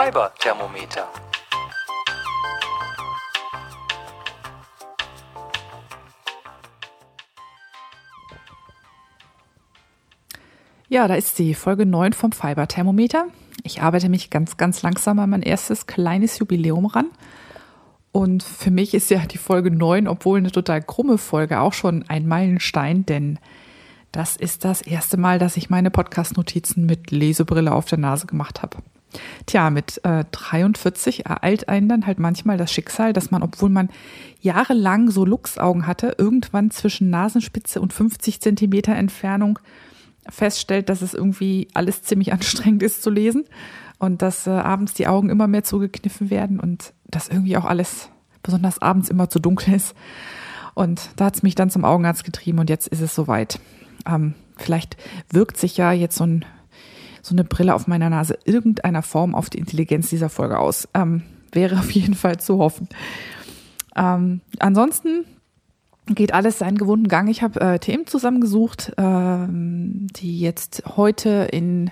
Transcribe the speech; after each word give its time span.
Fiber-Thermometer. 0.00 1.06
Ja, 10.88 11.06
da 11.06 11.16
ist 11.16 11.36
sie, 11.36 11.52
Folge 11.52 11.84
9 11.84 12.14
vom 12.14 12.32
Fiber-Thermometer. 12.32 13.26
Ich 13.62 13.82
arbeite 13.82 14.08
mich 14.08 14.30
ganz, 14.30 14.56
ganz 14.56 14.80
langsam 14.80 15.18
an 15.18 15.28
mein 15.28 15.42
erstes 15.42 15.86
kleines 15.86 16.38
Jubiläum 16.38 16.86
ran. 16.86 17.10
Und 18.10 18.42
für 18.42 18.70
mich 18.70 18.94
ist 18.94 19.10
ja 19.10 19.18
die 19.26 19.36
Folge 19.36 19.70
9, 19.70 20.08
obwohl 20.08 20.38
eine 20.38 20.50
total 20.50 20.80
krumme 20.80 21.18
Folge, 21.18 21.60
auch 21.60 21.74
schon 21.74 22.08
ein 22.08 22.26
Meilenstein, 22.26 23.04
denn 23.04 23.38
das 24.12 24.36
ist 24.36 24.64
das 24.64 24.80
erste 24.80 25.18
Mal, 25.18 25.38
dass 25.38 25.58
ich 25.58 25.68
meine 25.68 25.90
Podcast-Notizen 25.90 26.86
mit 26.86 27.10
Lesebrille 27.10 27.74
auf 27.74 27.84
der 27.84 27.98
Nase 27.98 28.26
gemacht 28.26 28.62
habe. 28.62 28.78
Tja, 29.46 29.70
mit 29.70 30.00
äh, 30.04 30.24
43 30.30 31.26
ereilt 31.26 31.68
einen 31.68 31.88
dann 31.88 32.06
halt 32.06 32.18
manchmal 32.18 32.56
das 32.56 32.72
Schicksal, 32.72 33.12
dass 33.12 33.30
man, 33.30 33.42
obwohl 33.42 33.70
man 33.70 33.88
jahrelang 34.40 35.10
so 35.10 35.24
Luchsaugen 35.24 35.86
hatte, 35.86 36.14
irgendwann 36.18 36.70
zwischen 36.70 37.10
Nasenspitze 37.10 37.80
und 37.80 37.92
50 37.92 38.40
Zentimeter 38.40 38.94
Entfernung 38.94 39.58
feststellt, 40.28 40.88
dass 40.88 41.02
es 41.02 41.14
irgendwie 41.14 41.68
alles 41.74 42.02
ziemlich 42.02 42.32
anstrengend 42.32 42.82
ist 42.82 43.02
zu 43.02 43.10
lesen 43.10 43.44
und 43.98 44.22
dass 44.22 44.46
äh, 44.46 44.50
abends 44.50 44.94
die 44.94 45.06
Augen 45.06 45.28
immer 45.28 45.46
mehr 45.46 45.64
zugekniffen 45.64 46.30
werden 46.30 46.60
und 46.60 46.92
dass 47.06 47.28
irgendwie 47.28 47.56
auch 47.56 47.64
alles, 47.64 48.08
besonders 48.42 48.80
abends, 48.80 49.10
immer 49.10 49.28
zu 49.28 49.38
dunkel 49.38 49.74
ist. 49.74 49.94
Und 50.74 51.10
da 51.16 51.26
hat 51.26 51.36
es 51.36 51.42
mich 51.42 51.54
dann 51.54 51.70
zum 51.70 51.84
Augenarzt 51.84 52.24
getrieben 52.24 52.58
und 52.58 52.70
jetzt 52.70 52.88
ist 52.88 53.02
es 53.02 53.14
soweit. 53.14 53.60
Ähm, 54.06 54.34
vielleicht 54.56 54.96
wirkt 55.30 55.58
sich 55.58 55.76
ja 55.76 55.92
jetzt 55.92 56.16
so, 56.16 56.24
ein, 56.24 56.44
so 57.22 57.34
eine 57.34 57.44
Brille 57.44 57.74
auf 57.74 57.86
meiner 57.86 58.10
Nase 58.10 58.38
irgendeiner 58.44 59.02
Form 59.02 59.34
auf 59.34 59.50
die 59.50 59.58
Intelligenz 59.58 60.08
dieser 60.10 60.28
Folge 60.28 60.58
aus. 60.58 60.88
Ähm, 60.94 61.22
wäre 61.52 61.78
auf 61.78 61.90
jeden 61.90 62.14
Fall 62.14 62.38
zu 62.38 62.58
hoffen. 62.58 62.88
Ähm, 63.96 64.40
ansonsten 64.58 65.24
geht 66.14 66.34
alles 66.34 66.58
seinen 66.58 66.78
gewohnten 66.78 67.08
Gang. 67.08 67.28
Ich 67.28 67.42
habe 67.42 67.60
äh, 67.60 67.78
Themen 67.78 68.06
zusammengesucht, 68.06 68.92
ähm, 68.96 70.08
die 70.16 70.40
jetzt 70.40 70.82
heute 70.96 71.48
in 71.52 71.90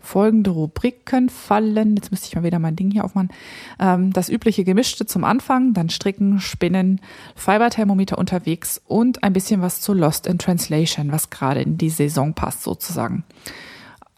folgende 0.00 0.50
Rubriken 0.50 1.28
fallen. 1.28 1.94
Jetzt 1.96 2.10
müsste 2.10 2.26
ich 2.26 2.34
mal 2.34 2.42
wieder 2.42 2.58
mein 2.58 2.74
Ding 2.74 2.90
hier 2.90 3.04
aufmachen. 3.04 3.30
Ähm, 3.78 4.12
das 4.12 4.28
übliche 4.28 4.64
Gemischte 4.64 5.06
zum 5.06 5.24
Anfang, 5.24 5.74
dann 5.74 5.90
Stricken, 5.90 6.40
Spinnen, 6.40 7.00
Fiberthermometer 7.36 8.18
unterwegs 8.18 8.80
und 8.86 9.22
ein 9.22 9.32
bisschen 9.32 9.60
was 9.60 9.80
zu 9.80 9.92
Lost 9.92 10.26
in 10.26 10.38
Translation, 10.38 11.12
was 11.12 11.30
gerade 11.30 11.62
in 11.62 11.78
die 11.78 11.90
Saison 11.90 12.34
passt 12.34 12.62
sozusagen. 12.62 13.24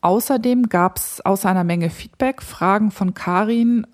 Außerdem 0.03 0.69
gab 0.69 0.98
es 0.98 1.20
außer 1.25 1.48
einer 1.48 1.64
Menge 1.64 1.89
Feedback 1.89 2.42
Fragen 2.42 2.91
von 2.91 3.14
Karin, 3.14 3.86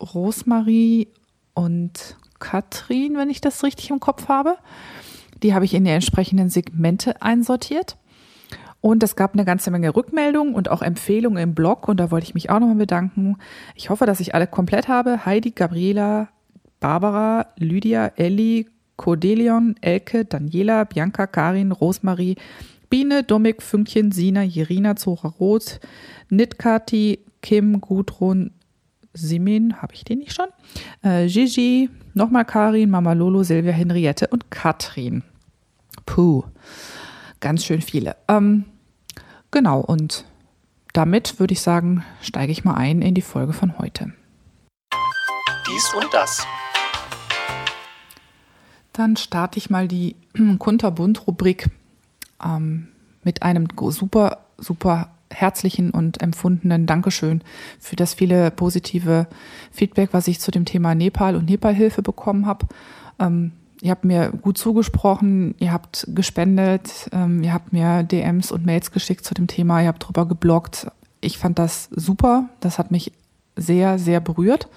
Rosmarie 0.00 1.08
und 1.54 2.16
Katrin, 2.40 3.16
wenn 3.16 3.30
ich 3.30 3.40
das 3.40 3.62
richtig 3.62 3.90
im 3.90 4.00
Kopf 4.00 4.28
habe. 4.28 4.56
Die 5.42 5.54
habe 5.54 5.64
ich 5.64 5.74
in 5.74 5.84
die 5.84 5.90
entsprechenden 5.90 6.50
Segmente 6.50 7.22
einsortiert. 7.22 7.96
Und 8.80 9.04
es 9.04 9.14
gab 9.14 9.34
eine 9.34 9.44
ganze 9.44 9.70
Menge 9.70 9.94
Rückmeldungen 9.94 10.54
und 10.56 10.68
auch 10.68 10.82
Empfehlungen 10.82 11.40
im 11.40 11.54
Blog. 11.54 11.86
Und 11.86 11.98
da 11.98 12.10
wollte 12.10 12.24
ich 12.24 12.34
mich 12.34 12.50
auch 12.50 12.58
nochmal 12.58 12.74
bedanken. 12.74 13.36
Ich 13.76 13.88
hoffe, 13.90 14.06
dass 14.06 14.18
ich 14.18 14.34
alle 14.34 14.48
komplett 14.48 14.88
habe. 14.88 15.24
Heidi, 15.24 15.52
Gabriela, 15.52 16.28
Barbara, 16.80 17.46
Lydia, 17.56 18.10
Elli, 18.16 18.66
Cordelion, 18.96 19.76
Elke, 19.80 20.24
Daniela, 20.24 20.82
Bianca, 20.82 21.28
Karin, 21.28 21.70
Rosmarie, 21.70 22.36
Biene, 22.92 23.22
Dominik, 23.22 23.62
Fünkchen, 23.62 24.12
Sina, 24.12 24.42
Jerina, 24.42 24.96
Zora 24.96 25.28
Roth, 25.28 25.80
Nitkati, 26.28 27.20
Kim, 27.40 27.80
Gudrun, 27.80 28.50
Simin, 29.14 29.80
habe 29.80 29.94
ich 29.94 30.04
den 30.04 30.18
nicht 30.18 30.34
schon? 30.34 30.48
Äh, 31.02 31.26
Gigi, 31.26 31.88
nochmal 32.12 32.44
Karin, 32.44 32.90
Mama 32.90 33.14
Lolo, 33.14 33.42
Silvia, 33.44 33.72
Henriette 33.72 34.28
und 34.28 34.50
Katrin. 34.50 35.22
Puh, 36.04 36.44
ganz 37.40 37.64
schön 37.64 37.80
viele. 37.80 38.16
Ähm, 38.28 38.66
Genau, 39.52 39.80
und 39.80 40.24
damit 40.94 41.38
würde 41.38 41.52
ich 41.52 41.60
sagen, 41.60 42.04
steige 42.22 42.50
ich 42.50 42.64
mal 42.64 42.72
ein 42.72 43.02
in 43.02 43.14
die 43.14 43.20
Folge 43.20 43.52
von 43.52 43.78
heute. 43.78 44.14
Dies 45.68 45.92
und 45.94 46.08
das. 46.10 46.46
Dann 48.94 49.16
starte 49.16 49.58
ich 49.58 49.68
mal 49.68 49.88
die 49.88 50.16
Kunterbunt-Rubrik 50.58 51.68
ähm, 52.44 52.88
mit 53.24 53.42
einem 53.42 53.68
super, 53.90 54.38
super 54.58 55.10
herzlichen 55.30 55.90
und 55.90 56.20
empfundenen 56.20 56.86
Dankeschön 56.86 57.42
für 57.78 57.96
das 57.96 58.14
viele 58.14 58.50
positive 58.50 59.26
Feedback, 59.70 60.10
was 60.12 60.28
ich 60.28 60.40
zu 60.40 60.50
dem 60.50 60.64
Thema 60.64 60.94
Nepal 60.94 61.36
und 61.36 61.48
Nepalhilfe 61.48 62.02
bekommen 62.02 62.46
habe. 62.46 62.66
Ähm, 63.18 63.52
ihr 63.80 63.90
habt 63.90 64.04
mir 64.04 64.30
gut 64.30 64.58
zugesprochen, 64.58 65.54
ihr 65.58 65.72
habt 65.72 66.06
gespendet, 66.14 67.08
ähm, 67.12 67.42
ihr 67.42 67.52
habt 67.52 67.72
mir 67.72 68.02
DMs 68.02 68.52
und 68.52 68.66
Mails 68.66 68.90
geschickt 68.90 69.24
zu 69.24 69.34
dem 69.34 69.46
Thema, 69.46 69.80
ihr 69.80 69.88
habt 69.88 70.06
drüber 70.06 70.26
gebloggt. 70.26 70.86
Ich 71.20 71.38
fand 71.38 71.58
das 71.58 71.88
super, 71.90 72.48
das 72.60 72.78
hat 72.78 72.90
mich 72.90 73.12
sehr, 73.56 73.98
sehr 73.98 74.20
berührt. 74.20 74.68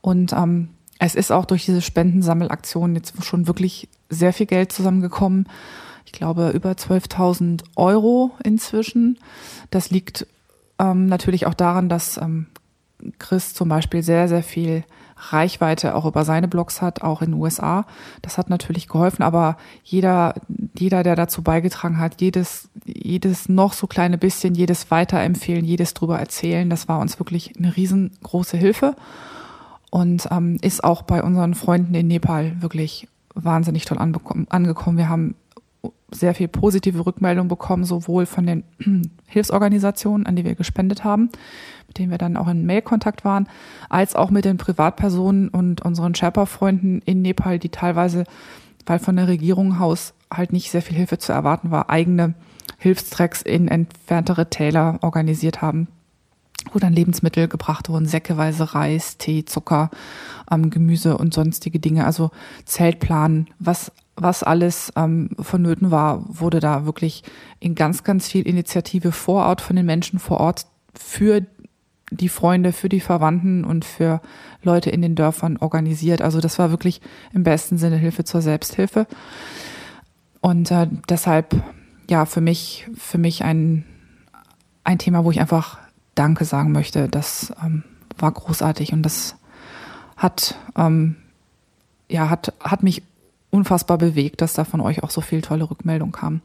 Und 0.00 0.32
ähm, 0.32 0.68
es 0.98 1.14
ist 1.14 1.32
auch 1.32 1.44
durch 1.44 1.64
diese 1.64 1.82
Spendensammelaktion 1.82 2.94
jetzt 2.94 3.22
schon 3.24 3.46
wirklich 3.46 3.88
sehr 4.08 4.32
viel 4.32 4.46
Geld 4.46 4.72
zusammengekommen. 4.72 5.46
Ich 6.12 6.18
glaube 6.18 6.50
über 6.50 6.72
12.000 6.72 7.62
Euro 7.76 8.32
inzwischen. 8.42 9.16
Das 9.70 9.90
liegt 9.90 10.26
ähm, 10.80 11.06
natürlich 11.06 11.46
auch 11.46 11.54
daran, 11.54 11.88
dass 11.88 12.16
ähm, 12.16 12.46
Chris 13.20 13.54
zum 13.54 13.68
Beispiel 13.68 14.02
sehr, 14.02 14.26
sehr 14.26 14.42
viel 14.42 14.82
Reichweite 15.16 15.94
auch 15.94 16.06
über 16.06 16.24
seine 16.24 16.48
Blogs 16.48 16.82
hat, 16.82 17.02
auch 17.02 17.22
in 17.22 17.30
den 17.30 17.40
USA. 17.40 17.86
Das 18.22 18.38
hat 18.38 18.50
natürlich 18.50 18.88
geholfen, 18.88 19.22
aber 19.22 19.56
jeder, 19.84 20.34
jeder, 20.76 21.04
der 21.04 21.14
dazu 21.14 21.42
beigetragen 21.42 22.00
hat, 22.00 22.20
jedes, 22.20 22.68
jedes 22.84 23.48
noch 23.48 23.72
so 23.72 23.86
kleine 23.86 24.18
bisschen, 24.18 24.56
jedes 24.56 24.90
weiterempfehlen, 24.90 25.64
jedes 25.64 25.94
drüber 25.94 26.18
erzählen, 26.18 26.68
das 26.68 26.88
war 26.88 26.98
uns 26.98 27.20
wirklich 27.20 27.56
eine 27.56 27.76
riesengroße 27.76 28.56
Hilfe 28.56 28.96
und 29.90 30.26
ähm, 30.32 30.58
ist 30.60 30.82
auch 30.82 31.02
bei 31.02 31.22
unseren 31.22 31.54
Freunden 31.54 31.94
in 31.94 32.08
Nepal 32.08 32.60
wirklich 32.60 33.06
wahnsinnig 33.34 33.84
toll 33.84 33.98
angekommen. 33.98 34.98
Wir 34.98 35.08
haben 35.08 35.36
sehr 36.12 36.34
viel 36.34 36.48
positive 36.48 37.04
Rückmeldung 37.06 37.48
bekommen, 37.48 37.84
sowohl 37.84 38.26
von 38.26 38.46
den 38.46 38.64
Hilfsorganisationen, 39.26 40.26
an 40.26 40.36
die 40.36 40.44
wir 40.44 40.54
gespendet 40.54 41.04
haben, 41.04 41.30
mit 41.86 41.98
denen 41.98 42.10
wir 42.10 42.18
dann 42.18 42.36
auch 42.36 42.48
in 42.48 42.66
Mailkontakt 42.66 43.24
waren, 43.24 43.48
als 43.88 44.14
auch 44.14 44.30
mit 44.30 44.44
den 44.44 44.56
Privatpersonen 44.56 45.48
und 45.48 45.82
unseren 45.82 46.14
Sherpa-Freunden 46.14 47.02
in 47.04 47.22
Nepal, 47.22 47.58
die 47.58 47.68
teilweise, 47.68 48.24
weil 48.86 48.98
von 48.98 49.16
der 49.16 49.28
Regierung 49.28 49.78
Haus 49.78 50.14
halt 50.32 50.52
nicht 50.52 50.70
sehr 50.70 50.82
viel 50.82 50.96
Hilfe 50.96 51.18
zu 51.18 51.32
erwarten 51.32 51.70
war, 51.70 51.90
eigene 51.90 52.34
Hilfstracks 52.78 53.42
in 53.42 53.68
entferntere 53.68 54.48
Täler 54.48 54.98
organisiert 55.02 55.60
haben, 55.60 55.88
wo 56.72 56.78
dann 56.78 56.92
Lebensmittel 56.92 57.48
gebracht 57.48 57.88
wurden, 57.88 58.06
säckeweise 58.06 58.74
Reis, 58.74 59.18
Tee, 59.18 59.44
Zucker, 59.44 59.90
ähm, 60.50 60.70
Gemüse 60.70 61.18
und 61.18 61.34
sonstige 61.34 61.78
Dinge, 61.78 62.06
also 62.06 62.30
Zeltplan, 62.64 63.48
was 63.58 63.92
was 64.20 64.42
alles 64.42 64.92
ähm, 64.96 65.30
vonnöten 65.38 65.90
war, 65.90 66.22
wurde 66.26 66.60
da 66.60 66.84
wirklich 66.84 67.22
in 67.58 67.74
ganz, 67.74 68.04
ganz 68.04 68.28
viel 68.28 68.46
Initiative 68.46 69.12
vor 69.12 69.46
Ort 69.46 69.60
von 69.60 69.76
den 69.76 69.86
Menschen 69.86 70.18
vor 70.18 70.38
Ort 70.40 70.66
für 70.94 71.46
die 72.10 72.28
Freunde, 72.28 72.72
für 72.72 72.88
die 72.88 73.00
Verwandten 73.00 73.64
und 73.64 73.84
für 73.84 74.20
Leute 74.62 74.90
in 74.90 75.00
den 75.00 75.14
Dörfern 75.14 75.56
organisiert. 75.56 76.22
Also 76.22 76.40
das 76.40 76.58
war 76.58 76.70
wirklich 76.70 77.00
im 77.32 77.44
besten 77.44 77.78
Sinne 77.78 77.96
Hilfe 77.96 78.24
zur 78.24 78.42
Selbsthilfe. 78.42 79.06
Und 80.40 80.70
äh, 80.70 80.88
deshalb, 81.08 81.62
ja, 82.08 82.26
für 82.26 82.40
mich, 82.40 82.88
für 82.96 83.18
mich 83.18 83.44
ein, 83.44 83.84
ein 84.84 84.98
Thema, 84.98 85.24
wo 85.24 85.30
ich 85.30 85.40
einfach 85.40 85.78
Danke 86.14 86.44
sagen 86.44 86.72
möchte. 86.72 87.08
Das 87.08 87.52
ähm, 87.64 87.84
war 88.18 88.32
großartig 88.32 88.92
und 88.92 89.02
das 89.02 89.36
hat, 90.16 90.56
ähm, 90.76 91.16
ja, 92.08 92.28
hat, 92.28 92.52
hat 92.60 92.82
mich 92.82 93.02
unfassbar 93.50 93.98
bewegt, 93.98 94.40
dass 94.40 94.54
da 94.54 94.64
von 94.64 94.80
euch 94.80 95.02
auch 95.02 95.10
so 95.10 95.20
viel 95.20 95.42
tolle 95.42 95.70
Rückmeldung 95.70 96.12
kam. 96.12 96.40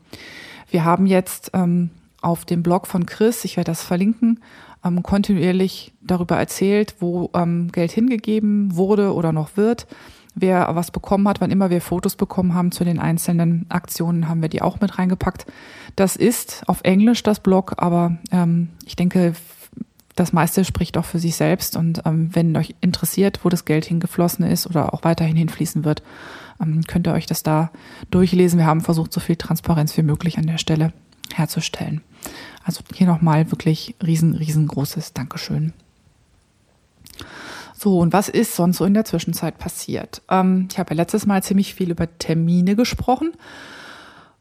Wir 0.69 0.83
haben 0.83 1.05
jetzt 1.05 1.51
ähm, 1.53 1.91
auf 2.21 2.45
dem 2.45 2.63
Blog 2.63 2.87
von 2.87 3.05
Chris, 3.05 3.45
ich 3.45 3.57
werde 3.57 3.71
das 3.71 3.83
verlinken, 3.83 4.39
ähm, 4.83 5.03
kontinuierlich 5.03 5.93
darüber 6.01 6.37
erzählt, 6.37 6.95
wo 6.99 7.29
ähm, 7.33 7.71
Geld 7.71 7.91
hingegeben 7.91 8.75
wurde 8.75 9.13
oder 9.13 9.31
noch 9.31 9.57
wird. 9.57 9.87
Wer 10.33 10.75
was 10.75 10.91
bekommen 10.91 11.27
hat, 11.29 11.39
wann 11.39 11.51
immer 11.51 11.69
wir 11.69 11.79
Fotos 11.79 12.17
bekommen 12.17 12.53
haben 12.53 12.71
zu 12.71 12.83
den 12.83 12.99
einzelnen 12.99 13.67
Aktionen, 13.69 14.27
haben 14.27 14.41
wir 14.41 14.49
die 14.49 14.61
auch 14.61 14.81
mit 14.81 14.97
reingepackt. 14.97 15.45
Das 15.95 16.17
ist 16.17 16.63
auf 16.67 16.81
Englisch 16.83 17.23
das 17.23 17.39
Blog, 17.39 17.75
aber 17.77 18.17
ähm, 18.31 18.69
ich 18.85 18.97
denke, 18.97 19.33
das 20.15 20.33
meiste 20.33 20.65
spricht 20.65 20.97
auch 20.97 21.05
für 21.05 21.19
sich 21.19 21.35
selbst. 21.35 21.77
Und 21.77 22.01
ähm, 22.05 22.29
wenn 22.33 22.55
euch 22.57 22.75
interessiert, 22.81 23.41
wo 23.43 23.49
das 23.49 23.65
Geld 23.65 23.85
hingeflossen 23.85 24.45
ist 24.45 24.67
oder 24.67 24.93
auch 24.93 25.03
weiterhin 25.03 25.35
hinfließen 25.35 25.85
wird, 25.85 26.03
könnt 26.87 27.07
ihr 27.07 27.13
euch 27.13 27.25
das 27.25 27.43
da 27.43 27.71
durchlesen. 28.11 28.59
Wir 28.59 28.65
haben 28.65 28.81
versucht, 28.81 29.13
so 29.13 29.19
viel 29.19 29.35
Transparenz 29.35 29.95
wie 29.97 30.03
möglich 30.03 30.37
an 30.37 30.47
der 30.47 30.57
Stelle 30.57 30.93
herzustellen. 31.33 32.01
Also 32.63 32.81
hier 32.93 33.07
nochmal 33.07 33.51
wirklich 33.51 33.95
riesen, 34.05 34.35
riesengroßes 34.35 35.13
Dankeschön. 35.13 35.73
So, 37.77 37.99
und 37.99 38.13
was 38.13 38.29
ist 38.29 38.55
sonst 38.55 38.77
so 38.77 38.85
in 38.85 38.93
der 38.93 39.05
Zwischenzeit 39.05 39.57
passiert? 39.57 40.21
Ähm, 40.29 40.67
ich 40.71 40.79
habe 40.79 40.91
ja 40.91 40.97
letztes 40.97 41.25
Mal 41.25 41.43
ziemlich 41.43 41.75
viel 41.75 41.91
über 41.91 42.07
Termine 42.17 42.75
gesprochen 42.75 43.33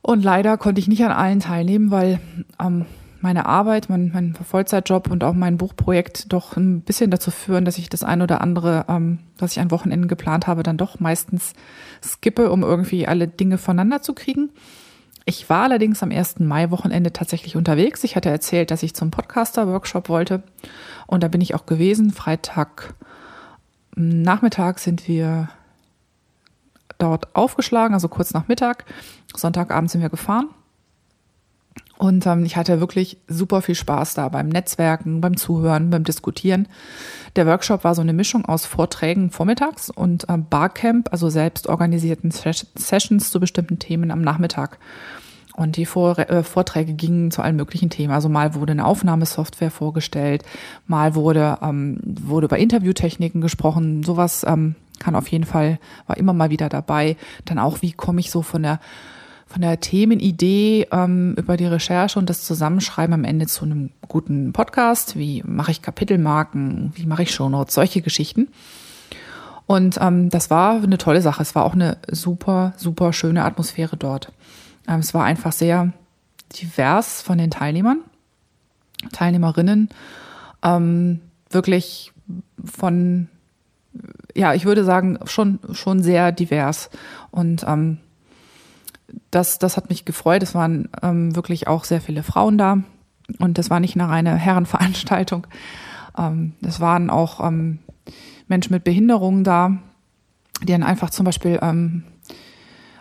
und 0.02 0.22
leider 0.22 0.56
konnte 0.56 0.80
ich 0.80 0.88
nicht 0.88 1.04
an 1.04 1.12
allen 1.12 1.40
teilnehmen, 1.40 1.90
weil 1.90 2.20
ähm, 2.60 2.86
meine 3.24 3.46
Arbeit, 3.46 3.88
mein, 3.88 4.10
mein 4.12 4.34
Vollzeitjob 4.34 5.10
und 5.10 5.24
auch 5.24 5.32
mein 5.32 5.56
Buchprojekt 5.56 6.32
doch 6.32 6.56
ein 6.56 6.82
bisschen 6.82 7.10
dazu 7.10 7.30
führen, 7.30 7.64
dass 7.64 7.78
ich 7.78 7.88
das 7.88 8.04
ein 8.04 8.20
oder 8.20 8.42
andere, 8.42 8.84
ähm, 8.88 9.18
was 9.38 9.52
ich 9.52 9.60
an 9.60 9.70
Wochenenden 9.70 10.08
geplant 10.08 10.46
habe, 10.46 10.62
dann 10.62 10.76
doch 10.76 11.00
meistens 11.00 11.54
skippe, 12.08 12.50
um 12.50 12.62
irgendwie 12.62 13.06
alle 13.06 13.28
Dinge 13.28 13.58
voneinander 13.58 14.02
zu 14.02 14.14
kriegen. 14.14 14.50
Ich 15.26 15.48
war 15.48 15.62
allerdings 15.64 16.02
am 16.02 16.10
1. 16.10 16.40
Mai-Wochenende 16.40 17.12
tatsächlich 17.12 17.56
unterwegs. 17.56 18.04
Ich 18.04 18.14
hatte 18.14 18.28
erzählt, 18.28 18.70
dass 18.70 18.82
ich 18.82 18.94
zum 18.94 19.10
Podcaster-Workshop 19.10 20.08
wollte. 20.08 20.42
Und 21.06 21.22
da 21.22 21.28
bin 21.28 21.40
ich 21.40 21.54
auch 21.54 21.66
gewesen. 21.66 22.10
Freitag 22.10 22.94
Nachmittag 23.96 24.80
sind 24.80 25.06
wir 25.08 25.48
dort 26.98 27.34
aufgeschlagen, 27.34 27.94
also 27.94 28.08
kurz 28.08 28.32
nach 28.34 28.48
Mittag. 28.48 28.84
Sonntagabend 29.34 29.90
sind 29.90 30.02
wir 30.02 30.10
gefahren. 30.10 30.48
Und 31.96 32.26
ähm, 32.26 32.44
ich 32.44 32.56
hatte 32.56 32.80
wirklich 32.80 33.18
super 33.28 33.62
viel 33.62 33.74
Spaß 33.74 34.14
da 34.14 34.28
beim 34.28 34.48
Netzwerken, 34.48 35.20
beim 35.20 35.36
Zuhören, 35.36 35.90
beim 35.90 36.04
Diskutieren. 36.04 36.68
Der 37.36 37.46
Workshop 37.46 37.84
war 37.84 37.94
so 37.94 38.02
eine 38.02 38.12
Mischung 38.12 38.44
aus 38.44 38.66
Vorträgen 38.66 39.30
vormittags 39.30 39.90
und 39.90 40.28
äh, 40.28 40.36
Barcamp, 40.36 41.08
also 41.12 41.28
selbst 41.28 41.68
organisierten 41.68 42.30
Sessions 42.30 43.30
zu 43.30 43.40
bestimmten 43.40 43.78
Themen 43.78 44.10
am 44.10 44.22
Nachmittag. 44.22 44.78
Und 45.56 45.76
die 45.76 45.86
Vor 45.86 46.18
äh, 46.18 46.42
Vorträge 46.42 46.94
gingen 46.94 47.30
zu 47.30 47.40
allen 47.40 47.54
möglichen 47.54 47.88
Themen. 47.88 48.12
Also 48.12 48.28
mal 48.28 48.54
wurde 48.56 48.72
eine 48.72 48.84
Aufnahmesoftware 48.84 49.70
vorgestellt, 49.70 50.42
mal 50.88 51.14
wurde, 51.14 51.58
ähm, 51.62 52.00
wurde 52.02 52.46
über 52.46 52.58
Interviewtechniken 52.58 53.40
gesprochen. 53.40 54.02
Sowas 54.02 54.44
ähm, 54.48 54.74
kann 54.98 55.14
auf 55.14 55.28
jeden 55.28 55.44
Fall, 55.44 55.78
war 56.08 56.16
immer 56.16 56.32
mal 56.32 56.50
wieder 56.50 56.68
dabei. 56.68 57.16
Dann 57.44 57.60
auch, 57.60 57.82
wie 57.82 57.92
komme 57.92 58.18
ich 58.18 58.32
so 58.32 58.42
von 58.42 58.64
der 58.64 58.80
von 59.54 59.62
der 59.62 59.78
Themenidee 59.78 60.88
ähm, 60.90 61.36
über 61.38 61.56
die 61.56 61.66
Recherche 61.66 62.18
und 62.18 62.28
das 62.28 62.42
Zusammenschreiben 62.42 63.14
am 63.14 63.22
Ende 63.22 63.46
zu 63.46 63.64
einem 63.64 63.90
guten 64.08 64.52
Podcast. 64.52 65.16
Wie 65.16 65.44
mache 65.46 65.70
ich 65.70 65.80
Kapitelmarken? 65.80 66.90
Wie 66.96 67.06
mache 67.06 67.22
ich 67.22 67.30
Shownotes? 67.32 67.72
Solche 67.72 68.02
Geschichten. 68.02 68.48
Und 69.66 69.96
ähm, 70.00 70.28
das 70.28 70.50
war 70.50 70.82
eine 70.82 70.98
tolle 70.98 71.22
Sache. 71.22 71.40
Es 71.40 71.54
war 71.54 71.66
auch 71.66 71.74
eine 71.74 71.98
super, 72.10 72.72
super 72.76 73.12
schöne 73.12 73.44
Atmosphäre 73.44 73.96
dort. 73.96 74.32
Ähm, 74.88 74.98
es 74.98 75.14
war 75.14 75.22
einfach 75.22 75.52
sehr 75.52 75.92
divers 76.60 77.22
von 77.22 77.38
den 77.38 77.52
Teilnehmern, 77.52 78.00
Teilnehmerinnen. 79.12 79.88
Ähm, 80.64 81.20
wirklich 81.48 82.12
von, 82.64 83.28
ja, 84.34 84.52
ich 84.52 84.64
würde 84.64 84.82
sagen, 84.82 85.20
schon, 85.26 85.60
schon 85.74 86.02
sehr 86.02 86.32
divers. 86.32 86.90
Und 87.30 87.64
ähm, 87.68 87.98
das, 89.30 89.58
das 89.58 89.76
hat 89.76 89.88
mich 89.88 90.04
gefreut. 90.04 90.42
Es 90.42 90.54
waren 90.54 90.88
ähm, 91.02 91.36
wirklich 91.36 91.66
auch 91.68 91.84
sehr 91.84 92.00
viele 92.00 92.22
Frauen 92.22 92.58
da. 92.58 92.78
Und 93.38 93.58
das 93.58 93.70
war 93.70 93.80
nicht 93.80 93.96
eine 93.96 94.08
reine 94.08 94.36
Herrenveranstaltung. 94.36 95.46
Ähm, 96.16 96.52
es 96.62 96.80
waren 96.80 97.10
auch 97.10 97.44
ähm, 97.46 97.78
Menschen 98.48 98.72
mit 98.72 98.84
Behinderungen 98.84 99.44
da, 99.44 99.78
die 100.62 100.72
dann 100.72 100.82
einfach 100.82 101.10
zum 101.10 101.24
Beispiel 101.24 101.58
ähm, 101.62 102.04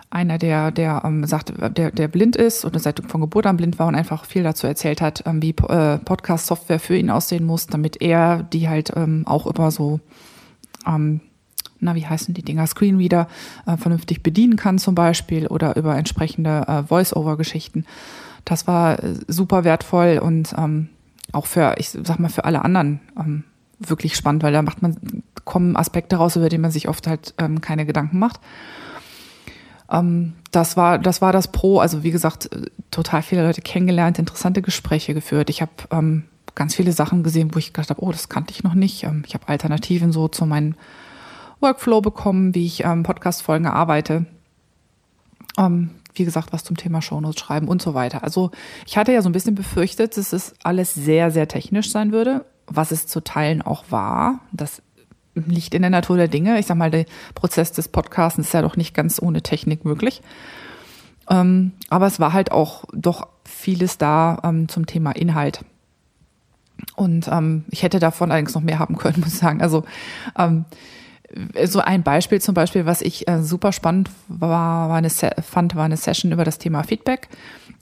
einer, 0.09 0.38
der, 0.38 0.71
der 0.71 1.01
ähm, 1.03 1.25
sagt, 1.25 1.53
der, 1.77 1.91
der 1.91 2.07
blind 2.07 2.35
ist 2.35 2.65
oder 2.65 2.79
seit 2.79 3.01
von 3.07 3.21
Geburt 3.21 3.47
an 3.47 3.57
blind 3.57 3.79
war 3.79 3.88
und 3.88 3.95
einfach 3.95 4.25
viel 4.25 4.44
dazu 4.44 4.67
erzählt 4.67 5.01
hat, 5.01 5.23
ähm, 5.25 5.41
wie 5.41 5.55
äh, 5.67 5.97
Podcast-Software 5.97 6.79
für 6.79 6.95
ihn 6.95 7.09
aussehen 7.09 7.45
muss, 7.45 7.67
damit 7.67 8.01
er 8.01 8.44
die 8.44 8.69
halt 8.69 8.94
ähm, 8.95 9.23
auch 9.25 9.47
über 9.47 9.71
so 9.71 10.00
ähm, 10.85 11.21
na, 11.83 11.95
wie 11.95 12.06
heißen 12.06 12.33
die 12.33 12.44
Dinger, 12.44 12.68
Screenreader 12.68 13.27
äh, 13.65 13.77
vernünftig 13.77 14.24
bedienen 14.24 14.56
kann 14.56 14.80
zum 14.80 14.95
Beispiel 14.95 15.47
oder 15.47 15.75
über 15.75 15.95
entsprechende 15.97 16.65
äh, 16.68 16.83
Voice-Over-Geschichten. 16.83 17.85
Das 18.45 18.68
war 18.68 19.03
äh, 19.03 19.15
super 19.27 19.63
wertvoll 19.63 20.19
und 20.21 20.53
ähm, 20.57 20.89
auch 21.31 21.45
für, 21.45 21.75
ich 21.77 21.89
sag 21.89 22.19
mal, 22.19 22.30
für 22.30 22.45
alle 22.45 22.63
anderen 22.63 23.00
ähm, 23.18 23.44
wirklich 23.80 24.15
spannend, 24.15 24.44
weil 24.44 24.53
da 24.53 24.62
macht 24.62 24.81
man, 24.81 25.24
kommen 25.45 25.75
Aspekte 25.75 26.15
raus, 26.18 26.35
über 26.35 26.50
die 26.50 26.57
man 26.57 26.71
sich 26.71 26.88
oft 26.88 27.07
halt 27.07 27.33
ähm, 27.38 27.62
keine 27.62 27.86
Gedanken 27.86 28.19
macht. 28.19 28.39
Ähm, 29.91 30.33
das 30.51 30.77
war, 30.77 31.00
das 31.00 31.21
war 31.21 31.33
das 31.33 31.51
Pro. 31.51 31.79
Also 31.79 32.03
wie 32.03 32.12
gesagt, 32.12 32.51
äh, 32.53 32.69
total 32.91 33.21
viele 33.21 33.45
Leute 33.45 33.62
kennengelernt, 33.62 34.19
interessante 34.19 34.62
Gespräche 34.62 35.13
geführt. 35.13 35.50
Ich 35.50 35.62
habe 35.62 35.71
ähm, 35.91 36.24
ganz 36.56 36.75
viele 36.75 36.91
Sachen 36.91 37.24
gesehen, 37.24 37.53
wo 37.53 37.59
ich 37.59 37.74
gedacht 37.74 37.89
habe, 37.89 38.03
oh, 38.03 38.12
das 38.12 38.29
kannte 38.29 38.51
ich 38.51 38.63
noch 38.63 38.75
nicht. 38.75 39.03
Ähm, 39.03 39.24
ich 39.25 39.33
habe 39.33 39.47
Alternativen 39.47 40.12
so 40.12 40.27
zu 40.27 40.45
meinen 40.45 40.75
Workflow 41.63 42.01
bekommen, 42.01 42.54
wie 42.54 42.68
ich 42.68 42.83
ähm, 42.83 43.01
Podcast-Folgen 43.01 43.65
arbeite. 43.65 44.25
Ähm, 45.57 45.89
wie 46.13 46.25
gesagt, 46.25 46.54
was 46.54 46.63
zum 46.63 46.77
Thema 46.77 47.01
Shownotes 47.01 47.39
schreiben 47.39 47.68
und 47.68 47.81
so 47.81 47.94
weiter. 47.95 48.24
Also 48.24 48.51
ich 48.86 48.98
hatte 48.98 49.12
ja 49.12 49.21
so 49.21 49.30
ein 49.30 49.33
bisschen 49.33 49.56
befürchtet, 49.56 50.15
dass 50.18 50.33
es 50.33 50.54
alles 50.63 50.94
sehr, 50.94 51.31
sehr 51.31 51.48
technisch 51.48 51.89
sein 51.89 52.12
würde, 52.12 52.45
was 52.68 52.92
es 52.92 53.07
zu 53.07 53.21
Teilen 53.21 53.62
auch 53.62 53.86
war. 53.89 54.42
Das 54.51 54.83
liegt 55.33 55.74
in 55.74 55.81
der 55.81 55.89
Natur 55.89 56.18
der 56.18 56.27
Dinge. 56.27 56.60
Ich 56.60 56.68
sag 56.68 56.77
mal, 56.77 56.92
der 56.92 57.06
Prozess 57.33 57.71
des 57.71 57.88
Podcasts 57.88 58.38
ist 58.38 58.54
ja 58.54 58.62
doch 58.62 58.77
nicht 58.77 58.94
ganz 58.94 59.19
ohne 59.21 59.42
Technik 59.42 59.86
möglich. 59.86 60.21
Ähm, 61.30 61.71
aber 61.89 62.06
es 62.06 62.19
war 62.19 62.33
halt 62.33 62.51
auch 62.51 62.86
doch 62.94 63.27
vieles 63.44 63.98
da 63.98 64.39
ähm, 64.44 64.68
zum 64.68 64.86
Thema 64.86 65.12
Inhalt. 65.12 65.63
Und 66.95 67.27
ähm, 67.30 67.65
ich 67.71 67.83
hätte 67.83 68.00
davon 68.00 68.31
allerdings 68.31 68.56
noch 68.56 68.62
mehr 68.62 68.80
haben 68.80 68.98
können, 68.98 69.19
muss 69.24 69.33
ich 69.33 69.39
sagen. 69.39 69.62
Also 69.62 69.83
ähm, 70.38 70.65
so 71.65 71.80
ein 71.80 72.03
Beispiel 72.03 72.41
zum 72.41 72.53
Beispiel, 72.53 72.85
was 72.85 73.01
ich 73.01 73.27
äh, 73.27 73.41
super 73.41 73.71
spannend 73.71 74.09
war, 74.27 74.89
war 74.89 74.97
eine 74.97 75.09
fand, 75.09 75.75
war 75.75 75.85
eine 75.85 75.97
Session 75.97 76.31
über 76.31 76.44
das 76.44 76.57
Thema 76.57 76.83
Feedback. 76.83 77.30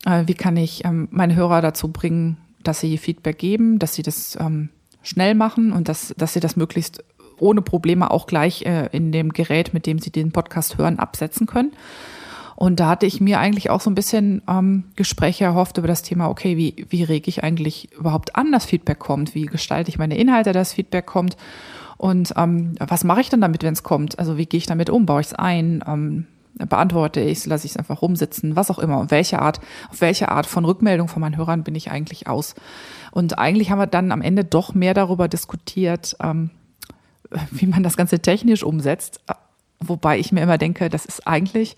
Äh, 0.06 0.24
wie 0.28 0.34
kann 0.34 0.58
ich 0.58 0.86
ähm, 0.86 1.08
meine 1.12 1.36
Hörer 1.36 1.62
dazu 1.62 1.90
bringen, 1.90 2.38
dass 2.64 2.80
sie 2.80 2.98
Feedback 2.98 3.38
geben, 3.38 3.80
dass 3.80 3.96
sie 3.96 4.04
das 4.04 4.38
ähm, 4.40 4.70
schnell 5.04 5.36
machen 5.36 5.72
und 5.72 5.90
dass, 5.90 6.14
dass 6.18 6.34
sie 6.34 6.40
das 6.40 6.56
möglichst 6.56 7.04
ohne 7.40 7.62
Probleme 7.62 8.12
auch 8.12 8.28
gleich 8.28 8.66
äh, 8.66 8.88
in 8.92 9.12
dem 9.12 9.34
Gerät, 9.34 9.74
mit 9.74 9.86
dem 9.86 10.00
sie 10.00 10.12
den 10.12 10.32
Podcast 10.32 10.78
hören, 10.78 11.00
absetzen 11.00 11.48
können. 11.48 11.72
Und 12.56 12.80
da 12.80 12.90
hatte 12.90 13.08
ich 13.08 13.20
mir 13.20 13.40
eigentlich 13.40 13.72
auch 13.72 13.82
so 13.82 13.90
ein 13.90 13.96
bisschen 13.96 14.44
ähm, 14.48 14.84
Gespräche 14.96 15.46
erhofft 15.46 15.80
über 15.80 15.88
das 15.88 16.04
Thema, 16.04 16.30
okay, 16.30 16.58
wie, 16.58 16.86
wie 16.90 17.02
rege 17.02 17.28
ich 17.28 17.44
eigentlich 17.44 17.92
überhaupt 17.94 18.36
an, 18.36 18.52
dass 18.52 18.66
Feedback 18.66 19.00
kommt? 19.00 19.34
Wie 19.34 19.48
gestalte 19.48 19.90
ich 19.90 19.98
meine 19.98 20.16
Inhalte, 20.16 20.52
dass 20.52 20.74
Feedback 20.74 21.08
kommt? 21.08 21.38
Und 22.02 22.34
ähm, 22.36 22.74
was 22.80 23.04
mache 23.04 23.22
ich 23.22 23.30
dann 23.30 23.42
damit, 23.42 23.62
wenn 23.62 23.74
es 23.74 23.84
kommt? 23.84 24.18
Also 24.18 24.36
wie 24.36 24.48
gehe 24.48 24.58
ich 24.58 24.66
damit 24.66 24.90
um? 24.90 25.06
Baue 25.06 25.22
ich 25.22 25.28
es 25.28 25.34
ein? 25.36 25.84
Ähm, 25.86 26.26
beantworte 26.56 27.20
ich 27.22 27.38
es? 27.38 27.46
Lasse 27.46 27.68
ich 27.68 27.74
es 27.74 27.78
einfach 27.78 28.02
rumsitzen? 28.02 28.56
Was 28.56 28.72
auch 28.72 28.80
immer. 28.80 28.98
Und 28.98 29.12
welche 29.12 29.40
Art, 29.40 29.60
auf 29.92 30.02
welche 30.02 30.30
Art 30.30 30.48
von 30.48 30.66
Rückmeldung 30.66 31.08
von 31.08 31.22
meinen 31.22 31.38
Hörern 31.38 31.62
bin 31.62 31.76
ich 31.76 31.92
eigentlich 31.92 32.26
aus? 32.26 32.56
Und 33.12 33.38
eigentlich 33.38 33.70
haben 33.70 33.78
wir 33.78 33.86
dann 33.86 34.12
am 34.12 34.24
Ende 34.24 34.44
doch 34.44 34.74
mehr 34.74 34.96
darüber 34.96 35.28
diskutiert, 35.28 36.18
ähm, 36.24 36.50
wie 37.52 37.68
man 37.68 37.84
das 37.84 37.98
Ganze 37.98 38.20
technisch 38.20 38.64
umsetzt. 38.64 39.22
Wobei 39.80 40.18
ich 40.18 40.32
mir 40.32 40.42
immer 40.42 40.58
denke, 40.58 40.90
das 40.90 41.06
ist 41.06 41.28
eigentlich 41.28 41.78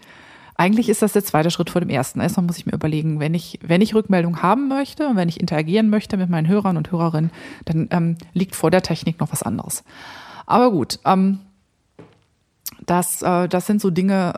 eigentlich 0.56 0.90
ist 0.90 1.02
das 1.02 1.14
der 1.14 1.24
zweite 1.24 1.52
Schritt 1.52 1.70
vor 1.70 1.82
dem 1.82 1.90
ersten. 1.90 2.20
Erstmal 2.20 2.46
muss 2.46 2.58
ich 2.58 2.66
mir 2.66 2.74
überlegen, 2.74 3.20
wenn 3.20 3.34
ich, 3.34 3.60
wenn 3.64 3.82
ich 3.82 3.96
Rückmeldung 3.96 4.42
haben 4.42 4.68
möchte 4.68 5.08
und 5.08 5.16
wenn 5.16 5.30
ich 5.30 5.40
interagieren 5.40 5.90
möchte 5.90 6.18
mit 6.18 6.30
meinen 6.30 6.48
Hörern 6.48 6.78
und 6.78 6.92
Hörerinnen, 6.92 7.32
dann 7.66 7.88
ähm, 7.92 8.18
liegt 8.34 8.56
vor 8.56 8.72
der 8.72 8.84
Technik 8.84 9.20
noch 9.20 9.32
was 9.32 9.44
anderes. 9.44 9.84
Aber 10.46 10.72
gut, 10.72 11.00
ähm, 11.06 11.40
das, 12.86 13.22
äh, 13.22 13.48
das 13.48 13.66
sind 13.66 13.82
so 13.82 13.90
Dinge, 13.90 14.34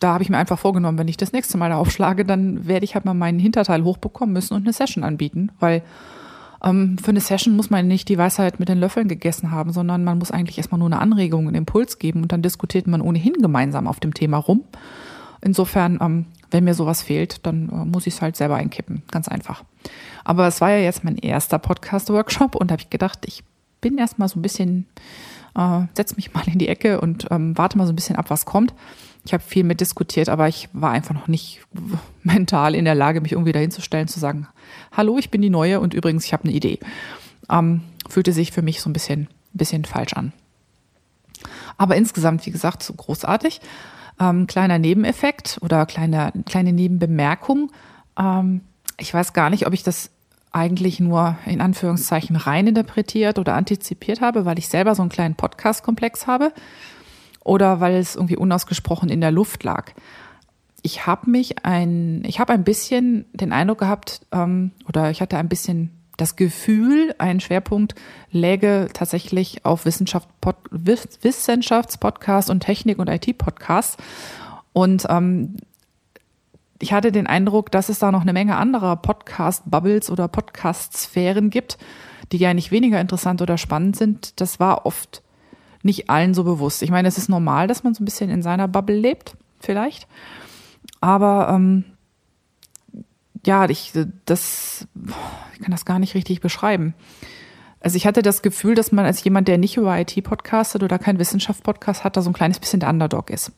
da 0.00 0.14
habe 0.14 0.22
ich 0.22 0.30
mir 0.30 0.38
einfach 0.38 0.58
vorgenommen, 0.58 0.98
wenn 0.98 1.08
ich 1.08 1.16
das 1.16 1.32
nächste 1.32 1.58
Mal 1.58 1.70
da 1.70 1.76
aufschlage, 1.76 2.24
dann 2.24 2.66
werde 2.66 2.84
ich 2.84 2.94
halt 2.94 3.04
mal 3.04 3.14
meinen 3.14 3.38
Hinterteil 3.38 3.84
hochbekommen 3.84 4.32
müssen 4.32 4.54
und 4.54 4.62
eine 4.62 4.72
Session 4.72 5.04
anbieten, 5.04 5.50
weil 5.60 5.82
ähm, 6.64 6.96
für 6.98 7.10
eine 7.10 7.20
Session 7.20 7.56
muss 7.56 7.70
man 7.70 7.86
nicht 7.88 8.08
die 8.08 8.18
Weisheit 8.18 8.58
mit 8.58 8.68
den 8.68 8.78
Löffeln 8.78 9.08
gegessen 9.08 9.50
haben, 9.50 9.72
sondern 9.72 10.04
man 10.04 10.18
muss 10.18 10.30
eigentlich 10.30 10.58
erstmal 10.58 10.78
nur 10.78 10.88
eine 10.88 11.00
Anregung, 11.00 11.46
einen 11.46 11.56
Impuls 11.56 11.98
geben 11.98 12.22
und 12.22 12.32
dann 12.32 12.42
diskutiert 12.42 12.86
man 12.86 13.00
ohnehin 13.00 13.34
gemeinsam 13.34 13.86
auf 13.86 14.00
dem 14.00 14.14
Thema 14.14 14.38
rum. 14.38 14.62
Insofern, 15.42 15.98
ähm, 16.00 16.26
wenn 16.50 16.64
mir 16.64 16.74
sowas 16.74 17.02
fehlt, 17.02 17.44
dann 17.46 17.68
äh, 17.68 17.84
muss 17.84 18.06
ich 18.06 18.14
es 18.14 18.22
halt 18.22 18.36
selber 18.36 18.56
einkippen. 18.56 19.02
Ganz 19.10 19.28
einfach. 19.28 19.64
Aber 20.24 20.46
es 20.46 20.60
war 20.60 20.70
ja 20.70 20.78
jetzt 20.78 21.04
mein 21.04 21.18
erster 21.18 21.58
Podcast-Workshop 21.58 22.54
und 22.54 22.70
habe 22.70 22.80
ich 22.80 22.90
gedacht, 22.90 23.20
ich 23.26 23.42
bin 23.80 23.98
erstmal 23.98 24.28
so 24.28 24.38
ein 24.38 24.42
bisschen, 24.42 24.86
äh, 25.56 25.82
setz 25.94 26.16
mich 26.16 26.32
mal 26.32 26.46
in 26.46 26.58
die 26.58 26.68
Ecke 26.68 27.00
und 27.00 27.26
ähm, 27.30 27.58
warte 27.58 27.76
mal 27.76 27.86
so 27.86 27.92
ein 27.92 27.96
bisschen 27.96 28.16
ab, 28.16 28.26
was 28.28 28.46
kommt. 28.46 28.72
Ich 29.24 29.32
habe 29.32 29.42
viel 29.42 29.64
mit 29.64 29.80
diskutiert, 29.80 30.28
aber 30.28 30.48
ich 30.48 30.68
war 30.72 30.92
einfach 30.92 31.14
noch 31.14 31.28
nicht 31.28 31.60
mental 32.22 32.74
in 32.74 32.84
der 32.84 32.94
Lage, 32.94 33.20
mich 33.20 33.32
irgendwie 33.32 33.52
dahinzustellen, 33.52 34.08
zu 34.08 34.20
sagen, 34.20 34.46
hallo, 34.92 35.18
ich 35.18 35.30
bin 35.30 35.42
die 35.42 35.50
Neue 35.50 35.80
und 35.80 35.92
übrigens, 35.92 36.24
ich 36.24 36.32
habe 36.32 36.44
eine 36.44 36.52
Idee. 36.52 36.78
Ähm, 37.50 37.82
fühlte 38.08 38.32
sich 38.32 38.52
für 38.52 38.62
mich 38.62 38.80
so 38.80 38.88
ein 38.88 38.92
bisschen, 38.92 39.28
bisschen 39.52 39.84
falsch 39.84 40.12
an. 40.12 40.32
Aber 41.76 41.96
insgesamt, 41.96 42.46
wie 42.46 42.50
gesagt, 42.50 42.82
so 42.82 42.92
großartig. 42.92 43.60
Ähm, 44.22 44.46
kleiner 44.46 44.78
Nebeneffekt 44.78 45.58
oder 45.62 45.84
kleine, 45.84 46.32
kleine 46.46 46.72
Nebenbemerkung. 46.72 47.72
Ähm, 48.16 48.60
ich 48.98 49.12
weiß 49.12 49.32
gar 49.32 49.50
nicht, 49.50 49.66
ob 49.66 49.72
ich 49.72 49.82
das 49.82 50.10
eigentlich 50.52 51.00
nur 51.00 51.36
in 51.46 51.60
Anführungszeichen 51.60 52.36
rein 52.36 52.68
interpretiert 52.68 53.38
oder 53.38 53.54
antizipiert 53.54 54.20
habe, 54.20 54.44
weil 54.44 54.58
ich 54.58 54.68
selber 54.68 54.94
so 54.94 55.02
einen 55.02 55.10
kleinen 55.10 55.34
Podcast-Komplex 55.34 56.26
habe 56.26 56.52
oder 57.42 57.80
weil 57.80 57.94
es 57.94 58.14
irgendwie 58.14 58.36
unausgesprochen 58.36 59.08
in 59.08 59.20
der 59.20 59.32
Luft 59.32 59.64
lag. 59.64 59.90
Ich 60.82 61.06
habe 61.06 61.28
mich 61.30 61.64
ein, 61.64 62.22
ich 62.24 62.38
habe 62.38 62.52
ein 62.52 62.64
bisschen 62.64 63.24
den 63.32 63.52
Eindruck 63.52 63.78
gehabt 63.78 64.20
ähm, 64.30 64.70
oder 64.86 65.10
ich 65.10 65.20
hatte 65.20 65.38
ein 65.38 65.48
bisschen 65.48 65.90
das 66.16 66.36
Gefühl, 66.36 67.14
ein 67.18 67.40
Schwerpunkt 67.40 67.94
läge 68.30 68.88
tatsächlich 68.92 69.64
auf 69.64 69.84
Wissenschaft, 69.84 70.28
Pod, 70.40 70.56
Wissenschaftspodcasts 70.70 72.50
und 72.50 72.60
Technik- 72.60 72.98
und 72.98 73.08
IT-Podcasts. 73.08 73.96
Und 74.72 75.06
ähm, 75.08 75.56
ich 76.78 76.92
hatte 76.92 77.12
den 77.12 77.26
Eindruck, 77.26 77.70
dass 77.70 77.88
es 77.88 77.98
da 77.98 78.10
noch 78.10 78.22
eine 78.22 78.32
Menge 78.32 78.56
anderer 78.56 78.96
Podcast-Bubbles 78.96 80.10
oder 80.10 80.28
Podcast-Sphären 80.28 81.50
gibt, 81.50 81.78
die 82.32 82.38
ja 82.38 82.54
nicht 82.54 82.70
weniger 82.72 83.00
interessant 83.00 83.40
oder 83.40 83.56
spannend 83.56 83.96
sind. 83.96 84.40
Das 84.40 84.58
war 84.58 84.84
oft 84.84 85.22
nicht 85.82 86.10
allen 86.10 86.34
so 86.34 86.44
bewusst. 86.44 86.82
Ich 86.82 86.90
meine, 86.90 87.08
es 87.08 87.18
ist 87.18 87.28
normal, 87.28 87.68
dass 87.68 87.84
man 87.84 87.94
so 87.94 88.02
ein 88.02 88.04
bisschen 88.04 88.30
in 88.30 88.42
seiner 88.42 88.68
Bubble 88.68 88.96
lebt, 88.96 89.36
vielleicht. 89.60 90.06
Aber 91.00 91.48
ähm, 91.50 91.84
ja, 93.44 93.68
ich, 93.68 93.92
das, 94.24 94.86
ich 95.54 95.60
kann 95.60 95.70
das 95.70 95.84
gar 95.84 95.98
nicht 95.98 96.14
richtig 96.14 96.40
beschreiben. 96.40 96.94
Also 97.80 97.96
ich 97.96 98.06
hatte 98.06 98.22
das 98.22 98.42
Gefühl, 98.42 98.76
dass 98.76 98.92
man 98.92 99.04
als 99.04 99.24
jemand, 99.24 99.48
der 99.48 99.58
nicht 99.58 99.76
über 99.76 99.98
IT 99.98 100.22
podcastet 100.22 100.82
oder 100.84 100.98
kein 100.98 101.18
Wissenschaft-Podcast 101.18 102.04
hat, 102.04 102.16
da 102.16 102.22
so 102.22 102.30
ein 102.30 102.34
kleines 102.34 102.60
bisschen 102.60 102.78
der 102.80 102.90
Underdog 102.90 103.30
ist. 103.30 103.52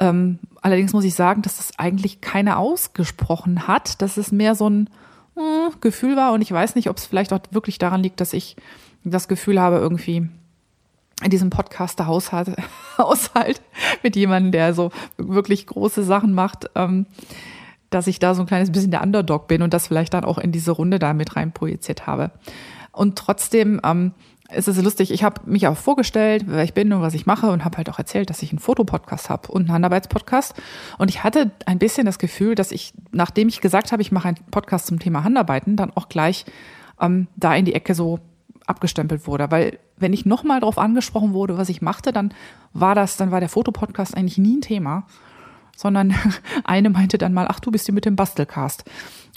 Ähm, 0.00 0.40
allerdings 0.62 0.92
muss 0.92 1.04
ich 1.04 1.14
sagen, 1.14 1.42
dass 1.42 1.58
das 1.58 1.78
eigentlich 1.78 2.20
keiner 2.20 2.58
ausgesprochen 2.58 3.68
hat, 3.68 4.02
dass 4.02 4.16
es 4.16 4.32
mehr 4.32 4.56
so 4.56 4.68
ein 4.68 4.90
äh, 5.36 5.70
Gefühl 5.80 6.16
war 6.16 6.32
und 6.32 6.40
ich 6.40 6.50
weiß 6.50 6.74
nicht, 6.74 6.90
ob 6.90 6.96
es 6.96 7.06
vielleicht 7.06 7.32
auch 7.32 7.40
wirklich 7.52 7.78
daran 7.78 8.02
liegt, 8.02 8.20
dass 8.20 8.32
ich 8.32 8.56
das 9.04 9.28
Gefühl 9.28 9.60
habe, 9.60 9.76
irgendwie 9.76 10.28
in 11.22 11.30
diesem 11.30 11.50
Podcaster-Haushalt 11.50 12.56
Haushalt 12.98 13.60
mit 14.02 14.16
jemandem, 14.16 14.52
der 14.52 14.74
so 14.74 14.90
wirklich 15.16 15.66
große 15.66 16.02
Sachen 16.02 16.32
macht, 16.32 16.70
ähm, 16.74 17.06
dass 17.90 18.06
ich 18.06 18.18
da 18.18 18.34
so 18.34 18.42
ein 18.42 18.46
kleines 18.46 18.70
bisschen 18.72 18.90
der 18.90 19.02
Underdog 19.02 19.48
bin 19.48 19.62
und 19.62 19.74
das 19.74 19.88
vielleicht 19.88 20.14
dann 20.14 20.24
auch 20.24 20.38
in 20.38 20.52
diese 20.52 20.70
Runde 20.70 20.98
da 20.98 21.12
mit 21.12 21.36
rein 21.36 21.52
projiziert 21.52 22.06
habe. 22.06 22.30
Und 22.92 23.16
trotzdem 23.16 23.80
ähm, 23.84 24.12
ist 24.52 24.68
es 24.68 24.82
lustig, 24.82 25.10
ich 25.10 25.22
habe 25.22 25.42
mich 25.44 25.66
auch 25.66 25.76
vorgestellt, 25.76 26.44
wer 26.46 26.64
ich 26.64 26.74
bin 26.74 26.92
und 26.92 27.02
was 27.02 27.14
ich 27.14 27.26
mache 27.26 27.50
und 27.50 27.64
habe 27.64 27.76
halt 27.76 27.88
auch 27.90 27.98
erzählt, 27.98 28.30
dass 28.30 28.42
ich 28.42 28.50
einen 28.50 28.58
Fotopodcast 28.58 29.30
habe 29.30 29.48
und 29.48 29.62
einen 29.62 29.72
Handarbeitspodcast. 29.72 30.54
Und 30.98 31.08
ich 31.08 31.22
hatte 31.22 31.50
ein 31.66 31.78
bisschen 31.78 32.06
das 32.06 32.18
Gefühl, 32.18 32.54
dass 32.54 32.72
ich, 32.72 32.92
nachdem 33.12 33.48
ich 33.48 33.60
gesagt 33.60 33.92
habe, 33.92 34.02
ich 34.02 34.12
mache 34.12 34.28
einen 34.28 34.38
Podcast 34.50 34.86
zum 34.86 34.98
Thema 34.98 35.24
Handarbeiten, 35.24 35.76
dann 35.76 35.92
auch 35.94 36.08
gleich 36.08 36.44
ähm, 37.00 37.28
da 37.36 37.54
in 37.54 37.64
die 37.64 37.74
Ecke 37.74 37.94
so 37.94 38.20
abgestempelt 38.66 39.26
wurde. 39.26 39.50
Weil 39.50 39.78
wenn 39.96 40.12
ich 40.12 40.26
nochmal 40.26 40.60
darauf 40.60 40.78
angesprochen 40.78 41.32
wurde, 41.32 41.56
was 41.56 41.68
ich 41.68 41.82
machte, 41.82 42.12
dann 42.12 42.34
war 42.72 42.94
das, 42.94 43.16
dann 43.16 43.30
war 43.30 43.40
der 43.40 43.48
Fotopodcast 43.48 44.16
eigentlich 44.16 44.38
nie 44.38 44.58
ein 44.58 44.62
Thema. 44.62 45.06
Sondern 45.80 46.14
eine 46.64 46.90
meinte 46.90 47.16
dann 47.16 47.32
mal, 47.32 47.46
ach, 47.48 47.58
du 47.58 47.70
bist 47.70 47.86
hier 47.86 47.94
mit 47.94 48.04
dem 48.04 48.14
Bastelcast. 48.14 48.84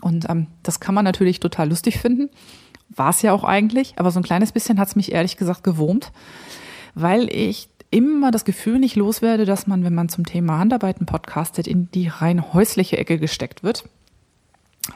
Und 0.02 0.30
ähm, 0.30 0.48
das 0.62 0.82
kann 0.82 0.94
man 0.94 1.06
natürlich 1.06 1.40
total 1.40 1.70
lustig 1.70 2.00
finden. 2.00 2.30
War 2.90 3.12
es 3.12 3.22
ja 3.22 3.32
auch 3.32 3.46
eigentlich, 3.46 3.94
aber 3.98 4.12
so 4.12 4.20
ein 4.20 4.24
kleines 4.24 4.52
bisschen 4.52 4.78
hat 4.78 4.90
es 4.90 4.98
mich 4.98 5.14
ehrlich 5.14 5.38
gesagt 5.38 5.64
gewurmt, 5.64 6.12
weil 6.96 7.34
ich 7.34 7.70
immer 7.92 8.30
das 8.30 8.44
Gefühl 8.44 8.78
nicht 8.78 8.98
loswerde, 8.98 9.46
dass 9.46 9.68
man, 9.68 9.86
wenn 9.86 9.96
man 9.96 10.10
zum 10.10 10.26
Thema 10.26 10.58
Handarbeiten 10.58 11.06
podcastet, 11.06 11.66
in 11.66 11.90
die 11.92 12.10
rein 12.10 12.52
häusliche 12.52 12.98
Ecke 12.98 13.20
gesteckt 13.20 13.64
wird. 13.64 13.86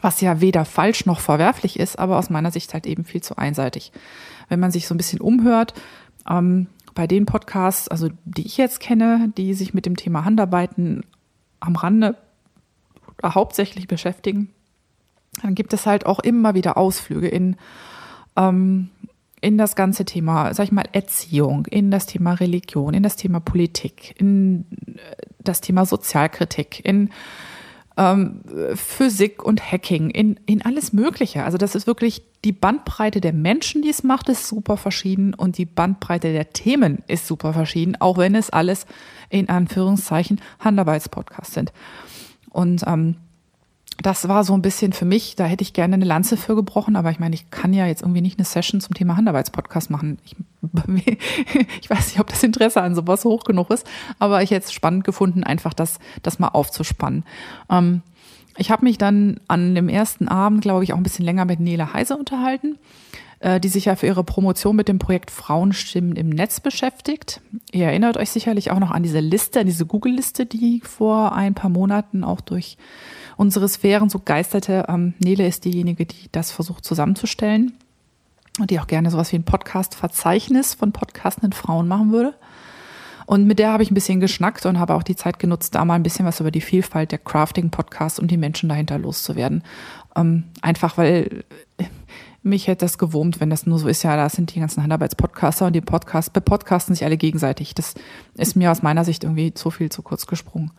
Was 0.01 0.19
ja 0.19 0.41
weder 0.41 0.65
falsch 0.65 1.05
noch 1.05 1.21
verwerflich 1.21 1.79
ist, 1.79 1.97
aber 1.97 2.17
aus 2.17 2.29
meiner 2.29 2.51
Sicht 2.51 2.73
halt 2.73 2.85
eben 2.85 3.05
viel 3.05 3.23
zu 3.23 3.37
einseitig. 3.37 3.93
Wenn 4.49 4.59
man 4.59 4.71
sich 4.71 4.85
so 4.85 4.93
ein 4.93 4.97
bisschen 4.97 5.21
umhört, 5.21 5.73
ähm, 6.29 6.67
bei 6.93 7.07
den 7.07 7.25
Podcasts, 7.25 7.87
also 7.87 8.09
die 8.25 8.45
ich 8.45 8.57
jetzt 8.57 8.81
kenne, 8.81 9.31
die 9.37 9.53
sich 9.53 9.73
mit 9.73 9.85
dem 9.85 9.95
Thema 9.95 10.25
Handarbeiten 10.25 11.03
am 11.59 11.75
Rande 11.75 12.15
hauptsächlich 13.23 13.87
beschäftigen, 13.87 14.49
dann 15.41 15.55
gibt 15.55 15.73
es 15.73 15.85
halt 15.85 16.05
auch 16.05 16.19
immer 16.19 16.55
wieder 16.55 16.77
Ausflüge 16.77 17.27
in, 17.27 17.57
ähm, 18.35 18.89
in 19.41 19.57
das 19.57 19.75
ganze 19.75 20.05
Thema, 20.05 20.53
sag 20.53 20.65
ich 20.65 20.71
mal, 20.71 20.85
Erziehung, 20.91 21.65
in 21.67 21.91
das 21.91 22.05
Thema 22.05 22.33
Religion, 22.33 22.93
in 22.93 23.03
das 23.03 23.15
Thema 23.15 23.39
Politik, 23.39 24.19
in 24.19 24.65
äh, 24.95 25.15
das 25.39 25.61
Thema 25.61 25.85
Sozialkritik, 25.85 26.83
in 26.83 27.11
ähm, 27.97 28.41
Physik 28.75 29.43
und 29.43 29.71
Hacking, 29.71 30.09
in, 30.09 30.39
in 30.45 30.61
alles 30.63 30.93
Mögliche. 30.93 31.43
Also 31.43 31.57
das 31.57 31.75
ist 31.75 31.87
wirklich 31.87 32.23
die 32.45 32.51
Bandbreite 32.51 33.19
der 33.19 33.33
Menschen, 33.33 33.81
die 33.81 33.89
es 33.89 34.03
macht, 34.03 34.29
ist 34.29 34.47
super 34.47 34.77
verschieden 34.77 35.33
und 35.33 35.57
die 35.57 35.65
Bandbreite 35.65 36.31
der 36.31 36.51
Themen 36.51 37.03
ist 37.07 37.27
super 37.27 37.53
verschieden, 37.53 37.95
auch 37.99 38.17
wenn 38.17 38.35
es 38.35 38.49
alles 38.49 38.85
in 39.29 39.49
Anführungszeichen 39.49 40.39
Handarbeitspodcasts 40.59 41.53
sind. 41.53 41.73
Und 42.49 42.83
ähm, 42.87 43.17
das 43.97 44.27
war 44.27 44.43
so 44.43 44.53
ein 44.53 44.61
bisschen 44.61 44.93
für 44.93 45.05
mich, 45.05 45.35
da 45.35 45.45
hätte 45.45 45.63
ich 45.63 45.73
gerne 45.73 45.95
eine 45.95 46.05
Lanze 46.05 46.37
für 46.37 46.55
gebrochen, 46.55 46.95
aber 46.95 47.09
ich 47.09 47.19
meine, 47.19 47.33
ich 47.33 47.49
kann 47.49 47.73
ja 47.73 47.87
jetzt 47.87 48.03
irgendwie 48.03 48.21
nicht 48.21 48.37
eine 48.37 48.45
Session 48.45 48.79
zum 48.79 48.93
Thema 48.93 49.17
Handarbeitspodcast 49.17 49.89
machen. 49.89 50.19
Ich, 50.23 50.35
ich 51.81 51.89
weiß 51.89 52.07
nicht, 52.07 52.19
ob 52.19 52.27
das 52.27 52.43
Interesse 52.43 52.81
an 52.81 52.93
sowas 52.93 53.25
hoch 53.25 53.43
genug 53.43 53.71
ist, 53.71 53.87
aber 54.19 54.43
ich 54.43 54.51
hätte 54.51 54.65
es 54.65 54.71
spannend 54.73 55.03
gefunden, 55.03 55.43
einfach 55.43 55.73
das, 55.73 55.99
das 56.21 56.37
mal 56.37 56.49
aufzuspannen. 56.49 57.23
Ähm, 57.69 58.01
ich 58.57 58.71
habe 58.71 58.85
mich 58.85 58.97
dann 58.97 59.39
an 59.47 59.73
dem 59.73 59.89
ersten 59.89 60.27
Abend, 60.27 60.61
glaube 60.61 60.83
ich, 60.83 60.93
auch 60.93 60.97
ein 60.97 61.03
bisschen 61.03 61.25
länger 61.25 61.45
mit 61.45 61.59
Nele 61.59 61.93
Heise 61.93 62.17
unterhalten, 62.17 62.77
äh, 63.39 63.59
die 63.59 63.69
sich 63.69 63.85
ja 63.85 63.95
für 63.95 64.07
ihre 64.07 64.23
Promotion 64.23 64.75
mit 64.75 64.87
dem 64.87 64.99
Projekt 64.99 65.31
Frauenstimmen 65.31 66.15
im 66.15 66.29
Netz 66.29 66.59
beschäftigt. 66.59 67.41
Ihr 67.71 67.85
erinnert 67.85 68.17
euch 68.17 68.29
sicherlich 68.29 68.69
auch 68.69 68.79
noch 68.79 68.91
an 68.91 69.03
diese 69.03 69.19
Liste, 69.19 69.61
an 69.61 69.65
diese 69.65 69.87
Google-Liste, 69.87 70.45
die 70.45 70.81
vor 70.81 71.33
ein 71.33 71.55
paar 71.55 71.69
Monaten 71.69 72.23
auch 72.23 72.41
durch 72.41 72.77
unsere 73.38 73.70
Sphären 73.70 74.10
so 74.10 74.20
geisterte. 74.20 74.86
Ähm, 74.89 75.13
Nele 75.20 75.48
ist 75.48 75.63
diejenige, 75.63 76.06
die 76.06 76.29
das 76.32 76.51
versucht 76.51 76.84
zusammenzustellen 76.84 77.74
und 78.60 78.72
die 78.72 78.79
auch 78.79 78.88
gerne 78.88 79.10
sowas 79.12 79.32
wie 79.32 79.38
ein 79.38 79.44
Podcast-Verzeichnis 79.44 80.74
von 80.74 80.91
podcastenden 80.91 81.53
Frauen 81.53 81.88
machen 81.88 82.12
würde. 82.12 82.34
Und 83.27 83.46
mit 83.46 83.60
der 83.60 83.74
habe 83.74 83.84
ich 83.84 83.91
ein 83.91 83.94
bisschen 83.94 84.22
geschnackt 84.22 84.65
und 84.65 84.79
habe 84.79 84.96
auch 84.96 85.03
die 85.03 85.15
Zeit 85.15 85.38
genutzt, 85.38 85.75
da 85.75 85.84
mal 85.84 85.96
ein 85.96 86.03
bisschen 86.03 86.25
was 86.25 86.39
über 86.39 86.50
die 86.50 86.62
Vielfalt 86.62 87.12
der 87.12 87.20
Crafting-Podcasts 87.20 88.20
und 88.20 88.32
die 88.32 88.38
Menschen 88.38 88.70
dahinter 88.70 88.98
loszuwerden. 88.98 89.63
Ähm, 90.15 90.46
einfach 90.62 90.98
weil 90.98 91.44
mich 92.41 92.67
hätte 92.67 92.86
das 92.86 92.98
gewurmt, 92.98 93.39
wenn 93.39 93.50
das 93.50 93.65
nur 93.65 93.79
so 93.79 93.88
ist. 93.88 94.03
Ja, 94.03 94.15
da 94.15 94.29
sind 94.29 94.56
die 94.56 94.60
ganzen 94.60 94.82
Handarbeitspodcaster 94.82 95.65
und 95.65 95.74
die 95.74 95.82
Podcast, 95.82 96.32
bepodcasten 96.32 96.96
sich 96.96 97.03
alle 97.03 97.17
gegenseitig. 97.17 97.75
Das 97.75 97.94
ist 98.36 98.56
mir 98.56 98.72
aus 98.72 98.82
meiner 98.82 99.03
Sicht 99.03 99.25
irgendwie 99.25 99.53
zu 99.53 99.70
viel 99.70 99.91
zu 99.91 100.01
kurz 100.01 100.25
gesprungen. 100.25 100.72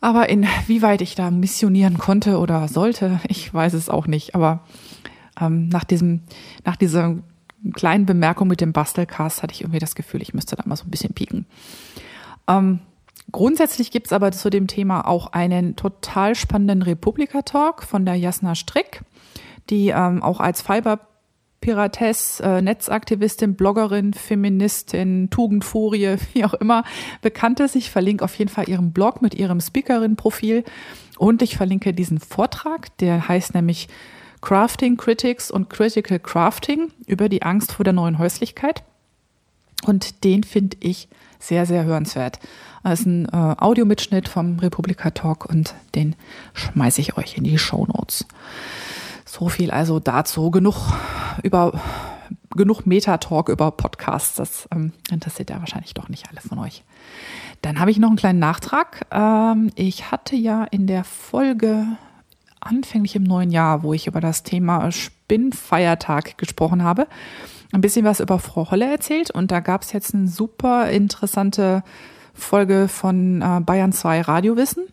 Aber 0.00 0.28
inwieweit 0.28 1.02
ich 1.02 1.14
da 1.14 1.30
missionieren 1.30 1.98
konnte 1.98 2.38
oder 2.38 2.68
sollte, 2.68 3.20
ich 3.28 3.52
weiß 3.52 3.74
es 3.74 3.88
auch 3.88 4.06
nicht. 4.06 4.34
Aber 4.34 4.60
ähm, 5.40 5.68
nach 5.68 5.84
diesem, 5.84 6.22
nach 6.64 6.76
dieser 6.76 7.16
kleinen 7.74 8.06
Bemerkung 8.06 8.48
mit 8.48 8.60
dem 8.60 8.72
Bastelcast 8.72 9.42
hatte 9.42 9.52
ich 9.52 9.60
irgendwie 9.62 9.78
das 9.78 9.94
Gefühl, 9.94 10.22
ich 10.22 10.32
müsste 10.32 10.56
da 10.56 10.62
mal 10.66 10.76
so 10.76 10.84
ein 10.84 10.90
bisschen 10.90 11.12
pieken. 11.12 11.46
Ähm, 12.48 12.80
grundsätzlich 13.30 13.90
gibt's 13.90 14.12
aber 14.12 14.32
zu 14.32 14.48
dem 14.48 14.66
Thema 14.66 15.06
auch 15.06 15.32
einen 15.32 15.76
total 15.76 16.34
spannenden 16.34 16.82
Republika-Talk 16.82 17.82
von 17.82 18.06
der 18.06 18.14
Jasna 18.14 18.54
Strick, 18.54 19.02
die 19.68 19.88
ähm, 19.88 20.22
auch 20.22 20.40
als 20.40 20.62
Fiber 20.62 21.00
Piratess, 21.60 22.40
äh, 22.40 22.62
Netzaktivistin, 22.62 23.54
Bloggerin, 23.54 24.14
Feministin, 24.14 25.30
Tugendfurie, 25.30 26.16
wie 26.32 26.44
auch 26.44 26.54
immer 26.54 26.84
bekannt 27.22 27.60
ist. 27.60 27.76
Ich 27.76 27.90
verlinke 27.90 28.24
auf 28.24 28.34
jeden 28.36 28.50
Fall 28.50 28.68
ihren 28.68 28.92
Blog 28.92 29.22
mit 29.22 29.34
ihrem 29.34 29.60
Speakerin-Profil 29.60 30.64
und 31.18 31.42
ich 31.42 31.56
verlinke 31.56 31.92
diesen 31.92 32.18
Vortrag, 32.18 32.96
der 32.98 33.28
heißt 33.28 33.54
nämlich 33.54 33.88
Crafting 34.40 34.96
Critics 34.96 35.50
und 35.50 35.68
Critical 35.68 36.18
Crafting 36.18 36.92
über 37.06 37.28
die 37.28 37.42
Angst 37.42 37.72
vor 37.72 37.84
der 37.84 37.92
neuen 37.92 38.18
Häuslichkeit. 38.18 38.82
Und 39.84 40.24
den 40.24 40.44
finde 40.44 40.76
ich 40.80 41.08
sehr, 41.38 41.66
sehr 41.66 41.84
hörenswert. 41.84 42.38
Das 42.82 43.00
ist 43.00 43.06
ein 43.06 43.26
äh, 43.26 43.54
Audiomitschnitt 43.58 44.28
vom 44.28 44.58
Republika 44.58 45.10
Talk 45.10 45.46
und 45.46 45.74
den 45.94 46.16
schmeiße 46.54 47.00
ich 47.00 47.16
euch 47.16 47.36
in 47.36 47.44
die 47.44 47.58
Show 47.58 47.86
Notes. 47.86 48.26
So 49.30 49.48
viel 49.48 49.70
also 49.70 50.00
dazu. 50.00 50.50
Genug 50.50 50.74
über 51.44 51.80
genug 52.56 52.84
Metatalk 52.84 53.48
über 53.48 53.70
Podcasts. 53.70 54.34
Das 54.34 54.68
ähm, 54.72 54.92
interessiert 55.08 55.50
ja 55.50 55.60
wahrscheinlich 55.60 55.94
doch 55.94 56.08
nicht 56.08 56.28
alle 56.28 56.40
von 56.40 56.58
euch. 56.58 56.82
Dann 57.62 57.78
habe 57.78 57.92
ich 57.92 57.98
noch 57.98 58.08
einen 58.08 58.16
kleinen 58.16 58.40
Nachtrag. 58.40 59.06
Ähm, 59.12 59.70
ich 59.76 60.10
hatte 60.10 60.34
ja 60.34 60.64
in 60.64 60.88
der 60.88 61.04
Folge 61.04 61.86
anfänglich 62.58 63.14
im 63.14 63.22
neuen 63.22 63.52
Jahr, 63.52 63.84
wo 63.84 63.94
ich 63.94 64.08
über 64.08 64.20
das 64.20 64.42
Thema 64.42 64.90
Spinnfeiertag 64.90 66.36
gesprochen 66.36 66.82
habe, 66.82 67.06
ein 67.70 67.80
bisschen 67.80 68.04
was 68.04 68.18
über 68.18 68.40
Frau 68.40 68.68
Holle 68.72 68.90
erzählt. 68.90 69.30
Und 69.30 69.52
da 69.52 69.60
gab 69.60 69.82
es 69.82 69.92
jetzt 69.92 70.12
eine 70.12 70.26
super 70.26 70.90
interessante 70.90 71.84
Folge 72.34 72.88
von 72.88 73.42
äh, 73.42 73.60
Bayern 73.60 73.92
2 73.92 74.22
Radiowissen. 74.22 74.88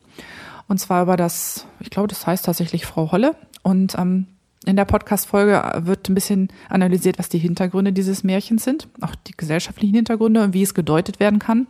Und 0.67 0.79
zwar 0.79 1.01
über 1.01 1.17
das, 1.17 1.65
ich 1.79 1.89
glaube, 1.89 2.09
das 2.09 2.27
heißt 2.27 2.45
tatsächlich 2.45 2.85
Frau 2.85 3.11
Holle. 3.11 3.35
Und 3.67 3.99
ähm, 3.99 4.27
in 4.65 4.77
der 4.77 4.85
Podcast-Folge 4.85 5.81
wird 5.83 6.07
ein 6.07 6.15
bisschen 6.15 6.47
analysiert, 6.69 7.19
was 7.19 7.27
die 7.27 7.37
Hintergründe 7.37 7.91
dieses 7.91 8.23
Märchens 8.23 8.63
sind, 8.63 8.87
auch 9.01 9.13
die 9.13 9.33
gesellschaftlichen 9.35 9.93
Hintergründe 9.93 10.41
und 10.41 10.53
wie 10.53 10.63
es 10.63 10.73
gedeutet 10.73 11.19
werden 11.19 11.37
kann. 11.37 11.67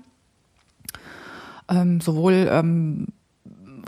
Ähm, 1.68 2.00
sowohl 2.00 2.50
ähm, 2.52 3.08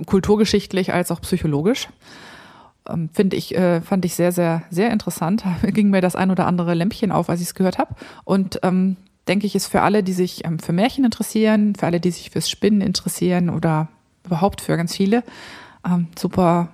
kulturgeschichtlich 0.08 0.92
als 0.92 1.12
auch 1.12 1.22
psychologisch. 1.22 1.88
Ähm, 2.90 3.12
Finde 3.14 3.36
ich, 3.36 3.56
äh, 3.56 3.82
fand 3.82 4.06
ich 4.06 4.16
sehr, 4.16 4.32
sehr, 4.32 4.64
sehr 4.72 4.90
interessant. 4.90 5.44
Ging 5.62 5.92
mir 5.92 6.02
das 6.02 6.16
ein 6.16 6.32
oder 6.32 6.48
andere 6.48 6.74
Lämpchen 6.74 7.12
auf, 7.12 7.30
als 7.30 7.42
ich 7.42 7.50
es 7.50 7.54
gehört 7.54 7.78
habe. 7.78 7.94
Und 8.24 8.60
ähm, 8.64 8.98
denke 9.28 9.46
ich, 9.46 9.54
ist 9.54 9.68
für 9.68 9.82
alle, 9.82 10.02
die 10.02 10.14
sich 10.14 10.46
ähm, 10.46 10.58
für 10.58 10.74
Märchen 10.74 11.06
interessieren, 11.06 11.76
für 11.76 11.86
alle, 11.86 12.00
die 12.00 12.10
sich 12.10 12.32
fürs 12.32 12.50
Spinnen 12.50 12.82
interessieren 12.82 13.52
oder 13.52 13.88
überhaupt 14.26 14.62
für 14.62 14.78
ganz 14.78 14.96
viele, 14.96 15.24
ähm, 15.86 16.08
super 16.18 16.70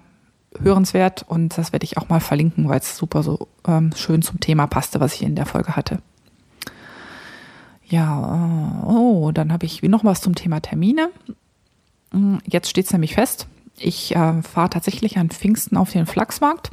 hörenswert 0.62 1.26
und 1.28 1.58
das 1.58 1.72
werde 1.72 1.84
ich 1.84 1.98
auch 1.98 2.10
mal 2.10 2.20
verlinken, 2.20 2.70
weil 2.70 2.80
es 2.80 2.98
super 2.98 3.24
so 3.24 3.48
ähm, 3.68 3.92
schön 3.96 4.22
zum 4.22 4.40
Thema 4.40 4.68
passte, 4.68 5.00
was 5.00 5.16
ich 5.16 5.24
in 5.24 5.36
der 5.36 5.46
Folge 5.46 5.76
hatte. 5.76 6.00
Ja, 7.88 8.82
äh, 8.84 8.86
oh, 8.88 9.32
dann 9.32 9.54
habe 9.54 9.66
ich 9.66 9.82
noch 9.84 10.04
was 10.04 10.22
zum 10.22 10.36
Thema 10.36 10.60
Termine. 10.60 11.10
Hm, 12.12 12.40
jetzt 12.46 12.70
steht 12.70 12.86
es 12.86 12.94
nämlich 12.94 13.16
fest. 13.16 13.48
Ich 13.78 14.16
äh, 14.16 14.42
fahre 14.42 14.70
tatsächlich 14.70 15.18
an 15.18 15.30
Pfingsten 15.30 15.78
auf 15.78 15.92
den 15.92 16.06
Flachsmarkt. 16.06 16.72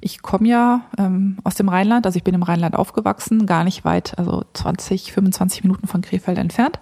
Ich 0.00 0.22
komme 0.22 0.48
ja 0.48 0.82
ähm, 0.96 1.38
aus 1.44 1.56
dem 1.56 1.68
Rheinland, 1.68 2.06
also 2.06 2.16
ich 2.16 2.24
bin 2.24 2.34
im 2.34 2.42
Rheinland 2.42 2.74
aufgewachsen, 2.74 3.46
gar 3.46 3.64
nicht 3.64 3.84
weit, 3.84 4.18
also 4.18 4.44
20, 4.54 5.12
25 5.12 5.62
Minuten 5.64 5.86
von 5.86 6.00
Krefeld 6.00 6.38
entfernt. 6.38 6.78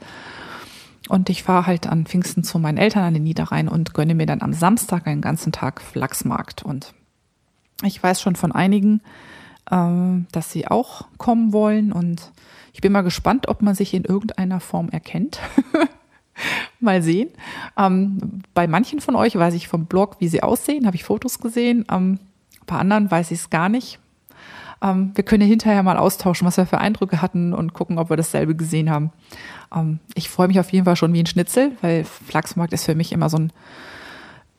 Und 1.09 1.31
ich 1.31 1.43
fahre 1.43 1.67
halt 1.67 1.87
an 1.87 2.07
Pfingsten 2.07 2.43
zu 2.43 2.59
meinen 2.59 2.79
Eltern 2.79 3.05
an 3.05 3.15
den 3.15 3.23
Niederrhein 3.23 3.69
und 3.69 3.95
gönne 3.95 4.15
mir 4.15 4.27
dann 4.27 4.43
am 4.43 4.53
Samstag 4.53 5.07
einen 5.07 5.21
ganzen 5.21 5.53
Tag 5.53 5.81
Flachsmarkt. 5.81 6.65
Und 6.65 6.95
ich 7.83 8.03
weiß 8.03 8.21
schon 8.21 8.37
von 8.37 8.53
einigen, 8.53 9.01
ähm, 9.71 10.27
dass 10.33 10.51
sie 10.51 10.67
auch 10.67 11.07
kommen 11.19 11.53
wollen. 11.53 11.93
Und 11.93 12.33
ich 12.73 12.81
bin 12.81 12.93
mal 12.93 13.03
gespannt, 13.03 13.49
ob 13.49 13.63
man 13.63 13.75
sich 13.75 13.95
in 13.95 14.05
irgendeiner 14.05 14.61
Form 14.61 14.89
erkennt. 14.89 15.41
mal 16.81 17.03
sehen. 17.03 17.31
Ähm, 17.79 18.43
bei 18.53 18.67
manchen 18.67 19.01
von 19.01 19.17
euch 19.17 19.37
weiß 19.37 19.55
ich 19.55 19.69
vom 19.69 19.87
Blog, 19.87 20.17
wie 20.19 20.29
sie 20.29 20.43
aussehen, 20.43 20.87
habe 20.87 20.97
ich 20.97 21.05
Fotos 21.05 21.39
gesehen. 21.39 21.87
Ähm, 21.91 22.19
bei 22.67 22.77
anderen 22.77 23.11
weiß 23.11 23.31
ich 23.31 23.39
es 23.41 23.51
gar 23.51 23.69
nicht. 23.69 24.01
Wir 24.83 25.25
können 25.25 25.49
hinterher 25.49 25.83
mal 25.83 25.97
austauschen, 25.97 26.47
was 26.47 26.59
wir 26.59 26.67
für 26.67 26.77
Eindrücke 26.77 27.23
hatten 27.23 27.55
und 27.55 27.73
gucken, 27.73 27.99
ob 27.99 28.11
wir 28.11 28.19
dasselbe 28.19 28.55
gesehen 28.55 28.91
haben. 28.91 29.11
Ähm, 29.77 30.01
ich 30.15 30.29
freue 30.29 30.49
mich 30.49 30.59
auf 30.59 30.71
jeden 30.73 30.85
Fall 30.85 30.97
schon 30.97 31.13
wie 31.13 31.21
ein 31.21 31.27
Schnitzel, 31.27 31.73
weil 31.83 32.05
Flachsmarkt 32.05 32.73
ist 32.73 32.85
für 32.85 32.95
mich 32.95 33.13
immer 33.13 33.29
so 33.29 33.39
ein, 33.39 33.53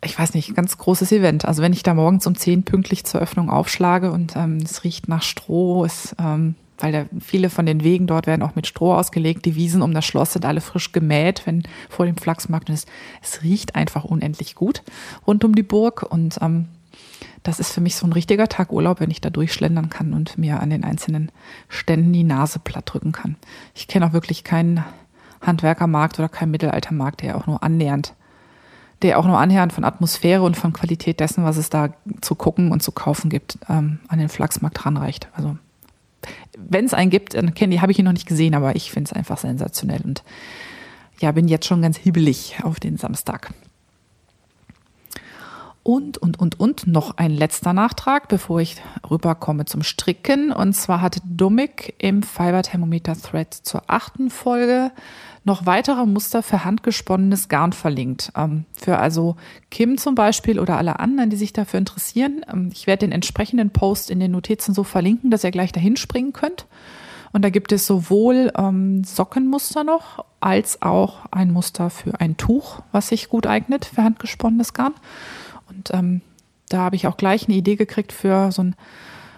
ich 0.04 0.18
weiß 0.18 0.34
nicht, 0.34 0.56
ganz 0.56 0.78
großes 0.78 1.12
Event. 1.12 1.46
Also 1.46 1.62
wenn 1.62 1.74
ich 1.74 1.84
da 1.84 1.94
morgens 1.94 2.28
um 2.28 2.36
zehn 2.36 2.64
pünktlich 2.64 3.06
zur 3.06 3.22
Öffnung 3.22 3.50
aufschlage 3.50 4.12
und 4.12 4.36
ähm, 4.36 4.58
es 4.58 4.84
riecht 4.84 5.10
nach 5.10 5.24
Stroh, 5.24 5.84
es, 5.86 6.16
ähm, 6.20 6.56
weil 6.78 6.92
da 6.92 7.06
viele 7.20 7.50
von 7.50 7.66
den 7.66 7.84
Wegen 7.84 8.06
dort 8.06 8.28
werden 8.28 8.44
auch 8.44 8.56
mit 8.56 8.68
Stroh 8.68 8.94
ausgelegt. 8.94 9.46
Die 9.46 9.56
Wiesen 9.56 9.82
um 9.82 9.94
das 9.94 10.06
Schloss 10.06 10.34
sind 10.34 10.46
alle 10.46 10.62
frisch 10.62 10.92
gemäht, 10.92 11.42
wenn 11.46 11.64
vor 11.90 12.06
dem 12.06 12.18
Flachsmarkt 12.18 12.70
ist. 12.70 12.88
Es 13.24 13.42
riecht 13.42 13.76
einfach 13.76 14.04
unendlich 14.04 14.54
gut 14.54 14.84
rund 15.26 15.44
um 15.44 15.56
die 15.56 15.64
Burg 15.64 16.04
und 16.04 16.38
ähm, 16.42 16.68
das 17.44 17.60
ist 17.60 17.72
für 17.72 17.82
mich 17.82 17.96
so 17.96 18.06
ein 18.06 18.14
richtiger 18.14 18.48
Tag 18.48 18.74
Urlaub, 18.74 19.00
wenn 19.00 19.10
ich 19.10 19.22
da 19.22 19.30
durchschlendern 19.30 19.90
kann 19.90 20.14
und 20.14 20.38
mir 20.38 20.60
an 20.60 20.70
den 20.70 20.84
einzelnen 20.84 21.32
Ständen 21.70 22.12
die 22.12 22.24
Nase 22.24 22.60
platt 22.60 22.92
drücken 22.92 23.14
kann. 23.14 23.38
Ich 23.74 23.88
kenne 23.88 24.06
auch 24.06 24.14
wirklich 24.14 24.44
keinen 24.44 24.84
Handwerkermarkt 25.42 26.20
oder 26.20 26.30
keinen 26.30 26.52
Mittelaltermarkt, 26.52 27.22
der 27.22 27.38
auch 27.38 27.48
nur 27.48 27.64
annähernd, 27.64 28.14
der 29.02 29.20
auch 29.20 29.26
nur 29.26 29.40
annähernd 29.40 29.74
von 29.74 29.84
Atmosphäre 29.84 30.42
und 30.42 30.58
von 30.58 30.74
Qualität 30.74 31.20
dessen, 31.20 31.44
was 31.44 31.58
es 31.58 31.70
da 31.70 31.90
zu 32.22 32.36
gucken 32.36 32.72
und 32.72 32.82
zu 32.82 32.92
kaufen 32.92 33.30
gibt, 33.30 33.60
ähm, 33.70 34.00
an 34.08 34.20
den 34.20 34.30
Flachsmarkt 34.30 34.86
ranreicht. 34.86 35.28
Also 35.34 35.58
wenn 36.58 36.86
es 36.86 36.94
einen 36.94 37.12
gibt, 37.12 37.36
dann 37.36 37.54
kenne 37.54 37.76
ich, 37.76 37.82
habe 37.82 37.92
ich 37.92 38.00
ihn 38.00 38.06
noch 38.06 38.14
nicht 38.14 38.28
gesehen, 38.28 38.56
aber 38.56 38.76
ich 38.76 38.92
finde 38.92 39.10
es 39.10 39.14
einfach 39.14 39.38
sensationell 39.38 40.02
und 40.02 40.24
ja, 41.20 41.32
bin 41.32 41.48
jetzt 41.48 41.66
schon 41.66 41.82
ganz 41.82 41.98
hibbelig 41.98 42.58
auf 42.64 42.80
den 42.80 42.98
Samstag. 42.98 43.52
Und, 45.88 46.18
und, 46.18 46.38
und, 46.38 46.60
und 46.60 46.86
noch 46.86 47.16
ein 47.16 47.32
letzter 47.32 47.72
Nachtrag, 47.72 48.28
bevor 48.28 48.60
ich 48.60 48.76
rüberkomme 49.10 49.64
zum 49.64 49.84
Stricken. 49.84 50.52
Und 50.52 50.74
zwar 50.74 51.00
hat 51.00 51.22
Dummig 51.24 51.96
im 51.98 52.24
Fiber 52.24 52.62
Thermometer 52.62 53.16
Thread 53.16 53.54
zur 53.54 53.84
achten 53.88 54.30
Folge 54.30 54.92
noch 55.46 55.66
weitere 55.66 56.06
Muster 56.06 56.44
für 56.44 56.66
handgesponnenes 56.66 57.48
Garn 57.48 57.72
verlinkt. 57.72 58.34
Ähm, 58.36 58.66
für 58.74 58.98
also 58.98 59.38
Kim 59.72 59.98
zum 59.98 60.14
Beispiel 60.14 60.60
oder 60.60 60.78
alle 60.78 61.00
anderen, 61.00 61.30
die 61.30 61.38
sich 61.38 61.54
dafür 61.54 61.78
interessieren. 61.78 62.46
Ähm, 62.54 62.70
ich 62.74 62.86
werde 62.86 63.06
den 63.06 63.14
entsprechenden 63.14 63.70
Post 63.70 64.12
in 64.12 64.20
den 64.20 64.32
Notizen 64.32 64.74
so 64.74 64.84
verlinken, 64.84 65.32
dass 65.32 65.46
ihr 65.46 65.52
gleich 65.52 65.72
dahin 65.72 65.96
springen 65.96 66.34
könnt. 66.34 66.66
Und 67.32 67.46
da 67.46 67.50
gibt 67.50 67.72
es 67.72 67.88
sowohl 67.88 68.52
ähm, 68.58 69.06
Sockenmuster 69.06 69.86
noch, 69.86 70.26
als 70.42 70.82
auch 70.82 71.20
ein 71.32 71.54
Muster 71.54 71.90
für 71.90 72.20
ein 72.20 72.36
Tuch, 72.36 72.82
was 72.92 73.08
sich 73.08 73.30
gut 73.30 73.48
eignet 73.48 73.86
für 73.86 74.04
handgesponnenes 74.04 74.74
Garn. 74.74 74.94
Und 75.70 75.92
ähm, 75.94 76.22
da 76.70 76.80
habe 76.80 76.96
ich 76.96 77.08
auch 77.08 77.18
gleich 77.18 77.48
eine 77.48 77.58
Idee 77.58 77.76
gekriegt 77.76 78.12
für 78.12 78.52
so 78.52 78.64
ein 78.64 78.76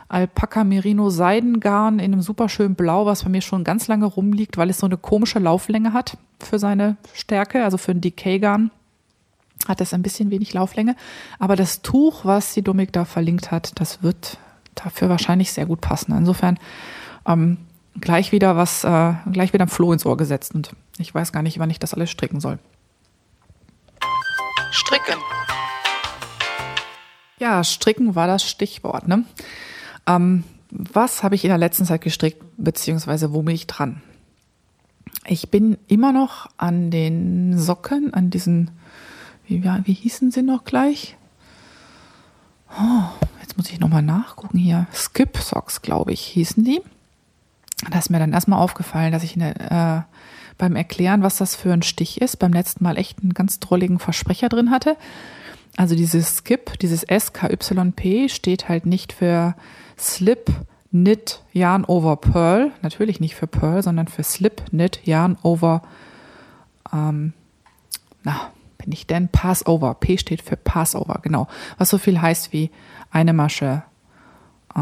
Alpaka 0.07 0.63
Merino 0.63 1.11
Seidengarn 1.11 1.99
in 1.99 2.13
einem 2.13 2.21
super 2.21 2.49
schönen 2.49 2.75
Blau, 2.75 3.05
was 3.05 3.23
bei 3.23 3.29
mir 3.29 3.41
schon 3.41 3.63
ganz 3.63 3.87
lange 3.87 4.05
rumliegt, 4.05 4.57
weil 4.57 4.69
es 4.69 4.79
so 4.79 4.87
eine 4.87 4.97
komische 4.97 5.37
Lauflänge 5.37 5.93
hat 5.93 6.17
für 6.39 6.57
seine 6.57 6.97
Stärke, 7.13 7.63
also 7.63 7.77
für 7.77 7.91
ein 7.91 8.01
Decay-Garn 8.01 8.71
hat 9.67 9.81
es 9.81 9.93
ein 9.93 10.01
bisschen 10.01 10.31
wenig 10.31 10.53
Lauflänge. 10.53 10.95
Aber 11.37 11.55
das 11.55 11.81
Tuch, 11.81 12.25
was 12.25 12.53
die 12.53 12.63
Domik 12.63 12.91
da 12.91 13.05
verlinkt 13.05 13.51
hat, 13.51 13.79
das 13.79 14.01
wird 14.01 14.37
dafür 14.73 15.09
wahrscheinlich 15.09 15.51
sehr 15.51 15.65
gut 15.65 15.81
passen. 15.81 16.15
Insofern 16.17 16.57
ähm, 17.27 17.57
gleich 17.99 18.31
wieder 18.31 18.55
was, 18.55 18.83
äh, 18.83 19.13
gleich 19.31 19.53
wieder 19.53 19.65
ein 19.65 19.69
Floh 19.69 19.93
ins 19.93 20.05
Ohr 20.05 20.17
gesetzt 20.17 20.55
und 20.55 20.71
ich 20.97 21.13
weiß 21.13 21.31
gar 21.31 21.43
nicht, 21.43 21.59
wann 21.59 21.69
ich 21.69 21.79
das 21.79 21.93
alles 21.93 22.09
stricken 22.09 22.39
soll. 22.39 22.57
Stricken. 24.71 25.15
Ja, 27.39 27.63
stricken 27.63 28.15
war 28.15 28.27
das 28.27 28.43
Stichwort. 28.43 29.07
Ne? 29.07 29.23
Ähm, 30.05 30.43
was 30.71 31.23
habe 31.23 31.35
ich 31.35 31.43
in 31.43 31.49
der 31.49 31.57
letzten 31.57 31.85
Zeit 31.85 32.01
gestrickt, 32.01 32.43
beziehungsweise 32.57 33.33
wo 33.33 33.41
bin 33.41 33.55
ich 33.55 33.67
dran? 33.67 34.01
Ich 35.25 35.49
bin 35.49 35.77
immer 35.87 36.11
noch 36.11 36.47
an 36.57 36.91
den 36.91 37.57
Socken, 37.57 38.13
an 38.13 38.29
diesen, 38.29 38.71
wie, 39.47 39.63
wie 39.63 39.93
hießen 39.93 40.31
sie 40.31 40.43
noch 40.43 40.63
gleich? 40.65 41.17
Oh, 42.77 43.03
jetzt 43.41 43.57
muss 43.57 43.69
ich 43.71 43.79
nochmal 43.79 44.03
nachgucken 44.03 44.57
hier. 44.57 44.87
Skip 44.93 45.37
Socks, 45.37 45.81
glaube 45.81 46.11
ich, 46.11 46.21
hießen 46.21 46.63
die. 46.63 46.81
Da 47.89 47.97
ist 47.97 48.09
mir 48.09 48.19
dann 48.19 48.33
erstmal 48.33 48.59
aufgefallen, 48.59 49.11
dass 49.11 49.23
ich 49.23 49.35
eine, 49.35 49.55
äh, 49.55 50.01
beim 50.57 50.75
Erklären, 50.75 51.23
was 51.23 51.37
das 51.37 51.55
für 51.55 51.71
ein 51.71 51.81
Stich 51.81 52.21
ist, 52.21 52.37
beim 52.37 52.51
letzten 52.53 52.83
Mal 52.83 52.97
echt 52.97 53.21
einen 53.21 53.33
ganz 53.33 53.59
drolligen 53.59 53.97
Versprecher 53.97 54.49
drin 54.49 54.69
hatte. 54.69 54.97
Also 55.79 55.95
dieses 55.95 56.35
Skip, 56.35 56.77
dieses 56.79 57.03
SKYP 57.03 58.29
steht 58.29 58.67
halt 58.67 58.85
nicht 58.85 59.13
für 59.13 59.55
Slip 59.97 60.51
Knit 60.89 61.41
Yarn 61.53 61.85
over 61.85 62.17
Pearl. 62.17 62.71
Natürlich 62.81 63.21
nicht 63.21 63.35
für 63.35 63.47
Pearl, 63.47 63.81
sondern 63.81 64.09
für 64.09 64.23
Slip 64.23 64.65
Knit 64.71 64.99
Yarn 65.05 65.37
over, 65.41 65.81
ähm, 66.91 67.31
na, 68.23 68.51
bin 68.77 68.91
ich 68.91 69.07
denn? 69.07 69.29
Passover. 69.29 69.93
P 69.93 70.17
steht 70.17 70.41
für 70.41 70.57
Passover, 70.57 71.21
genau. 71.21 71.47
Was 71.77 71.89
so 71.89 71.97
viel 71.97 72.21
heißt 72.21 72.51
wie 72.51 72.71
eine 73.09 73.31
Masche 73.31 73.83
äh, 74.75 74.81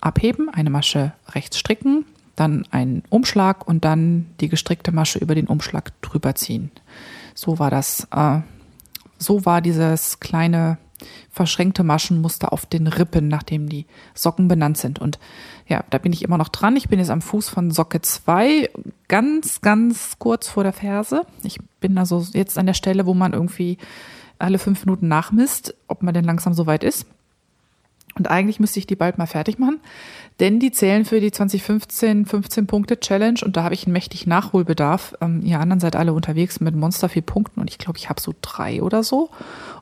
abheben, 0.00 0.48
eine 0.48 0.70
Masche 0.70 1.12
rechts 1.30 1.58
stricken, 1.58 2.04
dann 2.36 2.64
einen 2.70 3.02
Umschlag 3.08 3.66
und 3.66 3.84
dann 3.84 4.26
die 4.38 4.48
gestrickte 4.48 4.92
Masche 4.92 5.18
über 5.18 5.34
den 5.34 5.48
Umschlag 5.48 5.90
drüber 6.02 6.36
ziehen. 6.36 6.70
So 7.34 7.58
war 7.58 7.72
das 7.72 8.06
äh, 8.12 8.42
so 9.18 9.44
war 9.44 9.60
dieses 9.60 10.20
kleine 10.20 10.78
verschränkte 11.30 11.84
Maschenmuster 11.84 12.52
auf 12.52 12.66
den 12.66 12.86
Rippen, 12.86 13.28
nachdem 13.28 13.68
die 13.68 13.86
Socken 14.14 14.48
benannt 14.48 14.78
sind. 14.78 14.98
Und 14.98 15.18
ja, 15.66 15.84
da 15.90 15.98
bin 15.98 16.12
ich 16.12 16.22
immer 16.22 16.38
noch 16.38 16.48
dran. 16.48 16.76
Ich 16.76 16.88
bin 16.88 16.98
jetzt 16.98 17.10
am 17.10 17.20
Fuß 17.20 17.48
von 17.48 17.70
Socke 17.70 18.00
2, 18.00 18.70
ganz, 19.08 19.60
ganz 19.60 20.18
kurz 20.18 20.48
vor 20.48 20.62
der 20.62 20.72
Ferse. 20.72 21.26
Ich 21.42 21.58
bin 21.80 21.98
also 21.98 22.24
jetzt 22.32 22.58
an 22.58 22.66
der 22.66 22.74
Stelle, 22.74 23.06
wo 23.06 23.14
man 23.14 23.32
irgendwie 23.32 23.78
alle 24.38 24.58
fünf 24.58 24.84
Minuten 24.84 25.08
nachmisst, 25.08 25.74
ob 25.88 26.02
man 26.02 26.14
denn 26.14 26.24
langsam 26.24 26.54
so 26.54 26.66
weit 26.66 26.84
ist. 26.84 27.06
Und 28.16 28.30
eigentlich 28.30 28.60
müsste 28.60 28.78
ich 28.78 28.86
die 28.86 28.96
bald 28.96 29.18
mal 29.18 29.26
fertig 29.26 29.58
machen, 29.58 29.80
denn 30.40 30.58
die 30.58 30.72
zählen 30.72 31.04
für 31.04 31.20
die 31.20 31.30
2015 31.30 32.24
15 32.24 32.66
Punkte 32.66 32.98
Challenge 32.98 33.40
und 33.44 33.56
da 33.56 33.62
habe 33.62 33.74
ich 33.74 33.84
einen 33.84 33.92
mächtig 33.92 34.26
Nachholbedarf. 34.26 35.14
Ähm, 35.20 35.42
ihr 35.42 35.60
anderen 35.60 35.80
seid 35.80 35.96
alle 35.96 36.14
unterwegs 36.14 36.60
mit 36.60 36.74
Monster 36.74 37.08
4 37.08 37.22
Punkten 37.22 37.60
und 37.60 37.70
ich 37.70 37.78
glaube, 37.78 37.98
ich 37.98 38.08
habe 38.08 38.20
so 38.20 38.34
drei 38.40 38.82
oder 38.82 39.02
so. 39.02 39.30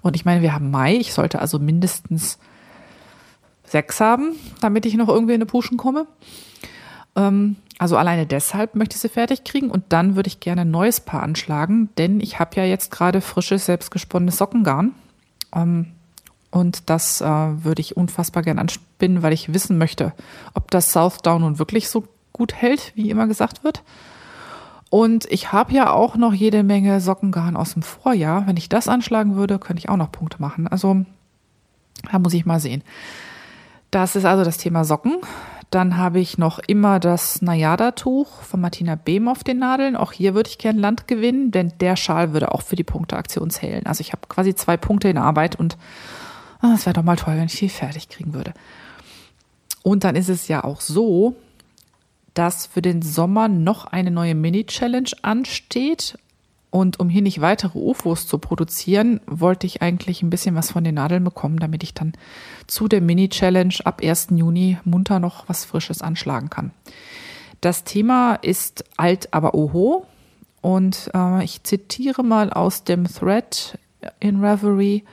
Und 0.03 0.16
ich 0.16 0.25
meine, 0.25 0.42
wir 0.42 0.53
haben 0.53 0.70
Mai, 0.70 0.97
ich 0.97 1.12
sollte 1.12 1.40
also 1.40 1.59
mindestens 1.59 2.38
sechs 3.64 4.01
haben, 4.01 4.33
damit 4.61 4.85
ich 4.85 4.94
noch 4.94 5.09
irgendwie 5.09 5.35
in 5.35 5.38
eine 5.38 5.47
Puschen 5.47 5.77
komme. 5.77 6.07
Ähm, 7.16 7.57
also 7.79 7.97
alleine 7.97 8.27
deshalb 8.27 8.75
möchte 8.75 8.97
ich 8.97 9.01
sie 9.01 9.09
fertig 9.09 9.44
kriegen 9.44 9.70
und 9.70 9.85
dann 9.90 10.16
würde 10.16 10.29
ich 10.29 10.40
gerne 10.40 10.62
ein 10.62 10.70
neues 10.70 11.01
Paar 11.01 11.23
anschlagen, 11.23 11.88
denn 11.99 12.20
ich 12.20 12.38
habe 12.38 12.57
ja 12.57 12.64
jetzt 12.64 12.90
gerade 12.90 13.20
frisches, 13.20 13.66
selbstgesponnenes 13.66 14.38
Sockengarn. 14.38 14.92
Ähm, 15.55 15.93
Und 16.55 16.88
das 16.88 17.21
äh, 17.21 17.25
würde 17.27 17.81
ich 17.81 17.97
unfassbar 17.97 18.45
gern 18.45 18.61
anspinnen, 18.61 19.25
weil 19.25 19.33
ich 19.33 19.53
wissen 19.53 19.77
möchte, 19.77 20.12
ob 20.55 20.71
das 20.71 20.93
Southdown 20.93 21.40
nun 21.40 21.59
wirklich 21.59 21.88
so 21.88 22.05
gut 22.33 22.55
hält, 22.55 22.93
wie 22.95 23.11
immer 23.11 23.27
gesagt 23.27 23.64
wird. 23.64 23.83
Und 24.88 25.27
ich 25.33 25.51
habe 25.51 25.73
ja 25.73 25.90
auch 25.90 26.14
noch 26.14 26.33
jede 26.33 26.62
Menge 26.62 27.01
Sockengarn 27.01 27.57
aus 27.57 27.73
dem 27.73 27.83
Vorjahr. 27.83 28.47
Wenn 28.47 28.57
ich 28.57 28.69
das 28.69 28.87
anschlagen 28.87 29.35
würde, 29.35 29.59
könnte 29.59 29.81
ich 29.81 29.88
auch 29.88 29.97
noch 29.97 30.12
Punkte 30.12 30.40
machen. 30.40 30.69
Also 30.69 31.05
da 32.12 32.21
muss 32.21 32.35
ich 32.35 32.47
mal 32.47 32.61
sehen. 32.61 32.85
Das 33.90 34.14
ist 34.14 34.25
also 34.25 34.45
das 34.45 34.57
Thema 34.57 34.85
Socken. 34.85 35.17
Dann 35.71 35.97
habe 35.97 36.21
ich 36.21 36.38
noch 36.38 36.61
immer 36.61 37.01
das 37.01 37.43
Nayada-Tuch 37.43 38.43
von 38.43 38.61
Martina 38.61 38.95
Behm 38.95 39.27
auf 39.27 39.43
den 39.43 39.59
Nadeln. 39.59 39.97
Auch 39.97 40.12
hier 40.12 40.37
würde 40.37 40.51
ich 40.51 40.59
gern 40.59 40.79
Land 40.79 41.09
gewinnen, 41.09 41.51
denn 41.51 41.73
der 41.81 41.97
Schal 41.97 42.33
würde 42.33 42.53
auch 42.53 42.62
für 42.62 42.77
die 42.77 42.85
Punkteaktion 42.85 43.51
zählen. 43.51 43.85
Also 43.87 44.03
ich 44.03 44.12
habe 44.12 44.29
quasi 44.29 44.55
zwei 44.55 44.77
Punkte 44.77 45.09
in 45.09 45.19
Arbeit 45.19 45.57
und 45.57 45.77
es 46.72 46.87
wäre 46.87 46.94
doch 46.94 47.03
mal 47.03 47.16
toll, 47.16 47.37
wenn 47.37 47.46
ich 47.46 47.59
die 47.59 47.68
fertig 47.68 48.09
kriegen 48.09 48.33
würde. 48.33 48.55
Und 49.83 50.05
dann 50.05 50.16
ist 50.16 50.31
es 50.31 50.48
ja 50.48 50.64
auch 50.64 50.81
so, 50.81 51.37
dass 52.33 52.66
für 52.66 52.83
den 52.83 53.03
Sommer 53.03 53.48
noch 53.48 53.85
eine 53.85 54.11
neue 54.11 54.35
Mini-Challenge 54.35 55.11
ansteht. 55.22 56.18
Und 56.70 56.98
um 56.98 57.09
hier 57.09 57.22
nicht 57.22 57.40
weitere 57.40 57.79
UFOs 57.79 58.27
zu 58.27 58.38
produzieren, 58.38 59.20
wollte 59.27 59.66
ich 59.66 59.83
eigentlich 59.83 60.22
ein 60.22 60.31
bisschen 60.31 60.57
was 60.57 60.72
von 60.72 60.83
den 60.83 60.96
Nadeln 60.96 61.22
bekommen, 61.22 61.59
damit 61.59 61.85
ich 61.85 61.94
dann 61.94 62.14
zu 62.66 62.88
der 62.88 63.00
Mini-Challenge 63.00 63.74
ab 63.85 64.00
1. 64.03 64.29
Juni 64.31 64.79
munter 64.85 65.20
noch 65.20 65.48
was 65.48 65.64
Frisches 65.64 66.03
anschlagen 66.03 66.50
kann. 66.50 66.72
Das 67.61 67.85
Thema 67.85 68.35
ist 68.35 68.85
alt, 68.96 69.33
aber 69.33 69.55
oho. 69.55 70.07
Und 70.61 71.11
äh, 71.14 71.44
ich 71.44 71.62
zitiere 71.62 72.24
mal 72.24 72.50
aus 72.50 72.85
dem 72.85 73.05
Thread 73.05 73.79
in 74.18 74.42
Reverie. 74.42 75.05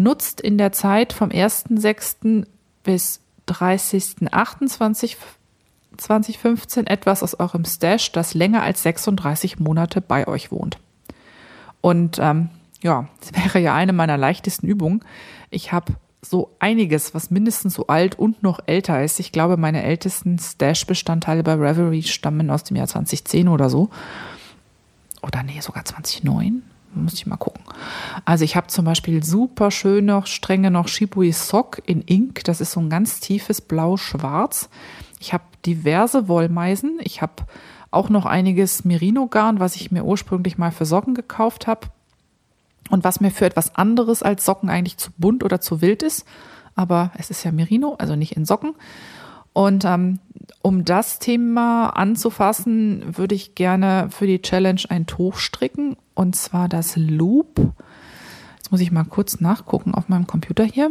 Nutzt 0.00 0.40
in 0.40 0.56
der 0.56 0.72
Zeit 0.72 1.12
vom 1.12 1.28
1.6. 1.28 2.46
bis 2.82 3.20
30.28. 3.48 5.16
2015 5.98 6.86
etwas 6.86 7.22
aus 7.22 7.38
eurem 7.38 7.66
Stash, 7.66 8.10
das 8.10 8.32
länger 8.32 8.62
als 8.62 8.82
36 8.82 9.58
Monate 9.58 10.00
bei 10.00 10.26
euch 10.26 10.50
wohnt. 10.50 10.78
Und 11.82 12.18
ähm, 12.18 12.48
ja, 12.80 13.08
das 13.20 13.34
wäre 13.44 13.58
ja 13.58 13.74
eine 13.74 13.92
meiner 13.92 14.16
leichtesten 14.16 14.66
Übungen. 14.66 15.04
Ich 15.50 15.70
habe 15.70 15.92
so 16.22 16.48
einiges, 16.60 17.14
was 17.14 17.30
mindestens 17.30 17.74
so 17.74 17.88
alt 17.88 18.18
und 18.18 18.42
noch 18.42 18.60
älter 18.64 19.04
ist. 19.04 19.20
Ich 19.20 19.32
glaube, 19.32 19.58
meine 19.58 19.82
ältesten 19.82 20.38
Stash-Bestandteile 20.38 21.42
bei 21.42 21.56
Reverie 21.56 22.04
stammen 22.04 22.50
aus 22.50 22.64
dem 22.64 22.78
Jahr 22.78 22.86
2010 22.86 23.48
oder 23.48 23.68
so. 23.68 23.90
Oder 25.20 25.42
nee, 25.42 25.60
sogar 25.60 25.84
2009. 25.84 26.62
Muss 26.92 27.14
ich 27.14 27.26
mal 27.26 27.36
gucken. 27.36 27.62
Also 28.24 28.44
ich 28.44 28.56
habe 28.56 28.66
zum 28.66 28.84
Beispiel 28.84 29.22
super 29.22 29.70
schöne, 29.70 30.22
strenge 30.26 30.70
noch 30.70 30.88
Shibui 30.88 31.32
Sock 31.32 31.80
in 31.86 32.02
Ink. 32.02 32.44
Das 32.44 32.60
ist 32.60 32.72
so 32.72 32.80
ein 32.80 32.90
ganz 32.90 33.20
tiefes 33.20 33.60
Blau-Schwarz. 33.60 34.68
Ich 35.20 35.32
habe 35.32 35.44
diverse 35.64 36.26
Wollmeisen. 36.26 36.98
Ich 37.02 37.22
habe 37.22 37.44
auch 37.90 38.08
noch 38.08 38.26
einiges 38.26 38.84
Merino-Garn, 38.84 39.60
was 39.60 39.76
ich 39.76 39.90
mir 39.90 40.04
ursprünglich 40.04 40.58
mal 40.58 40.72
für 40.72 40.86
Socken 40.86 41.14
gekauft 41.14 41.66
habe 41.66 41.88
und 42.90 43.04
was 43.04 43.20
mir 43.20 43.30
für 43.30 43.46
etwas 43.46 43.74
anderes 43.76 44.22
als 44.22 44.44
Socken 44.44 44.68
eigentlich 44.68 44.96
zu 44.96 45.10
bunt 45.16 45.44
oder 45.44 45.60
zu 45.60 45.80
wild 45.80 46.02
ist. 46.02 46.24
Aber 46.74 47.12
es 47.16 47.30
ist 47.30 47.44
ja 47.44 47.52
Merino, 47.52 47.94
also 47.98 48.16
nicht 48.16 48.36
in 48.36 48.44
Socken. 48.44 48.74
Und 49.52 49.84
ähm, 49.84 50.18
um 50.62 50.84
das 50.84 51.18
Thema 51.18 51.88
anzufassen, 51.90 53.16
würde 53.16 53.34
ich 53.34 53.54
gerne 53.54 54.08
für 54.10 54.26
die 54.26 54.42
Challenge 54.42 54.82
ein 54.88 55.06
Tuch 55.06 55.36
stricken 55.36 55.96
und 56.14 56.36
zwar 56.36 56.68
das 56.68 56.96
Loop. 56.96 57.72
Jetzt 58.56 58.70
muss 58.70 58.80
ich 58.80 58.92
mal 58.92 59.04
kurz 59.04 59.40
nachgucken 59.40 59.94
auf 59.94 60.08
meinem 60.08 60.26
Computer 60.26 60.64
hier, 60.64 60.90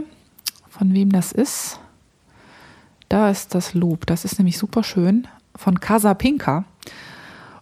von 0.70 0.94
wem 0.94 1.12
das 1.12 1.32
ist. 1.32 1.80
Da 3.10 3.30
ist 3.30 3.56
das 3.56 3.74
Loop. 3.74 4.06
Das 4.06 4.26
ist 4.26 4.40
nämlich 4.40 4.58
super 4.58 4.84
schön 4.84 5.28
von 5.56 5.80
Casa 5.80 6.14
Pinka. 6.14 6.66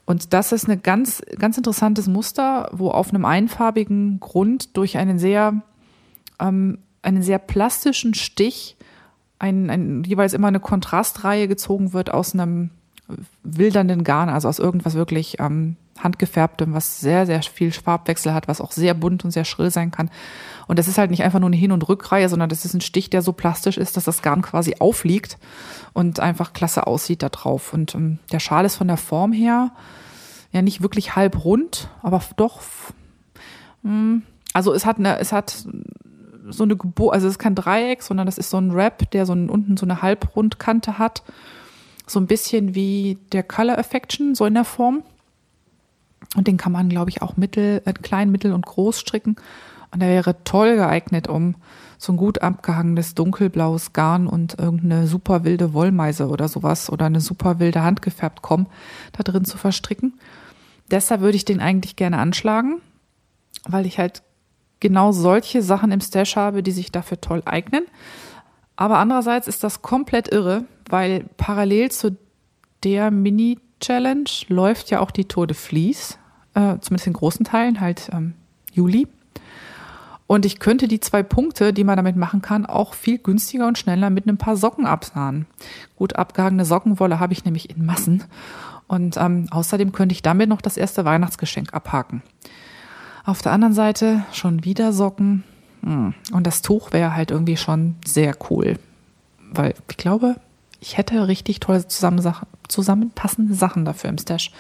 Und 0.05 0.31
das 0.33 0.53
ist 0.53 0.69
ein 0.69 0.81
ganz, 0.81 1.21
ganz 1.37 1.57
interessantes 1.57 2.07
Muster, 2.07 2.69
wo 2.71 2.89
auf 2.89 3.09
einem 3.09 3.25
einfarbigen 3.25 4.21
Grund 4.21 4.77
durch 4.77 4.97
einen 4.97 5.19
sehr, 5.19 5.61
ähm, 6.39 6.79
einen 7.01 7.21
sehr 7.21 7.39
plastischen 7.39 8.13
Stich 8.13 8.76
ein, 9.39 9.69
ein, 9.69 10.03
jeweils 10.03 10.33
immer 10.33 10.47
eine 10.47 10.59
Kontrastreihe 10.59 11.47
gezogen 11.47 11.93
wird 11.93 12.13
aus 12.13 12.33
einem 12.33 12.71
wildernden 13.43 14.03
Garn, 14.03 14.29
also 14.29 14.49
aus 14.49 14.59
irgendwas 14.59 14.95
wirklich 14.95 15.39
ähm, 15.39 15.77
handgefärbtem, 15.99 16.73
was 16.73 16.99
sehr, 16.99 17.25
sehr 17.25 17.41
viel 17.41 17.71
Farbwechsel 17.71 18.33
hat, 18.33 18.47
was 18.47 18.61
auch 18.61 18.71
sehr 18.71 18.93
bunt 18.93 19.23
und 19.23 19.31
sehr 19.31 19.45
schrill 19.45 19.71
sein 19.71 19.91
kann. 19.91 20.09
Und 20.67 20.77
das 20.77 20.87
ist 20.87 20.97
halt 20.97 21.11
nicht 21.11 21.23
einfach 21.23 21.39
nur 21.39 21.47
eine 21.47 21.55
Hin- 21.55 21.71
und 21.71 21.87
Rückreihe, 21.87 22.29
sondern 22.29 22.49
das 22.49 22.65
ist 22.65 22.73
ein 22.73 22.81
Stich, 22.81 23.09
der 23.09 23.21
so 23.21 23.33
plastisch 23.33 23.77
ist, 23.77 23.97
dass 23.97 24.03
das 24.03 24.21
Garn 24.21 24.41
quasi 24.41 24.75
aufliegt 24.79 25.37
und 25.93 26.19
einfach 26.19 26.53
klasse 26.53 26.85
aussieht 26.85 27.23
da 27.23 27.29
drauf. 27.29 27.73
Und 27.73 27.95
ähm, 27.95 28.19
der 28.31 28.39
Schal 28.39 28.65
ist 28.65 28.75
von 28.75 28.87
der 28.87 28.97
Form 28.97 29.31
her 29.31 29.71
ja 30.51 30.61
nicht 30.61 30.81
wirklich 30.81 31.15
halb 31.15 31.43
rund, 31.43 31.89
aber 32.01 32.21
doch. 32.35 32.61
Mh, 33.83 33.91
hm, 33.91 34.23
also 34.53 34.73
es 34.73 34.85
hat 34.85 34.97
eine, 34.97 35.19
es 35.19 35.31
hat 35.31 35.67
so 36.49 36.63
eine 36.63 36.75
Geburt, 36.75 37.13
also 37.13 37.27
es 37.27 37.33
ist 37.33 37.39
kein 37.39 37.55
Dreieck, 37.55 38.01
sondern 38.01 38.25
das 38.25 38.37
ist 38.37 38.49
so 38.49 38.57
ein 38.57 38.73
Wrap, 38.73 39.09
der 39.11 39.25
so 39.25 39.33
ein, 39.33 39.49
unten 39.49 39.77
so 39.77 39.85
eine 39.85 40.01
Halbrundkante 40.01 40.97
hat. 40.97 41.23
So 42.05 42.19
ein 42.19 42.27
bisschen 42.27 42.73
wie 42.73 43.17
der 43.31 43.43
Color 43.43 43.77
Affection, 43.77 44.33
so 44.33 44.45
in 44.45 44.53
der 44.53 44.63
Form. 44.63 45.03
Und 46.35 46.47
den 46.47 46.57
kann 46.57 46.71
man, 46.71 46.89
glaube 46.89 47.09
ich, 47.09 47.21
auch 47.21 47.37
mittel, 47.37 47.81
äh, 47.85 47.93
klein, 47.93 48.31
mittel 48.31 48.53
und 48.53 48.65
groß 48.65 48.99
stricken. 48.99 49.35
Und 49.91 50.01
der 50.01 50.09
wäre 50.09 50.43
toll 50.43 50.75
geeignet, 50.75 51.27
um 51.27 51.55
so 51.97 52.13
ein 52.13 52.17
gut 52.17 52.41
abgehangenes 52.41 53.15
dunkelblaues 53.15 53.93
Garn 53.93 54.27
und 54.27 54.59
irgendeine 54.59 55.07
super 55.07 55.43
wilde 55.43 55.73
Wollmeise 55.73 56.27
oder 56.27 56.47
sowas 56.47 56.91
oder 56.91 57.05
eine 57.05 57.21
super 57.21 57.59
wilde 57.59 57.81
handgefärbt 57.83 58.41
Komm 58.41 58.67
da 59.13 59.23
drin 59.23 59.45
zu 59.45 59.57
verstricken. 59.57 60.13
Deshalb 60.91 61.21
würde 61.21 61.37
ich 61.37 61.45
den 61.45 61.59
eigentlich 61.59 61.95
gerne 61.95 62.19
anschlagen, 62.19 62.81
weil 63.67 63.85
ich 63.85 63.97
halt 63.97 64.21
genau 64.79 65.11
solche 65.11 65.61
Sachen 65.61 65.91
im 65.91 66.01
Stash 66.01 66.35
habe, 66.35 66.63
die 66.63 66.71
sich 66.71 66.91
dafür 66.91 67.19
toll 67.21 67.41
eignen. 67.45 67.85
Aber 68.75 68.99
andererseits 68.99 69.47
ist 69.47 69.63
das 69.63 69.81
komplett 69.81 70.31
irre, 70.31 70.65
weil 70.89 71.25
parallel 71.37 71.91
zu 71.91 72.15
der 72.83 73.11
Mini-Challenge 73.11 74.29
läuft 74.49 74.91
ja 74.91 74.99
auch 74.99 75.11
die 75.11 75.25
Tour 75.25 75.47
de 75.47 75.55
Vlies, 75.55 76.19
äh, 76.53 76.77
zumindest 76.79 77.07
in 77.07 77.13
großen 77.13 77.45
Teilen, 77.45 77.81
halt 77.81 78.09
ähm, 78.13 78.35
Juli. 78.71 79.07
Und 80.27 80.45
ich 80.45 80.59
könnte 80.59 80.87
die 80.89 80.99
zwei 80.99 81.23
Punkte, 81.23 81.73
die 81.73 81.85
man 81.85 81.95
damit 81.95 82.17
machen 82.17 82.41
kann, 82.41 82.65
auch 82.65 82.93
viel 82.93 83.17
günstiger 83.17 83.65
und 83.67 83.77
schneller 83.77 84.09
mit 84.09 84.27
ein 84.27 84.37
paar 84.37 84.57
Socken 84.57 84.85
absahen. 84.85 85.47
Gut 85.95 86.17
abgehangene 86.17 86.65
Sockenwolle 86.65 87.19
habe 87.19 87.33
ich 87.33 87.45
nämlich 87.45 87.69
in 87.69 87.85
Massen. 87.85 88.23
Und 88.87 89.17
ähm, 89.17 89.47
außerdem 89.51 89.93
könnte 89.93 90.13
ich 90.13 90.21
damit 90.21 90.49
noch 90.49 90.61
das 90.61 90.77
erste 90.77 91.05
Weihnachtsgeschenk 91.05 91.73
abhaken. 91.73 92.21
Auf 93.27 93.41
der 93.41 93.51
anderen 93.51 93.73
Seite 93.73 94.23
schon 94.31 94.63
wieder 94.63 94.93
Socken. 94.93 95.43
Hm. 95.83 96.13
Und 96.31 96.47
das 96.47 96.61
Tuch 96.61 96.93
wäre 96.93 97.13
halt 97.13 97.29
irgendwie 97.29 97.57
schon 97.57 97.95
sehr 98.05 98.33
cool. 98.49 98.79
Weil 99.51 99.75
ich 99.91 99.97
glaube, 99.97 100.37
ich 100.79 100.97
hätte 100.97 101.27
richtig 101.27 101.59
tolle 101.59 101.85
zusammenpassende 101.89 103.53
Sachen 103.53 103.83
dafür 103.83 104.11
im 104.11 104.17
Stash. 104.17 104.51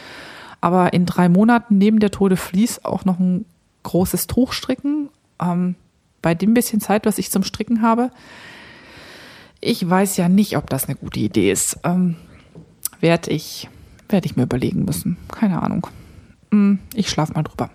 Aber 0.59 0.91
in 0.91 1.05
drei 1.05 1.29
Monaten 1.29 1.77
neben 1.77 2.01
der 2.01 2.11
Tode 2.11 2.35
Vlies 2.35 2.83
auch 2.83 3.05
noch 3.05 3.19
ein 3.19 3.45
großes 3.83 4.27
Tuch 4.27 4.51
stricken 4.51 5.07
ähm, 5.41 5.75
bei 6.21 6.35
dem 6.35 6.53
bisschen 6.53 6.81
Zeit, 6.81 7.05
was 7.05 7.19
ich 7.19 7.31
zum 7.31 7.43
Stricken 7.43 7.81
habe, 7.81 8.11
ich 9.61 9.89
weiß 9.89 10.17
ja 10.17 10.27
nicht, 10.27 10.57
ob 10.57 10.69
das 10.69 10.85
eine 10.85 10.95
gute 10.95 11.21
Idee 11.21 11.53
ist. 11.53 11.79
Ähm, 11.85 12.17
werde 12.99 13.31
ich, 13.31 13.69
werd 14.09 14.25
ich 14.25 14.35
mir 14.35 14.43
überlegen 14.43 14.83
müssen. 14.83 15.15
Keine 15.31 15.61
Ahnung. 15.61 15.87
Hm, 16.51 16.79
ich 16.93 17.09
schlafe 17.09 17.31
mal 17.31 17.43
drüber. 17.43 17.69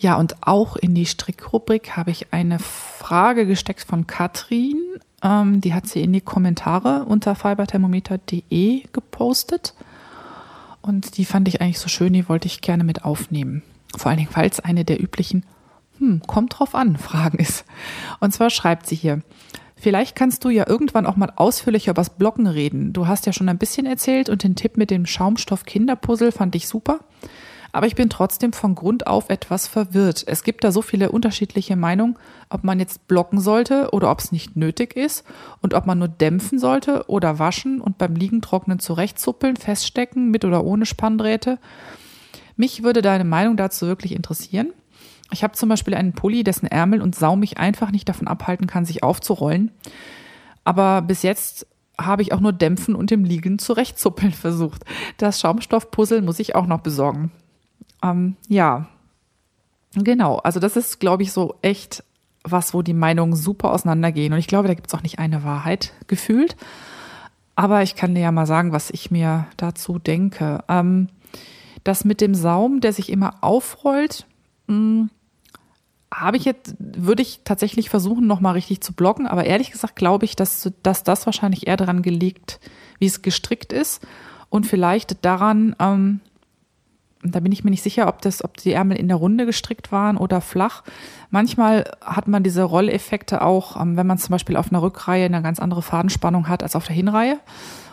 Ja, 0.00 0.16
und 0.16 0.46
auch 0.46 0.76
in 0.76 0.94
die 0.94 1.04
Strickrubrik 1.04 1.94
habe 1.94 2.10
ich 2.10 2.32
eine 2.32 2.58
Frage 2.58 3.44
gesteckt 3.44 3.82
von 3.82 4.06
Katrin. 4.06 4.78
Ähm, 5.22 5.60
die 5.60 5.74
hat 5.74 5.86
sie 5.86 6.02
in 6.02 6.14
die 6.14 6.22
Kommentare 6.22 7.04
unter 7.04 7.34
fiberthermometer.de 7.34 8.84
gepostet. 8.94 9.74
Und 10.80 11.18
die 11.18 11.26
fand 11.26 11.48
ich 11.48 11.60
eigentlich 11.60 11.78
so 11.78 11.88
schön, 11.88 12.14
die 12.14 12.30
wollte 12.30 12.46
ich 12.46 12.62
gerne 12.62 12.82
mit 12.82 13.04
aufnehmen. 13.04 13.62
Vor 13.94 14.08
allen 14.08 14.16
Dingen, 14.16 14.30
weil 14.32 14.48
es 14.48 14.60
eine 14.60 14.86
der 14.86 15.02
üblichen, 15.02 15.44
hm, 15.98 16.22
kommt 16.26 16.58
drauf 16.58 16.74
an, 16.74 16.96
Fragen 16.96 17.38
ist. 17.38 17.66
Und 18.20 18.32
zwar 18.32 18.48
schreibt 18.48 18.86
sie 18.86 18.96
hier, 18.96 19.20
Vielleicht 19.76 20.14
kannst 20.14 20.44
du 20.44 20.50
ja 20.50 20.66
irgendwann 20.68 21.06
auch 21.06 21.16
mal 21.16 21.32
ausführlicher 21.36 21.92
übers 21.92 22.10
Blocken 22.10 22.46
reden. 22.46 22.92
Du 22.92 23.06
hast 23.06 23.24
ja 23.24 23.32
schon 23.32 23.48
ein 23.48 23.56
bisschen 23.56 23.86
erzählt 23.86 24.28
und 24.28 24.42
den 24.42 24.54
Tipp 24.54 24.76
mit 24.76 24.90
dem 24.90 25.06
Schaumstoff 25.06 25.64
Kinderpuzzle 25.64 26.32
fand 26.32 26.54
ich 26.54 26.68
super. 26.68 27.00
Aber 27.72 27.86
ich 27.86 27.94
bin 27.94 28.10
trotzdem 28.10 28.52
von 28.52 28.74
Grund 28.74 29.06
auf 29.06 29.30
etwas 29.30 29.66
verwirrt. 29.66 30.24
Es 30.26 30.42
gibt 30.42 30.64
da 30.64 30.72
so 30.72 30.82
viele 30.82 31.10
unterschiedliche 31.10 31.76
Meinungen, 31.76 32.16
ob 32.48 32.64
man 32.64 32.80
jetzt 32.80 33.06
blocken 33.06 33.40
sollte 33.40 33.90
oder 33.92 34.10
ob 34.10 34.18
es 34.18 34.32
nicht 34.32 34.56
nötig 34.56 34.96
ist 34.96 35.24
und 35.60 35.74
ob 35.74 35.86
man 35.86 35.98
nur 35.98 36.08
dämpfen 36.08 36.58
sollte 36.58 37.04
oder 37.08 37.38
waschen 37.38 37.80
und 37.80 37.98
beim 37.98 38.16
Liegen 38.16 38.42
trocknen 38.42 38.80
zurechtzuppeln, 38.80 39.56
feststecken 39.56 40.30
mit 40.30 40.44
oder 40.44 40.64
ohne 40.64 40.86
Spanndrähte. 40.86 41.58
Mich 42.56 42.82
würde 42.82 43.02
deine 43.02 43.24
Meinung 43.24 43.56
dazu 43.56 43.86
wirklich 43.86 44.12
interessieren. 44.12 44.72
Ich 45.32 45.44
habe 45.44 45.54
zum 45.54 45.68
Beispiel 45.68 45.94
einen 45.94 46.12
Pulli, 46.12 46.42
dessen 46.42 46.66
Ärmel 46.66 47.00
und 47.00 47.14
Saum 47.14 47.40
mich 47.40 47.58
einfach 47.58 47.92
nicht 47.92 48.08
davon 48.08 48.26
abhalten 48.26 48.66
kann, 48.66 48.84
sich 48.84 49.02
aufzurollen. 49.04 49.70
Aber 50.64 51.02
bis 51.02 51.22
jetzt 51.22 51.66
habe 51.98 52.22
ich 52.22 52.32
auch 52.32 52.40
nur 52.40 52.52
dämpfen 52.52 52.94
und 52.94 53.12
im 53.12 53.24
Liegen 53.24 53.58
zurechtzuppeln 53.58 54.32
versucht. 54.32 54.84
Das 55.18 55.40
Schaumstoffpuzzle 55.40 56.22
muss 56.22 56.38
ich 56.38 56.54
auch 56.54 56.66
noch 56.66 56.80
besorgen. 56.80 57.30
Ähm, 58.02 58.36
ja, 58.48 58.86
genau. 59.94 60.36
Also 60.36 60.60
das 60.60 60.76
ist, 60.76 61.00
glaube 61.00 61.22
ich, 61.22 61.32
so 61.32 61.56
echt 61.62 62.04
was, 62.42 62.72
wo 62.72 62.82
die 62.82 62.94
Meinungen 62.94 63.36
super 63.36 63.72
auseinandergehen. 63.72 64.32
Und 64.32 64.38
ich 64.38 64.46
glaube, 64.46 64.68
da 64.68 64.74
gibt 64.74 64.88
es 64.88 64.94
auch 64.94 65.02
nicht 65.02 65.18
eine 65.18 65.44
Wahrheit 65.44 65.92
gefühlt. 66.06 66.56
Aber 67.54 67.82
ich 67.82 67.94
kann 67.94 68.14
dir 68.14 68.22
ja 68.22 68.32
mal 68.32 68.46
sagen, 68.46 68.72
was 68.72 68.90
ich 68.90 69.10
mir 69.10 69.46
dazu 69.56 69.98
denke. 69.98 70.64
Ähm, 70.68 71.08
das 71.84 72.04
mit 72.04 72.20
dem 72.20 72.34
Saum, 72.34 72.80
der 72.80 72.92
sich 72.92 73.10
immer 73.10 73.42
aufrollt, 73.42 74.26
hm, 74.68 75.10
habe 76.12 76.36
ich 76.36 76.44
jetzt, 76.44 76.74
würde 76.78 77.22
ich 77.22 77.42
tatsächlich 77.44 77.88
versuchen, 77.88 78.26
nochmal 78.26 78.54
richtig 78.54 78.80
zu 78.80 78.92
blocken. 78.92 79.26
Aber 79.26 79.44
ehrlich 79.44 79.70
gesagt 79.70 79.96
glaube 79.96 80.24
ich, 80.24 80.36
dass, 80.36 80.70
dass 80.82 81.04
das 81.04 81.26
wahrscheinlich 81.26 81.66
eher 81.66 81.76
daran 81.76 82.02
gelegt, 82.02 82.60
wie 82.98 83.06
es 83.06 83.22
gestrickt 83.22 83.72
ist. 83.72 84.06
Und 84.48 84.66
vielleicht 84.66 85.24
daran, 85.24 85.76
ähm, 85.78 86.20
da 87.22 87.40
bin 87.40 87.52
ich 87.52 87.64
mir 87.64 87.70
nicht 87.70 87.82
sicher, 87.82 88.08
ob 88.08 88.22
das, 88.22 88.42
ob 88.42 88.56
die 88.56 88.72
Ärmel 88.72 88.96
in 88.96 89.08
der 89.08 89.18
Runde 89.18 89.44
gestrickt 89.44 89.92
waren 89.92 90.16
oder 90.16 90.40
flach. 90.40 90.82
Manchmal 91.30 91.90
hat 92.00 92.28
man 92.28 92.42
diese 92.42 92.62
Rolleffekte 92.62 93.42
auch, 93.42 93.80
ähm, 93.80 93.96
wenn 93.96 94.06
man 94.06 94.18
zum 94.18 94.32
Beispiel 94.32 94.56
auf 94.56 94.72
einer 94.72 94.82
Rückreihe 94.82 95.26
eine 95.26 95.42
ganz 95.42 95.58
andere 95.60 95.82
Fadenspannung 95.82 96.48
hat 96.48 96.62
als 96.62 96.76
auf 96.76 96.86
der 96.86 96.96
Hinreihe. 96.96 97.38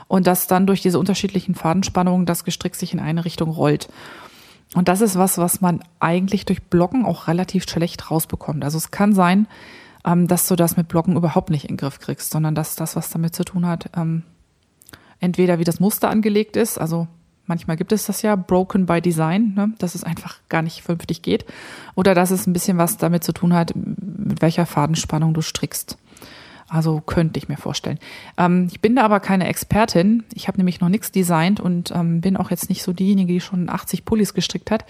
Und 0.07 0.25
dass 0.25 0.47
dann 0.47 0.65
durch 0.65 0.81
diese 0.81 0.99
unterschiedlichen 0.99 1.53
Fadenspannungen 1.53 2.25
das 2.25 2.45
Gestrick 2.45 2.75
sich 2.75 2.93
in 2.93 3.01
eine 3.01 3.25
Richtung 3.25 3.49
rollt. 3.49 3.89
Und 4.73 4.87
das 4.87 5.01
ist 5.01 5.17
was, 5.17 5.37
was 5.37 5.59
man 5.59 5.83
eigentlich 5.99 6.45
durch 6.45 6.63
Blocken 6.63 7.05
auch 7.05 7.27
relativ 7.27 7.69
schlecht 7.69 8.09
rausbekommt. 8.09 8.63
Also 8.63 8.77
es 8.77 8.91
kann 8.91 9.13
sein, 9.13 9.47
ähm, 10.05 10.27
dass 10.27 10.47
du 10.47 10.55
das 10.55 10.77
mit 10.77 10.87
Blocken 10.87 11.17
überhaupt 11.17 11.49
nicht 11.49 11.65
in 11.65 11.73
den 11.73 11.77
Griff 11.77 11.99
kriegst, 11.99 12.31
sondern 12.31 12.55
dass 12.55 12.77
das, 12.77 12.95
was 12.95 13.09
damit 13.09 13.35
zu 13.35 13.43
tun 13.43 13.65
hat, 13.65 13.89
ähm, 13.97 14.23
entweder 15.19 15.59
wie 15.59 15.65
das 15.65 15.81
Muster 15.81 16.09
angelegt 16.09 16.55
ist, 16.55 16.77
also 16.77 17.07
manchmal 17.47 17.77
gibt 17.77 17.91
es 17.91 18.05
das 18.05 18.21
ja, 18.21 18.35
broken 18.35 18.85
by 18.85 19.01
design, 19.01 19.53
ne, 19.55 19.71
dass 19.79 19.95
es 19.95 20.03
einfach 20.03 20.37
gar 20.49 20.61
nicht 20.61 20.81
vernünftig 20.81 21.21
geht, 21.21 21.45
oder 21.95 22.13
dass 22.13 22.31
es 22.31 22.47
ein 22.47 22.53
bisschen 22.53 22.77
was 22.77 22.97
damit 22.97 23.23
zu 23.23 23.31
tun 23.31 23.53
hat, 23.53 23.73
mit 23.75 24.41
welcher 24.41 24.65
Fadenspannung 24.65 25.33
du 25.33 25.41
strickst. 25.41 25.97
Also 26.69 26.99
könnte 26.99 27.39
ich 27.39 27.47
mir 27.47 27.57
vorstellen. 27.57 27.97
Ähm, 28.37 28.67
ich 28.69 28.81
bin 28.81 28.95
da 28.95 29.03
aber 29.03 29.21
keine 29.21 29.47
Expertin. 29.47 30.23
Ich 30.33 30.47
habe 30.47 30.57
nämlich 30.57 30.81
noch 30.81 30.89
nichts 30.89 31.11
designt 31.11 31.61
und 31.61 31.91
ähm, 31.91 32.19
bin 32.19 32.35
auch 32.35 32.51
jetzt 32.51 32.69
nicht 32.69 32.83
so 32.83 32.91
diejenige, 32.91 33.31
die 33.31 33.39
schon 33.39 33.69
80 33.69 34.03
Pullis 34.03 34.33
gestrickt 34.33 34.69
hat. 34.69 34.85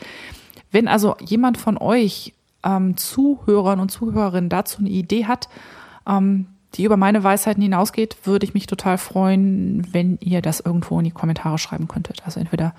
Wenn 0.71 0.87
also 0.87 1.15
jemand 1.19 1.57
von 1.57 1.77
euch 1.77 2.33
ähm, 2.63 2.97
Zuhörern 2.97 3.79
und 3.79 3.91
Zuhörerinnen 3.91 4.49
dazu 4.49 4.79
eine 4.79 4.89
Idee 4.89 5.25
hat, 5.25 5.49
ähm, 6.07 6.47
die 6.77 6.83
über 6.83 6.97
meine 6.97 7.23
Weisheiten 7.23 7.61
hinausgeht, 7.61 8.17
würde 8.23 8.45
ich 8.45 8.53
mich 8.53 8.67
total 8.67 8.97
freuen, 8.97 9.87
wenn 9.91 10.17
ihr 10.21 10.41
das 10.41 10.59
irgendwo 10.59 10.99
in 10.99 11.05
die 11.05 11.11
Kommentare 11.11 11.57
schreiben 11.57 11.87
könntet. 11.87 12.21
Also 12.25 12.39
entweder 12.39 12.73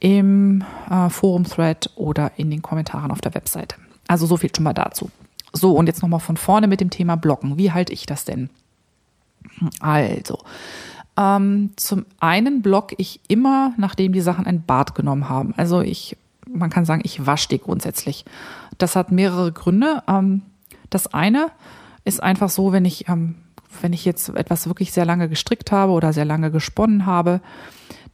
im 0.00 0.64
äh, 0.90 1.08
Forum-Thread 1.08 1.90
oder 1.96 2.32
in 2.36 2.50
den 2.50 2.62
Kommentaren 2.62 3.10
auf 3.10 3.20
der 3.20 3.34
Webseite. 3.34 3.76
Also 4.08 4.26
so 4.26 4.36
viel 4.36 4.50
schon 4.54 4.64
mal 4.64 4.74
dazu. 4.74 5.10
So, 5.52 5.72
und 5.72 5.86
jetzt 5.86 6.02
nochmal 6.02 6.20
von 6.20 6.36
vorne 6.36 6.66
mit 6.66 6.80
dem 6.80 6.90
Thema 6.90 7.16
Blocken. 7.16 7.56
Wie 7.56 7.72
halte 7.72 7.92
ich 7.92 8.06
das 8.06 8.24
denn? 8.24 8.50
Also, 9.78 10.38
ähm, 11.16 11.70
zum 11.76 12.06
einen 12.18 12.60
block 12.60 12.92
ich 12.98 13.20
immer, 13.28 13.72
nachdem 13.76 14.12
die 14.12 14.20
Sachen 14.20 14.46
ein 14.46 14.62
Bad 14.62 14.94
genommen 14.94 15.28
haben. 15.28 15.54
Also 15.56 15.80
ich, 15.80 16.16
man 16.48 16.70
kann 16.70 16.84
sagen, 16.84 17.02
ich 17.04 17.24
wasche 17.24 17.48
die 17.48 17.58
grundsätzlich. 17.58 18.24
Das 18.78 18.96
hat 18.96 19.12
mehrere 19.12 19.52
Gründe. 19.52 20.02
Ähm, 20.08 20.42
das 20.90 21.14
eine 21.14 21.50
ist 22.04 22.22
einfach 22.22 22.50
so, 22.50 22.72
wenn 22.72 22.84
ich, 22.84 23.08
ähm, 23.08 23.36
wenn 23.80 23.92
ich 23.92 24.04
jetzt 24.04 24.28
etwas 24.30 24.66
wirklich 24.66 24.92
sehr 24.92 25.04
lange 25.04 25.28
gestrickt 25.28 25.72
habe 25.72 25.92
oder 25.92 26.12
sehr 26.12 26.24
lange 26.24 26.50
gesponnen 26.50 27.06
habe, 27.06 27.40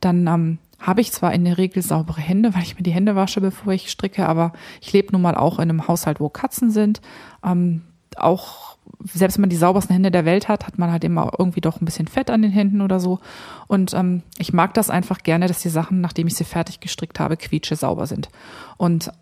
dann 0.01 0.27
ähm, 0.27 0.59
habe 0.79 1.01
ich 1.03 1.13
zwar 1.13 1.33
in 1.33 1.45
der 1.45 1.59
Regel 1.59 1.83
saubere 1.83 2.21
Hände, 2.21 2.55
weil 2.55 2.63
ich 2.63 2.77
mir 2.77 2.83
die 2.83 2.93
Hände 2.93 3.15
wasche, 3.15 3.41
bevor 3.41 3.73
ich 3.73 3.91
stricke, 3.91 4.27
aber 4.27 4.53
ich 4.81 4.93
lebe 4.93 5.13
nun 5.13 5.23
mal 5.23 5.35
auch 5.35 5.59
in 5.59 5.69
einem 5.69 5.89
Haushalt, 5.89 6.21
wo 6.21 6.29
Katzen 6.29 6.71
sind. 6.71 7.01
Ähm, 7.45 7.83
auch 8.17 8.77
selbst 9.05 9.37
wenn 9.37 9.43
man 9.43 9.51
die 9.51 9.57
saubersten 9.57 9.93
Hände 9.93 10.11
der 10.11 10.25
Welt 10.25 10.49
hat, 10.49 10.67
hat 10.67 10.79
man 10.79 10.91
halt 10.91 11.05
immer 11.05 11.33
irgendwie 11.39 11.61
doch 11.61 11.81
ein 11.81 11.85
bisschen 11.85 12.09
Fett 12.09 12.31
an 12.31 12.43
den 12.43 12.51
Händen 12.51 12.81
oder 12.81 12.99
so. 12.99 13.21
Und 13.67 13.95
ähm, 13.95 14.23
ich 14.39 14.53
mag 14.53 14.75
das 14.75 14.91
einfach 14.91 15.23
gerne, 15.23 15.47
dass 15.47 15.61
die 15.61 15.69
Sachen, 15.69 16.01
nachdem 16.01 16.27
ich 16.27 16.35
sie 16.35 16.45
fertig 16.45 16.81
gestrickt 16.81 17.21
habe, 17.21 17.37
quietsche 17.37 17.77
sauber 17.77 18.07
sind. 18.07 18.29
Und 18.77 19.13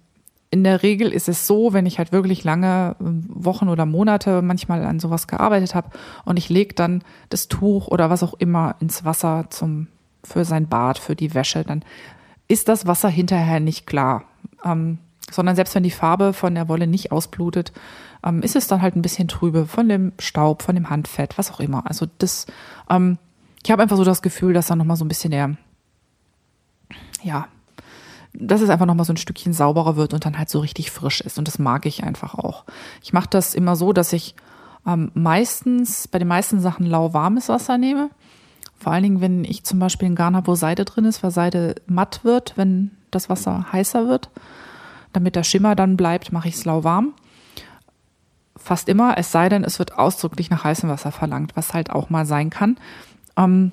in 0.50 0.64
der 0.64 0.82
Regel 0.82 1.12
ist 1.12 1.28
es 1.28 1.46
so, 1.46 1.72
wenn 1.72 1.87
ich 1.87 1.98
halt 1.98 2.12
wirklich 2.12 2.44
lange 2.44 2.96
ähm, 3.00 3.24
Wochen 3.28 3.68
oder 3.68 3.87
Monate 3.87 4.42
manchmal 4.42 4.84
an 4.84 5.00
sowas 5.00 5.26
gearbeitet 5.26 5.74
habe 5.74 5.90
und 6.24 6.37
ich 6.37 6.48
lege 6.48 6.74
dann 6.74 7.02
das 7.28 7.48
Tuch 7.48 7.88
oder 7.88 8.11
was 8.11 8.22
auch 8.22 8.34
immer 8.34 8.76
ins 8.80 9.04
Wasser 9.04 9.46
zum 9.50 9.88
für 10.24 10.44
sein 10.44 10.68
Bad, 10.68 10.98
für 10.98 11.14
die 11.14 11.34
Wäsche, 11.34 11.64
dann 11.64 11.84
ist 12.48 12.68
das 12.68 12.87
Wasser 12.87 13.08
hinterher 13.08 13.61
nicht 13.61 13.87
klar. 13.87 14.24
Ähm, 14.64 14.98
sondern 15.30 15.56
selbst 15.56 15.74
wenn 15.74 15.82
die 15.82 15.90
Farbe 15.90 16.32
von 16.32 16.54
der 16.54 16.68
Wolle 16.68 16.87
nicht 16.87 17.12
ausblutet, 17.12 17.72
ähm, 18.24 18.42
ist 18.42 18.56
es 18.56 18.66
dann 18.66 18.82
halt 18.82 18.96
ein 18.96 19.02
bisschen 19.02 19.28
trübe 19.28 19.66
von 19.66 19.88
dem 19.88 20.12
Staub, 20.18 20.62
von 20.62 20.74
dem 20.74 20.90
Handfett, 20.90 21.37
was 21.37 21.52
auch 21.52 21.61
immer. 21.61 21.87
Also 21.87 22.06
das, 22.18 22.46
ähm, 22.88 23.18
ich 23.62 23.70
habe 23.70 23.82
einfach 23.82 23.96
so 23.96 24.04
das 24.04 24.22
Gefühl, 24.22 24.54
dass 24.54 24.68
da 24.68 24.76
nochmal 24.76 24.96
so 24.96 25.04
ein 25.04 25.08
bisschen 25.08 25.30
der, 25.30 25.56
ja, 27.22 27.48
dass 28.40 28.61
es 28.61 28.70
einfach 28.70 28.87
nochmal 28.87 29.07
so 29.07 29.12
ein 29.12 29.18
Stückchen 29.18 29.53
sauberer 29.53 29.96
wird 29.96 30.14
und 30.14 30.24
dann 30.24 30.38
halt 30.38 30.48
so 30.48 30.61
richtig 30.61 30.90
frisch 30.90 31.20
ist. 31.20 31.38
Und 31.38 31.48
das 31.48 31.59
mag 31.59 31.87
ich 31.87 32.05
einfach 32.05 32.35
auch. 32.35 32.64
Ich 33.03 33.12
mache 33.12 33.29
das 33.31 33.55
immer 33.55 33.77
so, 33.77 33.92
dass 33.92 34.12
ich 34.12 34.35
ähm, 34.87 35.11
meistens 35.14 36.09
bei 36.09 36.18
den 36.18 36.29
meisten 36.29 36.61
Sachen 36.61 36.87
lauwarmes 36.87 37.48
Wasser 37.48 37.79
nehme 37.79 38.11
vor 38.79 38.92
allen 38.92 39.03
Dingen, 39.03 39.20
wenn 39.20 39.44
ich 39.44 39.64
zum 39.64 39.79
Beispiel 39.81 40.07
einen 40.07 40.14
Garn 40.14 40.37
habe, 40.37 40.46
wo 40.46 40.55
Seide 40.55 40.85
drin 40.85 41.05
ist, 41.05 41.22
weil 41.22 41.33
Seide 41.33 41.74
matt 41.87 42.24
wird, 42.24 42.57
wenn 42.57 42.92
das 43.11 43.29
Wasser 43.29 43.66
heißer 43.72 44.07
wird. 44.07 44.31
Damit 45.12 45.35
der 45.35 45.42
Schimmer 45.42 45.74
dann 45.74 45.96
bleibt, 45.96 46.33
mache 46.33 46.48
ich 46.48 46.55
es 46.55 46.64
lauwarm. 46.64 47.14
Fast 48.57 48.88
immer, 48.88 49.18
es 49.18 49.33
sei 49.33 49.48
denn, 49.48 49.64
es 49.64 49.79
wird 49.79 49.98
ausdrücklich 49.98 50.51
nach 50.51 50.62
heißem 50.62 50.88
Wasser 50.88 51.11
verlangt, 51.11 51.57
was 51.57 51.74
halt 51.74 51.90
auch 51.90 52.09
mal 52.11 52.24
sein 52.24 52.51
kann. 52.51 52.79
Ähm, 53.37 53.72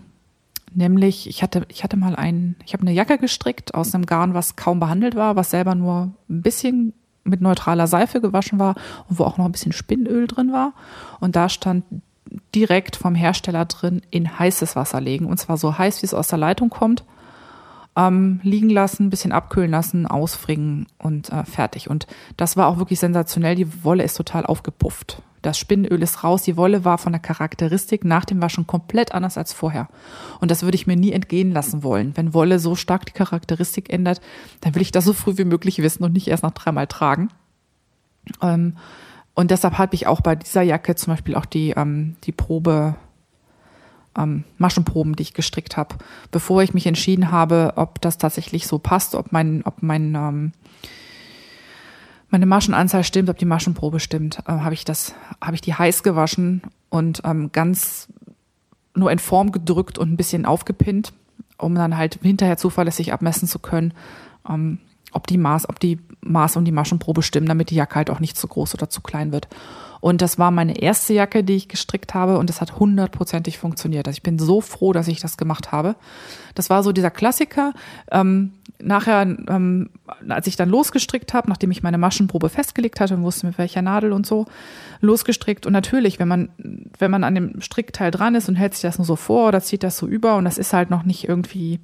nämlich, 0.76 1.28
ich 1.28 1.42
hatte, 1.42 1.66
ich 1.70 1.84
hatte 1.84 1.98
mal 1.98 2.16
einen, 2.16 2.56
ich 2.66 2.74
habe 2.74 2.82
eine 2.82 2.92
Jacke 2.92 3.18
gestrickt 3.18 3.74
aus 3.74 3.94
einem 3.94 4.06
Garn, 4.06 4.34
was 4.34 4.56
kaum 4.56 4.80
behandelt 4.80 5.16
war, 5.16 5.36
was 5.36 5.50
selber 5.50 5.76
nur 5.76 6.14
ein 6.30 6.42
bisschen 6.42 6.94
mit 7.24 7.42
neutraler 7.42 7.88
Seife 7.88 8.22
gewaschen 8.22 8.60
war 8.60 8.76
und 9.10 9.20
wo 9.20 9.24
auch 9.24 9.38
noch 9.38 9.46
ein 9.46 9.52
bisschen 9.52 9.72
Spinnöl 9.72 10.28
drin 10.28 10.52
war. 10.52 10.74
Und 11.20 11.36
da 11.36 11.50
stand 11.50 11.84
direkt 12.54 12.96
vom 12.96 13.16
Hersteller 13.16 13.66
drin 13.66 14.02
in 14.12 14.40
heißes 14.40 14.76
Wasser 14.76 15.02
legen. 15.02 15.26
Und 15.26 15.40
zwar 15.40 15.58
so 15.58 15.78
heiß, 15.78 16.02
wie 16.02 16.06
es 16.06 16.14
aus 16.14 16.28
der 16.28 16.40
Leitung 16.40 16.70
kommt. 16.70 17.04
Ähm, 17.98 18.42
liegen 18.44 18.70
lassen, 18.70 19.10
bisschen 19.10 19.32
abkühlen 19.32 19.72
lassen, 19.72 20.06
ausfringen 20.06 20.88
und 20.98 21.32
äh, 21.32 21.46
fertig. 21.46 21.90
Und 21.90 22.08
das 22.36 22.58
war 22.58 22.68
auch 22.68 22.78
wirklich 22.78 23.00
sensationell. 23.00 23.56
Die 23.56 23.84
Wolle 23.86 24.04
ist 24.04 24.16
total 24.16 24.46
aufgepufft. 24.46 25.22
Das 25.46 25.60
Spinnöl 25.60 26.02
ist 26.02 26.24
raus. 26.24 26.42
Die 26.42 26.58
Wolle 26.58 26.86
war 26.86 26.98
von 26.98 27.14
der 27.14 27.22
Charakteristik 27.22 28.04
nach 28.04 28.26
dem 28.26 28.42
Waschen 28.42 28.66
komplett 28.66 29.12
anders 29.12 29.38
als 29.38 29.54
vorher. 29.54 29.90
Und 30.42 30.50
das 30.50 30.64
würde 30.64 30.74
ich 30.74 30.88
mir 30.88 30.96
nie 30.96 31.12
entgehen 31.12 31.52
lassen 31.52 31.84
wollen. 31.84 32.18
Wenn 32.18 32.34
Wolle 32.34 32.58
so 32.58 32.74
stark 32.74 33.06
die 33.06 33.12
Charakteristik 33.12 33.94
ändert, 33.94 34.22
dann 34.62 34.74
will 34.74 34.82
ich 34.82 34.92
das 34.92 35.06
so 35.06 35.14
früh 35.14 35.38
wie 35.38 35.46
möglich 35.46 35.84
wissen 35.84 36.04
und 36.04 36.14
nicht 36.14 36.28
erst 36.30 36.42
nach 36.42 36.50
dreimal 36.50 36.88
tragen. 36.88 37.30
Ähm, 38.42 38.78
und 39.36 39.52
deshalb 39.52 39.78
habe 39.78 39.94
ich 39.94 40.08
auch 40.08 40.22
bei 40.22 40.36
dieser 40.36 40.64
Jacke 40.64 40.96
zum 40.96 41.14
Beispiel 41.14 41.36
auch 41.36 41.46
die, 41.46 41.76
ähm, 41.78 42.16
die 42.24 42.32
Probe, 42.32 42.96
ähm, 44.18 44.46
Maschenproben, 44.58 45.16
die 45.16 45.24
ich 45.24 45.36
gestrickt 45.36 45.78
habe, 45.78 45.96
bevor 46.32 46.64
ich 46.64 46.74
mich 46.74 46.88
entschieden 46.88 47.32
habe, 47.32 47.74
ob 47.76 48.02
das 48.02 48.18
tatsächlich 48.18 48.66
so 48.66 48.80
passt, 48.80 49.14
ob 49.14 49.32
mein, 49.32 49.62
ob 49.64 49.84
mein 49.84 50.16
ähm, 50.16 50.54
meine 52.30 52.46
Maschenanzahl 52.46 53.04
stimmt, 53.04 53.30
ob 53.30 53.38
die 53.38 53.46
Maschenprobe 53.46 54.00
stimmt, 54.00 54.40
äh, 54.48 54.52
habe 54.52 54.74
ich 54.74 54.86
das, 54.86 55.14
habe 55.42 55.56
ich 55.56 55.62
die 55.62 55.74
heiß 55.74 56.04
gewaschen 56.04 56.62
und 56.90 57.22
ähm, 57.24 57.52
ganz 57.52 58.08
nur 58.96 59.12
in 59.12 59.20
Form 59.20 59.52
gedrückt 59.52 59.98
und 59.98 60.12
ein 60.12 60.18
bisschen 60.18 60.46
aufgepinnt, 60.46 61.14
um 61.58 61.76
dann 61.76 61.98
halt 61.98 62.20
hinterher 62.22 62.58
zuverlässig 62.58 63.14
abmessen 63.14 63.48
zu 63.48 63.60
können, 63.60 63.94
ähm, 64.50 64.80
ob 65.12 65.28
die 65.28 65.38
Maß, 65.38 65.70
ob 65.70 65.80
die 65.80 66.00
Maß 66.22 66.58
und 66.58 66.66
die 66.66 66.72
Maschenprobe 66.72 67.22
stimmen, 67.22 67.48
damit 67.48 67.70
die 67.70 67.76
Jacke 67.76 67.96
halt 67.96 68.10
auch 68.10 68.20
nicht 68.20 68.38
zu 68.38 68.48
groß 68.48 68.74
oder 68.74 68.90
zu 68.90 69.02
klein 69.02 69.32
wird. 69.32 69.48
Und 70.02 70.22
das 70.22 70.38
war 70.38 70.52
meine 70.52 70.80
erste 70.80 71.14
Jacke, 71.14 71.44
die 71.44 71.56
ich 71.56 71.68
gestrickt 71.68 72.14
habe 72.14 72.38
und 72.38 72.50
das 72.50 72.62
hat 72.62 72.80
hundertprozentig 72.80 73.58
funktioniert. 73.58 74.08
Also 74.08 74.18
ich 74.18 74.24
bin 74.24 74.40
so 74.40 74.62
froh, 74.62 74.94
dass 74.94 75.08
ich 75.08 75.20
das 75.20 75.38
gemacht 75.38 75.72
habe. 75.72 75.96
Das 76.54 76.70
war 76.70 76.84
so 76.84 76.92
dieser 76.92 77.12
Klassiker. 77.12 77.74
Ähm, 78.12 78.54
nachher, 78.80 79.22
ähm, 79.22 79.90
als 80.28 80.48
ich 80.48 80.56
dann 80.56 80.70
losgestrickt 80.70 81.34
habe, 81.34 81.50
nachdem 81.50 81.72
ich 81.72 81.84
meine 81.84 81.98
Maschenprobe 81.98 82.50
festgelegt 82.50 83.00
hatte 83.00 83.16
und 83.16 83.24
wusste 83.24 83.48
mit 83.48 83.58
welcher 83.58 83.82
Nadel 83.82 84.12
und 84.12 84.26
so, 84.26 84.46
losgestrickt. 85.02 85.66
Und 85.66 85.74
natürlich, 85.74 86.20
wenn 86.20 86.28
man, 86.28 86.50
wenn 86.98 87.12
man 87.12 87.24
an 87.24 87.36
dem 87.36 87.62
Strickteil 87.62 88.12
dran 88.12 88.36
ist 88.36 88.50
und 88.50 88.56
hält 88.56 88.74
sich 88.74 88.82
das 88.82 88.98
nur 88.98 89.06
so 89.06 89.16
vor 89.16 89.48
oder 89.50 89.62
zieht 89.62 89.84
das 89.84 89.98
so 89.98 90.08
über 90.08 90.36
und 90.36 90.46
das 90.46 90.58
ist 90.58 90.74
halt 90.74 90.90
noch 90.90 91.04
nicht 91.04 91.28
irgendwie 91.28 91.80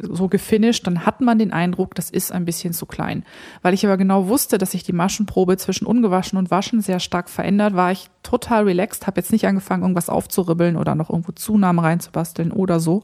so 0.00 0.28
gefinisht, 0.28 0.86
dann 0.86 1.04
hat 1.04 1.20
man 1.20 1.38
den 1.38 1.52
Eindruck, 1.52 1.94
das 1.94 2.10
ist 2.10 2.30
ein 2.30 2.44
bisschen 2.44 2.72
zu 2.72 2.86
klein. 2.86 3.24
Weil 3.62 3.74
ich 3.74 3.84
aber 3.84 3.96
genau 3.96 4.28
wusste, 4.28 4.56
dass 4.56 4.70
sich 4.70 4.84
die 4.84 4.92
Maschenprobe 4.92 5.56
zwischen 5.56 5.86
ungewaschen 5.86 6.38
und 6.38 6.50
waschen 6.50 6.80
sehr 6.80 7.00
stark 7.00 7.28
verändert, 7.28 7.74
war 7.74 7.90
ich 7.90 8.08
total 8.22 8.64
relaxed, 8.64 9.06
habe 9.06 9.20
jetzt 9.20 9.32
nicht 9.32 9.46
angefangen, 9.46 9.82
irgendwas 9.82 10.08
aufzuribbeln 10.08 10.76
oder 10.76 10.94
noch 10.94 11.10
irgendwo 11.10 11.32
Zunahmen 11.32 11.84
reinzubasteln 11.84 12.52
oder 12.52 12.78
so. 12.78 13.02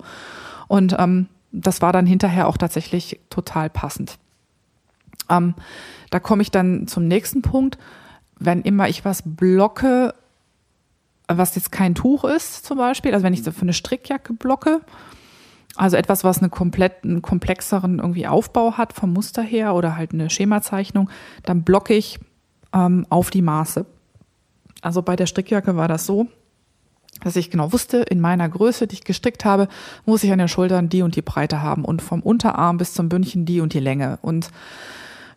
Und 0.68 0.94
ähm, 0.98 1.26
das 1.50 1.82
war 1.82 1.92
dann 1.92 2.06
hinterher 2.06 2.46
auch 2.46 2.56
tatsächlich 2.56 3.20
total 3.28 3.70
passend. 3.70 4.18
Ähm, 5.28 5.54
da 6.10 6.20
komme 6.20 6.42
ich 6.42 6.50
dann 6.50 6.86
zum 6.86 7.08
nächsten 7.08 7.42
Punkt. 7.42 7.76
Wenn 8.38 8.62
immer 8.62 8.88
ich 8.88 9.04
was 9.04 9.22
blocke, 9.24 10.14
was 11.26 11.54
jetzt 11.56 11.72
kein 11.72 11.94
Tuch 11.94 12.24
ist 12.24 12.64
zum 12.64 12.78
Beispiel, 12.78 13.14
also 13.14 13.24
wenn 13.24 13.34
ich 13.34 13.42
so 13.42 13.50
für 13.50 13.62
eine 13.62 13.72
Strickjacke 13.72 14.34
blocke, 14.34 14.80
also 15.76 15.96
etwas, 15.96 16.24
was 16.24 16.38
eine 16.38 16.50
komplett, 16.50 17.04
einen 17.04 17.22
komplexeren 17.22 17.98
irgendwie 17.98 18.26
Aufbau 18.26 18.74
hat 18.74 18.92
vom 18.92 19.12
Muster 19.12 19.42
her 19.42 19.74
oder 19.74 19.96
halt 19.96 20.12
eine 20.12 20.30
Schemazeichnung, 20.30 21.10
dann 21.42 21.62
blocke 21.62 21.94
ich 21.94 22.18
ähm, 22.72 23.06
auf 23.08 23.30
die 23.30 23.42
Maße. 23.42 23.86
Also 24.82 25.02
bei 25.02 25.16
der 25.16 25.26
Strickjacke 25.26 25.76
war 25.76 25.88
das 25.88 26.06
so, 26.06 26.28
dass 27.22 27.36
ich 27.36 27.50
genau 27.50 27.72
wusste, 27.72 27.98
in 27.98 28.20
meiner 28.20 28.48
Größe, 28.48 28.86
die 28.86 28.94
ich 28.94 29.04
gestrickt 29.04 29.44
habe, 29.44 29.68
muss 30.04 30.22
ich 30.24 30.32
an 30.32 30.38
den 30.38 30.48
Schultern 30.48 30.88
die 30.88 31.02
und 31.02 31.16
die 31.16 31.22
Breite 31.22 31.62
haben 31.62 31.84
und 31.84 32.02
vom 32.02 32.20
Unterarm 32.20 32.76
bis 32.76 32.92
zum 32.92 33.08
Bündchen 33.08 33.46
die 33.46 33.60
und 33.60 33.72
die 33.72 33.80
Länge 33.80 34.18
und 34.22 34.50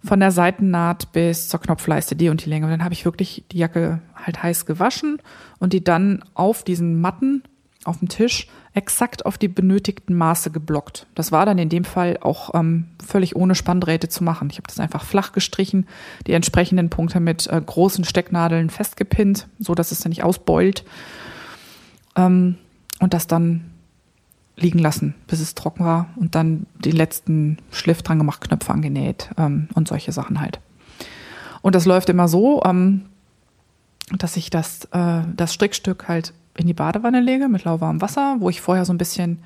von 0.03 0.19
der 0.19 0.31
Seitennaht 0.31 1.11
bis 1.11 1.49
zur 1.49 1.59
Knopfleiste 1.59 2.15
die 2.15 2.29
und 2.29 2.45
die 2.45 2.49
Länge. 2.49 2.65
Und 2.65 2.71
dann 2.71 2.83
habe 2.83 2.93
ich 2.93 3.05
wirklich 3.05 3.45
die 3.51 3.57
Jacke 3.57 4.01
halt 4.15 4.43
heiß 4.43 4.65
gewaschen 4.65 5.19
und 5.59 5.73
die 5.73 5.83
dann 5.83 6.23
auf 6.33 6.63
diesen 6.63 7.01
Matten 7.01 7.43
auf 7.87 7.99
dem 7.99 8.09
Tisch 8.09 8.47
exakt 8.73 9.25
auf 9.25 9.37
die 9.37 9.47
benötigten 9.47 10.15
Maße 10.15 10.51
geblockt. 10.51 11.07
Das 11.15 11.31
war 11.31 11.45
dann 11.45 11.57
in 11.57 11.69
dem 11.69 11.83
Fall 11.83 12.19
auch 12.21 12.53
ähm, 12.53 12.85
völlig 13.03 13.35
ohne 13.35 13.55
Spanndrähte 13.55 14.07
zu 14.07 14.23
machen. 14.23 14.49
Ich 14.51 14.57
habe 14.57 14.67
das 14.67 14.79
einfach 14.79 15.03
flach 15.03 15.31
gestrichen, 15.31 15.87
die 16.27 16.33
entsprechenden 16.33 16.89
Punkte 16.89 17.19
mit 17.19 17.47
äh, 17.47 17.59
großen 17.59 18.03
Stecknadeln 18.03 18.69
festgepinnt, 18.69 19.47
so 19.57 19.73
dass 19.73 19.91
es 19.91 19.99
dann 19.99 20.11
nicht 20.11 20.23
ausbeult 20.23 20.83
ähm, 22.15 22.57
und 22.99 23.13
das 23.13 23.25
dann 23.25 23.71
liegen 24.57 24.79
lassen, 24.79 25.15
bis 25.27 25.39
es 25.39 25.55
trocken 25.55 25.85
war 25.85 26.09
und 26.15 26.35
dann 26.35 26.65
den 26.75 26.95
letzten 26.95 27.57
Schliff 27.71 28.01
dran 28.01 28.17
gemacht, 28.17 28.41
Knöpfe 28.41 28.73
angenäht 28.73 29.29
ähm, 29.37 29.69
und 29.75 29.87
solche 29.87 30.11
Sachen 30.11 30.41
halt. 30.41 30.59
Und 31.61 31.75
das 31.75 31.85
läuft 31.85 32.09
immer 32.09 32.27
so, 32.27 32.61
ähm, 32.63 33.05
dass 34.17 34.37
ich 34.37 34.49
das, 34.49 34.85
äh, 34.91 35.21
das 35.35 35.53
Strickstück 35.53 36.07
halt 36.07 36.33
in 36.57 36.67
die 36.67 36.73
Badewanne 36.73 37.21
lege 37.21 37.47
mit 37.47 37.63
lauwarmem 37.63 38.01
Wasser, 38.01 38.37
wo 38.39 38.49
ich 38.49 38.61
vorher 38.61 38.85
so 38.85 38.93
ein 38.93 38.97
bisschen 38.97 39.39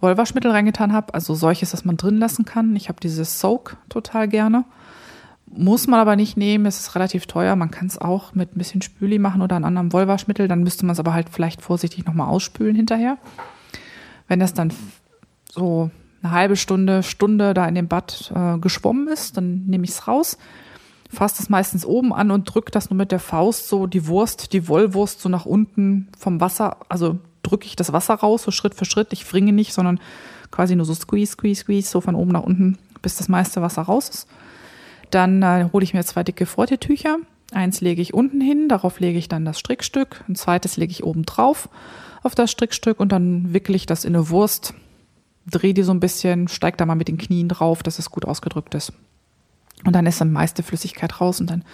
Wollwaschmittel 0.00 0.50
reingetan 0.50 0.92
habe, 0.92 1.14
also 1.14 1.34
solches, 1.34 1.70
das 1.70 1.84
man 1.84 1.96
drin 1.96 2.18
lassen 2.18 2.44
kann. 2.44 2.76
Ich 2.76 2.88
habe 2.88 3.00
dieses 3.00 3.40
Soak 3.40 3.76
total 3.88 4.28
gerne. 4.28 4.64
Muss 5.46 5.86
man 5.86 5.98
aber 5.98 6.14
nicht 6.14 6.36
nehmen, 6.36 6.66
es 6.66 6.78
ist 6.78 6.94
relativ 6.94 7.26
teuer. 7.26 7.56
Man 7.56 7.70
kann 7.70 7.86
es 7.86 7.98
auch 7.98 8.34
mit 8.34 8.54
ein 8.54 8.58
bisschen 8.58 8.82
Spüli 8.82 9.18
machen 9.18 9.40
oder 9.40 9.56
einem 9.56 9.64
anderen 9.64 9.92
Wollwaschmittel. 9.92 10.46
Dann 10.46 10.62
müsste 10.62 10.84
man 10.84 10.92
es 10.92 11.00
aber 11.00 11.14
halt 11.14 11.30
vielleicht 11.30 11.62
vorsichtig 11.62 12.04
nochmal 12.04 12.28
ausspülen 12.28 12.76
hinterher. 12.76 13.16
Wenn 14.28 14.40
das 14.40 14.52
dann 14.52 14.72
so 15.50 15.90
eine 16.22 16.32
halbe 16.32 16.56
Stunde, 16.56 17.02
Stunde 17.02 17.54
da 17.54 17.66
in 17.66 17.74
dem 17.74 17.88
Bad 17.88 18.32
äh, 18.34 18.58
geschwommen 18.58 19.08
ist, 19.08 19.36
dann 19.36 19.64
nehme 19.66 19.84
ich 19.84 19.90
es 19.90 20.06
raus, 20.06 20.38
fasse 21.08 21.38
das 21.38 21.48
meistens 21.48 21.86
oben 21.86 22.12
an 22.12 22.30
und 22.30 22.44
drücke 22.44 22.70
das 22.70 22.90
nur 22.90 22.96
mit 22.96 23.12
der 23.12 23.20
Faust 23.20 23.68
so 23.68 23.86
die 23.86 24.06
Wurst, 24.06 24.52
die 24.52 24.68
Wollwurst 24.68 25.20
so 25.20 25.28
nach 25.28 25.46
unten 25.46 26.08
vom 26.18 26.40
Wasser, 26.40 26.76
also 26.88 27.18
drücke 27.42 27.66
ich 27.66 27.76
das 27.76 27.92
Wasser 27.92 28.14
raus, 28.14 28.42
so 28.42 28.50
Schritt 28.50 28.74
für 28.74 28.84
Schritt. 28.84 29.12
Ich 29.12 29.24
fringe 29.24 29.52
nicht, 29.52 29.72
sondern 29.72 30.00
quasi 30.50 30.76
nur 30.76 30.84
so 30.86 30.94
squeeze, 30.94 31.32
squeeze, 31.32 31.62
squeeze, 31.62 31.90
so 31.90 32.00
von 32.00 32.14
oben 32.14 32.32
nach 32.32 32.42
unten, 32.42 32.78
bis 33.02 33.16
das 33.16 33.28
meiste 33.28 33.62
Wasser 33.62 33.82
raus 33.82 34.08
ist. 34.08 34.28
Dann 35.10 35.42
äh, 35.42 35.68
hole 35.72 35.84
ich 35.84 35.94
mir 35.94 36.04
zwei 36.04 36.22
dicke 36.22 36.46
Freudetücher. 36.46 37.16
Eins 37.52 37.80
lege 37.80 38.02
ich 38.02 38.12
unten 38.12 38.42
hin, 38.42 38.68
darauf 38.68 39.00
lege 39.00 39.18
ich 39.18 39.28
dann 39.28 39.46
das 39.46 39.58
Strickstück. 39.58 40.22
Ein 40.28 40.34
zweites 40.34 40.76
lege 40.76 40.92
ich 40.92 41.04
oben 41.04 41.24
drauf 41.24 41.70
auf 42.22 42.34
das 42.34 42.50
Strickstück 42.50 43.00
und 43.00 43.10
dann 43.10 43.54
wickele 43.54 43.76
ich 43.76 43.86
das 43.86 44.04
in 44.04 44.14
eine 44.14 44.28
Wurst, 44.28 44.74
drehe 45.46 45.72
die 45.72 45.82
so 45.82 45.92
ein 45.92 46.00
bisschen, 46.00 46.48
steige 46.48 46.76
da 46.76 46.84
mal 46.84 46.94
mit 46.94 47.08
den 47.08 47.16
Knien 47.16 47.48
drauf, 47.48 47.82
dass 47.82 47.98
es 47.98 48.10
gut 48.10 48.26
ausgedrückt 48.26 48.74
ist. 48.74 48.92
Und 49.84 49.94
dann 49.94 50.06
ist 50.06 50.20
dann 50.20 50.32
meiste 50.32 50.62
Flüssigkeit 50.62 51.20
raus 51.20 51.40
und 51.40 51.50
dann 51.50 51.64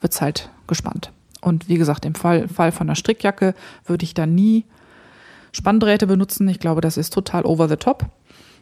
wird 0.00 0.12
es 0.12 0.20
halt 0.20 0.50
gespannt. 0.66 1.12
Und 1.40 1.68
wie 1.68 1.76
gesagt, 1.76 2.04
im 2.04 2.14
Fall, 2.14 2.48
Fall 2.48 2.72
von 2.72 2.88
einer 2.88 2.96
Strickjacke 2.96 3.54
würde 3.84 4.04
ich 4.04 4.14
da 4.14 4.26
nie 4.26 4.64
Spanndrähte 5.52 6.06
benutzen. 6.06 6.48
Ich 6.48 6.58
glaube, 6.58 6.80
das 6.80 6.96
ist 6.96 7.12
total 7.12 7.44
over 7.44 7.68
the 7.68 7.76
top. 7.76 8.06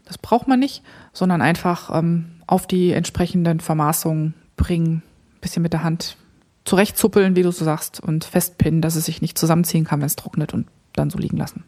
Das 0.04 0.18
braucht 0.18 0.48
man 0.48 0.58
nicht, 0.58 0.82
sondern 1.12 1.40
einfach 1.42 1.96
ähm, 1.96 2.32
auf 2.46 2.66
die 2.66 2.92
entsprechenden 2.92 3.60
Vermaßungen 3.60 4.34
bringen, 4.56 5.02
bisschen 5.40 5.62
mit 5.62 5.72
der 5.72 5.84
Hand 5.84 6.16
zurechtzuppeln, 6.64 7.34
wie 7.34 7.42
du 7.42 7.50
so 7.50 7.64
sagst, 7.64 8.00
und 8.00 8.24
festpinnen, 8.24 8.82
dass 8.82 8.96
es 8.96 9.04
sich 9.04 9.22
nicht 9.22 9.38
zusammenziehen 9.38 9.84
kann, 9.84 10.00
wenn 10.00 10.06
es 10.06 10.16
trocknet 10.16 10.54
und 10.54 10.66
dann 10.92 11.10
so 11.10 11.18
liegen 11.18 11.36
lassen. 11.36 11.64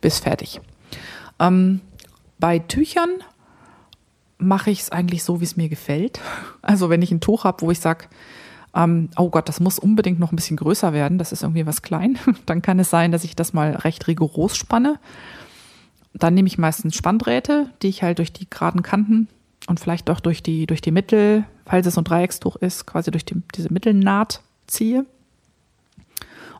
Bis 0.00 0.20
fertig. 0.20 0.60
Ähm, 1.38 1.80
bei 2.38 2.58
Tüchern 2.58 3.10
mache 4.42 4.70
ich 4.70 4.80
es 4.80 4.92
eigentlich 4.92 5.24
so, 5.24 5.40
wie 5.40 5.44
es 5.44 5.56
mir 5.56 5.68
gefällt. 5.68 6.20
Also 6.64 6.90
wenn 6.90 7.02
ich 7.02 7.10
ein 7.10 7.20
Tuch 7.20 7.42
habe, 7.42 7.60
wo 7.62 7.72
ich 7.72 7.80
sage, 7.80 8.04
ähm, 8.74 9.10
oh 9.16 9.30
Gott, 9.30 9.48
das 9.48 9.58
muss 9.58 9.80
unbedingt 9.80 10.20
noch 10.20 10.30
ein 10.32 10.36
bisschen 10.36 10.56
größer 10.56 10.92
werden, 10.92 11.18
das 11.18 11.32
ist 11.32 11.42
irgendwie 11.42 11.66
was 11.66 11.82
klein, 11.82 12.18
dann 12.46 12.62
kann 12.62 12.78
es 12.78 12.88
sein, 12.88 13.10
dass 13.10 13.24
ich 13.24 13.34
das 13.34 13.52
mal 13.52 13.72
recht 13.72 14.06
rigoros 14.06 14.56
spanne. 14.56 15.00
Dann 16.14 16.34
nehme 16.34 16.46
ich 16.46 16.58
meistens 16.58 16.94
Spanndrähte, 16.94 17.70
die 17.82 17.88
ich 17.88 18.02
halt 18.02 18.18
durch 18.18 18.32
die 18.32 18.48
geraden 18.48 18.82
Kanten 18.82 19.28
und 19.66 19.80
vielleicht 19.80 20.08
auch 20.08 20.20
durch 20.20 20.42
die, 20.42 20.66
durch 20.66 20.80
die 20.80 20.92
Mittel, 20.92 21.44
falls 21.66 21.86
es 21.86 21.94
so 21.94 22.00
ein 22.00 22.04
Dreieckstuch 22.04 22.56
ist, 22.56 22.86
quasi 22.86 23.10
durch 23.10 23.24
die, 23.24 23.42
diese 23.54 23.72
Mittelnaht 23.72 24.40
ziehe. 24.66 25.04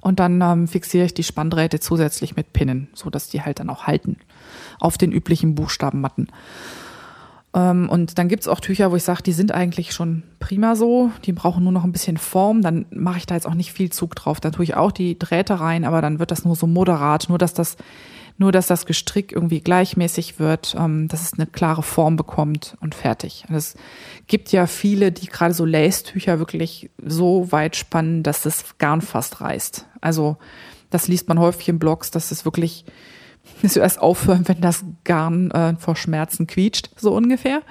Und 0.01 0.19
dann 0.19 0.41
ähm, 0.41 0.67
fixiere 0.67 1.07
ich 1.07 1.15
die 1.15 1.23
Spanndrähte 1.23 1.79
zusätzlich 1.79 2.35
mit 2.35 2.53
Pinnen, 2.53 2.89
so 2.93 3.09
dass 3.09 3.29
die 3.29 3.43
halt 3.43 3.61
dann 3.61 3.71
auch 3.71 3.87
halten 3.87 4.17
auf 4.81 4.99
den 4.99 5.13
üblichen 5.13 5.55
Buchstabenmatten. 5.55 6.29
Ähm, 7.55 7.89
und 7.89 8.19
dann 8.19 8.29
gibt's 8.29 8.49
auch 8.49 8.61
Tücher, 8.61 8.91
wo 8.91 8.97
ich 8.97 9.03
sage, 9.03 9.23
die 9.23 9.33
sind 9.33 9.53
eigentlich 9.53 9.93
schon 9.93 10.23
prima 10.39 10.75
so, 10.75 11.11
die 11.25 11.33
brauchen 11.33 11.63
nur 11.63 11.73
noch 11.73 11.85
ein 11.85 11.93
bisschen 11.93 12.17
Form, 12.17 12.63
dann 12.63 12.87
mache 12.91 13.19
ich 13.19 13.27
da 13.27 13.35
jetzt 13.35 13.47
auch 13.47 13.55
nicht 13.55 13.73
viel 13.73 13.91
Zug 13.91 14.15
drauf. 14.15 14.41
Dann 14.41 14.53
tue 14.53 14.65
ich 14.65 14.75
auch 14.75 14.93
die 14.93 15.19
Drähte 15.19 15.61
rein, 15.61 15.85
aber 15.85 16.01
dann 16.01 16.19
wird 16.19 16.31
das 16.31 16.45
nur 16.45 16.57
so 16.57 16.67
moderat, 16.67 17.29
nur 17.29 17.39
dass 17.39 17.55
das 17.55 17.77
nur 18.39 18.51
dass 18.51 18.67
das 18.67 18.87
Gestrick 18.87 19.31
irgendwie 19.31 19.61
gleichmäßig 19.61 20.39
wird, 20.39 20.75
ähm, 20.79 21.07
dass 21.09 21.21
es 21.21 21.35
eine 21.35 21.47
klare 21.47 21.83
Form 21.83 22.17
bekommt 22.17 22.77
und 22.81 22.95
fertig. 22.95 23.45
Und 23.49 23.55
es 23.55 23.75
gibt 24.27 24.53
ja 24.53 24.67
viele, 24.67 25.13
die 25.13 25.27
gerade 25.27 25.53
so 25.55 25.67
Lace-Tücher 25.67 26.39
wirklich 26.39 26.91
so 27.05 27.53
weit 27.53 27.77
spannen, 27.77 28.23
dass 28.23 28.43
das 28.43 28.79
Garn 28.79 29.03
fast 29.03 29.43
reißt. 29.43 29.87
Also 30.01 30.39
das 30.91 31.09
liest 31.09 31.29
man 31.29 31.39
häufig 31.39 31.69
in 31.69 31.79
Blogs, 31.79 32.11
dass 32.11 32.31
es 32.31 32.45
wirklich 32.45 32.85
dass 33.63 33.75
wir 33.75 33.83
erst 33.83 34.01
aufhören, 34.01 34.47
wenn 34.49 34.61
das 34.61 34.85
Garn 35.05 35.51
äh, 35.51 35.77
vor 35.77 35.97
Schmerzen 35.97 36.47
quietscht, 36.47 36.91
so 36.97 37.15
ungefähr. 37.15 37.63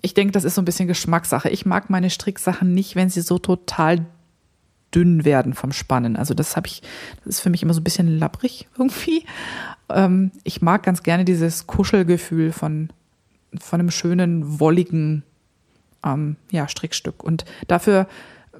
Ich 0.00 0.14
denke, 0.14 0.32
das 0.32 0.44
ist 0.44 0.54
so 0.54 0.62
ein 0.62 0.64
bisschen 0.66 0.88
Geschmackssache. 0.88 1.48
Ich 1.50 1.66
mag 1.66 1.90
meine 1.90 2.10
Stricksachen 2.10 2.72
nicht, 2.72 2.94
wenn 2.94 3.08
sie 3.08 3.20
so 3.20 3.38
total 3.38 4.06
dünn 4.94 5.24
werden 5.24 5.54
vom 5.54 5.72
Spannen. 5.72 6.16
Also 6.16 6.34
das 6.34 6.56
habe 6.56 6.66
ich, 6.66 6.82
das 7.24 7.36
ist 7.36 7.40
für 7.40 7.50
mich 7.50 7.62
immer 7.62 7.74
so 7.74 7.80
ein 7.80 7.84
bisschen 7.84 8.18
labbrig 8.18 8.68
irgendwie. 8.78 9.24
Ähm, 9.88 10.30
ich 10.44 10.62
mag 10.62 10.82
ganz 10.82 11.02
gerne 11.02 11.24
dieses 11.24 11.66
Kuschelgefühl 11.66 12.52
von, 12.52 12.90
von 13.58 13.80
einem 13.80 13.90
schönen, 13.90 14.60
wolligen 14.60 15.24
ähm, 16.04 16.36
ja, 16.50 16.68
Strickstück. 16.68 17.22
Und 17.22 17.44
dafür 17.66 18.06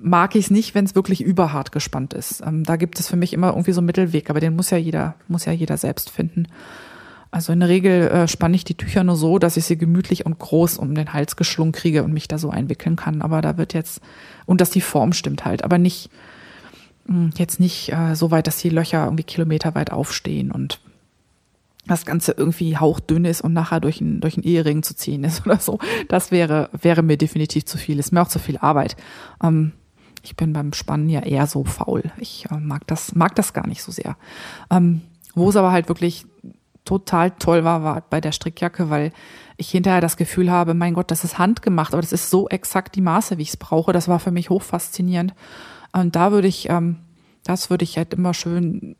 mag 0.00 0.34
ich 0.34 0.46
es 0.46 0.50
nicht, 0.50 0.74
wenn 0.74 0.84
es 0.84 0.94
wirklich 0.94 1.20
überhart 1.20 1.72
gespannt 1.72 2.14
ist. 2.14 2.42
Ähm, 2.46 2.64
da 2.64 2.76
gibt 2.76 3.00
es 3.00 3.08
für 3.08 3.16
mich 3.16 3.32
immer 3.32 3.48
irgendwie 3.48 3.72
so 3.72 3.80
einen 3.80 3.86
Mittelweg, 3.86 4.30
aber 4.30 4.40
den 4.40 4.56
muss 4.56 4.70
ja 4.70 4.78
jeder, 4.78 5.14
muss 5.28 5.44
ja 5.44 5.52
jeder 5.52 5.76
selbst 5.76 6.10
finden. 6.10 6.46
Also 7.30 7.52
in 7.52 7.60
der 7.60 7.68
Regel 7.68 8.08
äh, 8.08 8.28
spanne 8.28 8.56
ich 8.56 8.64
die 8.64 8.76
Tücher 8.76 9.04
nur 9.04 9.16
so, 9.16 9.38
dass 9.38 9.56
ich 9.56 9.66
sie 9.66 9.76
gemütlich 9.76 10.24
und 10.24 10.38
groß 10.38 10.78
um 10.78 10.94
den 10.94 11.12
Hals 11.12 11.36
geschlungen 11.36 11.72
kriege 11.72 12.02
und 12.02 12.12
mich 12.12 12.26
da 12.26 12.38
so 12.38 12.50
einwickeln 12.50 12.96
kann. 12.96 13.20
Aber 13.20 13.42
da 13.42 13.58
wird 13.58 13.74
jetzt, 13.74 14.00
und 14.46 14.60
dass 14.60 14.70
die 14.70 14.80
Form 14.80 15.12
stimmt 15.12 15.44
halt, 15.44 15.62
aber 15.62 15.76
nicht, 15.78 16.10
mh, 17.06 17.14
hm, 17.14 17.30
jetzt 17.36 17.60
nicht 17.60 17.92
äh, 17.92 18.14
so 18.14 18.30
weit, 18.30 18.46
dass 18.46 18.58
die 18.58 18.70
Löcher 18.70 19.04
irgendwie 19.04 19.24
kilometerweit 19.24 19.92
aufstehen 19.92 20.50
und 20.50 20.80
das 21.86 22.04
Ganze 22.04 22.32
irgendwie 22.32 22.76
hauchdünn 22.76 23.24
ist 23.24 23.40
und 23.40 23.52
nachher 23.52 23.80
durch 23.80 24.00
einen, 24.00 24.20
durch 24.20 24.36
einen 24.36 24.44
Ehering 24.44 24.82
zu 24.82 24.94
ziehen 24.94 25.24
ist 25.24 25.44
oder 25.46 25.58
so. 25.58 25.78
Das 26.08 26.30
wäre, 26.30 26.70
wäre 26.80 27.02
mir 27.02 27.16
definitiv 27.16 27.66
zu 27.66 27.76
viel. 27.78 27.98
Ist 27.98 28.12
mir 28.12 28.22
auch 28.22 28.28
zu 28.28 28.38
viel 28.38 28.58
Arbeit. 28.58 28.96
Ähm, 29.42 29.72
ich 30.28 30.36
bin 30.36 30.52
beim 30.52 30.74
Spannen 30.74 31.08
ja 31.08 31.20
eher 31.20 31.46
so 31.46 31.64
faul. 31.64 32.02
Ich 32.18 32.46
äh, 32.50 32.58
mag 32.58 32.86
das, 32.86 33.14
mag 33.14 33.34
das 33.34 33.54
gar 33.54 33.66
nicht 33.66 33.82
so 33.82 33.90
sehr. 33.90 34.16
Ähm, 34.70 35.00
wo 35.34 35.48
es 35.48 35.56
aber 35.56 35.72
halt 35.72 35.88
wirklich 35.88 36.26
total 36.84 37.30
toll 37.30 37.64
war, 37.64 37.82
war 37.82 38.02
bei 38.10 38.20
der 38.20 38.32
Strickjacke, 38.32 38.90
weil 38.90 39.12
ich 39.56 39.70
hinterher 39.70 40.02
das 40.02 40.18
Gefühl 40.18 40.50
habe, 40.50 40.74
mein 40.74 40.92
Gott, 40.92 41.10
das 41.10 41.24
ist 41.24 41.38
handgemacht, 41.38 41.94
aber 41.94 42.02
das 42.02 42.12
ist 42.12 42.28
so 42.28 42.46
exakt 42.48 42.94
die 42.94 43.00
Maße, 43.00 43.38
wie 43.38 43.42
ich 43.42 43.50
es 43.50 43.56
brauche. 43.56 43.92
Das 43.92 44.06
war 44.06 44.20
für 44.20 44.30
mich 44.30 44.50
hochfaszinierend. 44.50 45.34
Und 45.92 46.14
da 46.14 46.30
würde 46.30 46.48
ich, 46.48 46.68
ähm, 46.68 46.98
das 47.44 47.70
würde 47.70 47.84
ich 47.84 47.96
halt 47.96 48.12
immer 48.12 48.34
schön 48.34 48.96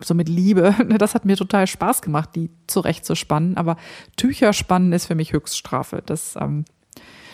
so 0.00 0.12
mit 0.12 0.28
Liebe. 0.28 0.74
Das 0.98 1.14
hat 1.14 1.24
mir 1.24 1.36
total 1.36 1.66
Spaß 1.66 2.02
gemacht, 2.02 2.30
die 2.34 2.50
zurechtzuspannen. 2.66 3.56
Aber 3.56 3.78
Tücher 4.16 4.52
spannen 4.52 4.92
ist 4.92 5.06
für 5.06 5.14
mich 5.14 5.32
Höchststrafe. 5.32 6.02
Das, 6.04 6.36
ähm, 6.38 6.66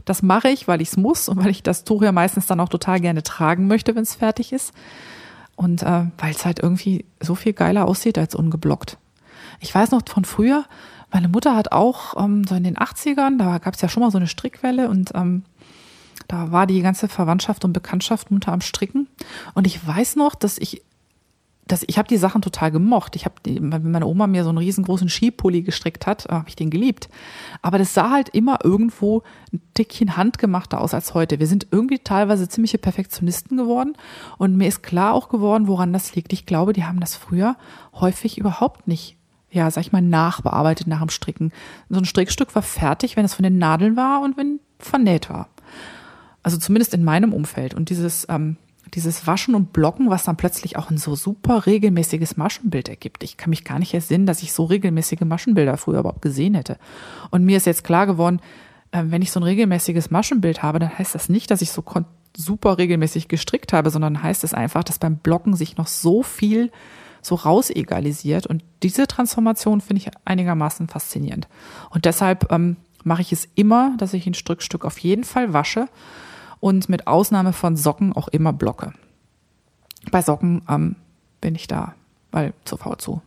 das 0.05 0.23
mache 0.23 0.49
ich, 0.49 0.69
weil 0.69 0.81
ich 0.81 0.89
es 0.89 0.97
muss 0.97 1.29
und 1.29 1.43
weil 1.43 1.51
ich 1.51 1.63
das 1.63 1.85
Tuch 1.85 2.03
ja 2.03 2.13
meistens 2.13 2.47
dann 2.47 2.61
auch 2.61 2.69
total 2.69 3.01
gerne 3.01 3.23
tragen 3.23 3.67
möchte, 3.67 3.95
wenn 3.95 4.03
es 4.03 4.15
fertig 4.15 4.53
ist. 4.53 4.73
Und 5.57 5.83
äh, 5.83 6.07
weil 6.19 6.31
es 6.33 6.45
halt 6.45 6.59
irgendwie 6.59 7.05
so 7.21 7.35
viel 7.35 7.53
geiler 7.53 7.87
aussieht 7.87 8.19
als 8.19 8.35
ungeblockt. 8.35 8.99
Ich 9.61 9.75
weiß 9.75 9.93
noch 9.93 10.03
von 10.09 10.25
früher, 10.25 10.65
meine 11.13 11.29
Mutter 11.29 11.55
hat 11.55 11.71
auch 11.71 12.23
ähm, 12.23 12.45
so 12.45 12.57
in 12.57 12.65
den 12.65 12.77
80ern, 12.77 13.39
da 13.39 13.59
gab 13.59 13.75
es 13.75 13.81
ja 13.81 13.89
schon 13.89 14.03
mal 14.03 14.11
so 14.11 14.19
eine 14.19 14.27
Strickwelle 14.27 14.89
und 14.89 15.13
ähm, 15.15 15.45
da 16.27 16.51
war 16.51 16.67
die 16.67 16.83
ganze 16.83 17.07
Verwandtschaft 17.09 17.65
und 17.65 17.73
Bekanntschaft 17.73 18.31
munter 18.31 18.53
am 18.53 18.61
Stricken. 18.61 19.09
Und 19.55 19.67
ich 19.67 19.87
weiß 19.87 20.17
noch, 20.17 20.35
dass 20.35 20.59
ich 20.59 20.83
das, 21.67 21.83
ich 21.87 21.97
habe 21.97 22.09
die 22.09 22.19
Sachen 22.19 22.43
total 22.43 22.71
gemocht. 22.71 23.17
Ich 23.17 23.25
habe, 23.25 23.37
wenn 23.45 23.91
meine 23.91 24.07
Oma 24.07 24.27
mir 24.27 24.45
so 24.45 24.51
einen 24.51 24.59
riesengroßen 24.59 25.09
Skipulli 25.09 25.63
gestrickt 25.63 26.07
hat, 26.07 26.27
habe 26.31 26.49
ich 26.49 26.57
den 26.57 26.69
geliebt. 26.69 27.09
Aber 27.63 27.79
das 27.79 27.95
sah 27.95 28.11
halt 28.11 28.29
immer 28.31 28.59
irgendwo 28.63 29.23
ein 29.53 29.63
Tickchen 29.73 30.17
handgemachter 30.17 30.81
aus 30.81 30.93
als 30.93 31.15
heute. 31.15 31.41
Wir 31.41 31.47
sind 31.47 31.69
irgendwie 31.71 32.01
teilweise 32.01 32.49
ziemliche 32.49 32.77
Perfektionisten 32.77 33.57
geworden 33.57 33.95
und 34.37 34.57
mir 34.57 34.69
ist 34.69 34.83
klar 34.83 35.15
auch 35.15 35.31
geworden, 35.31 35.67
woran 35.67 35.93
das 35.93 36.15
liegt. 36.15 36.35
Ich 36.35 36.45
glaube, 36.45 36.75
die 36.75 36.85
haben 36.85 37.01
das 37.01 37.17
früher 37.17 37.57
häufig 37.95 38.37
überhaupt 38.37 38.87
nicht, 38.87 39.17
ja, 39.51 39.71
sag 39.71 39.83
ich 39.83 39.93
mal, 39.93 40.03
nachbearbeitet 40.03 40.87
nach 40.87 41.01
dem 41.01 41.09
Stricken. 41.09 41.51
So 41.89 41.99
ein 41.99 42.05
Strickstück 42.05 42.55
war 42.55 42.63
fertig, 42.63 43.17
wenn 43.17 43.25
es 43.25 43.35
von 43.35 43.43
den 43.43 43.57
Nadeln 43.57 43.97
war 43.97 44.21
und 44.21 44.37
wenn 44.37 44.61
vernäht 44.79 45.31
war. 45.31 45.49
Also 46.43 46.59
zumindest 46.59 46.93
in 46.93 47.05
meinem 47.05 47.33
Umfeld. 47.33 47.73
Und 47.73 47.89
dieses 47.89 48.27
ähm, 48.29 48.59
dieses 48.93 49.27
Waschen 49.27 49.55
und 49.55 49.73
Blocken, 49.73 50.11
was 50.11 50.25
dann 50.25 50.37
plötzlich 50.37 50.77
auch 50.77 50.91
ein 50.91 50.99
so 50.99 51.15
super 51.15 51.67
regelmäßiges 51.67 52.37
Maschenbild 52.37 52.89
ergibt. 52.89 53.25
Ich 53.25 53.37
kann 53.37 53.51
mich 53.51 53.65
gar 53.65 53.79
nicht 53.79 53.95
ersinnen, 53.95 54.27
dass 54.27 54.43
ich 54.43 54.53
so 54.53 54.65
regelmäßige 54.65 55.21
Maschenbilder 55.21 55.77
früher 55.77 56.01
überhaupt 56.01 56.23
gesehen 56.23 56.55
hätte. 56.55 56.79
Und 57.31 57.45
mir 57.45 57.57
ist 57.57 57.67
jetzt 57.67 57.85
klar 57.85 58.07
geworden, 58.07 58.41
äh, 58.93 59.03
wenn 59.07 59.23
ich 59.23 59.31
so 59.31 59.41
ein 59.41 59.45
regelmäßiges 59.45 60.11
Maschenbild 60.11 60.63
habe, 60.63 60.79
dann 60.79 60.99
heißt 60.99 61.15
das 61.15 61.29
nicht, 61.29 61.51
dass 61.51 61.63
ich 61.63 61.73
so 61.73 61.83
super 62.37 62.79
regelmäßig 62.79 63.29
gestrickt 63.29 63.73
habe, 63.73 63.91
sondern 63.91 64.23
heißt 64.23 64.45
es 64.45 64.55
einfach, 64.55 64.85
dass 64.85 64.99
beim 64.99 65.17
Blocken 65.17 65.55
sich 65.55 65.77
noch 65.77 65.87
so 65.87 66.23
viel 66.23 66.71
so 67.23 67.37
rausegalisiert. 67.37 68.47
Und 68.47 68.63
diese 68.83 69.07
Transformation 69.07 69.81
finde 69.81 70.03
ich 70.03 70.11
einigermaßen 70.25 70.89
faszinierend. 70.89 71.49
Und 71.91 72.05
deshalb 72.05 72.53
ähm, 72.53 72.77
mache 73.03 73.23
ich 73.23 73.33
es 73.33 73.49
immer, 73.55 73.97
dass 73.99 74.15
ich 74.15 74.27
ein 74.27 74.35
Strickstück 74.35 74.85
auf 74.85 74.99
jeden 74.99 75.25
Fall 75.25 75.53
wasche 75.53 75.89
und 76.65 76.89
mit 76.89 77.07
Ausnahme 77.07 77.53
von 77.53 77.77
Socken 77.77 78.15
auch 78.15 78.29
immer 78.29 78.55
blocke. 78.55 78.95
Bei 80.11 80.23
Socken 80.23 80.63
ähm, 80.67 80.97
bin 81.43 81.55
ich 81.55 81.67
da, 81.67 81.95
weil 82.33 82.55
zu 82.65 82.79
faul 82.79 82.97
zu. 82.97 83.21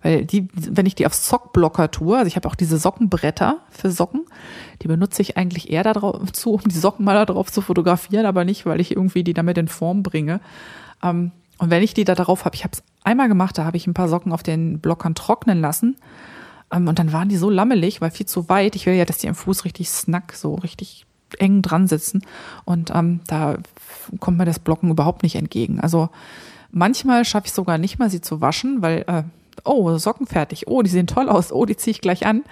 Weil 0.00 0.24
die, 0.24 0.46
wenn 0.54 0.86
ich 0.86 0.94
die 0.94 1.04
auf 1.06 1.12
Sockblocker 1.12 1.90
tue, 1.90 2.16
also 2.16 2.28
ich 2.28 2.36
habe 2.36 2.48
auch 2.48 2.54
diese 2.54 2.78
Sockenbretter 2.78 3.58
für 3.68 3.90
Socken, 3.90 4.26
die 4.80 4.86
benutze 4.86 5.22
ich 5.22 5.36
eigentlich 5.36 5.72
eher 5.72 5.82
dazu, 5.82 6.52
um 6.52 6.60
die 6.60 6.78
Socken 6.78 7.04
mal 7.04 7.26
darauf 7.26 7.50
zu 7.50 7.62
fotografieren, 7.62 8.26
aber 8.26 8.44
nicht, 8.44 8.64
weil 8.64 8.80
ich 8.80 8.92
irgendwie 8.92 9.24
die 9.24 9.34
damit 9.34 9.58
in 9.58 9.66
Form 9.66 10.04
bringe. 10.04 10.40
Ähm, 11.02 11.32
und 11.58 11.70
wenn 11.70 11.82
ich 11.82 11.94
die 11.94 12.04
da 12.04 12.14
drauf 12.14 12.44
habe, 12.44 12.54
ich 12.54 12.62
habe 12.62 12.74
es 12.74 12.84
einmal 13.02 13.26
gemacht, 13.26 13.58
da 13.58 13.64
habe 13.64 13.76
ich 13.76 13.88
ein 13.88 13.94
paar 13.94 14.08
Socken 14.08 14.30
auf 14.30 14.44
den 14.44 14.78
Blockern 14.78 15.16
trocknen 15.16 15.60
lassen. 15.60 15.96
Ähm, 16.72 16.86
und 16.86 17.00
dann 17.00 17.12
waren 17.12 17.28
die 17.28 17.38
so 17.38 17.50
lammelig, 17.50 18.00
weil 18.00 18.12
viel 18.12 18.26
zu 18.26 18.48
weit. 18.48 18.76
Ich 18.76 18.86
will 18.86 18.94
ja, 18.94 19.04
dass 19.04 19.18
die 19.18 19.28
am 19.28 19.34
Fuß 19.34 19.64
richtig 19.64 19.90
snack, 19.90 20.34
so 20.34 20.54
richtig 20.54 21.06
eng 21.40 21.62
dran 21.62 21.86
sitzen 21.86 22.22
und 22.64 22.90
ähm, 22.94 23.20
da 23.26 23.56
kommt 24.20 24.38
mir 24.38 24.44
das 24.44 24.58
Blocken 24.58 24.90
überhaupt 24.90 25.22
nicht 25.22 25.36
entgegen. 25.36 25.80
Also 25.80 26.08
manchmal 26.70 27.24
schaffe 27.24 27.46
ich 27.46 27.52
sogar 27.52 27.78
nicht 27.78 27.98
mal, 27.98 28.10
sie 28.10 28.20
zu 28.20 28.40
waschen, 28.40 28.82
weil, 28.82 29.04
äh, 29.06 29.22
oh, 29.64 29.96
Socken 29.98 30.26
fertig, 30.26 30.66
oh, 30.66 30.82
die 30.82 30.90
sehen 30.90 31.06
toll 31.06 31.28
aus, 31.28 31.52
oh, 31.52 31.64
die 31.64 31.76
ziehe 31.76 31.92
ich 31.92 32.00
gleich 32.00 32.26
an. 32.26 32.42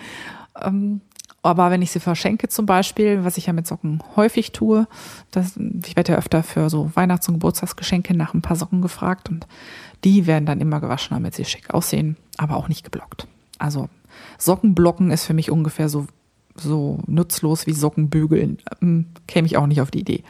Ähm, 0.61 1.01
aber 1.43 1.71
wenn 1.71 1.81
ich 1.81 1.91
sie 1.91 2.01
verschenke 2.01 2.49
zum 2.49 2.67
Beispiel, 2.67 3.25
was 3.25 3.39
ich 3.39 3.47
ja 3.47 3.55
mit 3.55 3.67
Socken 3.67 4.03
häufig 4.15 4.53
tue, 4.53 4.87
das, 5.31 5.59
ich 5.87 5.97
werde 5.97 6.13
ja 6.13 6.19
öfter 6.19 6.43
für 6.43 6.69
so 6.69 6.91
Weihnachts- 6.95 7.29
und 7.29 7.35
Geburtstagsgeschenke 7.35 8.15
nach 8.15 8.35
ein 8.35 8.43
paar 8.43 8.57
Socken 8.57 8.83
gefragt 8.83 9.31
und 9.31 9.47
die 10.05 10.27
werden 10.27 10.45
dann 10.45 10.61
immer 10.61 10.81
gewaschen, 10.81 11.15
damit 11.15 11.35
sie 11.35 11.47
schick 11.47 11.73
aussehen, 11.73 12.17
aber 12.37 12.57
auch 12.57 12.69
nicht 12.69 12.85
geblockt. 12.85 13.27
Also 13.59 13.89
Sockenblocken 14.39 15.11
ist 15.11 15.25
für 15.25 15.35
mich 15.35 15.51
ungefähr 15.51 15.89
so 15.89 16.07
so 16.55 16.99
nutzlos 17.07 17.67
wie 17.67 17.73
Socken 17.73 18.11
bügeln. 18.11 18.59
Ähm, 18.83 19.07
käme 19.27 19.47
ich 19.47 19.57
auch 19.57 19.67
nicht 19.67 19.81
auf 19.81 19.91
die 19.91 20.01
Idee. 20.01 20.25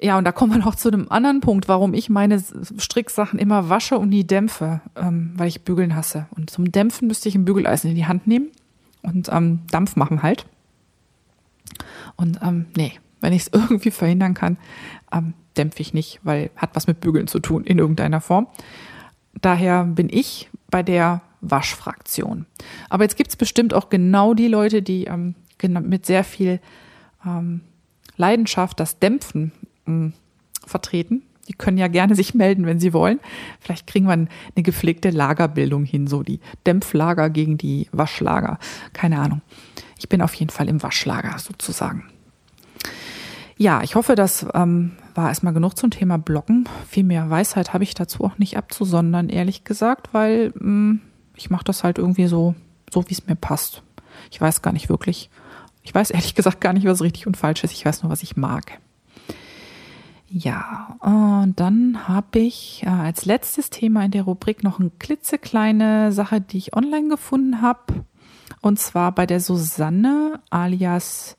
Ja, 0.00 0.18
und 0.18 0.24
da 0.24 0.32
kommen 0.32 0.52
wir 0.52 0.58
noch 0.58 0.74
zu 0.74 0.88
einem 0.88 1.06
anderen 1.10 1.40
Punkt, 1.40 1.68
warum 1.68 1.94
ich 1.94 2.10
meine 2.10 2.42
Stricksachen 2.76 3.38
immer 3.38 3.68
wasche 3.68 3.98
und 3.98 4.08
nie 4.08 4.24
dämpfe, 4.24 4.80
ähm, 4.96 5.32
weil 5.36 5.46
ich 5.46 5.62
Bügeln 5.62 5.94
hasse. 5.94 6.26
Und 6.30 6.50
zum 6.50 6.72
Dämpfen 6.72 7.06
müsste 7.06 7.28
ich 7.28 7.36
ein 7.36 7.44
Bügeleisen 7.44 7.90
in 7.90 7.96
die 7.96 8.06
Hand 8.06 8.26
nehmen 8.26 8.48
und 9.02 9.28
ähm, 9.30 9.60
Dampf 9.70 9.94
machen 9.94 10.24
halt. 10.24 10.46
Und 12.16 12.40
ähm, 12.42 12.66
nee, 12.76 12.94
wenn 13.20 13.32
ich 13.32 13.42
es 13.42 13.48
irgendwie 13.52 13.92
verhindern 13.92 14.34
kann, 14.34 14.58
ähm, 15.12 15.34
dämpfe 15.56 15.80
ich 15.80 15.94
nicht, 15.94 16.18
weil 16.24 16.50
hat 16.56 16.70
was 16.74 16.88
mit 16.88 17.00
Bügeln 17.00 17.28
zu 17.28 17.38
tun 17.38 17.62
in 17.62 17.78
irgendeiner 17.78 18.20
Form. 18.20 18.48
Daher 19.40 19.84
bin 19.84 20.08
ich 20.10 20.50
bei 20.68 20.82
der 20.82 21.22
Waschfraktion. 21.42 22.46
Aber 22.88 23.04
jetzt 23.04 23.16
gibt 23.16 23.30
es 23.30 23.36
bestimmt 23.36 23.74
auch 23.74 23.90
genau 23.90 24.32
die 24.32 24.48
Leute, 24.48 24.80
die 24.80 25.04
ähm, 25.04 25.34
mit 25.60 26.06
sehr 26.06 26.24
viel 26.24 26.60
ähm, 27.26 27.60
Leidenschaft 28.16 28.80
das 28.80 28.98
Dämpfen 28.98 29.52
ähm, 29.86 30.14
vertreten. 30.66 31.22
Die 31.48 31.54
können 31.54 31.76
ja 31.76 31.88
gerne 31.88 32.14
sich 32.14 32.34
melden, 32.34 32.66
wenn 32.66 32.80
sie 32.80 32.92
wollen. 32.92 33.18
Vielleicht 33.60 33.86
kriegen 33.86 34.06
wir 34.06 34.12
eine 34.12 34.28
gepflegte 34.54 35.10
Lagerbildung 35.10 35.84
hin, 35.84 36.06
so 36.06 36.22
die 36.22 36.40
Dämpflager 36.66 37.30
gegen 37.30 37.58
die 37.58 37.88
Waschlager. 37.92 38.58
Keine 38.92 39.18
Ahnung. 39.18 39.42
Ich 39.98 40.08
bin 40.08 40.22
auf 40.22 40.34
jeden 40.34 40.50
Fall 40.50 40.68
im 40.68 40.82
Waschlager 40.82 41.38
sozusagen. 41.38 42.04
Ja, 43.56 43.82
ich 43.82 43.94
hoffe, 43.96 44.14
das 44.14 44.46
ähm, 44.54 44.92
war 45.14 45.28
erstmal 45.28 45.52
genug 45.52 45.76
zum 45.76 45.90
Thema 45.90 46.16
Blocken. 46.16 46.68
Viel 46.88 47.04
mehr 47.04 47.28
Weisheit 47.28 47.72
habe 47.72 47.84
ich 47.84 47.94
dazu 47.94 48.24
auch 48.24 48.38
nicht 48.38 48.56
abzusondern, 48.56 49.28
ehrlich 49.28 49.64
gesagt, 49.64 50.08
weil 50.12 50.52
mh, 50.58 50.92
mm, 50.92 51.00
ich 51.36 51.50
mache 51.50 51.64
das 51.64 51.84
halt 51.84 51.98
irgendwie 51.98 52.26
so, 52.26 52.54
so 52.90 53.08
wie 53.08 53.14
es 53.14 53.26
mir 53.26 53.36
passt. 53.36 53.82
Ich 54.30 54.40
weiß 54.40 54.62
gar 54.62 54.72
nicht 54.72 54.88
wirklich. 54.88 55.30
Ich 55.82 55.94
weiß 55.94 56.10
ehrlich 56.10 56.34
gesagt 56.36 56.60
gar 56.60 56.72
nicht, 56.72 56.86
was 56.86 57.02
richtig 57.02 57.26
und 57.26 57.36
falsch 57.36 57.64
ist. 57.64 57.72
Ich 57.72 57.84
weiß 57.84 58.02
nur, 58.02 58.12
was 58.12 58.22
ich 58.22 58.36
mag. 58.36 58.80
Ja, 60.34 60.96
und 61.00 61.60
dann 61.60 62.08
habe 62.08 62.38
ich 62.38 62.84
äh, 62.84 62.88
als 62.88 63.26
letztes 63.26 63.68
Thema 63.68 64.02
in 64.02 64.12
der 64.12 64.22
Rubrik 64.22 64.62
noch 64.62 64.80
eine 64.80 64.90
klitzekleine 64.98 66.10
Sache, 66.10 66.40
die 66.40 66.56
ich 66.56 66.74
online 66.74 67.08
gefunden 67.08 67.60
habe. 67.60 68.06
Und 68.62 68.78
zwar 68.78 69.12
bei 69.12 69.26
der 69.26 69.40
Susanne 69.40 70.40
alias 70.48 71.36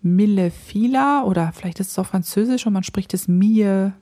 Millefila 0.00 1.22
oder 1.22 1.52
vielleicht 1.52 1.78
ist 1.78 1.92
es 1.92 1.98
auch 2.00 2.06
Französisch 2.06 2.66
und 2.66 2.72
man 2.72 2.82
spricht 2.82 3.14
es 3.14 3.28
Mie, 3.28 3.92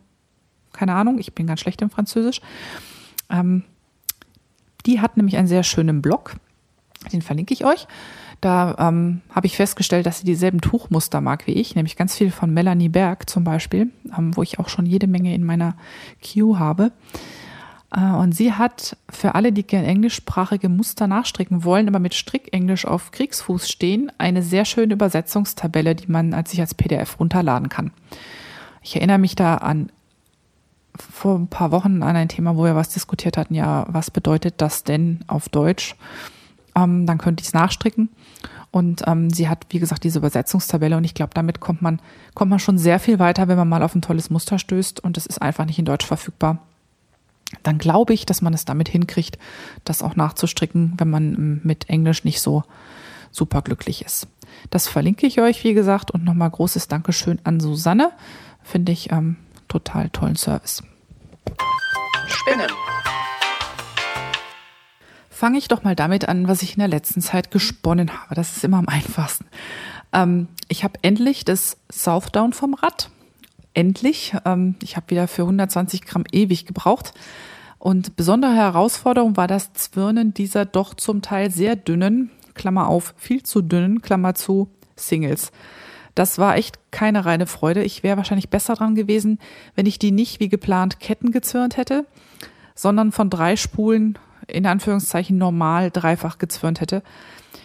keine 0.72 0.95
Ahnung, 0.95 1.18
ich 1.18 1.34
bin 1.34 1.47
ganz 1.47 1.61
schlecht 1.61 1.82
im 1.82 1.91
Französisch. 1.91 2.41
Ähm, 3.28 3.64
die 4.86 5.00
hat 5.00 5.16
nämlich 5.16 5.36
einen 5.36 5.48
sehr 5.48 5.62
schönen 5.62 6.02
Blog, 6.02 6.36
den 7.12 7.22
verlinke 7.22 7.54
ich 7.54 7.64
euch. 7.64 7.86
Da 8.40 8.76
ähm, 8.78 9.20
habe 9.34 9.46
ich 9.46 9.56
festgestellt, 9.56 10.06
dass 10.06 10.20
sie 10.20 10.24
dieselben 10.24 10.62
Tuchmuster 10.62 11.20
mag 11.20 11.46
wie 11.46 11.52
ich, 11.52 11.74
nämlich 11.74 11.96
ganz 11.96 12.16
viel 12.16 12.30
von 12.30 12.52
Melanie 12.52 12.88
Berg 12.88 13.28
zum 13.28 13.44
Beispiel, 13.44 13.90
ähm, 14.16 14.34
wo 14.34 14.42
ich 14.42 14.58
auch 14.58 14.68
schon 14.68 14.86
jede 14.86 15.06
Menge 15.06 15.34
in 15.34 15.44
meiner 15.44 15.74
Queue 16.22 16.58
habe. 16.58 16.92
Äh, 17.94 18.00
und 18.00 18.32
sie 18.32 18.54
hat 18.54 18.96
für 19.10 19.34
alle, 19.34 19.52
die 19.52 19.66
gerne 19.66 19.88
englischsprachige 19.88 20.70
Muster 20.70 21.06
nachstricken 21.06 21.64
wollen, 21.64 21.88
aber 21.88 21.98
mit 21.98 22.14
Strickenglisch 22.14 22.86
auf 22.86 23.10
Kriegsfuß 23.10 23.68
stehen, 23.68 24.10
eine 24.16 24.42
sehr 24.42 24.64
schöne 24.64 24.94
Übersetzungstabelle, 24.94 25.94
die 25.94 26.10
man 26.10 26.32
als 26.32 26.50
sich 26.50 26.60
als 26.60 26.74
PDF 26.74 27.20
runterladen 27.20 27.68
kann. 27.68 27.90
Ich 28.82 28.96
erinnere 28.96 29.18
mich 29.18 29.34
da 29.34 29.56
an 29.56 29.90
vor 31.03 31.38
ein 31.38 31.48
paar 31.48 31.70
Wochen 31.70 32.03
an 32.03 32.16
ein 32.16 32.28
Thema, 32.28 32.57
wo 32.57 32.64
wir 32.64 32.76
was 32.76 32.90
diskutiert 32.90 33.36
hatten, 33.36 33.55
ja, 33.55 33.86
was 33.88 34.11
bedeutet 34.11 34.55
das 34.59 34.84
denn 34.84 35.20
auf 35.26 35.48
Deutsch? 35.48 35.96
Ähm, 36.74 37.07
dann 37.07 37.18
könnte 37.18 37.42
ich 37.42 37.48
es 37.48 37.55
nachstricken. 37.55 38.09
Und 38.70 39.03
ähm, 39.07 39.30
sie 39.30 39.48
hat, 39.48 39.66
wie 39.70 39.80
gesagt, 39.80 40.05
diese 40.05 40.20
Übersetzungstabelle 40.20 40.96
und 40.96 41.05
ich 41.05 41.14
glaube, 41.14 41.32
damit 41.34 41.59
kommt 41.59 41.82
man, 41.82 42.01
kommt 42.34 42.51
man 42.51 42.61
schon 42.61 42.78
sehr 42.78 43.01
viel 43.01 43.18
weiter, 43.18 43.48
wenn 43.48 43.59
man 43.59 43.68
mal 43.68 43.82
auf 43.82 43.94
ein 43.94 44.03
tolles 44.03 44.30
Muster 44.30 44.59
stößt 44.59 45.01
und 45.01 45.16
es 45.16 45.26
ist 45.26 45.42
einfach 45.42 45.64
nicht 45.64 45.78
in 45.78 45.84
Deutsch 45.84 46.07
verfügbar. 46.07 46.59
Dann 47.64 47.78
glaube 47.78 48.12
ich, 48.14 48.26
dass 48.26 48.42
man 48.42 48.55
es 48.55 48.64
damit 48.64 48.88
hinkriegt, 48.88 49.38
das 49.84 50.03
auch 50.03 50.14
nachzustricken, 50.14 50.94
wenn 50.98 51.11
man 51.11 51.34
ähm, 51.34 51.61
mit 51.64 51.88
Englisch 51.88 52.24
nicht 52.24 52.40
so 52.40 52.62
super 53.32 53.62
glücklich 53.62 54.05
ist. 54.05 54.28
Das 54.70 54.86
verlinke 54.88 55.26
ich 55.26 55.40
euch, 55.40 55.64
wie 55.64 55.74
gesagt, 55.74 56.11
und 56.12 56.24
nochmal 56.24 56.51
großes 56.51 56.86
Dankeschön 56.86 57.40
an 57.44 57.59
Susanne. 57.59 58.12
Finde 58.62 58.92
ich 58.92 59.11
ähm, 59.11 59.36
total 59.68 60.11
tollen 60.11 60.36
Service. 60.36 60.82
Spinnen. 62.26 62.70
Fange 65.28 65.59
ich 65.59 65.68
doch 65.68 65.82
mal 65.82 65.96
damit 65.96 66.28
an, 66.28 66.48
was 66.48 66.62
ich 66.62 66.74
in 66.74 66.80
der 66.80 66.88
letzten 66.88 67.22
Zeit 67.22 67.51
gesponnen 67.51 68.12
habe. 68.12 68.34
Das 68.34 68.57
ist 68.57 68.64
immer 68.64 68.78
am 68.78 68.88
einfachsten. 68.88 69.46
Ähm, 70.12 70.48
ich 70.68 70.84
habe 70.84 70.98
endlich 71.03 71.44
das 71.44 71.78
Southdown 71.90 72.53
vom 72.53 72.74
Rad. 72.74 73.11
Endlich. 73.72 74.34
Ähm, 74.44 74.76
ich 74.82 74.96
habe 74.96 75.11
wieder 75.11 75.28
für 75.28 75.42
120 75.42 76.03
Gramm 76.03 76.24
ewig 76.30 76.66
gebraucht. 76.66 77.14
Und 77.78 78.16
besondere 78.16 78.55
Herausforderung 78.55 79.38
war 79.38 79.46
das 79.46 79.72
Zwirnen 79.72 80.34
dieser 80.34 80.66
doch 80.66 80.92
zum 80.92 81.22
Teil 81.22 81.51
sehr 81.51 81.76
dünnen, 81.76 82.30
Klammer 82.55 82.88
auf, 82.88 83.14
viel 83.16 83.42
zu 83.42 83.62
dünnen, 83.62 84.03
Klammer 84.03 84.34
zu, 84.34 84.68
Singles. 84.96 85.53
Das 86.20 86.36
war 86.36 86.56
echt 86.56 86.78
keine 86.90 87.24
reine 87.24 87.46
Freude. 87.46 87.82
Ich 87.82 88.02
wäre 88.02 88.18
wahrscheinlich 88.18 88.50
besser 88.50 88.74
dran 88.74 88.94
gewesen, 88.94 89.38
wenn 89.74 89.86
ich 89.86 89.98
die 89.98 90.10
nicht 90.10 90.38
wie 90.38 90.50
geplant 90.50 91.00
Ketten 91.00 91.30
gezwirnt 91.30 91.78
hätte, 91.78 92.04
sondern 92.74 93.10
von 93.10 93.30
drei 93.30 93.56
Spulen 93.56 94.18
in 94.46 94.66
Anführungszeichen 94.66 95.38
normal 95.38 95.90
dreifach 95.90 96.36
gezwirnt 96.36 96.82
hätte. 96.82 97.02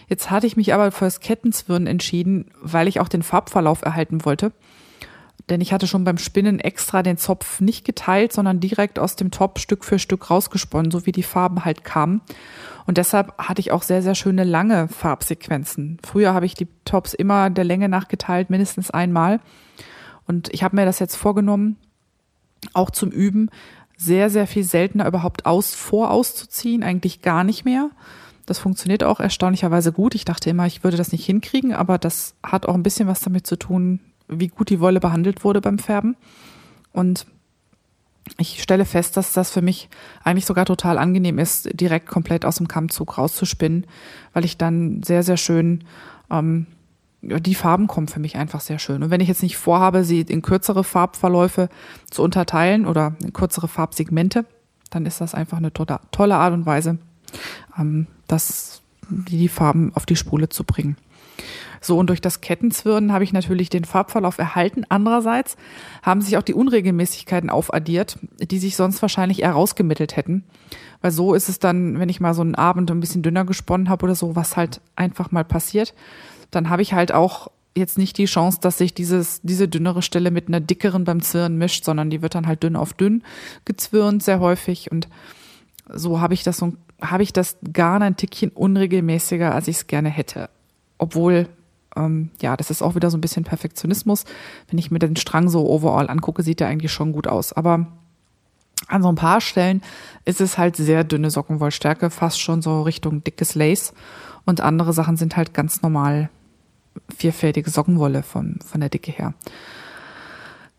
Jetzt 0.08 0.30
hatte 0.30 0.46
ich 0.46 0.56
mich 0.56 0.72
aber 0.72 0.90
für 0.90 1.04
das 1.04 1.20
Kettenzwirnen 1.20 1.86
entschieden, 1.86 2.50
weil 2.62 2.88
ich 2.88 2.98
auch 2.98 3.08
den 3.08 3.22
Farbverlauf 3.22 3.82
erhalten 3.82 4.24
wollte. 4.24 4.52
Denn 5.50 5.60
ich 5.60 5.74
hatte 5.74 5.86
schon 5.86 6.04
beim 6.04 6.16
Spinnen 6.16 6.58
extra 6.58 7.02
den 7.02 7.18
Zopf 7.18 7.60
nicht 7.60 7.84
geteilt, 7.84 8.32
sondern 8.32 8.58
direkt 8.58 8.98
aus 8.98 9.16
dem 9.16 9.30
Top 9.30 9.58
Stück 9.58 9.84
für 9.84 9.98
Stück 9.98 10.30
rausgesponnen, 10.30 10.90
so 10.90 11.04
wie 11.04 11.12
die 11.12 11.22
Farben 11.22 11.66
halt 11.66 11.84
kamen. 11.84 12.22
Und 12.86 12.98
deshalb 12.98 13.36
hatte 13.38 13.60
ich 13.60 13.72
auch 13.72 13.82
sehr, 13.82 14.02
sehr 14.02 14.14
schöne 14.14 14.44
lange 14.44 14.88
Farbsequenzen. 14.88 15.98
Früher 16.04 16.32
habe 16.34 16.46
ich 16.46 16.54
die 16.54 16.68
Tops 16.84 17.14
immer 17.14 17.50
der 17.50 17.64
Länge 17.64 17.88
nach 17.88 18.08
geteilt, 18.08 18.48
mindestens 18.48 18.90
einmal. 18.90 19.40
Und 20.26 20.52
ich 20.54 20.62
habe 20.62 20.76
mir 20.76 20.84
das 20.84 21.00
jetzt 21.00 21.16
vorgenommen, 21.16 21.76
auch 22.72 22.90
zum 22.90 23.10
Üben, 23.10 23.50
sehr, 23.96 24.30
sehr 24.30 24.46
viel 24.46 24.62
seltener 24.62 25.06
überhaupt 25.06 25.46
aus, 25.46 25.74
vorauszuziehen, 25.74 26.82
eigentlich 26.82 27.22
gar 27.22 27.44
nicht 27.44 27.64
mehr. 27.64 27.90
Das 28.44 28.58
funktioniert 28.58 29.02
auch 29.02 29.18
erstaunlicherweise 29.18 29.92
gut. 29.92 30.14
Ich 30.14 30.24
dachte 30.24 30.50
immer, 30.50 30.66
ich 30.66 30.84
würde 30.84 30.96
das 30.96 31.10
nicht 31.10 31.24
hinkriegen, 31.24 31.74
aber 31.74 31.98
das 31.98 32.34
hat 32.42 32.66
auch 32.66 32.74
ein 32.74 32.82
bisschen 32.82 33.08
was 33.08 33.20
damit 33.20 33.46
zu 33.46 33.56
tun, 33.56 34.00
wie 34.28 34.48
gut 34.48 34.70
die 34.70 34.80
Wolle 34.80 35.00
behandelt 35.00 35.44
wurde 35.44 35.60
beim 35.60 35.78
Färben. 35.78 36.16
Und 36.92 37.26
ich 38.38 38.62
stelle 38.62 38.84
fest, 38.84 39.16
dass 39.16 39.32
das 39.32 39.50
für 39.50 39.62
mich 39.62 39.88
eigentlich 40.24 40.46
sogar 40.46 40.66
total 40.66 40.98
angenehm 40.98 41.38
ist, 41.38 41.68
direkt 41.80 42.08
komplett 42.08 42.44
aus 42.44 42.56
dem 42.56 42.68
Kammzug 42.68 43.18
rauszuspinnen, 43.18 43.86
weil 44.32 44.44
ich 44.44 44.58
dann 44.58 45.02
sehr, 45.02 45.22
sehr 45.22 45.36
schön, 45.36 45.84
ähm, 46.30 46.66
die 47.22 47.54
Farben 47.54 47.86
kommen 47.86 48.08
für 48.08 48.20
mich 48.20 48.36
einfach 48.36 48.60
sehr 48.60 48.78
schön. 48.78 49.02
Und 49.02 49.10
wenn 49.10 49.20
ich 49.20 49.28
jetzt 49.28 49.42
nicht 49.42 49.56
vorhabe, 49.56 50.04
sie 50.04 50.20
in 50.20 50.42
kürzere 50.42 50.84
Farbverläufe 50.84 51.68
zu 52.10 52.22
unterteilen 52.22 52.86
oder 52.86 53.16
in 53.22 53.32
kürzere 53.32 53.68
Farbsegmente, 53.68 54.44
dann 54.90 55.06
ist 55.06 55.20
das 55.20 55.34
einfach 55.34 55.58
eine 55.58 55.72
tolle 55.72 56.36
Art 56.36 56.52
und 56.52 56.66
Weise, 56.66 56.98
ähm, 57.78 58.06
das, 58.28 58.82
die 59.08 59.48
Farben 59.48 59.92
auf 59.94 60.06
die 60.06 60.16
Spule 60.16 60.48
zu 60.48 60.64
bringen. 60.64 60.96
So, 61.80 61.98
und 61.98 62.08
durch 62.08 62.20
das 62.20 62.40
Kettenzwirnen 62.40 63.12
habe 63.12 63.24
ich 63.24 63.32
natürlich 63.32 63.68
den 63.70 63.84
Farbverlauf 63.84 64.38
erhalten. 64.38 64.84
Andererseits 64.88 65.56
haben 66.02 66.20
sich 66.20 66.36
auch 66.36 66.42
die 66.42 66.54
Unregelmäßigkeiten 66.54 67.50
aufaddiert, 67.50 68.18
die 68.40 68.58
sich 68.58 68.76
sonst 68.76 69.02
wahrscheinlich 69.02 69.42
eher 69.42 69.52
rausgemittelt 69.52 70.16
hätten. 70.16 70.44
Weil 71.00 71.10
so 71.10 71.34
ist 71.34 71.48
es 71.48 71.58
dann, 71.58 71.98
wenn 71.98 72.08
ich 72.08 72.20
mal 72.20 72.34
so 72.34 72.42
einen 72.42 72.54
Abend 72.54 72.90
ein 72.90 73.00
bisschen 73.00 73.22
dünner 73.22 73.44
gesponnen 73.44 73.88
habe 73.88 74.04
oder 74.04 74.14
so, 74.14 74.36
was 74.36 74.56
halt 74.56 74.80
einfach 74.96 75.30
mal 75.30 75.44
passiert, 75.44 75.94
dann 76.50 76.70
habe 76.70 76.82
ich 76.82 76.92
halt 76.94 77.12
auch 77.12 77.48
jetzt 77.76 77.98
nicht 77.98 78.16
die 78.18 78.24
Chance, 78.24 78.58
dass 78.60 78.78
sich 78.78 78.94
dieses, 78.94 79.40
diese 79.42 79.68
dünnere 79.68 80.02
Stelle 80.02 80.30
mit 80.30 80.48
einer 80.48 80.60
dickeren 80.60 81.04
beim 81.04 81.20
Zwirnen 81.20 81.58
mischt, 81.58 81.84
sondern 81.84 82.10
die 82.10 82.22
wird 82.22 82.34
dann 82.34 82.46
halt 82.46 82.62
dünn 82.62 82.74
auf 82.74 82.94
dünn 82.94 83.22
gezwirnt, 83.64 84.22
sehr 84.22 84.40
häufig. 84.40 84.90
Und 84.90 85.08
so 85.92 86.20
habe 86.20 86.34
ich 86.34 86.42
das 86.42 86.56
so, 86.56 86.72
habe 87.00 87.22
ich 87.22 87.32
das 87.32 87.58
gar 87.72 88.00
ein 88.00 88.16
Tickchen 88.16 88.50
unregelmäßiger, 88.50 89.54
als 89.54 89.68
ich 89.68 89.76
es 89.76 89.86
gerne 89.86 90.08
hätte. 90.08 90.48
Obwohl 90.98 91.48
ähm, 91.96 92.30
ja, 92.40 92.56
das 92.56 92.70
ist 92.70 92.82
auch 92.82 92.94
wieder 92.94 93.10
so 93.10 93.16
ein 93.16 93.20
bisschen 93.20 93.44
Perfektionismus. 93.44 94.24
Wenn 94.68 94.78
ich 94.78 94.90
mir 94.90 94.98
den 94.98 95.16
Strang 95.16 95.48
so 95.48 95.68
overall 95.68 96.08
angucke, 96.10 96.42
sieht 96.42 96.60
der 96.60 96.68
eigentlich 96.68 96.92
schon 96.92 97.12
gut 97.12 97.26
aus. 97.26 97.52
Aber 97.52 97.86
an 98.88 99.02
so 99.02 99.08
ein 99.08 99.16
paar 99.16 99.40
Stellen 99.40 99.82
ist 100.24 100.40
es 100.40 100.58
halt 100.58 100.76
sehr 100.76 101.04
dünne 101.04 101.30
Sockenwollstärke, 101.30 102.10
fast 102.10 102.40
schon 102.40 102.62
so 102.62 102.82
Richtung 102.82 103.24
dickes 103.24 103.54
Lace. 103.54 103.92
Und 104.44 104.60
andere 104.60 104.92
Sachen 104.92 105.16
sind 105.16 105.36
halt 105.36 105.54
ganz 105.54 105.82
normal 105.82 106.30
vierfältige 107.16 107.70
Sockenwolle 107.70 108.22
von, 108.22 108.58
von 108.64 108.80
der 108.80 108.90
Dicke 108.90 109.10
her. 109.10 109.34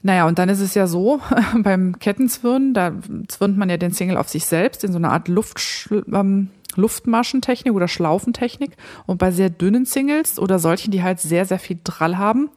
Naja, 0.03 0.27
und 0.27 0.39
dann 0.39 0.47
ist 0.47 0.61
es 0.61 0.73
ja 0.73 0.87
so, 0.87 1.19
beim 1.63 1.99
Kettenzwirnen, 1.99 2.73
da 2.73 2.93
zwirnt 3.27 3.57
man 3.57 3.69
ja 3.69 3.77
den 3.77 3.91
Single 3.91 4.17
auf 4.17 4.29
sich 4.29 4.45
selbst 4.45 4.83
in 4.83 4.91
so 4.91 4.97
eine 4.97 5.09
Art 5.09 5.27
Luft, 5.27 5.89
ähm, 6.13 6.49
Luftmaschentechnik 6.77 7.73
oder 7.73 7.87
Schlaufentechnik. 7.87 8.77
Und 9.05 9.17
bei 9.17 9.31
sehr 9.31 9.49
dünnen 9.49 9.85
Singles 9.85 10.39
oder 10.39 10.59
solchen, 10.59 10.91
die 10.91 11.03
halt 11.03 11.19
sehr, 11.19 11.45
sehr 11.45 11.59
viel 11.59 11.79
Drall 11.83 12.17
haben, 12.17 12.49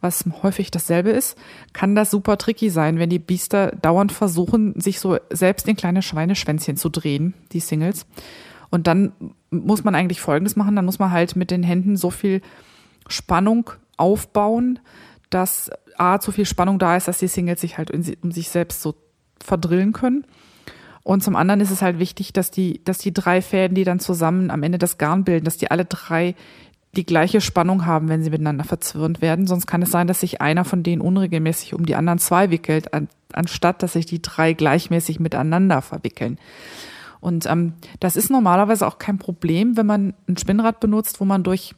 was 0.00 0.24
häufig 0.42 0.70
dasselbe 0.70 1.10
ist, 1.10 1.36
kann 1.72 1.94
das 1.94 2.10
super 2.10 2.38
tricky 2.38 2.70
sein, 2.70 2.98
wenn 2.98 3.10
die 3.10 3.18
Biester 3.18 3.72
dauernd 3.72 4.12
versuchen, 4.12 4.78
sich 4.80 5.00
so 5.00 5.18
selbst 5.30 5.68
in 5.68 5.76
kleine 5.76 6.02
Schweineschwänzchen 6.02 6.76
zu 6.76 6.88
drehen, 6.88 7.34
die 7.52 7.60
Singles. 7.60 8.06
Und 8.70 8.86
dann 8.86 9.12
muss 9.50 9.84
man 9.84 9.94
eigentlich 9.94 10.20
Folgendes 10.20 10.56
machen, 10.56 10.76
dann 10.76 10.84
muss 10.84 10.98
man 10.98 11.10
halt 11.10 11.36
mit 11.36 11.50
den 11.50 11.62
Händen 11.62 11.96
so 11.96 12.10
viel 12.10 12.42
Spannung 13.08 13.70
aufbauen, 13.96 14.78
dass 15.30 15.70
A, 15.96 16.18
zu 16.18 16.30
viel 16.30 16.46
Spannung 16.46 16.78
da 16.78 16.96
ist, 16.96 17.08
dass 17.08 17.18
die 17.18 17.28
Singles 17.28 17.60
sich 17.60 17.78
halt 17.78 17.90
um 17.90 18.32
sich 18.32 18.48
selbst 18.48 18.82
so 18.82 18.94
verdrillen 19.42 19.92
können. 19.92 20.24
Und 21.06 21.22
zum 21.22 21.36
anderen 21.36 21.60
ist 21.60 21.70
es 21.70 21.82
halt 21.82 22.00
wichtig, 22.00 22.32
dass 22.32 22.50
die, 22.50 22.82
dass 22.82 22.98
die 22.98 23.14
drei 23.14 23.40
Fäden, 23.40 23.76
die 23.76 23.84
dann 23.84 24.00
zusammen 24.00 24.50
am 24.50 24.64
Ende 24.64 24.76
das 24.76 24.98
Garn 24.98 25.22
bilden, 25.22 25.44
dass 25.44 25.56
die 25.56 25.70
alle 25.70 25.84
drei 25.84 26.34
die 26.96 27.06
gleiche 27.06 27.40
Spannung 27.40 27.86
haben, 27.86 28.08
wenn 28.08 28.24
sie 28.24 28.30
miteinander 28.30 28.64
verzwirnt 28.64 29.22
werden. 29.22 29.46
Sonst 29.46 29.68
kann 29.68 29.82
es 29.82 29.92
sein, 29.92 30.08
dass 30.08 30.18
sich 30.18 30.40
einer 30.40 30.64
von 30.64 30.82
denen 30.82 31.00
unregelmäßig 31.00 31.74
um 31.74 31.86
die 31.86 31.94
anderen 31.94 32.18
zwei 32.18 32.50
wickelt, 32.50 32.92
an, 32.92 33.06
anstatt 33.32 33.84
dass 33.84 33.92
sich 33.92 34.06
die 34.06 34.20
drei 34.20 34.52
gleichmäßig 34.52 35.20
miteinander 35.20 35.80
verwickeln. 35.80 36.40
Und 37.20 37.46
ähm, 37.46 37.74
das 38.00 38.16
ist 38.16 38.28
normalerweise 38.28 38.84
auch 38.84 38.98
kein 38.98 39.18
Problem, 39.18 39.76
wenn 39.76 39.86
man 39.86 40.14
ein 40.28 40.36
Spinnrad 40.36 40.80
benutzt, 40.80 41.20
wo 41.20 41.24
man 41.24 41.44
durch 41.44 41.76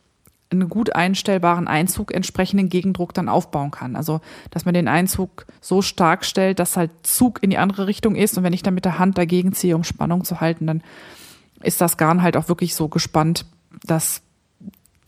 einen 0.51 0.69
gut 0.69 0.95
einstellbaren 0.95 1.69
Einzug 1.69 2.15
entsprechenden 2.15 2.69
Gegendruck 2.69 3.13
dann 3.13 3.29
aufbauen 3.29 3.71
kann. 3.71 3.97
Also, 3.97 4.21
dass 4.51 4.65
man 4.65 4.75
den 4.75 4.89
Einzug 4.89 5.47
so 5.61 5.83
stark 5.83 6.25
stellt, 6.25 6.59
dass 6.59 6.77
halt 6.77 6.91
Zug 7.03 7.43
in 7.43 7.51
die 7.51 7.59
andere 7.59 7.87
Richtung 7.87 8.15
ist 8.15 8.39
und 8.39 8.45
wenn 8.45 8.53
ich 8.53 8.63
dann 8.63 8.75
mit 8.75 8.85
der 8.85 8.99
Hand 8.99 9.19
dagegen 9.19 9.53
ziehe, 9.53 9.77
um 9.77 9.85
Spannung 9.85 10.25
zu 10.25 10.41
halten, 10.41 10.67
dann 10.67 10.83
ist 11.63 11.81
das 11.81 11.97
Garn 11.97 12.23
halt 12.23 12.37
auch 12.37 12.49
wirklich 12.49 12.75
so 12.75 12.89
gespannt, 12.89 13.45
dass 13.85 14.23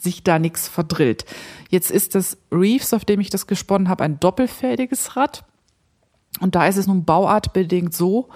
sich 0.03 0.22
da 0.22 0.38
nichts 0.38 0.68
verdrillt. 0.68 1.24
Jetzt 1.68 1.91
ist 1.91 2.14
das 2.14 2.38
Reefs, 2.51 2.93
auf 2.93 3.05
dem 3.05 3.20
ich 3.20 3.30
das 3.30 3.47
gesponnen 3.47 3.88
habe, 3.88 4.05
ein 4.05 4.18
doppelfädiges 4.20 5.16
Rad. 5.16 5.45
Und 6.41 6.55
da 6.55 6.66
ist 6.66 6.76
es 6.76 6.86
nun 6.86 7.05
bauartbedingt 7.05 7.95
so, 7.95 8.28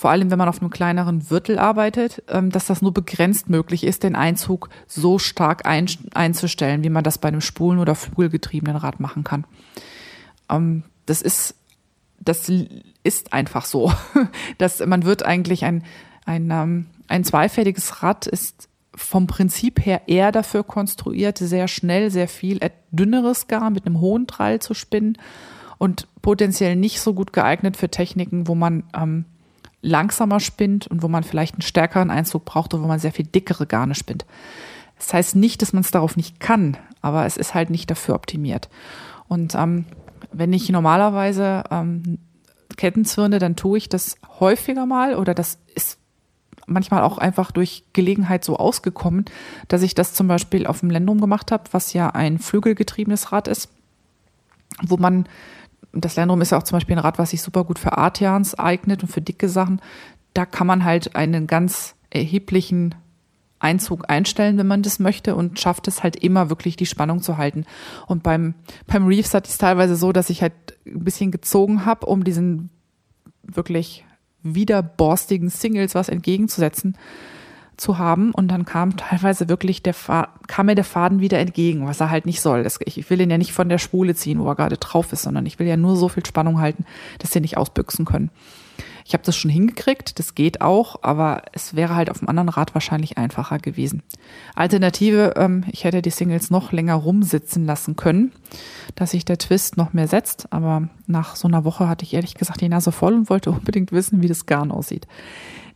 vor 0.00 0.08
allem 0.08 0.30
wenn 0.30 0.38
man 0.38 0.48
auf 0.48 0.62
einem 0.62 0.70
kleineren 0.70 1.28
Wirtel 1.28 1.58
arbeitet, 1.58 2.22
ähm, 2.28 2.48
dass 2.48 2.64
das 2.64 2.80
nur 2.80 2.94
begrenzt 2.94 3.50
möglich 3.50 3.84
ist, 3.84 4.02
den 4.02 4.16
Einzug 4.16 4.70
so 4.86 5.18
stark 5.18 5.66
ein, 5.66 5.90
einzustellen, 6.14 6.82
wie 6.82 6.88
man 6.88 7.04
das 7.04 7.18
bei 7.18 7.28
einem 7.28 7.42
Spulen- 7.42 7.78
oder 7.78 7.94
Flügelgetriebenen 7.94 8.78
Rad 8.78 8.98
machen 8.98 9.24
kann. 9.24 9.44
Ähm, 10.48 10.84
das 11.04 11.20
ist, 11.20 11.54
das 12.18 12.50
ist 13.04 13.34
einfach 13.34 13.66
so. 13.66 13.92
dass 14.56 14.80
man 14.86 15.04
wird 15.04 15.22
eigentlich 15.22 15.66
ein, 15.66 15.84
ein, 16.24 16.50
ähm, 16.50 16.86
ein 17.08 17.22
zweifädiges 17.22 18.02
Rad 18.02 18.26
ist 18.26 18.70
vom 18.94 19.26
Prinzip 19.26 19.84
her 19.84 20.00
eher 20.06 20.32
dafür 20.32 20.64
konstruiert, 20.64 21.36
sehr 21.36 21.68
schnell, 21.68 22.10
sehr 22.10 22.28
viel 22.28 22.58
dünneres 22.90 23.48
Garn 23.48 23.74
mit 23.74 23.84
einem 23.84 24.00
hohen 24.00 24.26
Drall 24.26 24.60
zu 24.60 24.72
spinnen 24.72 25.18
und 25.76 26.08
potenziell 26.22 26.74
nicht 26.74 27.02
so 27.02 27.12
gut 27.12 27.34
geeignet 27.34 27.76
für 27.76 27.90
Techniken, 27.90 28.48
wo 28.48 28.54
man 28.54 28.84
ähm, 28.96 29.26
langsamer 29.82 30.40
spinnt 30.40 30.86
und 30.86 31.02
wo 31.02 31.08
man 31.08 31.24
vielleicht 31.24 31.54
einen 31.54 31.62
stärkeren 31.62 32.10
Einzug 32.10 32.44
braucht 32.44 32.74
und 32.74 32.82
wo 32.82 32.86
man 32.86 32.98
sehr 32.98 33.12
viel 33.12 33.26
dickere 33.26 33.66
Garne 33.66 33.94
spinnt. 33.94 34.26
Das 34.98 35.14
heißt 35.14 35.36
nicht, 35.36 35.62
dass 35.62 35.72
man 35.72 35.82
es 35.82 35.90
darauf 35.90 36.16
nicht 36.16 36.40
kann, 36.40 36.76
aber 37.00 37.24
es 37.24 37.36
ist 37.36 37.54
halt 37.54 37.70
nicht 37.70 37.90
dafür 37.90 38.14
optimiert. 38.14 38.68
Und 39.28 39.54
ähm, 39.54 39.86
wenn 40.32 40.52
ich 40.52 40.68
normalerweise 40.68 41.64
ähm, 41.70 42.18
Ketten 42.76 43.04
zwirne, 43.04 43.38
dann 43.38 43.56
tue 43.56 43.78
ich 43.78 43.88
das 43.88 44.16
häufiger 44.38 44.86
mal 44.86 45.14
oder 45.14 45.34
das 45.34 45.58
ist 45.74 45.98
manchmal 46.66 47.02
auch 47.02 47.18
einfach 47.18 47.50
durch 47.50 47.84
Gelegenheit 47.92 48.44
so 48.44 48.56
ausgekommen, 48.56 49.24
dass 49.68 49.82
ich 49.82 49.94
das 49.94 50.14
zum 50.14 50.28
Beispiel 50.28 50.66
auf 50.66 50.80
dem 50.80 50.90
Lendrum 50.90 51.20
gemacht 51.20 51.50
habe, 51.50 51.64
was 51.72 51.92
ja 51.92 52.10
ein 52.10 52.38
flügelgetriebenes 52.38 53.32
Rad 53.32 53.48
ist, 53.48 53.70
wo 54.82 54.96
man 54.96 55.26
das 55.92 56.16
Lernrum 56.16 56.40
ist 56.40 56.52
ja 56.52 56.58
auch 56.58 56.62
zum 56.62 56.76
Beispiel 56.76 56.96
ein 56.96 57.00
Rad, 57.02 57.18
was 57.18 57.30
sich 57.30 57.42
super 57.42 57.64
gut 57.64 57.78
für 57.78 57.98
Artians 57.98 58.58
eignet 58.58 59.02
und 59.02 59.08
für 59.08 59.20
dicke 59.20 59.48
Sachen. 59.48 59.80
Da 60.34 60.46
kann 60.46 60.66
man 60.66 60.84
halt 60.84 61.16
einen 61.16 61.46
ganz 61.46 61.96
erheblichen 62.10 62.94
Einzug 63.58 64.08
einstellen, 64.08 64.56
wenn 64.56 64.66
man 64.66 64.82
das 64.82 64.98
möchte 64.98 65.34
und 65.34 65.58
schafft 65.60 65.86
es 65.88 66.02
halt 66.02 66.16
immer 66.16 66.48
wirklich 66.48 66.76
die 66.76 66.86
Spannung 66.86 67.20
zu 67.20 67.36
halten. 67.36 67.66
Und 68.06 68.22
beim, 68.22 68.54
beim 68.86 69.06
Reefs 69.06 69.34
hatte 69.34 69.50
es 69.50 69.58
teilweise 69.58 69.96
so, 69.96 70.12
dass 70.12 70.30
ich 70.30 70.42
halt 70.42 70.52
ein 70.86 71.04
bisschen 71.04 71.30
gezogen 71.30 71.84
habe, 71.84 72.06
um 72.06 72.24
diesen 72.24 72.70
wirklich 73.42 74.04
widerborstigen 74.42 75.50
Singles 75.50 75.94
was 75.94 76.08
entgegenzusetzen 76.08 76.96
zu 77.80 77.98
haben 77.98 78.32
und 78.32 78.48
dann 78.48 78.64
kam 78.64 78.96
teilweise 78.96 79.48
wirklich 79.48 79.82
der 79.82 79.94
kam 80.46 80.66
mir 80.66 80.74
der 80.74 80.84
Faden 80.84 81.20
wieder 81.20 81.38
entgegen, 81.38 81.86
was 81.86 82.00
er 82.00 82.10
halt 82.10 82.26
nicht 82.26 82.40
soll. 82.40 82.62
Das, 82.62 82.78
ich, 82.84 82.98
ich 82.98 83.10
will 83.10 83.20
ihn 83.20 83.30
ja 83.30 83.38
nicht 83.38 83.52
von 83.52 83.68
der 83.68 83.78
Spule 83.78 84.14
ziehen, 84.14 84.38
wo 84.40 84.48
er 84.48 84.54
gerade 84.54 84.76
drauf 84.76 85.12
ist, 85.12 85.22
sondern 85.22 85.46
ich 85.46 85.58
will 85.58 85.66
ja 85.66 85.76
nur 85.76 85.96
so 85.96 86.08
viel 86.08 86.24
Spannung 86.24 86.60
halten, 86.60 86.84
dass 87.18 87.32
sie 87.32 87.40
nicht 87.40 87.56
ausbüchsen 87.56 88.04
können. 88.04 88.30
Ich 89.04 89.14
habe 89.14 89.24
das 89.24 89.36
schon 89.36 89.50
hingekriegt, 89.50 90.18
das 90.18 90.34
geht 90.34 90.60
auch, 90.60 91.02
aber 91.02 91.42
es 91.52 91.74
wäre 91.74 91.96
halt 91.96 92.10
auf 92.10 92.20
dem 92.20 92.28
anderen 92.28 92.48
Rad 92.48 92.74
wahrscheinlich 92.74 93.18
einfacher 93.18 93.58
gewesen. 93.58 94.02
Alternative, 94.54 95.34
ähm, 95.36 95.64
ich 95.72 95.84
hätte 95.84 96.02
die 96.02 96.10
Singles 96.10 96.50
noch 96.50 96.70
länger 96.70 96.94
rumsitzen 96.94 97.64
lassen 97.64 97.96
können, 97.96 98.32
dass 98.94 99.10
sich 99.10 99.24
der 99.24 99.38
Twist 99.38 99.76
noch 99.76 99.92
mehr 99.92 100.06
setzt, 100.06 100.52
aber 100.52 100.88
nach 101.06 101.34
so 101.34 101.48
einer 101.48 101.64
Woche 101.64 101.88
hatte 101.88 102.04
ich 102.04 102.14
ehrlich 102.14 102.34
gesagt 102.34 102.60
die 102.60 102.68
Nase 102.68 102.92
voll 102.92 103.14
und 103.14 103.30
wollte 103.30 103.50
unbedingt 103.50 103.90
wissen, 103.90 104.22
wie 104.22 104.28
das 104.28 104.46
Garn 104.46 104.70
aussieht. 104.70 105.08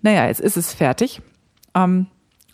Naja, 0.02 0.26
jetzt 0.26 0.40
ist 0.40 0.56
es 0.56 0.72
fertig. 0.72 1.20
Ähm, 1.74 2.06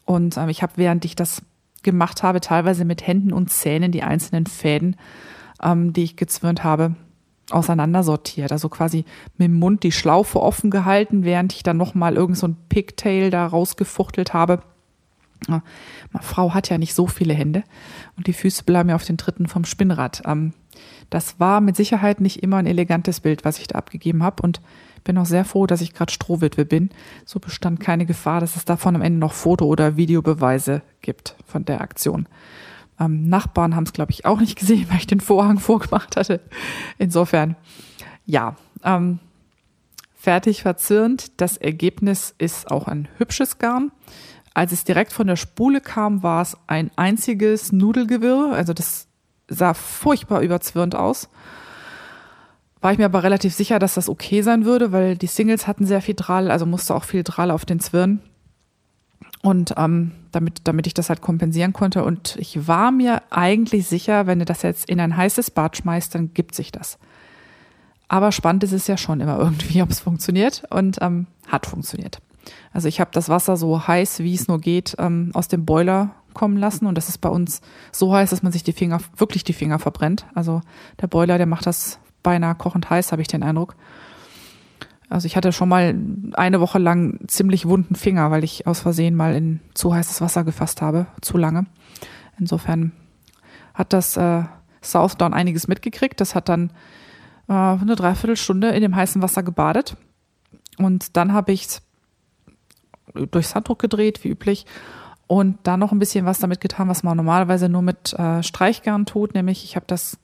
und 0.04 0.36
ähm, 0.36 0.48
ich 0.48 0.62
habe, 0.62 0.72
während 0.76 1.04
ich 1.04 1.16
das 1.16 1.42
gemacht 1.82 2.22
habe, 2.22 2.40
teilweise 2.40 2.84
mit 2.84 3.06
Händen 3.06 3.32
und 3.32 3.50
Zähnen 3.50 3.92
die 3.92 4.02
einzelnen 4.02 4.46
Fäden, 4.46 4.96
ähm, 5.62 5.92
die 5.92 6.04
ich 6.04 6.16
gezwirnt 6.16 6.64
habe, 6.64 6.94
auseinandersortiert. 7.50 8.52
Also 8.52 8.68
quasi 8.68 9.04
mit 9.36 9.46
dem 9.46 9.58
Mund 9.58 9.82
die 9.82 9.92
Schlaufe 9.92 10.40
offen 10.40 10.70
gehalten, 10.70 11.24
während 11.24 11.52
ich 11.52 11.62
dann 11.62 11.76
nochmal 11.76 12.16
irgend 12.16 12.38
so 12.38 12.46
ein 12.46 12.56
Pigtail 12.68 13.30
da 13.30 13.46
rausgefuchtelt 13.46 14.34
habe. 14.34 14.62
Meine 15.48 15.62
Frau 16.20 16.52
hat 16.52 16.68
ja 16.68 16.76
nicht 16.76 16.94
so 16.94 17.06
viele 17.06 17.32
Hände 17.32 17.64
und 18.16 18.26
die 18.26 18.34
Füße 18.34 18.62
bleiben 18.64 18.90
ja 18.90 18.94
auf 18.94 19.06
den 19.06 19.16
Tritten 19.16 19.48
vom 19.48 19.64
Spinnrad. 19.64 20.22
Das 21.08 21.40
war 21.40 21.62
mit 21.62 21.76
Sicherheit 21.76 22.20
nicht 22.20 22.42
immer 22.42 22.58
ein 22.58 22.66
elegantes 22.66 23.20
Bild, 23.20 23.42
was 23.42 23.58
ich 23.58 23.66
da 23.66 23.78
abgegeben 23.78 24.22
habe 24.22 24.42
und 24.42 24.60
bin 25.04 25.18
auch 25.18 25.26
sehr 25.26 25.44
froh, 25.44 25.66
dass 25.66 25.80
ich 25.80 25.94
gerade 25.94 26.12
Strohwitwe 26.12 26.64
bin. 26.64 26.90
So 27.24 27.40
bestand 27.40 27.80
keine 27.80 28.06
Gefahr, 28.06 28.40
dass 28.40 28.56
es 28.56 28.64
davon 28.64 28.96
am 28.96 29.02
Ende 29.02 29.18
noch 29.18 29.32
Foto- 29.32 29.66
oder 29.66 29.96
Videobeweise 29.96 30.82
gibt 31.02 31.36
von 31.46 31.64
der 31.64 31.80
Aktion. 31.80 32.26
Ähm, 32.98 33.28
Nachbarn 33.28 33.74
haben 33.74 33.84
es, 33.84 33.92
glaube 33.92 34.12
ich, 34.12 34.24
auch 34.24 34.40
nicht 34.40 34.58
gesehen, 34.58 34.86
weil 34.90 34.98
ich 34.98 35.06
den 35.06 35.20
Vorhang 35.20 35.58
vorgemacht 35.58 36.16
hatte. 36.16 36.40
Insofern, 36.98 37.56
ja, 38.26 38.56
ähm, 38.84 39.18
fertig 40.14 40.62
verzirnt. 40.62 41.40
Das 41.40 41.56
Ergebnis 41.56 42.34
ist 42.36 42.70
auch 42.70 42.86
ein 42.86 43.08
hübsches 43.16 43.58
Garn. 43.58 43.90
Als 44.52 44.72
es 44.72 44.84
direkt 44.84 45.12
von 45.12 45.26
der 45.26 45.36
Spule 45.36 45.80
kam, 45.80 46.22
war 46.22 46.42
es 46.42 46.56
ein 46.66 46.90
einziges 46.96 47.72
Nudelgewirr. 47.72 48.52
Also 48.52 48.74
das 48.74 49.08
sah 49.48 49.74
furchtbar 49.74 50.40
überzwirnt 50.42 50.94
aus. 50.94 51.30
War 52.80 52.92
ich 52.92 52.98
mir 52.98 53.04
aber 53.04 53.22
relativ 53.22 53.54
sicher, 53.54 53.78
dass 53.78 53.94
das 53.94 54.08
okay 54.08 54.42
sein 54.42 54.64
würde, 54.64 54.92
weil 54.92 55.16
die 55.16 55.26
Singles 55.26 55.66
hatten 55.66 55.84
sehr 55.84 56.00
viel 56.00 56.14
Drall, 56.14 56.50
also 56.50 56.64
musste 56.64 56.94
auch 56.94 57.04
viel 57.04 57.22
Drall 57.22 57.50
auf 57.50 57.64
den 57.64 57.80
Zwirn. 57.80 58.20
Und 59.42 59.74
ähm, 59.76 60.12
damit, 60.32 60.60
damit 60.64 60.86
ich 60.86 60.94
das 60.94 61.08
halt 61.08 61.22
kompensieren 61.22 61.72
konnte. 61.72 62.04
Und 62.04 62.36
ich 62.36 62.66
war 62.66 62.90
mir 62.90 63.22
eigentlich 63.30 63.86
sicher, 63.86 64.26
wenn 64.26 64.38
du 64.38 64.44
das 64.44 64.62
jetzt 64.62 64.88
in 64.88 65.00
ein 65.00 65.16
heißes 65.16 65.50
Bad 65.50 65.76
schmeißt, 65.76 66.14
dann 66.14 66.34
gibt 66.34 66.54
sich 66.54 66.72
das. 66.72 66.98
Aber 68.08 68.32
spannend 68.32 68.64
ist 68.64 68.72
es 68.72 68.86
ja 68.86 68.96
schon 68.96 69.20
immer 69.20 69.38
irgendwie, 69.38 69.82
ob 69.82 69.90
es 69.90 70.00
funktioniert 70.00 70.64
und 70.70 70.98
ähm, 71.00 71.26
hat 71.46 71.66
funktioniert. 71.66 72.20
Also 72.72 72.88
ich 72.88 73.00
habe 73.00 73.10
das 73.12 73.28
Wasser 73.28 73.56
so 73.56 73.86
heiß, 73.86 74.20
wie 74.20 74.34
es 74.34 74.48
nur 74.48 74.60
geht, 74.60 74.96
ähm, 74.98 75.30
aus 75.34 75.48
dem 75.48 75.64
Boiler 75.64 76.14
kommen 76.34 76.56
lassen 76.56 76.86
und 76.86 76.96
das 76.96 77.08
ist 77.08 77.18
bei 77.18 77.28
uns 77.28 77.60
so 77.92 78.14
heiß, 78.14 78.30
dass 78.30 78.42
man 78.42 78.52
sich 78.52 78.62
die 78.62 78.72
Finger, 78.72 79.00
wirklich 79.16 79.44
die 79.44 79.52
Finger 79.52 79.78
verbrennt. 79.78 80.26
Also 80.34 80.60
der 81.00 81.06
Boiler, 81.06 81.38
der 81.38 81.46
macht 81.46 81.66
das 81.66 81.98
beinahe 82.22 82.54
kochend 82.54 82.90
heiß, 82.90 83.12
habe 83.12 83.22
ich 83.22 83.28
den 83.28 83.42
Eindruck. 83.42 83.76
Also 85.08 85.26
ich 85.26 85.36
hatte 85.36 85.52
schon 85.52 85.68
mal 85.68 85.94
eine 86.34 86.60
Woche 86.60 86.78
lang 86.78 87.18
ziemlich 87.26 87.66
wunden 87.66 87.96
Finger, 87.96 88.30
weil 88.30 88.44
ich 88.44 88.66
aus 88.66 88.80
Versehen 88.80 89.16
mal 89.16 89.34
in 89.34 89.60
zu 89.74 89.92
heißes 89.92 90.20
Wasser 90.20 90.44
gefasst 90.44 90.82
habe, 90.82 91.06
zu 91.20 91.36
lange. 91.36 91.66
Insofern 92.38 92.92
hat 93.74 93.92
das 93.92 94.16
äh, 94.16 94.44
Southdown 94.82 95.34
einiges 95.34 95.66
mitgekriegt. 95.66 96.20
Das 96.20 96.34
hat 96.34 96.48
dann 96.48 96.70
äh, 97.48 97.52
eine 97.52 97.96
Dreiviertelstunde 97.96 98.68
in 98.68 98.82
dem 98.82 98.94
heißen 98.94 99.20
Wasser 99.20 99.42
gebadet. 99.42 99.96
Und 100.78 101.16
dann 101.16 101.32
habe 101.32 101.52
ich 101.52 101.66
durchs 103.14 103.54
Handdruck 103.54 103.80
gedreht, 103.80 104.22
wie 104.22 104.28
üblich. 104.28 104.64
Und 105.26 105.58
dann 105.64 105.80
noch 105.80 105.92
ein 105.92 105.98
bisschen 105.98 106.26
was 106.26 106.38
damit 106.38 106.60
getan, 106.60 106.88
was 106.88 107.02
man 107.02 107.16
normalerweise 107.16 107.68
nur 107.68 107.82
mit 107.82 108.12
äh, 108.14 108.42
Streichgarn 108.42 109.06
tut, 109.06 109.34
nämlich 109.34 109.64
ich 109.64 109.76
habe 109.76 109.86
das 109.86 110.18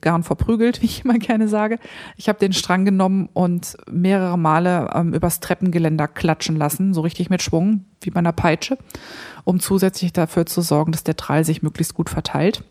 Garn 0.00 0.22
verprügelt, 0.22 0.82
wie 0.82 0.86
ich 0.86 1.04
immer 1.04 1.18
gerne 1.18 1.48
sage. 1.48 1.78
Ich 2.16 2.28
habe 2.28 2.38
den 2.38 2.52
Strang 2.52 2.84
genommen 2.84 3.28
und 3.32 3.76
mehrere 3.90 4.38
Male 4.38 4.90
ähm, 4.94 5.14
übers 5.14 5.40
Treppengeländer 5.40 6.08
klatschen 6.08 6.56
lassen, 6.56 6.94
so 6.94 7.00
richtig 7.00 7.30
mit 7.30 7.42
Schwung, 7.42 7.84
wie 8.00 8.10
bei 8.10 8.18
einer 8.18 8.32
Peitsche, 8.32 8.78
um 9.44 9.60
zusätzlich 9.60 10.12
dafür 10.12 10.46
zu 10.46 10.60
sorgen, 10.60 10.92
dass 10.92 11.04
der 11.04 11.16
Trall 11.16 11.44
sich 11.44 11.62
möglichst 11.62 11.94
gut 11.94 12.10
verteilt 12.10 12.64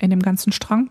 in 0.00 0.10
dem 0.10 0.20
ganzen 0.20 0.52
Strang. 0.52 0.90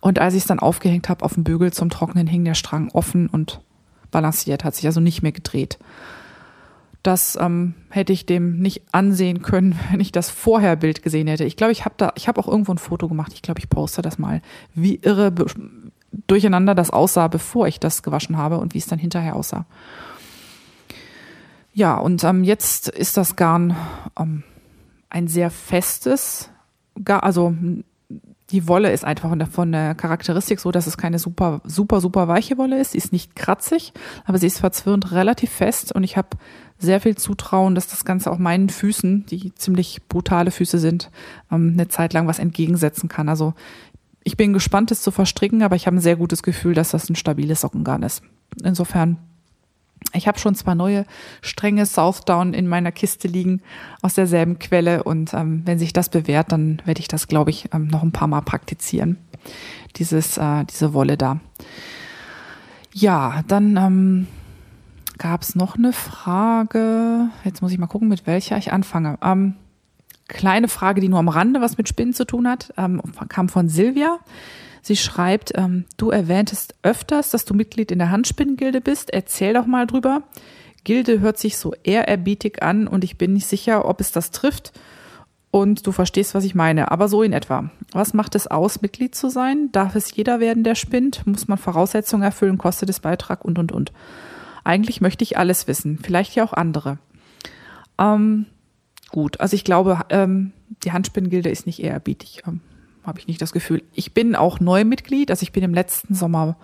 Und 0.00 0.18
als 0.18 0.34
ich 0.34 0.40
es 0.40 0.48
dann 0.48 0.58
aufgehängt 0.58 1.08
habe 1.08 1.24
auf 1.24 1.34
dem 1.34 1.44
Bügel 1.44 1.72
zum 1.72 1.88
Trocknen, 1.88 2.26
hing 2.26 2.44
der 2.44 2.54
Strang 2.54 2.90
offen 2.90 3.28
und 3.28 3.60
balanciert, 4.10 4.64
hat 4.64 4.74
sich 4.74 4.86
also 4.86 5.00
nicht 5.00 5.22
mehr 5.22 5.32
gedreht. 5.32 5.78
Das 7.02 7.36
ähm, 7.40 7.74
hätte 7.90 8.12
ich 8.12 8.26
dem 8.26 8.58
nicht 8.58 8.82
ansehen 8.92 9.42
können, 9.42 9.78
wenn 9.90 10.00
ich 10.00 10.12
das 10.12 10.30
Vorherbild 10.30 11.02
gesehen 11.02 11.26
hätte. 11.26 11.44
Ich 11.44 11.56
glaube, 11.56 11.72
ich 11.72 11.84
habe 11.84 11.94
da, 11.98 12.12
ich 12.16 12.28
habe 12.28 12.40
auch 12.40 12.48
irgendwo 12.48 12.72
ein 12.72 12.78
Foto 12.78 13.08
gemacht. 13.08 13.32
Ich 13.34 13.42
glaube, 13.42 13.60
ich 13.60 13.68
poste 13.68 14.02
das 14.02 14.18
mal, 14.18 14.42
wie 14.74 14.96
irre 14.96 15.32
durcheinander 16.26 16.74
das 16.74 16.90
aussah, 16.90 17.28
bevor 17.28 17.66
ich 17.66 17.80
das 17.80 18.02
gewaschen 18.02 18.36
habe 18.36 18.58
und 18.58 18.74
wie 18.74 18.78
es 18.78 18.86
dann 18.86 18.98
hinterher 18.98 19.34
aussah. 19.34 19.66
Ja, 21.74 21.96
und 21.96 22.22
ähm, 22.22 22.44
jetzt 22.44 22.88
ist 22.88 23.16
das 23.16 23.34
Garn 23.34 23.74
ähm, 24.18 24.42
ein 25.08 25.26
sehr 25.26 25.50
festes, 25.50 26.50
Garn, 27.02 27.20
also 27.20 27.54
die 28.52 28.68
Wolle 28.68 28.92
ist 28.92 29.04
einfach 29.04 29.34
von 29.50 29.72
der 29.72 29.94
Charakteristik 29.94 30.60
so, 30.60 30.70
dass 30.70 30.86
es 30.86 30.98
keine 30.98 31.18
super, 31.18 31.62
super, 31.64 32.00
super 32.00 32.28
weiche 32.28 32.58
Wolle 32.58 32.78
ist. 32.78 32.92
Sie 32.92 32.98
ist 32.98 33.12
nicht 33.12 33.34
kratzig, 33.34 33.92
aber 34.24 34.38
sie 34.38 34.46
ist 34.46 34.58
verzwirnt 34.58 35.12
relativ 35.12 35.50
fest 35.50 35.92
und 35.92 36.04
ich 36.04 36.16
habe 36.18 36.28
sehr 36.78 37.00
viel 37.00 37.16
Zutrauen, 37.16 37.74
dass 37.74 37.86
das 37.86 38.04
Ganze 38.04 38.30
auch 38.30 38.38
meinen 38.38 38.68
Füßen, 38.68 39.24
die 39.26 39.54
ziemlich 39.54 40.06
brutale 40.08 40.50
Füße 40.50 40.78
sind, 40.78 41.10
ähm, 41.50 41.70
eine 41.72 41.88
Zeit 41.88 42.12
lang 42.12 42.26
was 42.26 42.38
entgegensetzen 42.38 43.08
kann. 43.08 43.28
Also 43.28 43.54
ich 44.22 44.36
bin 44.36 44.52
gespannt, 44.52 44.90
es 44.90 45.02
zu 45.02 45.10
verstricken, 45.10 45.62
aber 45.62 45.76
ich 45.76 45.86
habe 45.86 45.96
ein 45.96 46.00
sehr 46.00 46.16
gutes 46.16 46.42
Gefühl, 46.42 46.74
dass 46.74 46.90
das 46.90 47.08
ein 47.08 47.16
stabiles 47.16 47.62
Sockengarn 47.62 48.02
ist. 48.02 48.22
Insofern, 48.62 49.18
ich 50.12 50.28
habe 50.28 50.38
schon 50.38 50.54
zwei 50.54 50.74
neue 50.74 51.04
strenge 51.40 51.86
Southdown 51.86 52.54
in 52.54 52.68
meiner 52.68 52.92
Kiste 52.92 53.28
liegen 53.28 53.62
aus 54.02 54.14
derselben 54.14 54.58
Quelle 54.58 55.04
und 55.04 55.34
ähm, 55.34 55.62
wenn 55.64 55.78
sich 55.78 55.92
das 55.92 56.08
bewährt, 56.08 56.52
dann 56.52 56.82
werde 56.84 57.00
ich 57.00 57.08
das, 57.08 57.28
glaube 57.28 57.50
ich, 57.50 57.68
ähm, 57.72 57.86
noch 57.88 58.02
ein 58.02 58.12
paar 58.12 58.28
Mal 58.28 58.42
praktizieren. 58.42 59.18
Dieses, 59.96 60.38
äh, 60.38 60.64
diese 60.64 60.94
Wolle 60.94 61.16
da. 61.16 61.40
Ja, 62.92 63.42
dann 63.48 63.76
ähm, 63.76 64.26
gab 65.18 65.42
es 65.42 65.54
noch 65.54 65.76
eine 65.76 65.92
Frage. 65.92 67.28
Jetzt 67.44 67.62
muss 67.62 67.72
ich 67.72 67.78
mal 67.78 67.86
gucken, 67.86 68.08
mit 68.08 68.26
welcher 68.26 68.58
ich 68.58 68.72
anfange. 68.72 69.18
Ähm, 69.22 69.54
kleine 70.28 70.68
Frage, 70.68 71.00
die 71.00 71.08
nur 71.08 71.18
am 71.18 71.28
Rande 71.28 71.60
was 71.60 71.78
mit 71.78 71.88
Spinnen 71.88 72.14
zu 72.14 72.26
tun 72.26 72.48
hat, 72.48 72.72
ähm, 72.76 73.00
kam 73.28 73.48
von 73.48 73.68
Silvia. 73.68 74.18
Sie 74.82 74.96
schreibt, 74.96 75.52
ähm, 75.54 75.84
du 75.96 76.10
erwähntest 76.10 76.74
öfters, 76.82 77.30
dass 77.30 77.44
du 77.44 77.54
Mitglied 77.54 77.90
in 77.90 77.98
der 77.98 78.10
Handspinnengilde 78.10 78.80
bist. 78.80 79.10
Erzähl 79.12 79.54
doch 79.54 79.66
mal 79.66 79.86
drüber. 79.86 80.24
Gilde 80.84 81.20
hört 81.20 81.38
sich 81.38 81.56
so 81.56 81.72
ehrerbietig 81.84 82.62
an 82.62 82.88
und 82.88 83.04
ich 83.04 83.16
bin 83.16 83.32
nicht 83.32 83.46
sicher, 83.46 83.88
ob 83.88 84.00
es 84.00 84.10
das 84.10 84.32
trifft. 84.32 84.72
Und 85.52 85.86
du 85.86 85.92
verstehst, 85.92 86.34
was 86.34 86.44
ich 86.44 86.54
meine. 86.54 86.90
Aber 86.90 87.08
so 87.08 87.22
in 87.22 87.32
etwa. 87.32 87.70
Was 87.92 88.14
macht 88.14 88.34
es 88.34 88.46
aus, 88.48 88.82
Mitglied 88.82 89.14
zu 89.14 89.28
sein? 89.28 89.70
Darf 89.70 89.94
es 89.94 90.14
jeder 90.16 90.40
werden, 90.40 90.64
der 90.64 90.74
spinnt? 90.74 91.26
Muss 91.26 91.46
man 91.46 91.58
Voraussetzungen 91.58 92.22
erfüllen? 92.22 92.58
Kostet 92.58 92.90
es 92.90 93.00
Beitrag? 93.00 93.44
Und, 93.44 93.58
und, 93.58 93.70
und. 93.70 93.92
Eigentlich 94.64 95.00
möchte 95.00 95.24
ich 95.24 95.36
alles 95.36 95.66
wissen, 95.66 95.98
vielleicht 96.02 96.34
ja 96.34 96.44
auch 96.44 96.52
andere. 96.52 96.98
Ähm, 97.98 98.46
gut, 99.10 99.40
also 99.40 99.54
ich 99.54 99.64
glaube, 99.64 100.00
ähm, 100.10 100.52
die 100.84 100.92
Handspinnengilde 100.92 101.50
ist 101.50 101.66
nicht 101.66 101.82
ehrerbietig, 101.82 102.42
ähm, 102.46 102.60
habe 103.04 103.18
ich 103.18 103.26
nicht 103.26 103.42
das 103.42 103.52
Gefühl. 103.52 103.82
Ich 103.92 104.14
bin 104.14 104.34
auch 104.34 104.60
Neumitglied, 104.60 105.30
also 105.30 105.42
ich 105.42 105.52
bin 105.52 105.62
im 105.62 105.74
letzten 105.74 106.14
Sommer, 106.14 106.56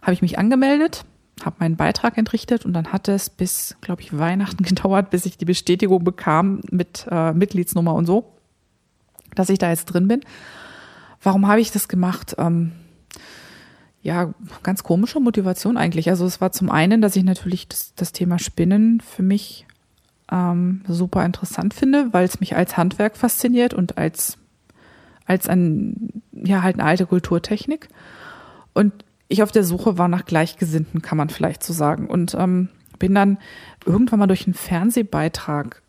habe 0.00 0.12
ich 0.12 0.22
mich 0.22 0.38
angemeldet, 0.38 1.04
habe 1.44 1.56
meinen 1.58 1.76
Beitrag 1.76 2.18
entrichtet 2.18 2.64
und 2.64 2.72
dann 2.72 2.92
hat 2.92 3.08
es 3.08 3.30
bis, 3.30 3.76
glaube 3.80 4.02
ich, 4.02 4.16
Weihnachten 4.16 4.62
gedauert, 4.64 5.10
bis 5.10 5.26
ich 5.26 5.38
die 5.38 5.44
Bestätigung 5.44 6.04
bekam 6.04 6.60
mit 6.70 7.06
äh, 7.10 7.32
Mitgliedsnummer 7.32 7.94
und 7.94 8.06
so, 8.06 8.32
dass 9.34 9.48
ich 9.48 9.58
da 9.58 9.70
jetzt 9.70 9.86
drin 9.86 10.08
bin. 10.08 10.20
Warum 11.22 11.46
habe 11.46 11.60
ich 11.60 11.70
das 11.70 11.88
gemacht? 11.88 12.34
Ähm, 12.38 12.72
ja, 14.02 14.34
ganz 14.64 14.82
komische 14.82 15.20
Motivation 15.20 15.76
eigentlich. 15.76 16.10
Also 16.10 16.26
es 16.26 16.40
war 16.40 16.50
zum 16.50 16.70
einen, 16.70 17.00
dass 17.00 17.14
ich 17.14 17.22
natürlich 17.22 17.68
das, 17.68 17.94
das 17.94 18.10
Thema 18.10 18.40
Spinnen 18.40 19.00
für 19.00 19.22
mich 19.22 19.64
ähm, 20.30 20.82
super 20.88 21.24
interessant 21.24 21.72
finde, 21.72 22.12
weil 22.12 22.24
es 22.24 22.40
mich 22.40 22.56
als 22.56 22.76
Handwerk 22.76 23.16
fasziniert 23.16 23.74
und 23.74 23.98
als, 23.98 24.38
als 25.26 25.48
ein, 25.48 26.22
ja, 26.32 26.62
halt 26.62 26.76
eine 26.76 26.84
alte 26.84 27.06
Kulturtechnik. 27.06 27.88
Und 28.74 28.92
ich 29.28 29.42
auf 29.42 29.52
der 29.52 29.64
Suche 29.64 29.98
war 29.98 30.08
nach 30.08 30.24
Gleichgesinnten, 30.24 31.02
kann 31.02 31.18
man 31.18 31.28
vielleicht 31.28 31.62
so 31.62 31.72
sagen. 31.72 32.08
Und 32.08 32.34
ähm, 32.34 32.68
bin 32.98 33.14
dann 33.14 33.38
irgendwann 33.86 34.18
mal 34.18 34.26
durch 34.26 34.46
einen 34.46 34.54
Fernsehbeitrag 34.54 35.82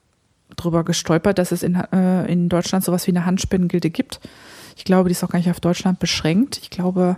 drüber 0.55 0.83
gestolpert, 0.83 1.37
dass 1.37 1.51
es 1.51 1.63
in, 1.63 1.75
äh, 1.75 2.31
in 2.31 2.49
Deutschland 2.49 2.83
sowas 2.83 3.07
wie 3.07 3.11
eine 3.11 3.25
Handspinnengilde 3.25 3.89
gibt. 3.89 4.19
Ich 4.75 4.85
glaube, 4.85 5.09
die 5.09 5.13
ist 5.13 5.23
auch 5.23 5.29
gar 5.29 5.39
nicht 5.39 5.49
auf 5.49 5.59
Deutschland 5.59 5.99
beschränkt. 5.99 6.59
Ich 6.61 6.69
glaube, 6.69 7.17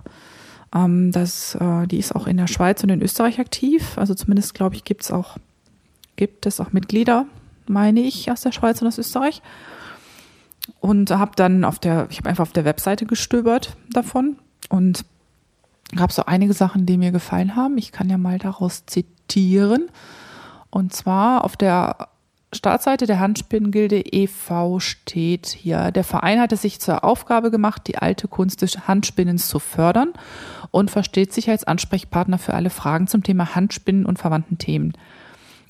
Ähm, 0.73 1.11
das, 1.11 1.55
äh, 1.55 1.87
die 1.87 1.99
ist 1.99 2.13
auch 2.15 2.27
in 2.27 2.37
der 2.37 2.47
Schweiz 2.47 2.83
und 2.83 2.89
in 2.89 3.01
Österreich 3.01 3.39
aktiv. 3.39 3.97
Also 3.97 4.13
zumindest, 4.13 4.53
glaube 4.55 4.75
ich, 4.75 4.83
gibt's 4.83 5.09
auch, 5.09 5.37
gibt 6.17 6.45
es 6.45 6.59
auch 6.59 6.73
Mitglieder, 6.73 7.27
meine 7.67 8.01
ich, 8.01 8.29
aus 8.29 8.41
der 8.41 8.51
Schweiz 8.51 8.81
und 8.81 8.87
aus 8.87 8.97
Österreich. 8.97 9.41
Und 10.85 11.09
habe 11.09 11.31
dann 11.35 11.63
auf 11.63 11.79
der, 11.79 12.05
ich 12.11 12.19
habe 12.19 12.29
einfach 12.29 12.43
auf 12.43 12.51
der 12.51 12.63
Webseite 12.63 13.07
gestöbert 13.07 13.75
davon 13.89 14.35
und 14.69 15.03
gab 15.95 16.11
so 16.11 16.25
einige 16.25 16.53
Sachen, 16.53 16.85
die 16.85 16.99
mir 16.99 17.11
gefallen 17.11 17.55
haben. 17.55 17.79
Ich 17.79 17.91
kann 17.91 18.07
ja 18.07 18.19
mal 18.19 18.37
daraus 18.37 18.85
zitieren. 18.85 19.87
Und 20.69 20.93
zwar 20.93 21.43
auf 21.43 21.57
der 21.57 22.09
Startseite 22.53 23.07
der 23.07 23.19
Handspinnengilde 23.19 23.99
e.V. 23.99 24.79
steht 24.79 25.47
hier, 25.47 25.89
der 25.89 26.03
Verein 26.03 26.39
hat 26.39 26.51
es 26.51 26.61
sich 26.61 26.79
zur 26.79 27.03
Aufgabe 27.03 27.49
gemacht, 27.49 27.87
die 27.87 27.97
alte 27.97 28.27
Kunst 28.27 28.61
des 28.61 28.87
Handspinnens 28.87 29.47
zu 29.47 29.57
fördern 29.57 30.13
und 30.69 30.91
versteht 30.91 31.33
sich 31.33 31.49
als 31.49 31.63
Ansprechpartner 31.63 32.37
für 32.37 32.53
alle 32.53 32.69
Fragen 32.69 33.07
zum 33.07 33.23
Thema 33.23 33.55
Handspinnen 33.55 34.05
und 34.05 34.19
verwandten 34.19 34.59
Themen. 34.59 34.93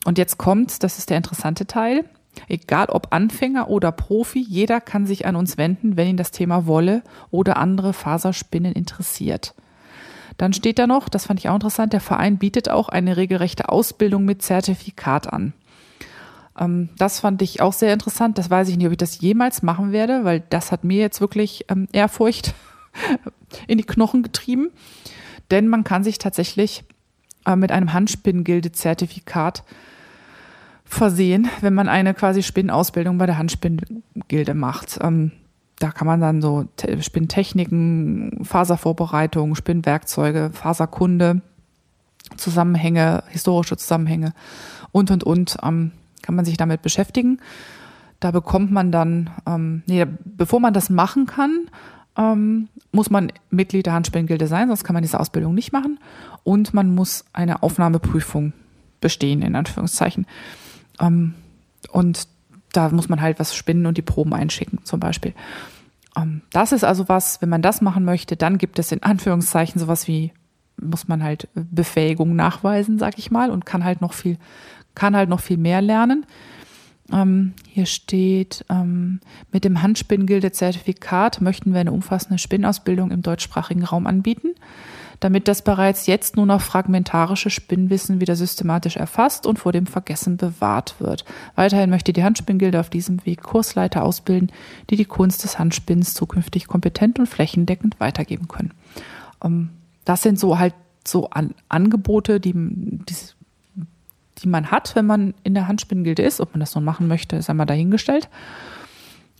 Und 0.03 0.17
jetzt 0.17 0.37
kommt, 0.37 0.83
das 0.83 0.99
ist 0.99 1.09
der 1.09 1.15
interessante 1.15 1.65
Teil, 1.67 2.03
egal 2.47 2.87
ob 2.89 3.13
Anfänger 3.13 3.69
oder 3.69 3.91
Profi, 3.91 4.39
jeder 4.39 4.81
kann 4.81 5.05
sich 5.05 5.25
an 5.25 5.35
uns 5.35 5.57
wenden, 5.57 5.97
wenn 5.97 6.07
ihn 6.07 6.17
das 6.17 6.31
Thema 6.31 6.65
Wolle 6.65 7.03
oder 7.31 7.57
andere 7.57 7.93
Faserspinnen 7.93 8.73
interessiert. 8.73 9.53
Dann 10.37 10.53
steht 10.53 10.79
da 10.79 10.87
noch, 10.87 11.07
das 11.07 11.27
fand 11.27 11.39
ich 11.39 11.49
auch 11.49 11.55
interessant, 11.55 11.93
der 11.93 12.01
Verein 12.01 12.37
bietet 12.37 12.69
auch 12.69 12.89
eine 12.89 13.17
regelrechte 13.17 13.69
Ausbildung 13.69 14.25
mit 14.25 14.41
Zertifikat 14.41 15.31
an. 15.31 15.53
Ähm, 16.59 16.89
das 16.97 17.19
fand 17.19 17.41
ich 17.41 17.61
auch 17.61 17.73
sehr 17.73 17.93
interessant. 17.93 18.37
Das 18.37 18.49
weiß 18.49 18.69
ich 18.69 18.77
nicht, 18.77 18.87
ob 18.87 18.91
ich 18.91 18.97
das 18.97 19.19
jemals 19.21 19.61
machen 19.61 19.91
werde, 19.91 20.23
weil 20.23 20.43
das 20.49 20.71
hat 20.71 20.83
mir 20.83 20.99
jetzt 20.99 21.21
wirklich 21.21 21.65
ähm, 21.69 21.87
Ehrfurcht 21.91 22.53
in 23.67 23.77
die 23.77 23.83
Knochen 23.83 24.23
getrieben. 24.23 24.71
Denn 25.51 25.67
man 25.67 25.83
kann 25.83 26.03
sich 26.03 26.17
tatsächlich 26.17 26.83
äh, 27.45 27.55
mit 27.55 27.71
einem 27.71 27.93
Handspinngilde-Zertifikat 27.93 29.63
versehen, 30.95 31.49
wenn 31.61 31.73
man 31.73 31.87
eine 31.87 32.13
quasi 32.13 32.43
Spinnausbildung 32.43 33.17
bei 33.17 33.25
der 33.25 33.37
Handspinngilde 33.37 34.53
macht. 34.53 34.99
Ähm, 35.01 35.31
da 35.79 35.91
kann 35.91 36.07
man 36.07 36.21
dann 36.21 36.41
so 36.41 36.65
Spinntechniken, 37.01 38.43
Faservorbereitung, 38.43 39.55
Spinnwerkzeuge, 39.55 40.51
Faserkunde, 40.53 41.41
Zusammenhänge, 42.37 43.23
historische 43.27 43.77
Zusammenhänge 43.77 44.33
und 44.91 45.11
und 45.11 45.23
und 45.23 45.57
ähm, 45.63 45.91
kann 46.21 46.35
man 46.35 46.45
sich 46.45 46.57
damit 46.57 46.81
beschäftigen. 46.81 47.39
Da 48.19 48.31
bekommt 48.31 48.71
man 48.71 48.91
dann, 48.91 49.29
ähm, 49.45 49.83
nee, 49.85 50.05
bevor 50.23 50.59
man 50.59 50.73
das 50.73 50.89
machen 50.89 51.25
kann, 51.25 51.69
ähm, 52.17 52.69
muss 52.91 53.09
man 53.09 53.31
Mitglied 53.49 53.85
der 53.85 53.93
Handspinngilde 53.93 54.47
sein, 54.47 54.67
sonst 54.69 54.83
kann 54.83 54.93
man 54.93 55.03
diese 55.03 55.19
Ausbildung 55.19 55.53
nicht 55.53 55.73
machen. 55.73 55.99
Und 56.43 56.73
man 56.73 56.95
muss 56.95 57.25
eine 57.33 57.61
Aufnahmeprüfung 57.61 58.53
bestehen, 59.01 59.41
in 59.41 59.55
Anführungszeichen. 59.55 60.25
Ähm, 60.99 61.33
und 61.91 62.27
da 62.71 62.89
muss 62.89 63.09
man 63.09 63.21
halt 63.21 63.39
was 63.39 63.55
spinnen 63.55 63.85
und 63.85 63.97
die 63.97 64.01
Proben 64.01 64.33
einschicken, 64.33 64.79
zum 64.83 64.99
Beispiel. 64.99 65.33
Ähm, 66.17 66.41
das 66.51 66.71
ist 66.71 66.83
also 66.83 67.07
was, 67.07 67.41
wenn 67.41 67.49
man 67.49 67.61
das 67.61 67.81
machen 67.81 68.05
möchte, 68.05 68.35
dann 68.35 68.57
gibt 68.57 68.79
es 68.79 68.91
in 68.91 69.03
Anführungszeichen 69.03 69.79
sowas 69.79 70.07
wie, 70.07 70.31
muss 70.81 71.07
man 71.07 71.23
halt 71.23 71.47
Befähigung 71.53 72.35
nachweisen, 72.35 72.99
sag 72.99 73.17
ich 73.17 73.31
mal, 73.31 73.49
und 73.49 73.65
kann 73.65 73.83
halt 73.83 74.01
noch 74.01 74.13
viel, 74.13 74.37
kann 74.93 75.15
halt 75.15 75.29
noch 75.29 75.39
viel 75.39 75.57
mehr 75.57 75.81
lernen. 75.81 76.25
Ähm, 77.11 77.53
hier 77.69 77.85
steht, 77.85 78.65
ähm, 78.69 79.19
mit 79.51 79.63
dem 79.63 79.81
Handspinngilde-Zertifikat 79.81 81.39
möchten 81.39 81.73
wir 81.73 81.79
eine 81.79 81.91
umfassende 81.91 82.39
Spinnausbildung 82.39 83.11
im 83.11 83.21
deutschsprachigen 83.21 83.83
Raum 83.83 84.07
anbieten 84.07 84.49
damit 85.19 85.47
das 85.47 85.61
bereits 85.61 86.07
jetzt 86.07 86.35
nur 86.35 86.45
noch 86.45 86.61
fragmentarische 86.61 87.49
Spinnwissen 87.49 88.19
wieder 88.21 88.35
systematisch 88.35 88.97
erfasst 88.97 89.45
und 89.45 89.59
vor 89.59 89.71
dem 89.71 89.85
Vergessen 89.85 90.37
bewahrt 90.37 90.95
wird. 90.99 91.25
Weiterhin 91.55 91.89
möchte 91.89 92.13
die 92.13 92.23
Handspinngilde 92.23 92.79
auf 92.79 92.89
diesem 92.89 93.25
Weg 93.25 93.43
Kursleiter 93.43 94.03
ausbilden, 94.03 94.51
die 94.89 94.95
die 94.95 95.05
Kunst 95.05 95.43
des 95.43 95.59
Handspinnens 95.59 96.13
zukünftig 96.13 96.67
kompetent 96.67 97.19
und 97.19 97.27
flächendeckend 97.27 97.99
weitergeben 97.99 98.47
können. 98.47 98.71
Ähm, 99.43 99.69
das 100.03 100.21
sind 100.21 100.39
so 100.39 100.59
halt 100.59 100.73
so 101.07 101.29
Angebote, 101.69 102.39
die, 102.39 102.53
die, 102.53 103.15
die 104.39 104.47
man 104.47 104.71
hat, 104.71 104.95
wenn 104.95 105.05
man 105.05 105.33
in 105.43 105.53
der 105.53 105.67
Handspinngilde 105.67 106.23
ist. 106.23 106.41
Ob 106.41 106.53
man 106.53 106.59
das 106.59 106.73
nun 106.75 106.83
machen 106.83 107.07
möchte, 107.07 107.35
ist 107.35 107.49
einmal 107.49 107.67
dahingestellt. 107.67 108.29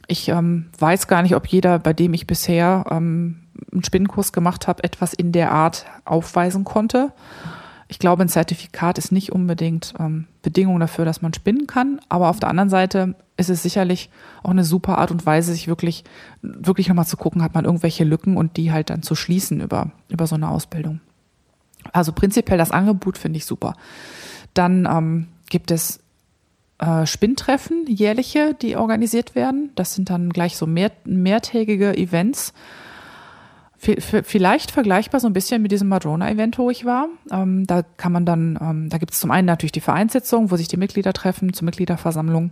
Ich 0.07 0.29
ähm, 0.29 0.67
weiß 0.77 1.07
gar 1.07 1.23
nicht, 1.23 1.35
ob 1.35 1.47
jeder, 1.47 1.79
bei 1.79 1.93
dem 1.93 2.13
ich 2.13 2.27
bisher 2.27 2.85
ähm, 2.91 3.44
einen 3.71 3.83
Spinnenkurs 3.83 4.33
gemacht 4.33 4.67
habe, 4.67 4.83
etwas 4.83 5.13
in 5.13 5.31
der 5.31 5.51
Art 5.51 5.85
aufweisen 6.05 6.63
konnte. 6.63 7.13
Ich 7.87 7.99
glaube, 7.99 8.23
ein 8.23 8.29
Zertifikat 8.29 8.97
ist 8.97 9.11
nicht 9.11 9.31
unbedingt 9.31 9.93
ähm, 9.99 10.25
Bedingung 10.41 10.79
dafür, 10.79 11.05
dass 11.05 11.21
man 11.21 11.33
spinnen 11.33 11.67
kann. 11.67 11.99
Aber 12.09 12.29
auf 12.29 12.39
der 12.39 12.49
anderen 12.49 12.69
Seite 12.69 13.15
ist 13.37 13.49
es 13.49 13.61
sicherlich 13.61 14.09
auch 14.41 14.49
eine 14.49 14.63
super 14.63 14.97
Art 14.97 15.11
und 15.11 15.25
Weise, 15.25 15.53
sich 15.53 15.67
wirklich, 15.67 16.03
wirklich 16.41 16.87
nochmal 16.87 17.05
zu 17.05 17.17
gucken, 17.17 17.43
hat 17.43 17.53
man 17.53 17.65
irgendwelche 17.65 18.03
Lücken 18.03 18.37
und 18.37 18.57
die 18.57 18.71
halt 18.71 18.89
dann 18.89 19.03
zu 19.03 19.13
schließen 19.13 19.61
über, 19.61 19.91
über 20.09 20.25
so 20.25 20.35
eine 20.35 20.49
Ausbildung. 20.49 20.99
Also 21.93 22.11
prinzipiell 22.11 22.57
das 22.57 22.71
Angebot 22.71 23.17
finde 23.17 23.37
ich 23.37 23.45
super. 23.45 23.75
Dann 24.55 24.87
ähm, 24.89 25.27
gibt 25.49 25.69
es 25.69 25.99
äh, 26.79 27.05
Spinntreffen, 27.05 27.85
jährliche, 27.87 28.55
die 28.59 28.75
organisiert 28.77 29.35
werden. 29.35 29.71
Das 29.75 29.93
sind 29.93 30.09
dann 30.09 30.31
gleich 30.31 30.57
so 30.57 30.65
mehr, 30.65 30.91
mehrtägige 31.05 31.95
Events 31.95 32.53
Vielleicht 33.77 34.71
vergleichbar 34.71 35.19
so 35.19 35.27
ein 35.27 35.33
bisschen 35.33 35.61
mit 35.61 35.71
diesem 35.71 35.89
Madrona-Event, 35.89 36.57
wo 36.57 36.69
ich 36.69 36.85
war. 36.85 37.07
Ähm, 37.31 37.67
da 37.67 37.83
kann 37.83 38.11
man 38.11 38.25
dann, 38.25 38.57
ähm, 38.61 38.89
da 38.89 38.97
gibt 38.97 39.13
es 39.13 39.19
zum 39.19 39.31
einen 39.31 39.45
natürlich 39.45 39.73
die 39.73 39.81
Vereinssitzung, 39.81 40.49
wo 40.49 40.55
sich 40.55 40.67
die 40.67 40.77
Mitglieder 40.77 41.13
treffen 41.13 41.53
zur 41.53 41.65
Mitgliederversammlung. 41.65 42.51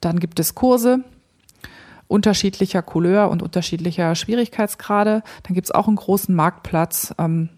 Dann 0.00 0.20
gibt 0.20 0.38
es 0.38 0.54
Kurse 0.54 1.02
unterschiedlicher 2.08 2.82
Couleur 2.82 3.30
und 3.30 3.42
unterschiedlicher 3.42 4.14
Schwierigkeitsgrade. 4.14 5.22
Dann 5.42 5.54
gibt 5.54 5.66
es 5.66 5.70
auch 5.70 5.88
einen 5.88 5.96
großen 5.96 6.34
Marktplatz 6.34 7.14
ähm, 7.18 7.48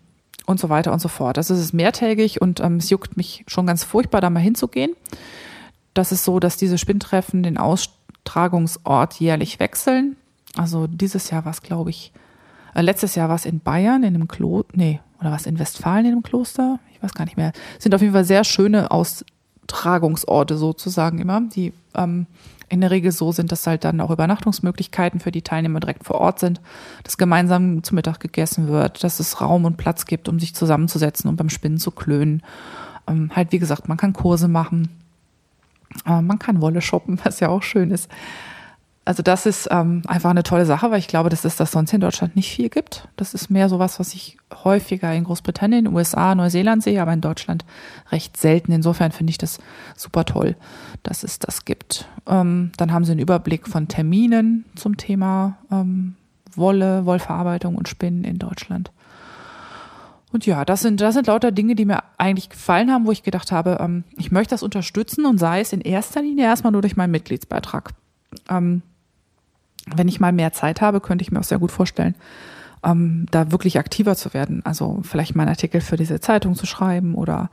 und 0.47 0.61
so 0.61 0.69
weiter 0.69 0.93
und 0.93 1.01
so 1.01 1.09
fort. 1.09 1.39
Also 1.39 1.55
es 1.55 1.61
ist 1.61 1.73
mehrtägig 1.73 2.41
und 2.41 2.61
ähm, 2.61 2.77
es 2.77 2.91
juckt 2.91 3.17
mich 3.17 3.45
schon 3.49 3.67
ganz 3.67 3.85
furchtbar, 3.85 4.21
da 4.21 4.31
mal 4.31 4.41
hinzugehen. 4.41 4.95
Das 5.95 6.13
ist 6.13 6.25
so, 6.25 6.41
dass 6.41 6.57
diese 6.57 6.79
Spinntreffen 6.79 7.43
den 7.43 7.59
Austragungsort 7.59 9.15
jährlich 9.15 9.59
wechseln. 9.59 10.17
Also 10.57 10.87
dieses 10.87 11.31
Jahr 11.31 11.45
war 11.45 11.53
es, 11.53 11.63
glaube 11.63 11.91
ich, 11.91 12.13
letztes 12.83 13.15
Jahr 13.15 13.29
war 13.29 13.37
es 13.37 13.47
in 13.47 13.61
Bayern, 13.61 14.03
in 14.03 14.15
einem 14.15 14.29
Kloster, 14.29 14.73
nee, 14.75 15.01
oder 15.21 15.31
was 15.33 15.47
in 15.47 15.59
Westfalen 15.59 16.07
in 16.07 16.13
einem 16.13 16.23
Kloster? 16.23 16.79
Ich 16.95 17.03
weiß 17.03 17.15
gar 17.15 17.25
nicht 17.25 17.37
mehr. 17.37 17.53
Sind 17.79 17.95
auf 17.95 18.01
jeden 18.01 18.13
Fall 18.13 18.25
sehr 18.25 18.45
schöne 18.45 18.91
Austragungsorte 18.91 20.57
sozusagen 20.57 21.19
immer, 21.19 21.41
die 21.41 21.73
ähm, 21.95 22.27
in 22.69 22.81
der 22.81 22.91
Regel 22.91 23.13
so 23.13 23.33
sind, 23.33 23.53
dass 23.53 23.67
halt 23.67 23.85
dann 23.85 24.01
auch 24.01 24.11
Übernachtungsmöglichkeiten 24.11 25.21
für 25.21 25.31
die 25.31 25.43
Teilnehmer 25.43 25.81
direkt 25.81 26.05
vor 26.05 26.21
Ort 26.21 26.41
sind, 26.41 26.61
dass 27.05 27.17
gemeinsam 27.17 27.83
zu 27.83 27.95
Mittag 27.95 28.19
gegessen 28.21 28.69
wird, 28.69 29.05
dass 29.05 29.21
es 29.21 29.41
Raum 29.41 29.65
und 29.65 29.77
Platz 29.77 30.07
gibt, 30.07 30.29
um 30.29 30.41
sich 30.41 30.55
zusammenzusetzen 30.55 31.31
und 31.31 31.37
beim 31.37 31.51
Spinnen 31.51 31.79
zu 31.79 31.93
klönen. 31.93 32.43
Ähm, 33.07 33.31
halt, 33.35 33.53
wie 33.53 33.59
gesagt, 33.59 33.89
man 33.89 33.97
kann 33.97 34.13
Kurse 34.13 34.49
machen, 34.49 34.89
äh, 36.07 36.21
man 36.21 36.39
kann 36.39 36.61
Wolle 36.61 36.81
shoppen, 36.81 37.21
was 37.25 37.41
ja 37.41 37.49
auch 37.49 37.63
schön 37.63 37.91
ist. 37.91 38.11
Also 39.07 39.23
das 39.23 39.47
ist 39.47 39.69
ähm, 39.71 40.03
einfach 40.09 40.31
eine 40.31 40.43
tolle 40.43 40.67
Sache, 40.67 40.91
weil 40.91 40.99
ich 40.99 41.07
glaube, 41.07 41.29
dass 41.29 41.45
es 41.45 41.55
das 41.55 41.71
sonst 41.71 41.93
in 41.93 42.01
Deutschland 42.01 42.35
nicht 42.35 42.51
viel 42.51 42.69
gibt. 42.69 43.07
Das 43.15 43.35
ist 43.35 43.51
mehr 43.51 43.69
sowas, 43.69 44.01
was 44.01 44.13
ich 44.15 44.37
häufiger 44.65 45.15
in 45.15 45.23
Großbritannien, 45.23 45.87
USA, 45.87 46.35
Neuseeland 46.35 46.83
sehe, 46.83 47.01
aber 47.01 47.13
in 47.13 47.21
Deutschland 47.21 47.65
recht 48.11 48.37
selten. 48.37 48.73
Insofern 48.73 49.13
finde 49.13 49.31
ich 49.31 49.39
das 49.39 49.61
super 49.97 50.25
toll, 50.25 50.57
dass 51.05 51.23
es 51.23 51.39
das 51.39 51.65
gibt. 51.65 52.09
Ähm, 52.27 52.73
dann 52.79 52.93
haben 52.93 53.05
sie 53.05 53.13
einen 53.13 53.21
Überblick 53.21 53.69
von 53.69 53.87
Terminen 53.87 54.65
zum 54.75 54.97
Thema 54.97 55.57
ähm, 55.71 56.17
Wolle, 56.57 57.07
Wollverarbeitung 57.07 57.77
und 57.77 57.89
Spinnen 57.89 58.25
in 58.25 58.41
Deutschland. 58.41 58.91
Und 60.33 60.47
ja, 60.47 60.65
das 60.65 60.83
sind, 60.83 61.01
das 61.01 61.15
sind 61.15 61.29
lauter 61.29 61.53
Dinge, 61.53 61.77
die 61.77 61.85
mir 61.85 62.03
eigentlich 62.19 62.49
gefallen 62.49 62.91
haben, 62.91 63.07
wo 63.07 63.13
ich 63.13 63.23
gedacht 63.23 63.53
habe, 63.53 63.79
ähm, 63.81 64.03
ich 64.17 64.33
möchte 64.33 64.53
das 64.53 64.65
unterstützen 64.65 65.27
und 65.27 65.39
sei 65.39 65.61
es 65.61 65.73
in 65.73 65.81
erster 65.81 66.23
Linie 66.23 66.47
erstmal 66.47 66.73
nur 66.73 66.83
durch 66.83 66.97
meinen 66.97 67.13
Mitgliedsbeitrag. 67.13 67.91
Ähm, 68.49 68.83
wenn 69.95 70.09
ich 70.09 70.21
mal 70.21 70.33
mehr 70.33 70.53
Zeit 70.53 70.81
habe, 70.81 71.01
könnte 71.01 71.23
ich 71.23 71.31
mir 71.31 71.41
auch 71.41 71.45
sehr 71.45 71.59
gut 71.59 71.71
vorstellen, 71.71 72.15
ähm, 72.85 73.27
da 73.31 73.51
wirklich 73.53 73.79
aktiver 73.79 74.17
zu 74.17 74.35
werden. 74.35 74.65
Also 74.65 75.01
vielleicht 75.03 75.35
mal 75.35 75.45
einen 75.45 75.51
Artikel 75.51 75.81
für 75.81 75.97
diese 75.97 76.21
Zeitung 76.21 76.55
zu 76.55 76.67
schreiben 76.67 77.15
oder 77.15 77.51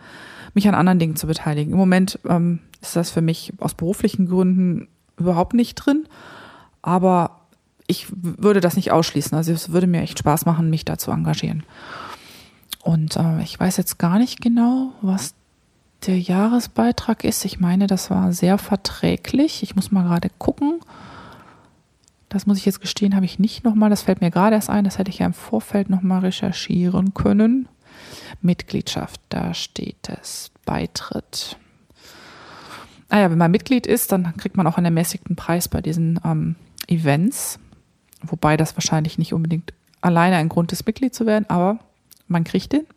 mich 0.53 0.67
an 0.67 0.75
anderen 0.75 0.99
Dingen 0.99 1.15
zu 1.15 1.27
beteiligen. 1.27 1.71
Im 1.71 1.77
Moment 1.77 2.19
ähm, 2.27 2.59
ist 2.81 2.95
das 2.95 3.11
für 3.11 3.21
mich 3.21 3.53
aus 3.59 3.73
beruflichen 3.73 4.27
Gründen 4.27 4.87
überhaupt 5.17 5.53
nicht 5.53 5.75
drin, 5.75 6.07
aber 6.81 7.41
ich 7.87 8.07
würde 8.11 8.61
das 8.61 8.75
nicht 8.75 8.91
ausschließen. 8.91 9.37
Also 9.37 9.51
es 9.51 9.71
würde 9.71 9.87
mir 9.87 10.01
echt 10.01 10.19
Spaß 10.19 10.45
machen, 10.45 10.69
mich 10.69 10.85
da 10.85 10.97
zu 10.97 11.11
engagieren. 11.11 11.63
Und 12.81 13.15
äh, 13.17 13.41
ich 13.41 13.59
weiß 13.59 13.77
jetzt 13.77 13.97
gar 13.97 14.19
nicht 14.19 14.41
genau, 14.41 14.91
was 15.01 15.33
der 16.05 16.19
Jahresbeitrag 16.19 17.23
ist. 17.23 17.45
Ich 17.45 17.59
meine, 17.59 17.87
das 17.87 18.09
war 18.09 18.33
sehr 18.33 18.57
verträglich. 18.57 19.63
Ich 19.63 19.75
muss 19.75 19.91
mal 19.91 20.03
gerade 20.03 20.29
gucken. 20.37 20.79
Das 22.33 22.47
muss 22.47 22.57
ich 22.57 22.65
jetzt 22.65 22.81
gestehen, 22.81 23.15
habe 23.15 23.25
ich 23.25 23.37
nicht 23.37 23.63
nochmal. 23.63 23.91
Das 23.91 24.01
fällt 24.01 24.19
mir 24.19 24.31
gerade 24.31 24.55
erst 24.55 24.71
ein. 24.71 24.83
Das 24.83 24.97
hätte 24.97 25.11
ich 25.11 25.19
ja 25.19 25.27
im 25.27 25.33
Vorfeld 25.33 25.91
nochmal 25.91 26.21
recherchieren 26.21 27.13
können. 27.13 27.67
Mitgliedschaft, 28.41 29.21
da 29.29 29.53
steht 29.53 30.09
es. 30.09 30.51
Beitritt. 30.65 31.57
Ah 33.09 33.19
ja, 33.19 33.29
wenn 33.29 33.37
man 33.37 33.51
Mitglied 33.51 33.85
ist, 33.85 34.11
dann 34.11 34.35
kriegt 34.37 34.57
man 34.57 34.65
auch 34.65 34.77
einen 34.77 34.85
ermäßigten 34.85 35.35
Preis 35.35 35.67
bei 35.67 35.81
diesen 35.81 36.19
ähm, 36.25 36.55
Events. 36.87 37.59
Wobei 38.23 38.57
das 38.57 38.75
wahrscheinlich 38.75 39.19
nicht 39.19 39.33
unbedingt 39.33 39.71
alleine 40.01 40.37
ein 40.37 40.49
Grund 40.49 40.71
ist, 40.71 40.87
Mitglied 40.87 41.13
zu 41.13 41.27
werden, 41.27 41.45
aber 41.49 41.77
man 42.27 42.43
kriegt 42.43 42.73
den. 42.73 42.87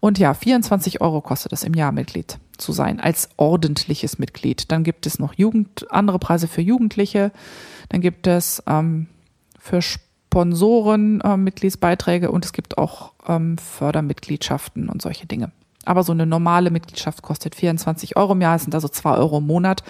Und 0.00 0.18
ja, 0.18 0.34
24 0.34 1.00
Euro 1.00 1.20
kostet 1.20 1.52
es 1.52 1.62
im 1.62 1.74
Jahr 1.74 1.92
Mitglied 1.92 2.38
zu 2.56 2.72
sein, 2.72 3.00
als 3.00 3.30
ordentliches 3.36 4.18
Mitglied. 4.18 4.70
Dann 4.70 4.84
gibt 4.84 5.06
es 5.06 5.18
noch 5.18 5.34
Jugend, 5.34 5.90
andere 5.90 6.18
Preise 6.18 6.48
für 6.48 6.62
Jugendliche. 6.62 7.32
Dann 7.88 8.00
gibt 8.00 8.26
es 8.26 8.62
ähm, 8.66 9.08
für 9.58 9.82
Sponsoren 9.82 11.20
äh, 11.22 11.36
Mitgliedsbeiträge 11.36 12.30
und 12.30 12.44
es 12.44 12.52
gibt 12.52 12.78
auch 12.78 13.12
ähm, 13.26 13.58
Fördermitgliedschaften 13.58 14.88
und 14.88 15.02
solche 15.02 15.26
Dinge. 15.26 15.50
Aber 15.84 16.02
so 16.02 16.12
eine 16.12 16.26
normale 16.26 16.70
Mitgliedschaft 16.70 17.22
kostet 17.22 17.54
24 17.54 18.16
Euro 18.16 18.32
im 18.32 18.42
Jahr, 18.42 18.54
das 18.54 18.64
sind 18.64 18.74
also 18.74 18.88
2 18.88 19.16
Euro 19.16 19.38
im 19.38 19.46
Monat. 19.46 19.82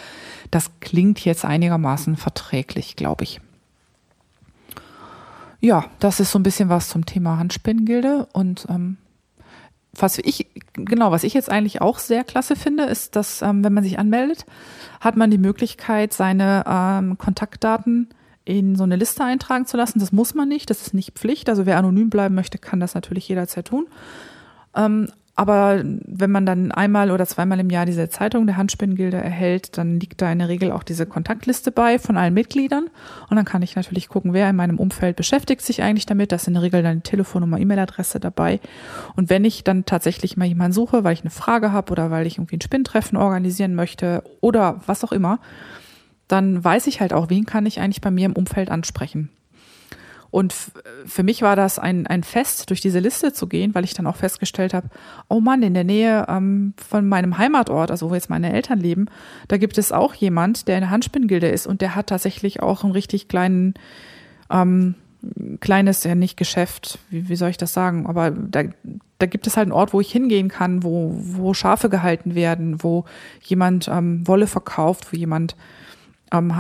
Das 0.51 0.71
klingt 0.81 1.25
jetzt 1.25 1.45
einigermaßen 1.45 2.17
verträglich, 2.17 2.95
glaube 2.95 3.25
ich. 3.25 3.41
Ja, 5.61 5.87
das 5.99 6.21
ist 6.21 6.31
so 6.31 6.39
ein 6.39 6.45
bisschen 6.45 6.69
was 6.69 6.89
zum 6.89 7.05
Thema 7.05 7.39
Handspinnengilde 7.39 8.29
und 8.33 8.67
ähm, 8.69 8.97
was 9.93 10.19
ich, 10.19 10.47
genau, 10.75 11.11
was 11.11 11.25
ich 11.25 11.35
jetzt 11.35 11.51
eigentlich 11.51 11.81
auch 11.81 11.99
sehr 11.99 12.25
klasse 12.25 12.57
finde, 12.57 12.85
ist, 12.85 13.17
dass, 13.17 13.43
ähm, 13.43 13.65
wenn 13.65 13.73
man 13.73 13.85
sich 13.85 13.99
anmeldet, 13.99 14.45
hat 15.01 15.17
man 15.17 15.31
die 15.31 15.39
Möglichkeit, 15.39 16.13
seine 16.13 16.65
ähm, 16.67 17.19
Kontaktdaten 17.19 18.09
in 18.45 18.77
so 18.77 18.85
eine 18.85 18.97
Liste 18.97 19.25
eintragen 19.25 19.67
zu 19.67 19.77
lassen. 19.77 19.99
Das 19.99 20.13
muss 20.13 20.35
man 20.35 20.49
nicht, 20.49 20.71
das 20.71 20.83
ist 20.83 20.95
nicht 20.95 21.19
Pflicht. 21.19 21.49
Also 21.49 21.67
wer 21.67 21.79
anonym 21.79 22.11
bleiben 22.11 22.35
möchte, 22.35 22.59
kann 22.59 22.81
das 22.81 22.95
natürlich 22.95 23.29
jederzeit 23.29 23.67
tun. 23.67 23.87
Ähm, 24.75 25.11
aber 25.39 25.85
wenn 25.85 26.33
man 26.33 26.47
dann 26.47 26.73
einmal 26.73 27.13
oder 27.13 27.25
zweimal 27.25 27.61
im 27.61 27.71
Jahr 27.71 27.87
diese 27.87 28.09
Zeitung 28.09 28.49
der 28.49 28.57
Handspinnengilde 28.57 29.19
erhält, 29.19 29.79
dann 29.79 30.01
liegt 30.01 30.21
da 30.21 30.33
in 30.33 30.41
der 30.41 30.49
Regel 30.49 30.73
auch 30.73 30.83
diese 30.83 31.07
Kontaktliste 31.07 31.71
bei 31.71 32.01
von 32.01 32.17
allen 32.17 32.35
Mitgliedern. 32.35 32.91
Und 33.31 33.37
dann 33.37 33.45
kann 33.45 33.63
ich 33.63 33.77
natürlich 33.77 34.09
gucken, 34.09 34.33
wer 34.33 34.51
in 34.51 34.57
meinem 34.57 34.81
Umfeld 34.81 35.15
beschäftigt 35.15 35.63
sich 35.63 35.81
eigentlich 35.81 36.07
damit. 36.07 36.33
Da 36.33 36.37
ist 36.37 36.49
in 36.49 36.55
der 36.55 36.65
Regel 36.65 36.83
dann 36.83 37.05
Telefonnummer, 37.05 37.61
E-Mail-Adresse 37.61 38.19
dabei. 38.19 38.59
Und 39.15 39.31
wenn 39.31 39.45
ich 39.45 39.63
dann 39.63 39.85
tatsächlich 39.85 40.37
mal 40.37 40.45
jemanden 40.47 40.73
suche, 40.73 41.05
weil 41.05 41.13
ich 41.13 41.21
eine 41.21 41.31
Frage 41.31 41.71
habe 41.71 41.93
oder 41.93 42.11
weil 42.11 42.27
ich 42.27 42.39
irgendwie 42.39 42.57
ein 42.57 42.61
Spinntreffen 42.61 43.17
organisieren 43.17 43.77
möchte 43.77 44.25
oder 44.41 44.81
was 44.87 45.05
auch 45.05 45.13
immer, 45.13 45.39
dann 46.27 46.65
weiß 46.65 46.89
ich 46.89 47.01
halt 47.01 47.13
auch, 47.13 47.31
wen 47.31 47.47
kann 47.47 47.65
ich 47.65 47.79
eigentlich 47.79 48.01
bei 48.01 48.11
mir 48.11 48.27
im 48.27 48.33
Umfeld 48.33 48.73
ansprechen. 48.73 49.31
Und 50.31 50.55
für 51.07 51.23
mich 51.23 51.43
war 51.43 51.57
das 51.57 51.79
ein, 51.79 52.07
ein 52.07 52.23
Fest, 52.23 52.69
durch 52.69 52.81
diese 52.81 52.99
Liste 52.99 53.33
zu 53.33 53.47
gehen, 53.47 53.75
weil 53.75 53.85
ich 53.85 53.95
dann 53.95 54.07
auch 54.07 54.17
festgestellt 54.17 54.75
habe, 54.75 54.89
oh 55.29 55.41
Mann, 55.41 55.63
in 55.63 55.75
der 55.75 55.85
Nähe 55.85 56.27
ähm, 56.29 56.75
von 56.77 57.09
meinem 57.09 57.39
Heimatort, 57.39 57.91
also 57.91 58.11
wo 58.11 58.15
jetzt 58.15 58.29
meine 58.29 58.53
Eltern 58.53 58.79
leben, 58.79 59.07
da 59.49 59.57
gibt 59.57 59.79
es 59.79 59.91
auch 59.91 60.15
jemand, 60.15 60.69
der 60.69 60.77
in 60.77 60.83
der 60.83 60.91
Handspinngilde 60.91 61.49
ist 61.49 61.67
und 61.67 61.81
der 61.81 61.95
hat 61.95 62.09
tatsächlich 62.09 62.61
auch 62.61 62.85
einen 62.85 62.93
richtig 62.93 63.29
kleinen, 63.29 63.75
ähm, 64.51 64.97
kleines, 65.61 66.05
ja 66.05 66.15
nicht 66.15 66.37
Geschäft, 66.37 66.99
wie, 67.09 67.29
wie 67.31 67.37
soll 67.37 67.51
ich 67.51 67.57
das 67.57 67.73
sagen, 67.73 68.07
aber 68.07 68.31
da, 68.31 68.65
da 69.19 69.27
gibt 69.27 69.47
es 69.47 69.57
halt 69.57 69.67
einen 69.67 69.73
Ort, 69.73 69.95
wo 69.95 70.01
ich 70.01 70.13
hingehen 70.13 70.49
kann, 70.49 70.83
wo, 70.83 71.11
wo 71.17 71.55
Schafe 71.55 71.89
gehalten 71.89 72.35
werden, 72.35 72.83
wo 72.83 73.07
jemand 73.43 73.89
ähm, 73.89 74.27
Wolle 74.29 74.47
verkauft, 74.47 75.11
wo 75.11 75.17
jemand 75.17 75.57
ähm, 76.33 76.53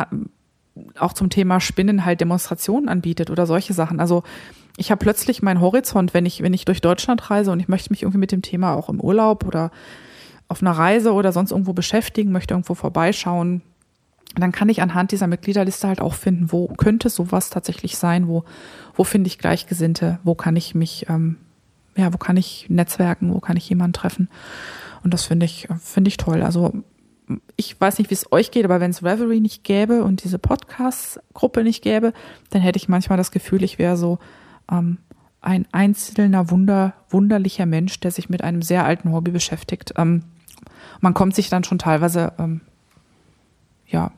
auch 0.99 1.13
zum 1.13 1.31
Thema 1.31 1.61
Spinnen 1.61 2.05
halt 2.05 2.21
Demonstrationen 2.21 2.89
anbietet 2.89 3.31
oder 3.31 3.47
solche 3.47 3.73
Sachen. 3.73 4.01
Also 4.01 4.23
ich 4.77 4.91
habe 4.91 5.01
plötzlich 5.01 5.43
meinen 5.43 5.61
Horizont, 5.61 6.15
wenn 6.15 6.27
ich, 6.27 6.43
wenn 6.43 6.55
ich 6.55 6.65
durch 6.65 6.81
Deutschland 6.81 7.31
reise 7.31 7.51
und 7.51 7.61
ich 7.61 7.69
möchte 7.69 7.91
mich 7.91 8.03
irgendwie 8.03 8.19
mit 8.19 8.33
dem 8.33 8.43
Thema 8.43 8.75
auch 8.75 8.89
im 8.89 9.01
Urlaub 9.01 9.45
oder 9.45 9.71
auf 10.49 10.63
einer 10.63 10.73
Reise 10.73 11.13
oder 11.13 11.33
sonst 11.33 11.51
irgendwo 11.51 11.73
beschäftigen, 11.73 12.33
möchte 12.33 12.55
irgendwo 12.55 12.75
vorbeischauen, 12.75 13.63
dann 14.37 14.53
kann 14.53 14.69
ich 14.69 14.83
anhand 14.83 15.13
dieser 15.13 15.27
Mitgliederliste 15.27 15.89
halt 15.89 16.01
auch 16.01 16.15
finden, 16.15 16.53
wo 16.53 16.69
könnte 16.69 17.09
sowas 17.11 17.51
tatsächlich 17.51 17.97
sein, 17.97 18.29
wo, 18.29 18.45
wo 18.95 19.05
finde 19.05 19.29
ich 19.29 19.39
Gleichgesinnte, 19.39 20.19
wo 20.23 20.35
kann 20.35 20.57
ich 20.57 20.75
mich, 20.75 21.07
ähm, 21.09 21.37
ja, 21.97 22.13
wo 22.13 22.19
kann 22.19 22.37
ich 22.37 22.67
netzwerken, 22.69 23.35
wo 23.35 23.41
kann 23.41 23.57
ich 23.57 23.69
jemanden 23.69 23.95
treffen. 23.95 24.29
Und 25.03 25.15
das 25.15 25.25
finde 25.25 25.47
ich, 25.47 25.69
finde 25.83 26.09
ich 26.09 26.17
toll. 26.17 26.43
Also 26.43 26.73
ich 27.57 27.81
weiß 27.81 27.99
nicht, 27.99 28.11
wie 28.11 28.15
es 28.15 28.31
euch 28.33 28.51
geht, 28.51 28.65
aber 28.65 28.81
wenn 28.81 28.91
es 28.91 29.03
Reverie 29.03 29.41
nicht 29.41 29.65
gäbe 29.65 30.03
und 30.03 30.25
diese 30.25 30.39
Podcast-Gruppe 30.39 31.63
nicht 31.63 31.83
gäbe, 31.83 32.13
dann 32.51 32.63
hätte 32.63 32.79
ich 32.79 32.89
manchmal 32.89 33.19
das 33.19 33.31
Gefühl, 33.31 33.63
ich 33.63 33.79
wäre 33.79 33.97
so 33.97 34.19
ähm, 34.71 34.99
ein 35.41 35.67
einzelner, 35.73 36.51
wunder, 36.51 36.95
wunderlicher 37.11 37.67
Mensch, 37.67 38.01
der 38.01 38.11
sich 38.11 38.29
mit 38.29 38.43
einem 38.43 38.63
sehr 38.63 38.85
alten 38.85 39.13
Hobby 39.13 39.31
beschäftigt. 39.31 39.95
Ähm, 39.97 40.25
man 41.01 41.15
kommt 41.15 41.35
sich 41.35 41.49
dann 41.49 41.65
schon 41.65 41.79
teilweise, 41.79 42.33
ähm, 42.39 42.61
ja, 43.87 44.11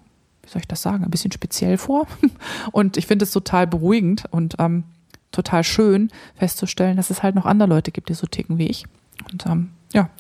wie 0.43 0.49
soll 0.49 0.61
ich 0.61 0.69
das 0.69 0.83
sagen, 0.83 1.05
ein 1.05 1.11
bisschen 1.11 1.33
speziell 1.33 1.79
vor. 1.79 2.07
Und 2.73 2.97
ich 2.97 3.07
finde 3.07 3.25
es 3.25 3.31
total 3.31 3.67
beruhigend 3.67 4.25
und 4.31 4.57
ähm, 4.59 4.85
total 5.31 5.63
schön 5.63 6.11
festzustellen, 6.35 6.97
dass 6.97 7.11
es 7.11 7.23
halt 7.23 7.35
noch 7.35 7.47
andere 7.47 7.69
Leute 7.69 7.93
gibt, 7.93 8.09
die 8.09 8.15
so 8.15 8.27
ticken 8.27 8.59
wie 8.59 8.67
ich. 8.67 8.85
Und 9.31 9.47
ähm, 9.47 9.71
ja, 9.93 10.11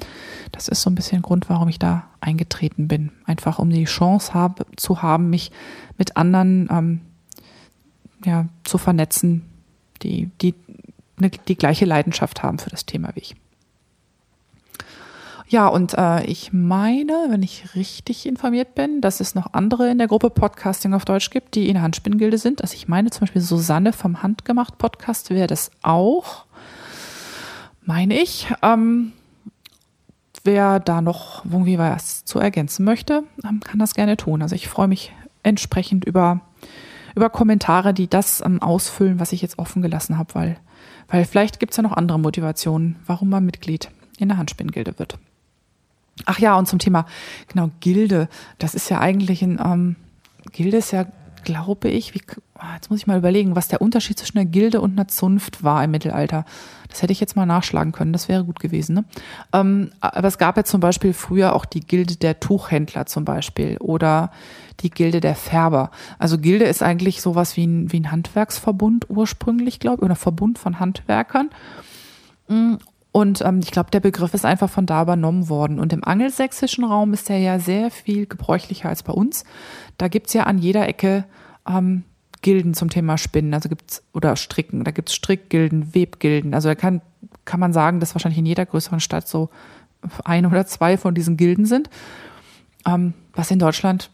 das 0.52 0.68
ist 0.68 0.82
so 0.82 0.90
ein 0.90 0.94
bisschen 0.94 1.22
Grund, 1.22 1.48
warum 1.48 1.68
ich 1.68 1.78
da 1.78 2.04
eingetreten 2.20 2.88
bin. 2.88 3.12
Einfach 3.24 3.58
um 3.58 3.70
die 3.70 3.84
Chance 3.84 4.34
hab, 4.34 4.66
zu 4.76 5.02
haben, 5.02 5.30
mich 5.30 5.52
mit 5.96 6.16
anderen 6.16 6.68
ähm, 6.70 7.00
ja, 8.24 8.46
zu 8.64 8.78
vernetzen, 8.78 9.44
die, 10.02 10.30
die 10.40 10.54
ne, 11.18 11.30
die 11.30 11.56
gleiche 11.56 11.84
Leidenschaft 11.84 12.42
haben 12.42 12.58
für 12.58 12.70
das 12.70 12.86
Thema 12.86 13.10
wie 13.14 13.20
ich. 13.20 13.36
Ja, 15.48 15.66
und 15.66 15.94
äh, 15.98 16.24
ich 16.26 16.52
meine, 16.52 17.26
wenn 17.28 17.42
ich 17.42 17.74
richtig 17.74 18.24
informiert 18.24 18.76
bin, 18.76 19.00
dass 19.00 19.18
es 19.18 19.34
noch 19.34 19.52
andere 19.52 19.90
in 19.90 19.98
der 19.98 20.06
Gruppe 20.06 20.30
Podcasting 20.30 20.94
auf 20.94 21.04
Deutsch 21.04 21.30
gibt, 21.30 21.56
die 21.56 21.66
in 21.66 21.74
der 21.74 21.82
Handspinngilde 21.82 22.38
sind. 22.38 22.62
Also 22.62 22.74
ich 22.74 22.86
meine 22.86 23.10
zum 23.10 23.22
Beispiel 23.22 23.42
Susanne 23.42 23.92
vom 23.92 24.22
Handgemacht 24.22 24.78
Podcast 24.78 25.30
wäre 25.30 25.48
das 25.48 25.72
auch, 25.82 26.46
meine 27.84 28.20
ich. 28.20 28.46
Ähm, 28.62 29.12
wer 30.44 30.80
da 30.80 31.00
noch 31.00 31.44
irgendwie 31.44 31.78
was 31.78 32.24
zu 32.24 32.38
ergänzen 32.38 32.84
möchte, 32.84 33.24
ähm, 33.44 33.60
kann 33.60 33.78
das 33.78 33.94
gerne 33.94 34.16
tun. 34.16 34.42
Also 34.42 34.54
ich 34.54 34.68
freue 34.68 34.88
mich 34.88 35.12
entsprechend 35.42 36.04
über, 36.04 36.40
über 37.14 37.30
Kommentare, 37.30 37.94
die 37.94 38.08
das 38.08 38.42
ähm, 38.44 38.62
ausfüllen, 38.62 39.20
was 39.20 39.32
ich 39.32 39.42
jetzt 39.42 39.58
offen 39.58 39.82
gelassen 39.82 40.18
habe, 40.18 40.34
weil, 40.34 40.56
weil 41.08 41.24
vielleicht 41.24 41.60
gibt 41.60 41.72
es 41.72 41.76
ja 41.76 41.82
noch 41.82 41.92
andere 41.92 42.18
Motivationen, 42.18 42.96
warum 43.06 43.28
man 43.28 43.44
Mitglied 43.44 43.90
in 44.18 44.28
der 44.28 44.38
Handspinngilde 44.38 44.98
wird. 44.98 45.18
Ach 46.26 46.38
ja, 46.38 46.56
und 46.56 46.66
zum 46.66 46.78
Thema, 46.78 47.06
genau, 47.48 47.70
Gilde. 47.80 48.28
Das 48.58 48.74
ist 48.74 48.90
ja 48.90 49.00
eigentlich 49.00 49.42
ein, 49.42 49.58
ähm, 49.64 49.96
Gilde 50.52 50.76
ist 50.76 50.90
ja 50.90 51.06
glaube 51.42 51.88
ich, 51.88 52.14
wie, 52.14 52.22
ah, 52.54 52.74
jetzt 52.74 52.90
muss 52.90 53.00
ich 53.00 53.06
mal 53.06 53.18
überlegen, 53.18 53.56
was 53.56 53.68
der 53.68 53.80
Unterschied 53.80 54.18
zwischen 54.18 54.38
einer 54.38 54.50
Gilde 54.50 54.80
und 54.80 54.92
einer 54.92 55.08
Zunft 55.08 55.62
war 55.62 55.82
im 55.82 55.90
Mittelalter. 55.90 56.44
Das 56.88 57.02
hätte 57.02 57.12
ich 57.12 57.20
jetzt 57.20 57.36
mal 57.36 57.46
nachschlagen 57.46 57.92
können, 57.92 58.12
das 58.12 58.28
wäre 58.28 58.44
gut 58.44 58.60
gewesen. 58.60 58.94
Ne? 58.94 59.04
Ähm, 59.52 59.90
aber 60.00 60.28
es 60.28 60.38
gab 60.38 60.56
ja 60.56 60.64
zum 60.64 60.80
Beispiel 60.80 61.12
früher 61.12 61.54
auch 61.54 61.64
die 61.64 61.80
Gilde 61.80 62.16
der 62.16 62.40
Tuchhändler 62.40 63.06
zum 63.06 63.24
Beispiel 63.24 63.76
oder 63.78 64.30
die 64.80 64.90
Gilde 64.90 65.20
der 65.20 65.34
Färber. 65.34 65.90
Also 66.18 66.38
Gilde 66.38 66.64
ist 66.64 66.82
eigentlich 66.82 67.20
sowas 67.20 67.56
wie 67.56 67.66
ein, 67.66 67.92
wie 67.92 68.00
ein 68.00 68.10
Handwerksverbund 68.10 69.06
ursprünglich, 69.08 69.78
glaube 69.78 69.98
ich, 69.98 70.02
oder 70.02 70.16
Verbund 70.16 70.58
von 70.58 70.80
Handwerkern. 70.80 71.50
Mm, 72.48 72.76
und 73.12 73.42
ähm, 73.42 73.60
ich 73.62 73.72
glaube, 73.72 73.90
der 73.90 74.00
Begriff 74.00 74.34
ist 74.34 74.44
einfach 74.44 74.70
von 74.70 74.86
da 74.86 75.02
übernommen 75.02 75.48
worden. 75.48 75.80
Und 75.80 75.92
im 75.92 76.04
angelsächsischen 76.04 76.84
Raum 76.84 77.12
ist 77.12 77.28
der 77.28 77.38
ja 77.38 77.58
sehr 77.58 77.90
viel 77.90 78.26
gebräuchlicher 78.26 78.88
als 78.88 79.02
bei 79.02 79.12
uns. 79.12 79.44
Da 80.00 80.08
gibt's 80.08 80.32
ja 80.32 80.44
an 80.44 80.58
jeder 80.58 80.88
Ecke 80.88 81.24
ähm, 81.68 82.04
Gilden 82.42 82.74
zum 82.74 82.88
Thema 82.88 83.18
Spinnen, 83.18 83.52
also 83.52 83.68
gibt's 83.68 84.02
oder 84.14 84.34
Stricken, 84.36 84.84
da 84.84 84.90
gibt's 84.92 85.14
Strickgilden, 85.14 85.94
Webgilden. 85.94 86.54
Also 86.54 86.68
da 86.68 86.74
kann, 86.74 87.02
kann 87.44 87.60
man 87.60 87.72
sagen, 87.72 88.00
dass 88.00 88.14
wahrscheinlich 88.14 88.38
in 88.38 88.46
jeder 88.46 88.64
größeren 88.64 89.00
Stadt 89.00 89.28
so 89.28 89.50
ein 90.24 90.46
oder 90.46 90.66
zwei 90.66 90.96
von 90.96 91.14
diesen 91.14 91.36
Gilden 91.36 91.66
sind. 91.66 91.90
Ähm, 92.86 93.12
was 93.34 93.50
in 93.50 93.58
Deutschland, 93.58 94.10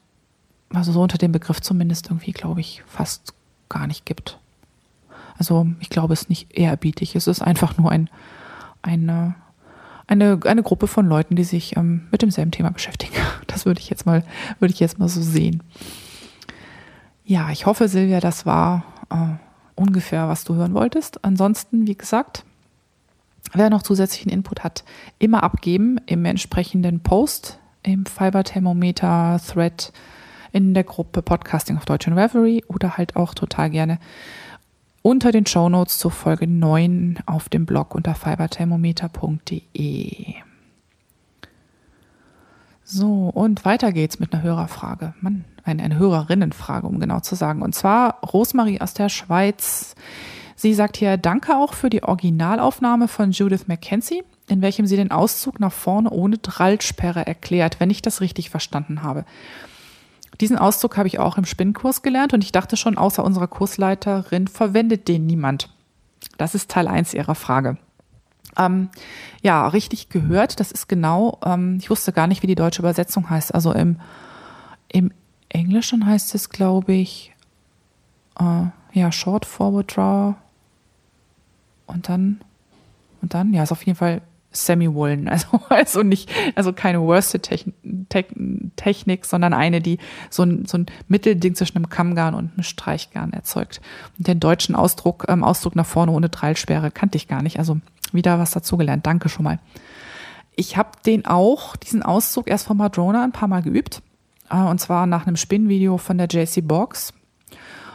also 0.70 0.91
so 0.91 1.01
unter 1.01 1.18
dem 1.18 1.30
Begriff 1.30 1.61
zumindest 1.61 2.09
irgendwie, 2.09 2.32
glaube 2.32 2.61
ich, 2.61 2.82
fast 2.87 3.32
gar 3.68 3.87
nicht 3.87 4.05
gibt. 4.05 4.41
Also 5.39 5.68
ich 5.78 5.91
glaube, 5.91 6.14
es 6.14 6.22
ist 6.22 6.30
nicht 6.30 6.57
ehrerbietig. 6.57 7.14
Es 7.14 7.28
ist 7.28 7.43
einfach 7.43 7.78
nur 7.78 7.91
ein 7.91 8.11
eine, 8.87 9.34
eine, 10.07 10.38
eine 10.44 10.62
Gruppe 10.62 10.86
von 10.86 11.07
Leuten, 11.07 11.36
die 11.36 11.44
sich 11.44 11.76
ähm, 11.76 12.07
mit 12.11 12.22
demselben 12.22 12.50
Thema 12.50 12.70
beschäftigen. 12.70 13.14
Das 13.46 13.64
würde 13.64 13.80
ich 13.80 13.88
jetzt 13.88 14.04
mal, 14.04 14.22
würde 14.59 14.74
ich 14.74 14.80
jetzt 14.80 14.98
mal 14.98 15.09
so 15.09 15.22
sehen. 15.22 15.62
Ja, 17.24 17.48
ich 17.50 17.64
hoffe, 17.64 17.88
Silvia, 17.88 18.20
das 18.20 18.44
war 18.44 18.84
äh, 19.09 19.38
ungefähr, 19.74 20.28
was 20.28 20.44
du 20.44 20.57
hören 20.57 20.74
wolltest. 20.74 21.24
Ansonsten, 21.24 21.86
wie 21.86 21.96
gesagt, 21.96 22.44
wer 23.54 23.70
noch 23.70 23.82
zusätzlichen 23.82 24.30
Input 24.30 24.62
hat, 24.62 24.84
immer 25.18 25.42
abgeben 25.42 25.98
im 26.04 26.26
entsprechenden 26.26 27.00
Post, 27.00 27.59
im 27.82 28.04
Fiber-Thermometer, 28.04 29.40
Thread, 29.46 29.92
in 30.52 30.74
der 30.74 30.84
Gruppe 30.84 31.22
Podcasting 31.22 31.78
auf 31.78 31.86
Deutsch 31.86 32.07
und 32.07 32.14
Reverie 32.14 32.64
oder 32.68 32.96
halt 32.98 33.16
auch 33.16 33.34
total 33.34 33.70
gerne 33.70 33.98
unter 35.03 35.32
den 35.32 35.47
Show 35.47 35.68
Notes 35.68 35.99
zur 35.99 36.11
Folge 36.11 36.47
9 36.47 37.18
auf 37.26 37.49
dem 37.49 37.66
Blog 37.66 37.94
unter 37.94 38.14
fiberthermometer.de. 38.14 40.34
So, 42.88 43.30
und 43.34 43.64
weiter 43.64 43.92
geht's 43.92 44.20
mit 44.20 44.32
einer 44.32 44.42
Hörerfrage. 44.42 45.14
Mann, 45.20 45.44
eine, 45.64 45.82
eine 45.82 45.99
Hörerinnenfrage, 45.99 46.86
um 46.86 47.01
genau 47.01 47.20
zu 47.20 47.34
sagen. 47.34 47.62
Und 47.62 47.74
zwar 47.74 48.20
Rosemarie 48.20 48.80
aus 48.80 48.94
der 48.94 49.09
Schweiz. 49.09 49.97
Sie 50.55 50.72
sagt 50.72 50.97
hier, 50.97 51.16
danke 51.16 51.57
auch 51.57 51.74
für 51.74 51.90
die 51.90 52.03
Originalaufnahme 52.03 53.09
von 53.09 53.32
Judith 53.32 53.66
McKenzie, 53.66 54.22
in 54.49 54.62
welchem 54.62 54.86
sie 54.86 54.97
den 54.97 55.11
Auszug 55.11 55.61
nach 55.61 55.72
vorne 55.72 56.11
ohne 56.11 56.38
Drallsperre 56.38 57.26
erklärt, 57.26 57.80
wenn 57.80 57.90
ich 57.90 58.03
das 58.03 58.20
richtig 58.20 58.51
verstanden 58.51 59.03
habe. 59.03 59.24
Diesen 60.41 60.59
Auszug 60.59 60.97
habe 60.97 61.09
ich 61.09 61.18
auch 61.18 61.39
im 61.39 61.45
Spinnkurs 61.45 62.03
gelernt 62.03 62.34
und 62.34 62.45
ich 62.45 62.53
dachte 62.53 62.76
schon, 62.76 62.99
außer 62.99 63.24
unserer 63.24 63.47
Kursleiterin 63.47 64.49
verwendet 64.49 65.09
den 65.09 65.26
niemand. 65.26 65.70
Das 66.39 66.55
ist 66.55 66.70
Teil 66.70 66.89
1 66.89 67.14
ihrer 67.14 67.34
Frage. 67.34 67.78
Ähm, 68.59 68.89
ja, 69.43 69.68
richtig 69.68 70.09
gehört. 70.09 70.61
Das 70.61 70.72
ist 70.72 70.89
genau, 70.89 71.39
ähm, 71.45 71.78
ich 71.80 71.91
wusste 71.91 72.12
gar 72.12 72.26
nicht, 72.26 72.43
wie 72.43 72.47
die 72.47 72.55
deutsche 72.55 72.80
Übersetzung 72.80 73.28
heißt. 73.28 73.55
Also 73.55 73.72
im, 73.72 74.01
im 74.89 75.12
Englischen 75.49 76.07
heißt 76.07 76.34
es, 76.34 76.51
glaube 76.51 76.93
ich, 76.93 77.34
äh, 78.39 78.64
ja, 78.93 79.12
Short 79.12 79.45
Forward 79.45 79.97
Draw. 79.97 80.34
Und 81.87 82.09
dann, 82.09 82.41
und 83.22 83.34
dann, 83.34 83.53
ja, 83.53 83.62
ist 83.62 83.72
auf 83.72 83.84
jeden 83.84 83.99
Fall 83.99 84.22
Semi-Woolen. 84.64 85.28
Also, 85.36 85.61
also 85.68 86.02
nicht, 86.02 86.30
also 86.54 86.72
keine 86.72 87.02
Worsted-Technik, 87.02 89.26
sondern 89.26 89.52
eine, 89.52 89.82
die 89.82 89.98
so 90.30 90.44
ein, 90.44 90.64
so 90.64 90.78
ein 90.78 90.86
Mittelding 91.09 91.54
zwischen 91.54 91.76
einem 91.76 91.90
Kammgarn 91.90 92.34
und 92.34 92.54
einem 92.54 92.62
Streichgarn 92.62 93.32
erzeugt. 93.32 93.82
Und 94.16 94.28
den 94.28 94.40
deutschen 94.40 94.74
Ausdruck, 94.74 95.26
ähm, 95.28 95.44
Ausdruck 95.44 95.76
nach 95.76 95.84
vorne 95.84 96.12
ohne 96.12 96.30
Dreilsperre 96.30 96.90
kannte 96.90 97.16
ich 97.16 97.28
gar 97.28 97.42
nicht. 97.42 97.59
Also 97.59 97.78
wieder 98.12 98.38
was 98.38 98.52
dazugelernt. 98.52 99.07
Danke 99.07 99.28
schon 99.28 99.44
mal. 99.44 99.59
Ich 100.54 100.78
habe 100.78 100.92
den 101.04 101.26
auch, 101.26 101.76
diesen 101.76 102.02
Auszug 102.02 102.48
erst 102.48 102.66
von 102.66 102.78
Madrona 102.78 103.22
ein 103.22 103.32
paar 103.32 103.48
Mal 103.48 103.62
geübt. 103.62 104.00
Äh, 104.50 104.62
und 104.62 104.80
zwar 104.80 105.07
nach 105.07 105.26
einem 105.26 105.36
Spinnvideo 105.36 105.98
von 105.98 106.18
der 106.18 106.28
JC 106.28 106.66
Box. 106.66 107.12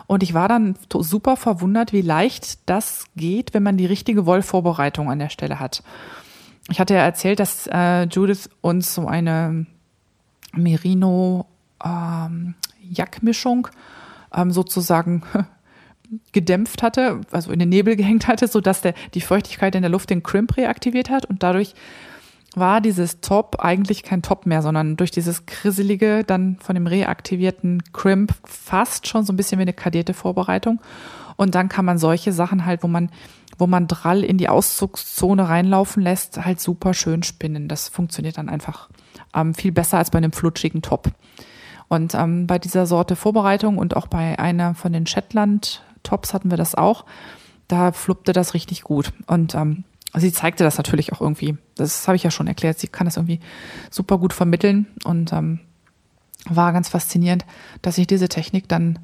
Und 0.08 0.24
ich 0.24 0.34
war 0.34 0.50
dann 0.50 0.76
super 0.94 1.38
verwundert, 1.38 1.94
wie 1.94 2.02
leicht 2.02 2.70
das 2.70 3.06
geht, 3.16 3.54
wenn 3.54 3.64
man 3.64 3.78
die 3.78 3.86
richtige 3.86 4.26
Wollvorbereitung 4.26 5.10
an 5.10 5.20
der 5.20 5.30
Stelle 5.30 5.60
hat. 5.60 5.84
Ich 6.70 6.80
hatte 6.80 6.94
ja 6.94 7.02
erzählt, 7.02 7.40
dass 7.40 7.68
äh, 7.68 8.04
Judith 8.04 8.50
uns 8.62 8.94
so 8.94 9.08
eine 9.08 9.66
Merino 10.54 11.48
ähm, 11.84 12.56
ähm, 14.34 14.52
sozusagen 14.52 15.24
gedämpft 16.32 16.84
hatte, 16.84 17.22
also 17.32 17.52
in 17.52 17.60
den 17.60 17.70
Nebel 17.70 17.96
gehängt 17.96 18.28
hatte, 18.28 18.48
so 18.48 18.62
dass 18.62 18.82
der, 18.82 18.94
die 19.14 19.22
Feuchtigkeit 19.22 19.76
in 19.76 19.82
der 19.82 19.92
Luft 19.92 20.10
den 20.10 20.24
Crimp 20.24 20.58
reaktiviert 20.58 21.10
hat 21.10 21.26
und 21.26 21.42
dadurch 21.42 21.74
war 22.56 22.82
dieses 22.82 23.22
Top 23.22 23.58
eigentlich 23.60 24.04
kein 24.04 24.22
Top 24.22 24.46
mehr, 24.46 24.62
sondern 24.62 24.98
durch 24.98 25.12
dieses 25.12 25.46
krisselige 25.46 26.24
dann 26.24 26.58
von 26.58 26.76
dem 26.76 26.88
reaktivierten 26.88 27.82
Crimp 27.94 28.34
fast 28.44 29.08
schon 29.08 29.24
so 29.24 29.32
ein 29.32 29.38
bisschen 29.38 29.58
wie 29.58 29.64
eine 29.64 29.74
kadierte 29.74 30.14
Vorbereitung. 30.14 30.82
Und 31.38 31.56
dann 31.56 31.70
kann 31.70 31.86
man 31.86 31.98
solche 31.98 32.34
Sachen 32.34 32.66
halt, 32.66 32.84
wo 32.84 32.88
man, 32.88 33.10
wo 33.58 33.68
man 33.68 33.88
Drall 33.88 34.24
in 34.24 34.38
die 34.38 34.50
Auszugszone 34.50 35.48
reinlaufen 35.48 36.04
lässt, 36.04 36.44
halt 36.44 36.60
super 36.60 36.94
schön 36.94 37.24
spinnen. 37.24 37.68
Das 37.68 37.88
funktioniert 37.88 38.38
dann 38.38 38.50
einfach 38.50 38.90
ähm, 39.34 39.54
viel 39.54 39.72
besser 39.72 39.98
als 39.98 40.12
bei 40.12 40.18
einem 40.18 40.34
flutschigen 40.34 40.82
Top. 40.82 41.10
Und 41.88 42.16
ähm, 42.16 42.48
bei 42.48 42.60
dieser 42.60 42.86
Sorte 42.86 43.16
Vorbereitung 43.16 43.78
und 43.78 43.96
auch 43.96 44.08
bei 44.08 44.38
einer 44.40 44.76
von 44.76 44.94
den 44.94 45.08
Shetland 45.08 45.84
Tops 46.04 46.34
hatten 46.34 46.50
wir 46.50 46.58
das 46.58 46.76
auch. 46.76 47.06
Da 47.68 47.92
fluppte 47.92 48.34
das 48.34 48.54
richtig 48.54 48.84
gut. 48.84 49.14
Und 49.28 49.56
ähm, 49.56 49.84
sie 50.16 50.32
zeigte 50.32 50.64
das 50.64 50.78
natürlich 50.78 51.14
auch 51.14 51.22
irgendwie. 51.22 51.58
Das 51.76 52.08
habe 52.08 52.16
ich 52.16 52.24
ja 52.24 52.32
schon 52.32 52.48
erklärt. 52.48 52.80
Sie 52.80 52.88
kann 52.88 53.06
das 53.06 53.18
irgendwie 53.18 53.40
super 53.90 54.18
gut 54.18 54.34
vermitteln 54.34 54.88
und 55.04 55.32
ähm, 55.32 55.60
war 56.46 56.74
ganz 56.74 56.90
faszinierend, 56.90 57.46
dass 57.82 57.98
ich 57.98 58.08
diese 58.08 58.30
Technik 58.30 58.68
dann, 58.68 59.00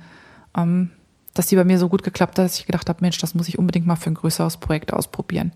ähm, 0.55 0.91
dass 1.33 1.47
die 1.47 1.55
bei 1.55 1.63
mir 1.63 1.79
so 1.79 1.89
gut 1.89 2.03
geklappt 2.03 2.37
hat, 2.37 2.45
dass 2.45 2.59
ich 2.59 2.65
gedacht 2.65 2.89
habe, 2.89 2.99
Mensch, 3.01 3.17
das 3.19 3.35
muss 3.35 3.47
ich 3.47 3.59
unbedingt 3.59 3.87
mal 3.87 3.95
für 3.95 4.09
ein 4.09 4.15
größeres 4.15 4.57
Projekt 4.57 4.93
ausprobieren. 4.93 5.53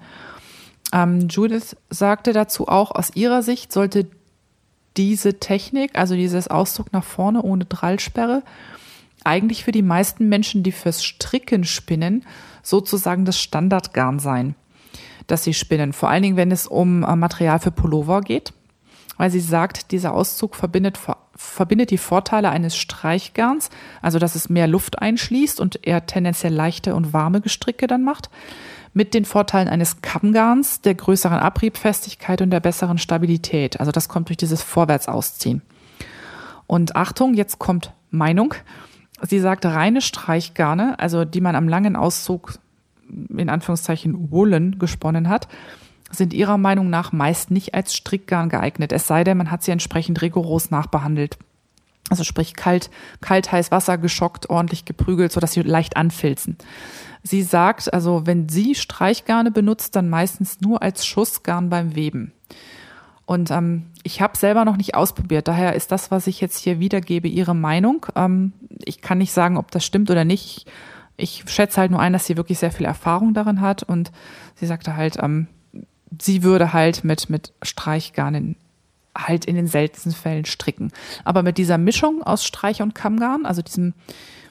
Ähm, 0.93 1.27
Judith 1.27 1.75
sagte 1.89 2.33
dazu 2.33 2.67
auch, 2.67 2.91
aus 2.91 3.15
ihrer 3.15 3.43
Sicht 3.43 3.73
sollte 3.73 4.07
diese 4.97 5.39
Technik, 5.39 5.97
also 5.97 6.15
dieses 6.15 6.47
Ausdruck 6.49 6.91
nach 6.91 7.03
vorne 7.03 7.41
ohne 7.41 7.65
Drallsperre, 7.65 8.43
eigentlich 9.23 9.63
für 9.63 9.71
die 9.71 9.83
meisten 9.83 10.27
Menschen, 10.29 10.63
die 10.63 10.71
fürs 10.71 11.03
Stricken 11.03 11.63
spinnen, 11.63 12.25
sozusagen 12.63 13.25
das 13.25 13.39
Standardgarn 13.39 14.19
sein, 14.19 14.55
das 15.27 15.43
sie 15.43 15.53
spinnen. 15.53 15.93
Vor 15.93 16.09
allen 16.09 16.23
Dingen, 16.23 16.37
wenn 16.37 16.51
es 16.51 16.67
um 16.67 17.03
äh, 17.03 17.15
Material 17.15 17.59
für 17.59 17.71
Pullover 17.71 18.21
geht, 18.21 18.53
weil 19.17 19.29
sie 19.29 19.39
sagt, 19.39 19.91
dieser 19.91 20.13
Auszug 20.13 20.55
verbindet, 20.55 20.99
verbindet 21.35 21.91
die 21.91 21.97
Vorteile 21.97 22.49
eines 22.49 22.75
Streichgarns, 22.75 23.69
also 24.01 24.17
dass 24.17 24.35
es 24.35 24.49
mehr 24.49 24.67
Luft 24.67 24.99
einschließt 24.99 25.59
und 25.59 25.85
eher 25.85 26.05
tendenziell 26.05 26.53
leichte 26.53 26.95
und 26.95 27.13
warme 27.13 27.41
Gestricke 27.41 27.87
dann 27.87 28.03
macht, 28.03 28.29
mit 28.93 29.13
den 29.13 29.25
Vorteilen 29.25 29.67
eines 29.67 30.01
Kammgarns, 30.01 30.81
der 30.81 30.95
größeren 30.95 31.37
Abriebfestigkeit 31.37 32.41
und 32.41 32.49
der 32.49 32.59
besseren 32.59 32.97
Stabilität. 32.97 33.79
Also 33.79 33.91
das 33.91 34.09
kommt 34.09 34.29
durch 34.29 34.37
dieses 34.37 34.63
Vorwärtsausziehen. 34.63 35.61
Und 36.67 36.95
Achtung, 36.95 37.33
jetzt 37.33 37.59
kommt 37.59 37.93
Meinung. 38.09 38.53
Sie 39.21 39.39
sagt, 39.39 39.65
reine 39.65 40.01
Streichgarne, 40.01 40.97
also 40.99 41.25
die 41.25 41.41
man 41.41 41.55
am 41.55 41.67
langen 41.67 41.95
Auszug 41.95 42.53
in 43.37 43.49
Anführungszeichen 43.49 44.31
Woolen 44.31 44.79
gesponnen 44.79 45.29
hat, 45.29 45.47
sind 46.11 46.33
ihrer 46.33 46.57
Meinung 46.57 46.89
nach 46.89 47.11
meist 47.11 47.51
nicht 47.51 47.73
als 47.73 47.95
Strickgarn 47.95 48.49
geeignet, 48.49 48.91
es 48.91 49.07
sei 49.07 49.23
denn, 49.23 49.37
man 49.37 49.51
hat 49.51 49.63
sie 49.63 49.71
entsprechend 49.71 50.21
rigoros 50.21 50.71
nachbehandelt. 50.71 51.37
Also 52.09 52.25
sprich 52.25 52.55
kalt, 52.55 52.89
kalt 53.21 53.51
heiß 53.51 53.71
Wasser 53.71 53.97
geschockt, 53.97 54.49
ordentlich 54.49 54.83
geprügelt, 54.83 55.31
sodass 55.31 55.53
sie 55.53 55.61
leicht 55.61 55.95
anfilzen. 55.95 56.57
Sie 57.23 57.41
sagt, 57.41 57.93
also 57.93 58.25
wenn 58.25 58.49
sie 58.49 58.75
Streichgarne 58.75 59.51
benutzt, 59.51 59.95
dann 59.95 60.09
meistens 60.09 60.59
nur 60.59 60.81
als 60.81 61.05
Schussgarn 61.05 61.69
beim 61.69 61.95
Weben. 61.95 62.33
Und 63.25 63.49
ähm, 63.49 63.85
ich 64.03 64.21
habe 64.21 64.37
selber 64.37 64.65
noch 64.65 64.75
nicht 64.75 64.95
ausprobiert. 64.95 65.47
Daher 65.47 65.73
ist 65.73 65.93
das, 65.93 66.11
was 66.11 66.27
ich 66.27 66.41
jetzt 66.41 66.57
hier 66.57 66.79
wiedergebe, 66.79 67.29
Ihre 67.29 67.55
Meinung. 67.55 68.05
Ähm, 68.15 68.51
ich 68.83 68.99
kann 68.99 69.19
nicht 69.19 69.31
sagen, 69.31 69.55
ob 69.55 69.71
das 69.71 69.85
stimmt 69.85 70.09
oder 70.09 70.25
nicht. 70.25 70.45
Ich 70.45 70.65
schätze 71.27 71.79
halt 71.79 71.91
nur 71.91 71.99
ein, 71.99 72.13
dass 72.13 72.25
sie 72.25 72.37
wirklich 72.37 72.59
sehr 72.59 72.71
viel 72.71 72.85
Erfahrung 72.85 73.33
darin 73.33 73.61
hat. 73.61 73.83
Und 73.83 74.11
sie 74.55 74.65
sagte 74.65 74.95
halt, 74.95 75.17
ähm, 75.21 75.47
sie 76.19 76.43
würde 76.43 76.73
halt 76.73 77.03
mit, 77.03 77.29
mit 77.29 77.53
Streichgarnen 77.61 78.55
halt 79.17 79.45
in 79.45 79.55
den 79.55 79.67
seltensten 79.67 80.13
Fällen 80.13 80.45
stricken. 80.45 80.91
Aber 81.23 81.43
mit 81.43 81.57
dieser 81.57 81.77
Mischung 81.77 82.23
aus 82.23 82.45
Streich- 82.45 82.81
und 82.81 82.95
Kammgarn, 82.95 83.45
also 83.45 83.61
diesem 83.61 83.93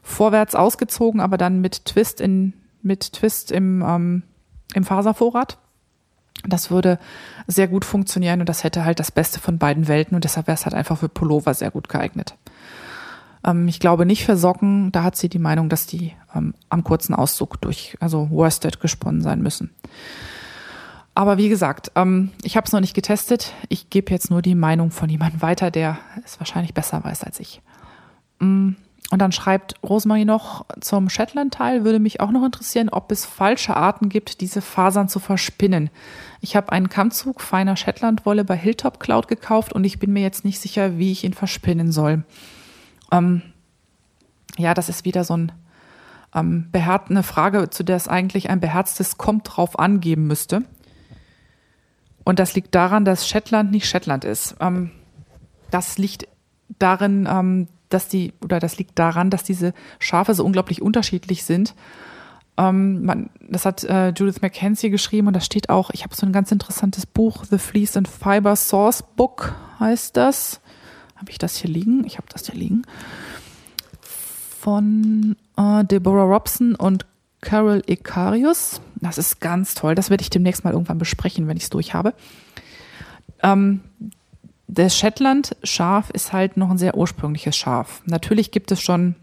vorwärts 0.02 0.54
ausgezogen, 0.54 1.20
aber 1.20 1.38
dann 1.38 1.60
mit 1.60 1.84
Twist 1.86 2.20
in, 2.20 2.52
mit 2.82 3.12
Twist 3.12 3.52
im, 3.52 3.82
ähm, 3.82 4.22
im 4.74 4.84
Faservorrat, 4.84 5.58
das 6.46 6.70
würde 6.70 6.98
sehr 7.46 7.68
gut 7.68 7.84
funktionieren 7.84 8.40
und 8.40 8.48
das 8.48 8.64
hätte 8.64 8.84
halt 8.84 8.98
das 8.98 9.10
Beste 9.10 9.40
von 9.40 9.58
beiden 9.58 9.88
Welten 9.88 10.14
und 10.14 10.24
deshalb 10.24 10.46
wäre 10.46 10.54
es 10.54 10.64
halt 10.64 10.74
einfach 10.74 10.98
für 10.98 11.08
Pullover 11.08 11.52
sehr 11.52 11.70
gut 11.70 11.88
geeignet. 11.88 12.34
Ähm, 13.44 13.68
ich 13.68 13.80
glaube 13.80 14.06
nicht 14.06 14.24
für 14.24 14.36
Socken, 14.36 14.92
da 14.92 15.02
hat 15.02 15.16
sie 15.16 15.28
die 15.28 15.38
Meinung, 15.38 15.68
dass 15.68 15.86
die 15.86 16.12
ähm, 16.34 16.54
am 16.68 16.84
kurzen 16.84 17.14
Auszug 17.14 17.60
durch, 17.60 17.96
also 18.00 18.30
Worsted 18.30 18.80
gesponnen 18.80 19.22
sein 19.22 19.42
müssen. 19.42 19.70
Aber 21.14 21.38
wie 21.38 21.48
gesagt, 21.48 21.92
ähm, 21.96 22.30
ich 22.42 22.56
habe 22.56 22.66
es 22.66 22.72
noch 22.72 22.80
nicht 22.80 22.94
getestet. 22.94 23.52
Ich 23.68 23.90
gebe 23.90 24.12
jetzt 24.12 24.30
nur 24.30 24.42
die 24.42 24.54
Meinung 24.54 24.90
von 24.90 25.08
jemandem 25.08 25.42
weiter, 25.42 25.70
der 25.70 25.98
es 26.24 26.38
wahrscheinlich 26.40 26.74
besser 26.74 27.02
weiß 27.02 27.24
als 27.24 27.40
ich. 27.40 27.60
Mm. 28.38 28.70
Und 29.12 29.18
dann 29.18 29.32
schreibt 29.32 29.74
Rosemarie 29.82 30.24
noch 30.24 30.64
zum 30.80 31.08
Shetland-Teil, 31.08 31.84
würde 31.84 31.98
mich 31.98 32.20
auch 32.20 32.30
noch 32.30 32.44
interessieren, 32.44 32.88
ob 32.88 33.10
es 33.10 33.24
falsche 33.24 33.76
Arten 33.76 34.08
gibt, 34.08 34.40
diese 34.40 34.62
Fasern 34.62 35.08
zu 35.08 35.18
verspinnen. 35.18 35.90
Ich 36.40 36.54
habe 36.54 36.70
einen 36.70 36.88
Kammzug 36.88 37.40
feiner 37.40 37.76
Shetland-Wolle 37.76 38.44
bei 38.44 38.56
Hilltop 38.56 39.00
Cloud 39.00 39.26
gekauft 39.26 39.72
und 39.72 39.82
ich 39.82 39.98
bin 39.98 40.12
mir 40.12 40.22
jetzt 40.22 40.44
nicht 40.44 40.60
sicher, 40.60 40.96
wie 40.96 41.10
ich 41.10 41.24
ihn 41.24 41.34
verspinnen 41.34 41.90
soll. 41.90 42.22
Ähm, 43.10 43.42
ja, 44.56 44.74
das 44.74 44.88
ist 44.88 45.04
wieder 45.04 45.24
so 45.24 45.36
ein, 45.36 45.52
ähm, 46.34 46.68
beherrt, 46.70 47.10
eine 47.10 47.22
Frage, 47.22 47.70
zu 47.70 47.82
der 47.82 47.96
es 47.96 48.08
eigentlich 48.08 48.50
ein 48.50 48.60
beherztes 48.60 49.18
Kommt 49.18 49.56
drauf 49.56 49.78
angeben 49.78 50.26
müsste. 50.26 50.62
Und 52.24 52.38
das 52.38 52.54
liegt 52.54 52.74
daran, 52.74 53.04
dass 53.04 53.28
Shetland 53.28 53.70
nicht 53.70 53.88
Shetland 53.88 54.24
ist. 54.24 54.56
Ähm, 54.60 54.90
das 55.70 55.98
liegt 55.98 56.28
darin, 56.78 57.28
ähm, 57.30 57.68
dass 57.88 58.08
die, 58.08 58.32
oder 58.42 58.60
das 58.60 58.78
liegt 58.78 58.98
daran, 58.98 59.30
dass 59.30 59.42
diese 59.42 59.74
Schafe 59.98 60.34
so 60.34 60.44
unglaublich 60.44 60.82
unterschiedlich 60.82 61.44
sind. 61.44 61.74
Ähm, 62.56 63.04
man, 63.04 63.30
das 63.48 63.64
hat 63.64 63.84
äh, 63.84 64.10
Judith 64.10 64.42
McKenzie 64.42 64.90
geschrieben 64.90 65.28
und 65.28 65.34
da 65.34 65.40
steht 65.40 65.70
auch, 65.70 65.90
ich 65.90 66.04
habe 66.04 66.14
so 66.14 66.26
ein 66.26 66.32
ganz 66.32 66.52
interessantes 66.52 67.06
Buch, 67.06 67.44
The 67.44 67.58
Fleece 67.58 67.96
and 67.96 68.08
Fiber 68.08 68.54
Source 68.56 69.02
Book 69.02 69.54
heißt 69.78 70.16
das. 70.16 70.60
Habe 71.20 71.30
ich 71.30 71.38
das 71.38 71.56
hier 71.56 71.70
liegen? 71.70 72.04
Ich 72.04 72.16
habe 72.16 72.26
das 72.32 72.46
hier 72.46 72.56
liegen. 72.56 72.82
von 74.60 75.36
äh, 75.56 75.84
Deborah 75.84 76.24
Robson 76.24 76.74
und 76.74 77.06
Carol 77.40 77.82
Icarius. 77.86 78.80
Das 78.96 79.16
ist 79.16 79.40
ganz 79.40 79.74
toll. 79.74 79.94
Das 79.94 80.10
werde 80.10 80.22
ich 80.22 80.30
demnächst 80.30 80.64
mal 80.64 80.72
irgendwann 80.74 80.98
besprechen, 80.98 81.46
wenn 81.48 81.56
ich 81.56 81.64
es 81.64 81.70
durch 81.70 81.94
habe. 81.94 82.12
Ähm, 83.42 83.80
das 84.68 84.96
Shetland-Schaf 84.96 86.10
ist 86.10 86.32
halt 86.32 86.56
noch 86.58 86.70
ein 86.70 86.78
sehr 86.78 86.96
ursprüngliches 86.96 87.56
Schaf. 87.56 88.02
Natürlich 88.04 88.50
gibt 88.50 88.70
es 88.70 88.82
schon 88.82 89.16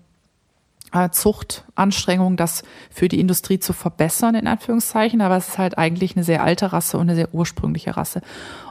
äh, 0.92 1.10
Zuchtanstrengungen, 1.12 2.36
das 2.38 2.64
für 2.90 3.08
die 3.08 3.20
Industrie 3.20 3.60
zu 3.60 3.74
verbessern, 3.74 4.34
in 4.36 4.48
Anführungszeichen, 4.48 5.22
aber 5.22 5.38
es 5.38 5.50
ist 5.50 5.58
halt 5.60 5.78
eigentlich 5.78 6.16
eine 6.16 6.24
sehr 6.24 6.44
alte 6.44 6.74
Rasse 6.74 6.98
und 6.98 7.04
eine 7.04 7.16
sehr 7.16 7.34
ursprüngliche 7.34 7.96
Rasse. 7.96 8.22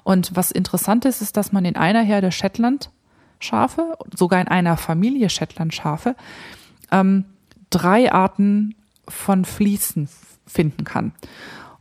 Und 0.03 0.35
was 0.35 0.51
interessant 0.51 1.05
ist, 1.05 1.23
ist, 1.23 1.37
dass 1.37 1.53
man 1.53 1.65
in 1.65 1.77
einer 1.77 2.03
Herde 2.03 2.33
Shetland-Schafe, 3.39 3.97
sogar 4.15 4.41
in 4.41 4.49
einer 4.49 4.77
Familie 4.77 5.31
Shetland-Schafe, 5.31 6.17
ähm, 6.91 7.25
drei 7.71 8.13
Arten 8.13 8.75
von 9.09 9.45
Fließen 9.45 10.09
finden 10.47 10.85
kann. 10.85 11.13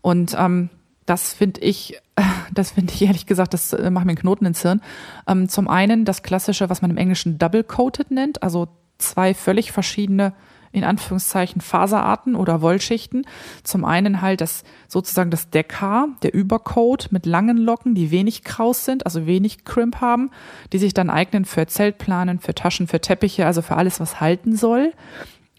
Und 0.02 0.36
ähm, 0.38 0.70
das 1.06 1.34
finde 1.34 1.62
ich, 1.62 2.00
das 2.54 2.72
finde 2.72 2.94
ich 2.94 3.02
ehrlich 3.02 3.26
gesagt, 3.26 3.54
das 3.54 3.74
äh, 3.74 3.90
macht 3.90 4.06
mir 4.06 4.12
einen 4.12 4.20
Knoten 4.20 4.46
ins 4.46 4.62
Hirn. 4.62 4.82
Ähm, 5.28 5.50
zum 5.50 5.68
einen 5.68 6.06
das 6.06 6.24
klassische, 6.24 6.70
was 6.70 6.82
man 6.82 6.92
im 6.92 6.98
Englischen 6.98 7.38
Double 7.38 7.64
Coated 7.64 8.12
nennt, 8.12 8.44
also 8.44 8.68
zwei 8.98 9.34
völlig 9.34 9.72
verschiedene 9.72 10.34
in 10.76 10.84
Anführungszeichen 10.84 11.62
Faserarten 11.62 12.36
oder 12.36 12.62
Wollschichten. 12.62 13.26
Zum 13.64 13.86
einen 13.86 14.22
halt 14.22 14.42
das 14.42 14.64
sozusagen 14.88 15.32
das 15.32 15.50
Deckhaar, 15.50 16.10
der 16.22 16.34
Übercoat 16.34 17.08
mit 17.12 17.26
langen 17.26 17.58
Locken, 17.58 17.96
die 17.96 18.12
wenig 18.12 18.44
kraus 18.44 18.86
sind, 18.86 19.06
also 19.06 19.26
wenig 19.26 19.66
Crimp 19.66 20.02
haben, 20.02 20.32
die 20.74 20.78
sich 20.78 20.94
dann 20.94 21.10
eignen 21.10 21.46
für 21.46 21.66
Zeltplanen, 21.68 22.40
für 22.40 22.54
Taschen, 22.54 22.88
für 22.88 23.00
Teppiche, 23.00 23.46
also 23.46 23.62
für 23.62 23.78
alles, 23.78 24.00
was 24.00 24.20
halten 24.20 24.56
soll 24.56 24.94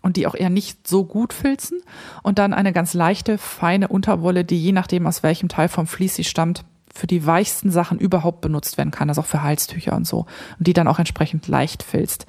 und 0.02 0.16
die 0.16 0.26
auch 0.26 0.34
eher 0.34 0.50
nicht 0.50 0.86
so 0.86 1.04
gut 1.04 1.32
filzen. 1.32 1.80
Und 2.22 2.38
dann 2.38 2.54
eine 2.54 2.72
ganz 2.72 2.94
leichte, 2.94 3.38
feine 3.38 3.88
Unterwolle, 3.88 4.44
die 4.44 4.62
je 4.62 4.72
nachdem, 4.72 5.06
aus 5.06 5.22
welchem 5.22 5.48
Teil 5.48 5.68
vom 5.68 5.86
Vlies 5.86 6.14
sie 6.14 6.24
stammt, 6.24 6.64
für 6.94 7.06
die 7.06 7.26
weichsten 7.26 7.70
Sachen 7.70 7.98
überhaupt 7.98 8.40
benutzt 8.40 8.78
werden 8.78 8.90
kann, 8.90 9.08
also 9.08 9.22
auch 9.22 9.26
für 9.26 9.42
Halstücher 9.42 9.96
und 9.96 10.06
so. 10.06 10.26
Und 10.58 10.66
die 10.66 10.72
dann 10.72 10.88
auch 10.88 10.98
entsprechend 10.98 11.48
leicht 11.48 11.82
filzt. 11.82 12.26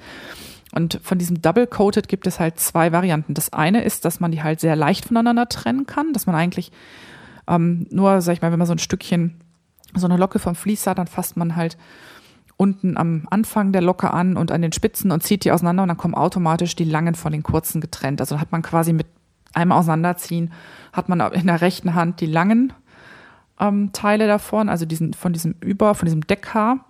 Und 0.72 1.00
von 1.02 1.18
diesem 1.18 1.40
Double 1.40 1.66
Coated 1.66 2.08
gibt 2.08 2.26
es 2.26 2.40
halt 2.40 2.60
zwei 2.60 2.92
Varianten. 2.92 3.34
Das 3.34 3.52
eine 3.52 3.82
ist, 3.82 4.04
dass 4.04 4.20
man 4.20 4.30
die 4.30 4.42
halt 4.42 4.60
sehr 4.60 4.76
leicht 4.76 5.06
voneinander 5.06 5.48
trennen 5.48 5.86
kann, 5.86 6.12
dass 6.12 6.26
man 6.26 6.34
eigentlich 6.34 6.72
ähm, 7.46 7.86
nur, 7.90 8.20
sag 8.20 8.34
ich 8.34 8.42
mal, 8.42 8.52
wenn 8.52 8.58
man 8.58 8.66
so 8.66 8.74
ein 8.74 8.78
Stückchen, 8.78 9.40
so 9.94 10.06
eine 10.06 10.18
Locke 10.18 10.38
vom 10.38 10.54
Vlies 10.54 10.86
hat, 10.86 10.98
dann 10.98 11.06
fasst 11.06 11.36
man 11.36 11.56
halt 11.56 11.78
unten 12.58 12.96
am 12.96 13.26
Anfang 13.30 13.72
der 13.72 13.82
Locke 13.82 14.12
an 14.12 14.36
und 14.36 14.50
an 14.50 14.60
den 14.60 14.72
Spitzen 14.72 15.10
und 15.12 15.22
zieht 15.22 15.44
die 15.44 15.52
auseinander 15.52 15.84
und 15.84 15.88
dann 15.88 15.96
kommen 15.96 16.14
automatisch 16.14 16.76
die 16.76 16.84
langen 16.84 17.14
von 17.14 17.32
den 17.32 17.42
kurzen 17.42 17.80
getrennt. 17.80 18.20
Also 18.20 18.40
hat 18.40 18.52
man 18.52 18.62
quasi 18.62 18.92
mit 18.92 19.06
einem 19.54 19.72
Auseinanderziehen, 19.72 20.52
hat 20.92 21.08
man 21.08 21.20
in 21.32 21.46
der 21.46 21.60
rechten 21.60 21.94
Hand 21.94 22.20
die 22.20 22.26
langen 22.26 22.72
ähm, 23.60 23.92
Teile 23.92 24.26
davon, 24.26 24.68
also 24.68 24.84
diesen, 24.86 25.14
von 25.14 25.32
diesem 25.32 25.54
Über, 25.60 25.94
von 25.94 26.06
diesem 26.06 26.26
Deckhaar 26.26 26.84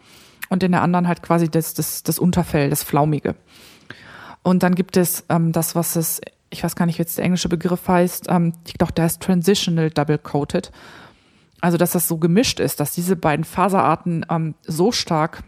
und 0.49 0.63
in 0.63 0.73
der 0.73 0.83
anderen 0.83 1.07
halt 1.07 1.23
quasi 1.23 1.49
das, 1.49 1.75
das, 1.75 2.03
das 2.03 2.19
Unterfell, 2.19 2.71
das 2.71 2.83
Flaumige. 2.83 3.35
Und 4.43 4.63
dann 4.63 4.75
gibt 4.75 4.97
es 4.97 5.25
ähm, 5.29 5.53
das, 5.53 5.75
was 5.75 5.97
es, 5.97 6.21
ich 6.51 6.65
weiß 6.65 6.77
gar 6.77 6.87
nicht, 6.87 6.99
wie 6.99 7.03
jetzt 7.03 7.19
der 7.19 7.25
englische 7.25 7.49
Begriff 7.49 7.87
heißt, 7.89 8.27
ähm, 8.29 8.55
ich 8.67 8.75
glaube, 8.75 8.93
der 8.93 9.05
heißt 9.05 9.23
Transitional 9.23 9.91
Double 9.91 10.19
Coated. 10.19 10.71
Also, 11.61 11.77
dass 11.77 11.93
das 11.93 12.07
so 12.07 12.19
gemischt 12.19 12.61
ist, 12.61 12.81
dass 12.81 12.93
diese 12.93 13.17
beiden 13.17 13.45
Faserarten 13.45 14.25
ähm, 14.31 14.55
so 14.63 14.93
stark 14.93 15.43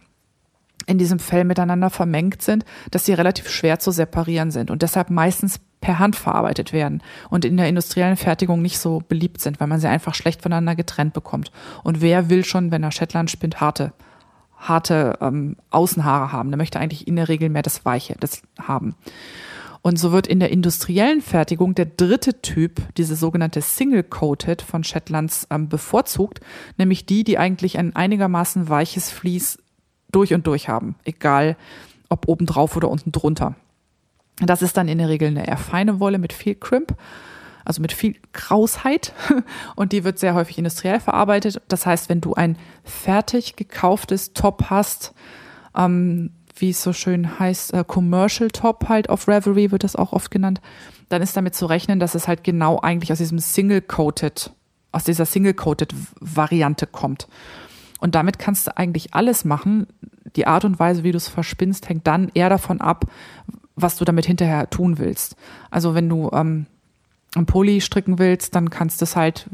in 0.87 0.99
diesem 0.99 1.19
Fell 1.19 1.45
miteinander 1.45 1.91
vermengt 1.91 2.43
sind, 2.43 2.65
dass 2.91 3.05
sie 3.05 3.13
relativ 3.13 3.49
schwer 3.49 3.79
zu 3.79 3.93
separieren 3.93 4.51
sind 4.51 4.71
und 4.71 4.83
deshalb 4.83 5.11
meistens 5.11 5.61
per 5.81 5.99
Hand 5.99 6.17
verarbeitet 6.17 6.73
werden 6.73 7.03
und 7.31 7.45
in 7.45 7.57
der 7.57 7.69
industriellen 7.69 8.17
Fertigung 8.17 8.61
nicht 8.61 8.79
so 8.79 9.01
beliebt 9.09 9.41
sind, 9.41 9.61
weil 9.61 9.69
man 9.69 9.81
sie 9.81 9.89
einfach 9.89 10.15
schlecht 10.15 10.43
voneinander 10.43 10.75
getrennt 10.75 11.15
bekommt. 11.15 11.53
Und 11.85 12.01
wer 12.01 12.29
will 12.29 12.45
schon, 12.45 12.71
wenn 12.71 12.83
er 12.83 12.93
Shetland 12.93 13.31
spinnt, 13.31 13.61
harte 13.61 13.93
harte 14.61 15.19
ähm, 15.21 15.57
Außenhaare 15.71 16.33
haben. 16.33 16.51
Der 16.51 16.59
möchte 16.59 16.79
eigentlich 16.79 17.09
in 17.09 17.17
der 17.17 17.29
Regel 17.29 17.49
mehr 17.49 17.63
das 17.63 17.85
Weiche 17.85 18.15
das 18.21 18.43
haben. 18.61 18.95
Und 19.83 19.99
so 19.99 20.13
wird 20.13 20.27
in 20.27 20.41
der 20.41 20.51
industriellen 20.51 21.23
Fertigung 21.23 21.75
der 21.75 21.87
dritte 21.87 22.43
Typ, 22.43 22.83
diese 22.99 23.17
sogenannte 23.17 23.63
Single-Coated 23.63 24.61
von 24.61 24.85
Shetlands, 24.85 25.47
ähm, 25.51 25.69
bevorzugt, 25.69 26.41
nämlich 26.77 27.07
die, 27.07 27.25
die 27.25 27.39
eigentlich 27.39 27.79
ein 27.79 27.97
einigermaßen 27.97 28.69
weiches 28.69 29.11
Vlies 29.11 29.59
durch 30.13 30.35
und 30.35 30.47
durch 30.47 30.69
haben, 30.69 30.97
egal 31.05 31.57
ob 32.11 32.29
oben 32.29 32.45
drauf 32.45 32.77
oder 32.77 32.91
unten 32.91 33.13
drunter. 33.13 33.55
Das 34.41 34.63
ist 34.63 34.77
dann 34.77 34.89
in 34.89 34.99
der 34.99 35.09
Regel 35.09 35.29
eine 35.29 35.47
eher 35.47 35.57
feine 35.57 36.01
Wolle 36.01 36.19
mit 36.19 36.33
viel 36.33 36.55
Crimp 36.55 36.95
also 37.65 37.81
mit 37.83 37.93
viel 37.93 38.17
Krausheit 38.33 39.13
und 39.77 39.93
die 39.93 40.05
wird 40.05 40.19
sehr 40.19 40.35
häufig 40.35 40.59
industriell 40.59 41.01
verarbeitet. 41.01 41.61
Das 41.69 41.87
heißt, 41.87 42.09
wenn 42.09 42.21
du 42.21 42.35
ein 42.35 42.57
fertig 42.85 43.57
gekauftes 43.57 44.33
Top 44.33 44.65
hast, 44.71 45.15
ähm, 45.77 46.31
wie 46.57 46.71
es 46.71 46.83
so 46.83 46.93
schön 46.93 47.39
heißt, 47.39 47.73
äh, 47.75 47.85
Commercial 47.87 48.51
Top 48.51 48.89
halt 48.89 49.09
auf 49.09 49.29
Reverie 49.29 49.71
wird 49.71 49.85
das 49.85 49.97
auch 49.97 50.13
oft 50.13 50.31
genannt, 50.31 50.61
dann 51.09 51.23
ist 51.23 51.37
damit 51.37 51.55
zu 51.55 51.67
rechnen, 51.67 52.01
dass 52.01 52.15
es 52.15 52.29
halt 52.29 52.45
genau 52.45 52.81
eigentlich 52.81 53.13
aus 53.13 53.19
diesem 53.19 53.39
Single-Coated, 53.39 54.53
aus 54.93 55.05
dieser 55.05 55.27
Single-Coated-Variante 55.27 56.87
kommt. 56.87 57.29
Und 57.99 58.15
damit 58.15 58.39
kannst 58.39 58.67
du 58.67 58.77
eigentlich 58.77 59.15
alles 59.15 59.45
machen. 59.45 59.87
Die 60.37 60.47
Art 60.47 60.65
und 60.65 60.79
Weise, 60.79 61.03
wie 61.03 61.13
du 61.13 61.17
es 61.17 61.29
verspinnst, 61.29 61.89
hängt 61.89 62.07
dann 62.07 62.31
eher 62.35 62.49
davon 62.49 62.81
ab, 62.81 63.07
was 63.75 63.97
du 63.97 64.05
damit 64.05 64.27
hinterher 64.27 64.71
tun 64.71 64.99
willst. 64.99 65.37
Also 65.71 65.95
wenn 65.95 66.09
du 66.09 66.31
ähm, 66.33 66.67
ein 67.35 67.47
Pulli 67.47 67.81
stricken 67.81 68.19
willst, 68.19 68.55
dann 68.55 68.71
kannst 68.71 69.01
du 69.01 69.05
es 69.05 69.17
halt 69.17 69.47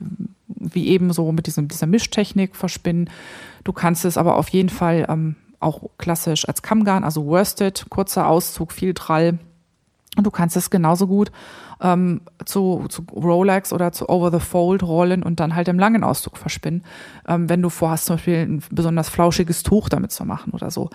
wie 0.48 0.88
eben 0.88 1.12
so 1.12 1.30
mit 1.32 1.46
diesem, 1.46 1.68
dieser 1.68 1.86
Mischtechnik 1.86 2.56
verspinnen. 2.56 3.10
Du 3.64 3.72
kannst 3.72 4.04
es 4.04 4.16
aber 4.16 4.36
auf 4.36 4.48
jeden 4.48 4.68
Fall 4.68 5.06
ähm, 5.08 5.36
auch 5.60 5.82
klassisch 5.98 6.48
als 6.48 6.62
Kammgarn, 6.62 7.04
also 7.04 7.26
worsted, 7.26 7.86
kurzer 7.88 8.26
Auszug, 8.28 8.72
viel 8.72 8.94
Drall. 8.94 9.38
Und 10.16 10.24
du 10.24 10.30
kannst 10.30 10.56
es 10.56 10.70
genauso 10.70 11.06
gut 11.06 11.30
ähm, 11.80 12.22
zu, 12.44 12.86
zu 12.88 13.04
Rolex 13.14 13.72
oder 13.72 13.92
zu 13.92 14.08
Over 14.08 14.30
the 14.30 14.40
Fold 14.40 14.82
rollen 14.82 15.22
und 15.22 15.40
dann 15.40 15.54
halt 15.54 15.68
im 15.68 15.78
langen 15.78 16.04
Auszug 16.04 16.38
verspinnen, 16.38 16.84
ähm, 17.28 17.48
wenn 17.48 17.60
du 17.60 17.68
vorhast, 17.68 18.06
zum 18.06 18.16
Beispiel 18.16 18.38
ein 18.38 18.62
besonders 18.70 19.10
flauschiges 19.10 19.62
Tuch 19.62 19.88
damit 19.88 20.12
zu 20.12 20.24
machen 20.24 20.52
oder 20.52 20.70
so. 20.70 20.88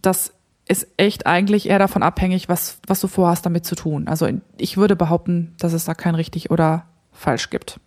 Das 0.00 0.32
ist 0.70 0.86
echt 0.98 1.26
eigentlich 1.26 1.68
eher 1.68 1.80
davon 1.80 2.04
abhängig, 2.04 2.48
was, 2.48 2.78
was 2.86 3.00
du 3.00 3.08
vorhast, 3.08 3.44
damit 3.44 3.66
zu 3.66 3.74
tun. 3.74 4.06
Also 4.06 4.28
ich 4.56 4.76
würde 4.76 4.94
behaupten, 4.94 5.52
dass 5.58 5.72
es 5.72 5.84
da 5.84 5.94
kein 5.94 6.14
richtig 6.14 6.52
oder 6.52 6.86
falsch 7.10 7.50
gibt. 7.50 7.80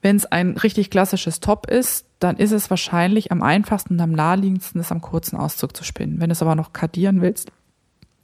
Wenn 0.00 0.16
es 0.16 0.24
ein 0.24 0.56
richtig 0.56 0.88
klassisches 0.88 1.40
Top 1.40 1.70
ist, 1.70 2.06
dann 2.18 2.38
ist 2.38 2.52
es 2.52 2.70
wahrscheinlich 2.70 3.30
am 3.30 3.42
einfachsten 3.42 3.94
und 3.94 4.00
am 4.00 4.12
naheliegendsten, 4.12 4.80
es 4.80 4.90
am 4.90 5.02
kurzen 5.02 5.36
Auszug 5.36 5.76
zu 5.76 5.84
spinnen. 5.84 6.18
Wenn 6.18 6.30
du 6.30 6.32
es 6.32 6.40
aber 6.40 6.54
noch 6.54 6.72
kardieren 6.72 7.20
willst 7.20 7.52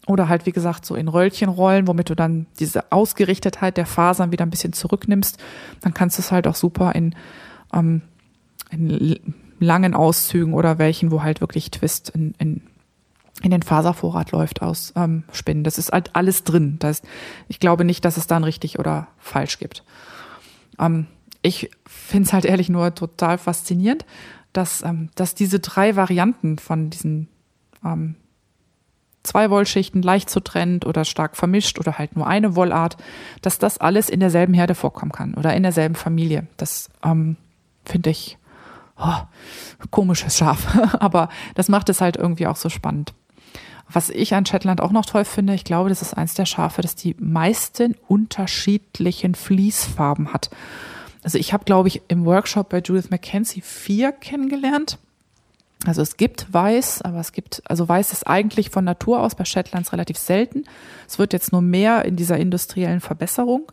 oder 0.06 0.30
halt, 0.30 0.46
wie 0.46 0.52
gesagt, 0.52 0.86
so 0.86 0.94
in 0.94 1.08
Röllchen 1.08 1.50
rollen, 1.50 1.88
womit 1.88 2.08
du 2.08 2.14
dann 2.14 2.46
diese 2.58 2.90
Ausgerichtetheit 2.90 3.76
der 3.76 3.86
Fasern 3.86 4.32
wieder 4.32 4.46
ein 4.46 4.50
bisschen 4.50 4.72
zurücknimmst, 4.72 5.38
dann 5.82 5.92
kannst 5.92 6.16
du 6.16 6.22
es 6.22 6.32
halt 6.32 6.46
auch 6.46 6.54
super 6.54 6.94
in, 6.94 7.14
ähm, 7.74 8.00
in 8.70 9.20
langen 9.58 9.92
Auszügen 9.92 10.54
oder 10.54 10.78
welchen, 10.78 11.10
wo 11.10 11.22
halt 11.22 11.42
wirklich 11.42 11.70
Twist 11.70 12.08
in, 12.08 12.34
in 12.38 12.62
in 13.42 13.50
den 13.50 13.62
Faservorrat 13.62 14.32
läuft 14.32 14.62
aus 14.62 14.92
ähm, 14.96 15.24
Spinnen. 15.32 15.64
Das 15.64 15.78
ist 15.78 15.92
halt 15.92 16.14
alles 16.14 16.44
drin. 16.44 16.76
Das, 16.78 17.02
ich 17.48 17.60
glaube 17.60 17.84
nicht, 17.84 18.04
dass 18.04 18.16
es 18.16 18.26
dann 18.26 18.44
richtig 18.44 18.78
oder 18.78 19.08
falsch 19.18 19.58
gibt. 19.58 19.84
Ähm, 20.78 21.06
ich 21.42 21.70
finde 21.86 22.26
es 22.26 22.32
halt 22.32 22.44
ehrlich 22.44 22.68
nur 22.68 22.94
total 22.94 23.38
faszinierend, 23.38 24.04
dass, 24.52 24.82
ähm, 24.82 25.10
dass 25.14 25.34
diese 25.34 25.60
drei 25.60 25.96
Varianten 25.96 26.58
von 26.58 26.90
diesen 26.90 27.28
ähm, 27.84 28.16
zwei 29.22 29.50
Wollschichten 29.50 30.02
leicht 30.02 30.30
zu 30.30 30.40
trennt 30.40 30.86
oder 30.86 31.04
stark 31.04 31.36
vermischt 31.36 31.78
oder 31.78 31.98
halt 31.98 32.16
nur 32.16 32.26
eine 32.26 32.56
Wollart, 32.56 32.96
dass 33.42 33.58
das 33.58 33.78
alles 33.78 34.10
in 34.10 34.20
derselben 34.20 34.54
Herde 34.54 34.74
vorkommen 34.74 35.12
kann 35.12 35.34
oder 35.34 35.54
in 35.54 35.62
derselben 35.62 35.94
Familie. 35.94 36.46
Das 36.56 36.88
ähm, 37.04 37.36
finde 37.84 38.10
ich 38.10 38.38
oh, 38.98 39.22
komisches 39.90 40.36
Schaf, 40.36 40.94
aber 41.00 41.28
das 41.54 41.68
macht 41.68 41.88
es 41.88 42.00
halt 42.00 42.16
irgendwie 42.16 42.46
auch 42.46 42.56
so 42.56 42.68
spannend. 42.68 43.14
Was 43.92 44.10
ich 44.10 44.34
an 44.34 44.46
Shetland 44.46 44.80
auch 44.80 44.92
noch 44.92 45.06
toll 45.06 45.24
finde, 45.24 45.54
ich 45.54 45.64
glaube, 45.64 45.88
das 45.88 46.02
ist 46.02 46.14
eins 46.14 46.34
der 46.34 46.46
Schafe, 46.46 46.82
das 46.82 46.94
die 46.94 47.16
meisten 47.18 47.96
unterschiedlichen 48.08 49.34
Fließfarben 49.34 50.32
hat. 50.32 50.50
Also 51.22 51.38
ich 51.38 51.52
habe, 51.52 51.64
glaube 51.64 51.88
ich, 51.88 52.02
im 52.08 52.24
Workshop 52.24 52.68
bei 52.68 52.78
Judith 52.78 53.10
McKenzie 53.10 53.60
vier 53.60 54.12
kennengelernt. 54.12 54.98
Also 55.86 56.02
es 56.02 56.16
gibt 56.16 56.52
Weiß, 56.52 57.02
aber 57.02 57.20
es 57.20 57.32
gibt, 57.32 57.62
also 57.64 57.88
Weiß 57.88 58.12
ist 58.12 58.26
eigentlich 58.26 58.70
von 58.70 58.84
Natur 58.84 59.20
aus 59.20 59.34
bei 59.34 59.44
Shetlands 59.44 59.92
relativ 59.92 60.18
selten. 60.18 60.64
Es 61.08 61.18
wird 61.18 61.32
jetzt 61.32 61.52
nur 61.52 61.62
mehr 61.62 62.04
in 62.04 62.16
dieser 62.16 62.36
industriellen 62.36 63.00
Verbesserung. 63.00 63.72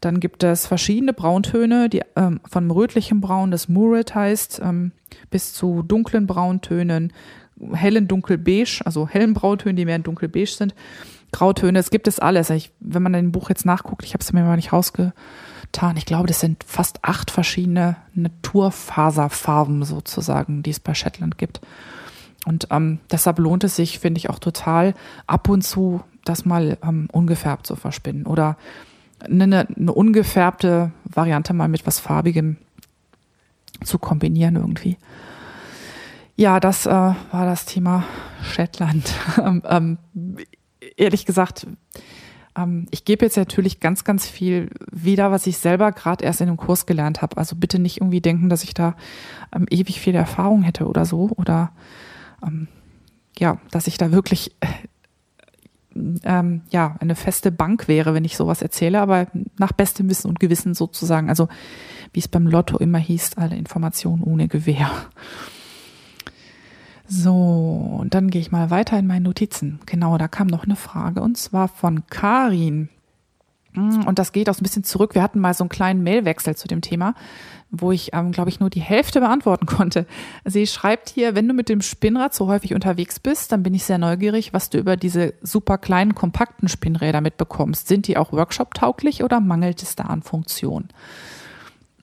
Dann 0.00 0.20
gibt 0.20 0.42
es 0.42 0.66
verschiedene 0.66 1.12
Brauntöne, 1.12 1.88
die 1.88 2.02
ähm, 2.16 2.40
von 2.48 2.70
rötlichem 2.70 3.20
Braun, 3.20 3.50
das 3.50 3.68
Murret 3.68 4.14
heißt, 4.14 4.60
ähm, 4.62 4.92
bis 5.30 5.52
zu 5.52 5.82
dunklen 5.82 6.26
Brauntönen, 6.26 7.12
hellen 7.72 8.08
dunkelbeige, 8.08 8.80
also 8.84 9.08
hellen 9.08 9.34
Brauntönen, 9.34 9.76
die 9.76 9.84
mehr 9.84 9.96
in 9.96 10.02
dunkelbeige 10.02 10.50
sind. 10.50 10.74
Grautöne, 11.32 11.78
es 11.78 11.90
gibt 11.90 12.08
es 12.08 12.18
alles. 12.18 12.50
Ich, 12.50 12.72
wenn 12.80 13.02
man 13.02 13.14
in 13.14 13.26
dem 13.26 13.32
Buch 13.32 13.50
jetzt 13.50 13.64
nachguckt, 13.64 14.04
ich 14.04 14.14
habe 14.14 14.22
es 14.22 14.32
mir 14.32 14.42
mal 14.42 14.56
nicht 14.56 14.72
rausgetan, 14.72 15.96
ich 15.96 16.06
glaube, 16.06 16.26
das 16.26 16.40
sind 16.40 16.64
fast 16.64 16.98
acht 17.02 17.30
verschiedene 17.30 17.96
Naturfaserfarben 18.14 19.84
sozusagen, 19.84 20.62
die 20.62 20.70
es 20.70 20.80
bei 20.80 20.94
Shetland 20.94 21.38
gibt. 21.38 21.60
Und 22.46 22.68
ähm, 22.70 22.98
deshalb 23.10 23.38
lohnt 23.38 23.64
es 23.64 23.76
sich, 23.76 23.98
finde 23.98 24.18
ich 24.18 24.30
auch 24.30 24.38
total, 24.38 24.94
ab 25.26 25.48
und 25.48 25.62
zu 25.62 26.02
das 26.24 26.44
mal 26.44 26.78
ähm, 26.82 27.08
ungefärbt 27.12 27.66
zu 27.66 27.76
verspinnen 27.76 28.26
oder 28.26 28.56
eine, 29.24 29.66
eine 29.68 29.92
ungefärbte 29.92 30.92
Variante 31.04 31.52
mal 31.52 31.68
mit 31.68 31.86
was 31.86 31.98
Farbigem 31.98 32.56
zu 33.84 33.98
kombinieren 33.98 34.56
irgendwie. 34.56 34.96
Ja, 36.40 36.58
das 36.58 36.86
äh, 36.86 36.90
war 36.90 37.16
das 37.32 37.66
Thema 37.66 38.02
Shetland. 38.42 39.12
ähm, 39.44 39.62
ähm, 39.68 39.98
ehrlich 40.96 41.26
gesagt, 41.26 41.66
ähm, 42.56 42.86
ich 42.90 43.04
gebe 43.04 43.26
jetzt 43.26 43.36
natürlich 43.36 43.78
ganz, 43.78 44.04
ganz 44.04 44.26
viel 44.26 44.70
wieder, 44.90 45.30
was 45.30 45.46
ich 45.46 45.58
selber 45.58 45.92
gerade 45.92 46.24
erst 46.24 46.40
in 46.40 46.48
einem 46.48 46.56
Kurs 46.56 46.86
gelernt 46.86 47.20
habe. 47.20 47.36
Also 47.36 47.56
bitte 47.56 47.78
nicht 47.78 47.98
irgendwie 47.98 48.22
denken, 48.22 48.48
dass 48.48 48.64
ich 48.64 48.72
da 48.72 48.96
ähm, 49.54 49.66
ewig 49.68 50.00
viel 50.00 50.14
Erfahrung 50.14 50.62
hätte 50.62 50.86
oder 50.86 51.04
so. 51.04 51.28
Oder 51.36 51.72
ähm, 52.42 52.68
ja, 53.38 53.58
dass 53.70 53.86
ich 53.86 53.98
da 53.98 54.10
wirklich 54.10 54.56
äh, 54.60 54.66
ähm, 56.24 56.62
ja 56.70 56.96
eine 57.00 57.16
feste 57.16 57.52
Bank 57.52 57.86
wäre, 57.86 58.14
wenn 58.14 58.24
ich 58.24 58.38
sowas 58.38 58.62
erzähle, 58.62 59.02
aber 59.02 59.26
nach 59.58 59.72
bestem 59.72 60.08
Wissen 60.08 60.28
und 60.28 60.40
Gewissen 60.40 60.72
sozusagen. 60.72 61.28
Also 61.28 61.48
wie 62.14 62.20
es 62.20 62.28
beim 62.28 62.46
Lotto 62.46 62.78
immer 62.78 62.96
hieß, 62.96 63.32
alle 63.36 63.56
Informationen 63.56 64.22
ohne 64.22 64.48
Gewehr. 64.48 64.90
So, 67.12 67.32
und 67.98 68.14
dann 68.14 68.30
gehe 68.30 68.40
ich 68.40 68.52
mal 68.52 68.70
weiter 68.70 68.96
in 68.96 69.08
meine 69.08 69.24
Notizen. 69.24 69.80
Genau, 69.84 70.16
da 70.16 70.28
kam 70.28 70.46
noch 70.46 70.62
eine 70.62 70.76
Frage 70.76 71.22
und 71.22 71.36
zwar 71.36 71.66
von 71.66 72.06
Karin. 72.08 72.88
Mm, 73.72 74.06
und 74.06 74.20
das 74.20 74.30
geht 74.30 74.48
auch 74.48 74.56
ein 74.56 74.62
bisschen 74.62 74.84
zurück. 74.84 75.16
Wir 75.16 75.22
hatten 75.22 75.40
mal 75.40 75.52
so 75.52 75.64
einen 75.64 75.70
kleinen 75.70 76.04
Mailwechsel 76.04 76.54
zu 76.54 76.68
dem 76.68 76.82
Thema, 76.82 77.16
wo 77.72 77.90
ich, 77.90 78.10
ähm, 78.12 78.30
glaube 78.30 78.48
ich, 78.48 78.60
nur 78.60 78.70
die 78.70 78.80
Hälfte 78.80 79.18
beantworten 79.18 79.66
konnte. 79.66 80.06
Sie 80.44 80.68
schreibt 80.68 81.08
hier, 81.08 81.34
wenn 81.34 81.48
du 81.48 81.52
mit 81.52 81.68
dem 81.68 81.80
Spinnrad 81.80 82.32
so 82.32 82.46
häufig 82.46 82.74
unterwegs 82.74 83.18
bist, 83.18 83.50
dann 83.50 83.64
bin 83.64 83.74
ich 83.74 83.82
sehr 83.82 83.98
neugierig, 83.98 84.52
was 84.52 84.70
du 84.70 84.78
über 84.78 84.96
diese 84.96 85.34
super 85.42 85.78
kleinen, 85.78 86.14
kompakten 86.14 86.68
Spinnräder 86.68 87.20
mitbekommst. 87.20 87.88
Sind 87.88 88.06
die 88.06 88.18
auch 88.18 88.30
Workshop-tauglich 88.30 89.24
oder 89.24 89.40
mangelt 89.40 89.82
es 89.82 89.96
da 89.96 90.04
an 90.04 90.22
Funktion? 90.22 90.90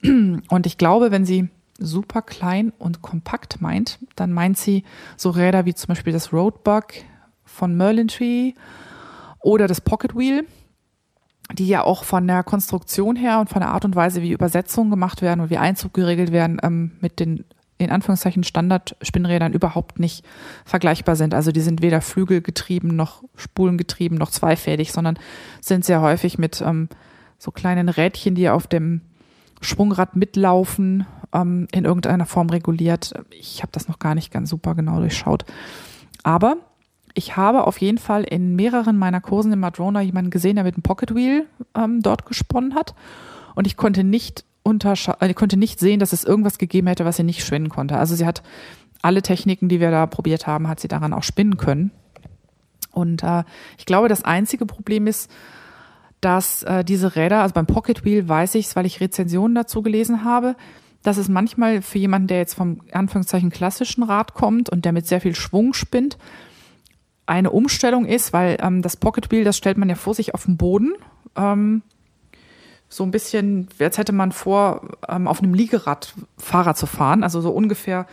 Und 0.02 0.66
ich 0.66 0.76
glaube, 0.76 1.10
wenn 1.10 1.24
sie 1.24 1.48
super 1.78 2.22
klein 2.22 2.72
und 2.78 3.02
kompakt 3.02 3.60
meint, 3.60 3.98
dann 4.16 4.32
meint 4.32 4.58
sie 4.58 4.84
so 5.16 5.30
Räder 5.30 5.64
wie 5.64 5.74
zum 5.74 5.88
Beispiel 5.88 6.12
das 6.12 6.32
Roadbug 6.32 6.86
von 7.44 7.76
Merlin 7.76 8.08
Tree 8.08 8.52
oder 9.40 9.66
das 9.68 9.80
Pocket 9.80 10.16
Wheel, 10.16 10.44
die 11.52 11.68
ja 11.68 11.84
auch 11.84 12.04
von 12.04 12.26
der 12.26 12.42
Konstruktion 12.42 13.16
her 13.16 13.40
und 13.40 13.48
von 13.48 13.60
der 13.60 13.70
Art 13.70 13.84
und 13.84 13.96
Weise, 13.96 14.20
wie 14.22 14.32
Übersetzungen 14.32 14.90
gemacht 14.90 15.22
werden 15.22 15.40
und 15.40 15.50
wie 15.50 15.58
Einzug 15.58 15.94
geregelt 15.94 16.32
werden, 16.32 16.58
ähm, 16.62 16.92
mit 17.00 17.20
den 17.20 17.44
in 17.78 17.90
Anführungszeichen 17.90 18.42
Standard-Spinnrädern 18.42 19.52
überhaupt 19.52 20.00
nicht 20.00 20.24
vergleichbar 20.64 21.14
sind. 21.14 21.32
Also 21.32 21.52
die 21.52 21.60
sind 21.60 21.80
weder 21.80 22.00
flügelgetrieben 22.00 22.94
noch 22.94 23.22
spulengetrieben 23.36 24.18
noch 24.18 24.30
zweifädig, 24.30 24.92
sondern 24.92 25.16
sind 25.60 25.84
sehr 25.84 26.00
häufig 26.00 26.38
mit 26.38 26.60
ähm, 26.60 26.88
so 27.38 27.52
kleinen 27.52 27.88
Rädchen, 27.88 28.34
die 28.34 28.50
auf 28.50 28.66
dem 28.66 29.02
Schwungrad 29.60 30.16
mitlaufen, 30.16 31.06
ähm, 31.32 31.68
in 31.72 31.84
irgendeiner 31.84 32.26
Form 32.26 32.50
reguliert. 32.50 33.14
Ich 33.30 33.62
habe 33.62 33.72
das 33.72 33.88
noch 33.88 33.98
gar 33.98 34.14
nicht 34.14 34.32
ganz 34.32 34.50
super 34.50 34.74
genau 34.74 34.98
durchschaut. 34.98 35.44
Aber 36.22 36.56
ich 37.14 37.36
habe 37.36 37.66
auf 37.66 37.78
jeden 37.78 37.98
Fall 37.98 38.24
in 38.24 38.54
mehreren 38.54 38.96
meiner 38.96 39.20
Kursen 39.20 39.52
in 39.52 39.60
Madrona 39.60 40.00
jemanden 40.00 40.30
gesehen, 40.30 40.56
der 40.56 40.64
mit 40.64 40.74
einem 40.74 40.82
Pocket 40.82 41.14
Wheel 41.14 41.46
ähm, 41.74 42.00
dort 42.02 42.26
gesponnen 42.26 42.74
hat. 42.74 42.94
Und 43.54 43.66
ich 43.66 43.76
konnte 43.76 44.04
nicht 44.04 44.44
äh, 44.64 45.34
konnte 45.34 45.56
nicht 45.56 45.80
sehen, 45.80 45.98
dass 45.98 46.12
es 46.12 46.24
irgendwas 46.24 46.58
gegeben 46.58 46.88
hätte, 46.88 47.04
was 47.04 47.16
sie 47.16 47.22
nicht 47.22 47.44
spinnen 47.44 47.70
konnte. 47.70 47.96
Also 47.96 48.14
sie 48.14 48.26
hat 48.26 48.42
alle 49.00 49.22
Techniken, 49.22 49.68
die 49.68 49.80
wir 49.80 49.90
da 49.90 50.06
probiert 50.06 50.46
haben, 50.46 50.68
hat 50.68 50.80
sie 50.80 50.88
daran 50.88 51.12
auch 51.12 51.22
spinnen 51.22 51.56
können. 51.56 51.90
Und 52.92 53.22
äh, 53.22 53.44
ich 53.78 53.86
glaube, 53.86 54.08
das 54.08 54.24
einzige 54.24 54.66
Problem 54.66 55.06
ist, 55.06 55.30
dass 56.20 56.62
äh, 56.64 56.84
diese 56.84 57.16
Räder, 57.16 57.42
also 57.42 57.54
beim 57.54 57.66
Pocket 57.66 58.04
Wheel 58.04 58.28
weiß 58.28 58.54
ich 58.56 58.66
es, 58.66 58.76
weil 58.76 58.86
ich 58.86 59.00
Rezensionen 59.00 59.54
dazu 59.54 59.82
gelesen 59.82 60.24
habe, 60.24 60.56
dass 61.02 61.16
es 61.16 61.28
manchmal 61.28 61.80
für 61.82 61.98
jemanden, 61.98 62.28
der 62.28 62.38
jetzt 62.38 62.54
vom 62.54 62.80
Anführungszeichen 62.92 63.50
klassischen 63.50 64.02
Rad 64.02 64.34
kommt 64.34 64.68
und 64.68 64.84
der 64.84 64.92
mit 64.92 65.06
sehr 65.06 65.20
viel 65.20 65.34
Schwung 65.34 65.72
spinnt, 65.74 66.18
eine 67.26 67.50
Umstellung 67.50 68.06
ist, 68.06 68.32
weil 68.32 68.56
ähm, 68.60 68.82
das 68.82 68.96
Pocket 68.96 69.30
Wheel, 69.30 69.44
das 69.44 69.56
stellt 69.56 69.78
man 69.78 69.88
ja 69.88 69.94
vor 69.94 70.14
sich 70.14 70.34
auf 70.34 70.44
dem 70.44 70.56
Boden. 70.56 70.94
Ähm, 71.36 71.82
so 72.88 73.04
ein 73.04 73.10
bisschen, 73.10 73.68
als 73.78 73.98
hätte 73.98 74.12
man 74.12 74.32
vor, 74.32 74.88
ähm, 75.08 75.28
auf 75.28 75.42
einem 75.42 75.54
Liegerad 75.54 76.14
Fahrrad 76.38 76.78
zu 76.78 76.86
fahren. 76.86 77.22
Also 77.22 77.40
so 77.40 77.50
ungefähr, 77.50 78.06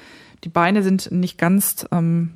die 0.44 0.50
Beine 0.50 0.84
sind 0.84 1.12
nicht 1.12 1.38
ganz 1.38 1.88
ähm, 1.92 2.34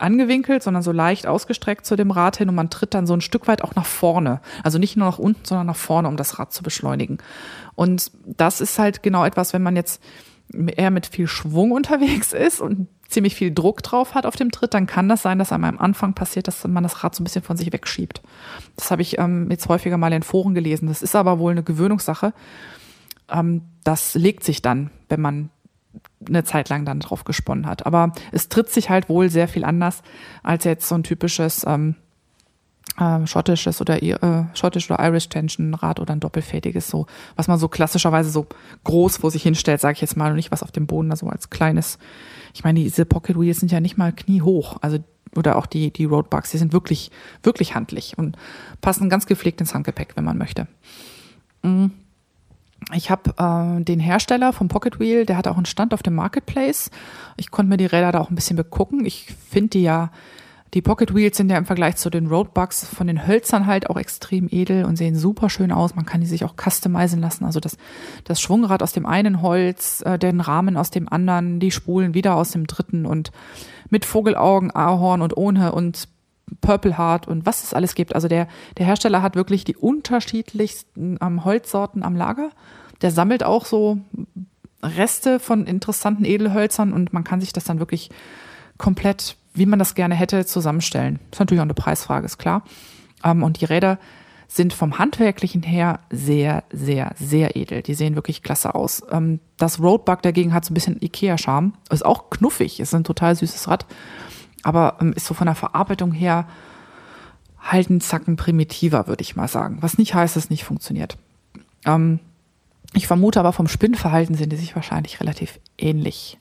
angewinkelt, 0.00 0.62
sondern 0.62 0.82
so 0.82 0.92
leicht 0.92 1.26
ausgestreckt 1.26 1.86
zu 1.86 1.96
dem 1.96 2.10
Rad 2.10 2.36
hin 2.36 2.48
und 2.48 2.54
man 2.54 2.70
tritt 2.70 2.94
dann 2.94 3.06
so 3.06 3.14
ein 3.14 3.20
Stück 3.20 3.48
weit 3.48 3.62
auch 3.62 3.74
nach 3.74 3.86
vorne. 3.86 4.40
Also 4.62 4.78
nicht 4.78 4.96
nur 4.96 5.06
nach 5.06 5.18
unten, 5.18 5.44
sondern 5.44 5.66
nach 5.66 5.76
vorne, 5.76 6.08
um 6.08 6.16
das 6.16 6.38
Rad 6.38 6.52
zu 6.52 6.62
beschleunigen. 6.62 7.18
Und 7.74 8.10
das 8.24 8.60
ist 8.60 8.78
halt 8.78 9.02
genau 9.02 9.24
etwas, 9.24 9.52
wenn 9.52 9.62
man 9.62 9.76
jetzt 9.76 10.02
eher 10.52 10.90
mit 10.90 11.06
viel 11.06 11.26
Schwung 11.26 11.70
unterwegs 11.72 12.32
ist 12.32 12.60
und 12.60 12.88
ziemlich 13.08 13.34
viel 13.34 13.52
Druck 13.52 13.82
drauf 13.82 14.14
hat 14.14 14.24
auf 14.24 14.36
dem 14.36 14.52
Tritt, 14.52 14.72
dann 14.72 14.86
kann 14.86 15.08
das 15.08 15.22
sein, 15.22 15.38
dass 15.38 15.52
einem 15.52 15.64
am 15.64 15.78
Anfang 15.78 16.14
passiert, 16.14 16.46
dass 16.46 16.66
man 16.66 16.82
das 16.82 17.02
Rad 17.02 17.14
so 17.14 17.22
ein 17.22 17.24
bisschen 17.24 17.42
von 17.42 17.56
sich 17.56 17.72
wegschiebt. 17.72 18.22
Das 18.76 18.90
habe 18.90 19.02
ich 19.02 19.18
ähm, 19.18 19.48
jetzt 19.50 19.68
häufiger 19.68 19.96
mal 19.98 20.12
in 20.12 20.22
Foren 20.22 20.54
gelesen. 20.54 20.86
Das 20.86 21.02
ist 21.02 21.16
aber 21.16 21.38
wohl 21.38 21.50
eine 21.52 21.64
Gewöhnungssache. 21.64 22.32
Ähm, 23.28 23.62
das 23.82 24.14
legt 24.14 24.44
sich 24.44 24.62
dann, 24.62 24.90
wenn 25.08 25.20
man 25.20 25.50
eine 26.26 26.44
Zeit 26.44 26.68
lang 26.68 26.84
dann 26.84 27.00
drauf 27.00 27.24
gesponnen 27.24 27.66
hat. 27.66 27.86
Aber 27.86 28.12
es 28.32 28.48
tritt 28.48 28.70
sich 28.70 28.90
halt 28.90 29.08
wohl 29.08 29.30
sehr 29.30 29.48
viel 29.48 29.64
anders 29.64 30.02
als 30.42 30.64
jetzt 30.64 30.88
so 30.88 30.94
ein 30.94 31.02
typisches 31.02 31.64
ähm, 31.66 31.96
äh, 32.98 33.26
schottisches 33.26 33.80
oder 33.80 34.02
äh, 34.02 34.44
schottisch 34.54 34.90
oder 34.90 35.04
Irish 35.04 35.28
Tension 35.28 35.74
Rad 35.74 36.00
oder 36.00 36.12
ein 36.12 36.20
doppelfädiges 36.20 36.88
so, 36.88 37.06
was 37.36 37.48
man 37.48 37.58
so 37.58 37.68
klassischerweise 37.68 38.30
so 38.30 38.46
groß 38.84 39.18
vor 39.18 39.30
sich 39.30 39.42
hinstellt, 39.42 39.80
sage 39.80 39.94
ich 39.94 40.00
jetzt 40.00 40.16
mal, 40.16 40.30
und 40.30 40.36
nicht 40.36 40.52
was 40.52 40.62
auf 40.62 40.72
dem 40.72 40.86
Boden 40.86 41.10
da 41.10 41.16
so 41.16 41.26
als 41.28 41.50
kleines. 41.50 41.98
Ich 42.54 42.64
meine, 42.64 42.80
diese 42.80 43.06
Pocket 43.06 43.38
Wheels 43.38 43.60
sind 43.60 43.72
ja 43.72 43.80
nicht 43.80 43.96
mal 43.96 44.12
kniehoch, 44.12 44.76
also 44.80 44.98
oder 45.36 45.56
auch 45.56 45.66
die 45.66 45.92
die 45.92 46.06
Roadbugs, 46.06 46.50
die 46.50 46.58
sind 46.58 46.72
wirklich 46.72 47.12
wirklich 47.44 47.74
handlich 47.74 48.18
und 48.18 48.36
passen 48.80 49.08
ganz 49.08 49.26
gepflegt 49.26 49.60
ins 49.60 49.74
Handgepäck, 49.74 50.16
wenn 50.16 50.24
man 50.24 50.38
möchte. 50.38 50.66
Mhm 51.62 51.92
ich 52.94 53.10
habe 53.10 53.34
äh, 53.36 53.82
den 53.84 54.00
Hersteller 54.00 54.52
vom 54.52 54.68
Pocket 54.68 54.98
Wheel, 54.98 55.26
der 55.26 55.36
hat 55.36 55.48
auch 55.48 55.56
einen 55.56 55.66
Stand 55.66 55.94
auf 55.94 56.02
dem 56.02 56.14
Marketplace. 56.14 56.90
Ich 57.36 57.50
konnte 57.50 57.68
mir 57.68 57.76
die 57.76 57.86
Räder 57.86 58.12
da 58.12 58.20
auch 58.20 58.30
ein 58.30 58.34
bisschen 58.34 58.56
begucken. 58.56 59.04
Ich 59.04 59.34
finde 59.48 59.70
die 59.70 59.82
ja, 59.82 60.10
die 60.74 60.82
Pocket 60.82 61.14
Wheels 61.14 61.36
sind 61.36 61.50
ja 61.50 61.58
im 61.58 61.66
Vergleich 61.66 61.96
zu 61.96 62.10
den 62.10 62.28
Roadbugs 62.28 62.86
von 62.86 63.06
den 63.06 63.26
Hölzern 63.26 63.66
halt 63.66 63.90
auch 63.90 63.96
extrem 63.96 64.48
edel 64.50 64.84
und 64.84 64.96
sehen 64.96 65.16
super 65.16 65.50
schön 65.50 65.72
aus. 65.72 65.94
Man 65.94 66.06
kann 66.06 66.20
die 66.20 66.26
sich 66.26 66.44
auch 66.44 66.54
customizen 66.56 67.20
lassen. 67.20 67.44
Also 67.44 67.60
das, 67.60 67.76
das 68.24 68.40
Schwungrad 68.40 68.82
aus 68.82 68.92
dem 68.92 69.04
einen 69.04 69.42
Holz, 69.42 70.02
äh, 70.02 70.18
den 70.18 70.40
Rahmen 70.40 70.76
aus 70.76 70.90
dem 70.90 71.08
anderen, 71.12 71.60
die 71.60 71.72
Spulen 71.72 72.14
wieder 72.14 72.36
aus 72.36 72.52
dem 72.52 72.66
dritten 72.66 73.04
und 73.04 73.32
mit 73.88 74.04
Vogelaugen, 74.04 74.70
Ahorn 74.70 75.22
und 75.22 75.36
ohne 75.36 75.72
und 75.72 76.08
Purple 76.60 76.98
Heart 76.98 77.28
und 77.28 77.46
was 77.46 77.62
es 77.64 77.74
alles 77.74 77.94
gibt. 77.94 78.14
Also 78.14 78.28
der, 78.28 78.48
der 78.78 78.86
Hersteller 78.86 79.22
hat 79.22 79.36
wirklich 79.36 79.64
die 79.64 79.76
unterschiedlichsten 79.76 81.18
ähm, 81.20 81.44
Holzsorten 81.44 82.02
am 82.02 82.16
Lager. 82.16 82.50
Der 83.02 83.10
sammelt 83.10 83.42
auch 83.44 83.66
so 83.66 83.98
Reste 84.82 85.40
von 85.40 85.66
interessanten 85.66 86.24
Edelhölzern 86.24 86.92
und 86.92 87.12
man 87.12 87.24
kann 87.24 87.40
sich 87.40 87.52
das 87.52 87.64
dann 87.64 87.78
wirklich 87.78 88.10
komplett, 88.78 89.36
wie 89.54 89.66
man 89.66 89.78
das 89.78 89.94
gerne 89.94 90.14
hätte, 90.14 90.46
zusammenstellen. 90.46 91.18
Ist 91.30 91.40
natürlich 91.40 91.60
auch 91.60 91.64
eine 91.64 91.74
Preisfrage, 91.74 92.26
ist 92.26 92.38
klar. 92.38 92.62
Ähm, 93.24 93.42
und 93.42 93.60
die 93.60 93.66
Räder 93.66 93.98
sind 94.48 94.72
vom 94.72 94.98
Handwerklichen 94.98 95.62
her 95.62 96.00
sehr, 96.10 96.64
sehr, 96.72 97.12
sehr 97.16 97.56
edel. 97.56 97.82
Die 97.82 97.94
sehen 97.94 98.16
wirklich 98.16 98.42
klasse 98.42 98.74
aus. 98.74 99.02
Ähm, 99.10 99.38
das 99.58 99.80
Roadbug 99.80 100.22
dagegen 100.22 100.52
hat 100.52 100.64
so 100.64 100.72
ein 100.72 100.74
bisschen 100.74 101.00
Ikea-Charme. 101.00 101.74
Ist 101.90 102.04
auch 102.04 102.30
knuffig, 102.30 102.80
ist 102.80 102.94
ein 102.94 103.04
total 103.04 103.36
süßes 103.36 103.68
Rad 103.68 103.86
aber 104.62 104.96
ähm, 105.00 105.12
ist 105.12 105.26
so 105.26 105.34
von 105.34 105.46
der 105.46 105.54
Verarbeitung 105.54 106.12
her 106.12 106.46
halt 107.60 107.90
ein 107.90 108.00
Zacken 108.00 108.36
primitiver, 108.36 109.06
würde 109.06 109.22
ich 109.22 109.36
mal 109.36 109.48
sagen. 109.48 109.78
Was 109.80 109.98
nicht 109.98 110.14
heißt, 110.14 110.36
dass 110.36 110.44
es 110.44 110.50
nicht 110.50 110.64
funktioniert. 110.64 111.16
Ähm, 111.84 112.20
ich 112.94 113.06
vermute 113.06 113.38
aber 113.38 113.52
vom 113.52 113.68
Spinnverhalten 113.68 114.34
sind 114.34 114.50
die 114.50 114.56
sich 114.56 114.74
wahrscheinlich 114.74 115.20
relativ 115.20 115.60
ähnlich. 115.78 116.38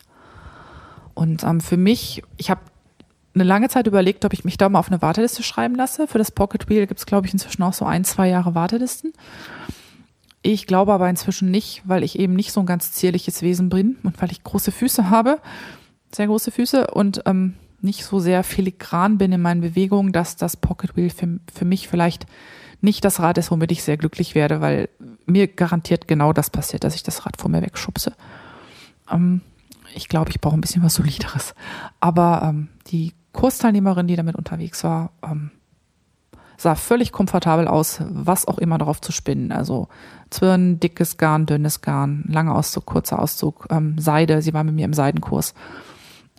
Und 1.13 1.43
ähm, 1.43 1.61
für 1.61 1.77
mich, 1.77 2.23
ich 2.37 2.49
habe 2.49 2.61
eine 3.35 3.43
lange 3.43 3.69
Zeit 3.69 3.87
überlegt, 3.87 4.25
ob 4.25 4.33
ich 4.33 4.45
mich 4.45 4.57
da 4.57 4.69
mal 4.69 4.79
auf 4.79 4.89
eine 4.89 5.01
Warteliste 5.01 5.43
schreiben 5.43 5.75
lasse. 5.75 6.07
Für 6.07 6.17
das 6.17 6.31
Pocket 6.31 6.67
Wheel 6.69 6.87
gibt 6.87 6.99
es, 6.99 7.05
glaube 7.05 7.27
ich, 7.27 7.33
inzwischen 7.33 7.63
auch 7.63 7.73
so 7.73 7.85
ein, 7.85 8.03
zwei 8.03 8.29
Jahre 8.29 8.55
Wartelisten. 8.55 9.13
Ich 10.41 10.65
glaube 10.65 10.93
aber 10.93 11.09
inzwischen 11.09 11.51
nicht, 11.51 11.81
weil 11.85 12.03
ich 12.03 12.17
eben 12.17 12.33
nicht 12.33 12.51
so 12.51 12.61
ein 12.61 12.65
ganz 12.65 12.93
zierliches 12.93 13.41
Wesen 13.41 13.69
bin 13.69 13.97
und 14.03 14.21
weil 14.21 14.31
ich 14.31 14.43
große 14.43 14.71
Füße 14.71 15.09
habe, 15.09 15.39
sehr 16.13 16.27
große 16.27 16.51
Füße 16.51 16.87
und 16.87 17.21
ähm, 17.25 17.55
nicht 17.81 18.05
so 18.05 18.19
sehr 18.19 18.43
filigran 18.43 19.17
bin 19.17 19.31
in 19.31 19.41
meinen 19.41 19.61
Bewegungen, 19.61 20.11
dass 20.11 20.35
das 20.35 20.57
Pocket 20.57 20.95
Wheel 20.95 21.09
für, 21.09 21.39
für 21.53 21.65
mich 21.65 21.87
vielleicht 21.87 22.25
nicht 22.81 23.03
das 23.03 23.19
Rad 23.19 23.37
ist, 23.37 23.51
womit 23.51 23.71
ich 23.71 23.83
sehr 23.83 23.97
glücklich 23.97 24.35
werde, 24.35 24.61
weil 24.61 24.89
mir 25.25 25.47
garantiert 25.47 26.07
genau 26.07 26.33
das 26.33 26.49
passiert, 26.49 26.83
dass 26.83 26.95
ich 26.95 27.03
das 27.03 27.25
Rad 27.25 27.37
vor 27.37 27.49
mir 27.49 27.61
wegschubse. 27.61 28.13
Ähm, 29.11 29.41
ich 29.95 30.07
glaube, 30.07 30.29
ich 30.29 30.39
brauche 30.39 30.55
ein 30.55 30.61
bisschen 30.61 30.83
was 30.83 30.93
Solideres. 30.93 31.53
Aber 31.99 32.41
ähm, 32.43 32.69
die 32.87 33.13
Kursteilnehmerin, 33.33 34.07
die 34.07 34.15
damit 34.15 34.35
unterwegs 34.35 34.83
war, 34.83 35.11
ähm, 35.23 35.51
sah 36.57 36.75
völlig 36.75 37.11
komfortabel 37.11 37.67
aus, 37.67 38.01
was 38.09 38.47
auch 38.47 38.57
immer 38.57 38.77
darauf 38.77 39.01
zu 39.01 39.11
spinnen. 39.11 39.51
Also 39.51 39.87
Zwirn, 40.29 40.79
dickes 40.79 41.17
Garn, 41.17 41.45
dünnes 41.45 41.81
Garn, 41.81 42.25
langer 42.27 42.55
Auszug, 42.55 42.85
kurzer 42.85 43.19
Auszug, 43.19 43.67
ähm, 43.69 43.97
Seide. 43.97 44.41
Sie 44.41 44.53
war 44.53 44.63
mit 44.63 44.75
mir 44.75 44.85
im 44.85 44.93
Seidenkurs. 44.93 45.53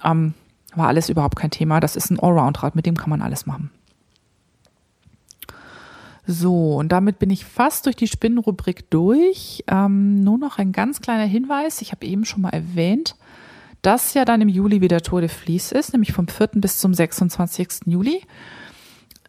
Ähm, 0.04 0.34
war 0.74 0.88
alles 0.88 1.08
überhaupt 1.08 1.36
kein 1.36 1.50
Thema. 1.50 1.80
Das 1.80 1.96
ist 1.96 2.10
ein 2.10 2.20
Allround-Rad, 2.20 2.74
mit 2.76 2.86
dem 2.86 2.96
kann 2.96 3.10
man 3.10 3.22
alles 3.22 3.46
machen. 3.46 3.70
So, 6.26 6.76
und 6.76 6.90
damit 6.92 7.18
bin 7.18 7.30
ich 7.30 7.44
fast 7.44 7.86
durch 7.86 7.96
die 7.96 8.06
Spinnenrubrik 8.06 8.88
durch. 8.90 9.64
Ähm, 9.66 10.22
nur 10.22 10.38
noch 10.38 10.58
ein 10.58 10.72
ganz 10.72 11.00
kleiner 11.00 11.24
Hinweis. 11.24 11.82
Ich 11.82 11.90
habe 11.92 12.06
eben 12.06 12.24
schon 12.24 12.42
mal 12.42 12.50
erwähnt, 12.50 13.16
dass 13.82 14.14
ja 14.14 14.24
dann 14.24 14.40
im 14.40 14.48
Juli 14.48 14.80
wieder 14.80 15.00
Tour 15.00 15.22
de 15.22 15.28
Vlies 15.28 15.72
ist, 15.72 15.92
nämlich 15.92 16.12
vom 16.12 16.28
4. 16.28 16.48
bis 16.54 16.78
zum 16.78 16.94
26. 16.94 17.86
Juli. 17.86 18.22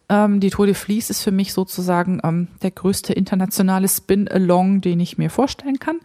Ähm, 0.08 0.40
die 0.40 0.50
Tour 0.50 0.66
de 0.66 0.74
Vlies 0.74 1.10
ist 1.10 1.22
für 1.22 1.32
mich 1.32 1.52
sozusagen 1.52 2.20
ähm, 2.22 2.48
der 2.62 2.70
größte 2.70 3.14
internationale 3.14 3.88
Spin-Along, 3.88 4.80
den 4.80 5.00
ich 5.00 5.18
mir 5.18 5.30
vorstellen 5.30 5.78
kann. 5.78 5.98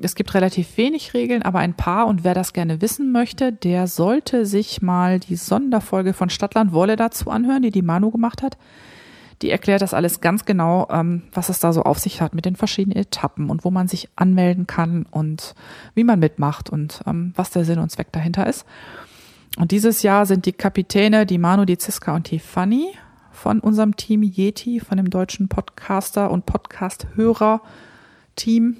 Es 0.00 0.14
gibt 0.14 0.34
relativ 0.34 0.76
wenig 0.76 1.14
Regeln, 1.14 1.42
aber 1.42 1.60
ein 1.60 1.74
paar. 1.74 2.06
Und 2.06 2.22
wer 2.22 2.34
das 2.34 2.52
gerne 2.52 2.82
wissen 2.82 3.12
möchte, 3.12 3.52
der 3.52 3.86
sollte 3.86 4.44
sich 4.44 4.82
mal 4.82 5.18
die 5.18 5.36
Sonderfolge 5.36 6.12
von 6.12 6.28
Stadtland 6.28 6.72
Wolle 6.72 6.96
dazu 6.96 7.30
anhören, 7.30 7.62
die 7.62 7.70
die 7.70 7.82
Manu 7.82 8.10
gemacht 8.10 8.42
hat. 8.42 8.58
Die 9.42 9.50
erklärt 9.50 9.82
das 9.82 9.94
alles 9.94 10.20
ganz 10.20 10.44
genau, 10.44 10.88
ähm, 10.90 11.22
was 11.32 11.48
es 11.48 11.60
da 11.60 11.72
so 11.72 11.82
auf 11.82 11.98
sich 11.98 12.20
hat 12.20 12.34
mit 12.34 12.44
den 12.44 12.56
verschiedenen 12.56 12.98
Etappen 12.98 13.48
und 13.50 13.64
wo 13.64 13.70
man 13.70 13.88
sich 13.88 14.08
anmelden 14.16 14.66
kann 14.66 15.06
und 15.10 15.54
wie 15.94 16.04
man 16.04 16.18
mitmacht 16.18 16.68
und 16.70 17.02
ähm, 17.06 17.32
was 17.36 17.50
der 17.50 17.64
Sinn 17.64 17.78
und 17.78 17.90
Zweck 17.90 18.12
dahinter 18.12 18.46
ist. 18.46 18.66
Und 19.58 19.72
dieses 19.72 20.02
Jahr 20.02 20.26
sind 20.26 20.44
die 20.46 20.52
Kapitäne, 20.52 21.26
die 21.26 21.38
Manu, 21.38 21.64
die 21.64 21.78
Ziska 21.78 22.14
und 22.14 22.30
die 22.30 22.38
Fanny 22.38 22.92
von 23.30 23.60
unserem 23.60 23.96
Team 23.96 24.22
Yeti, 24.22 24.80
von 24.80 24.96
dem 24.96 25.10
deutschen 25.10 25.48
Podcaster 25.48 26.30
und 26.30 26.46
Podcast-Hörer-Team. 26.46 28.76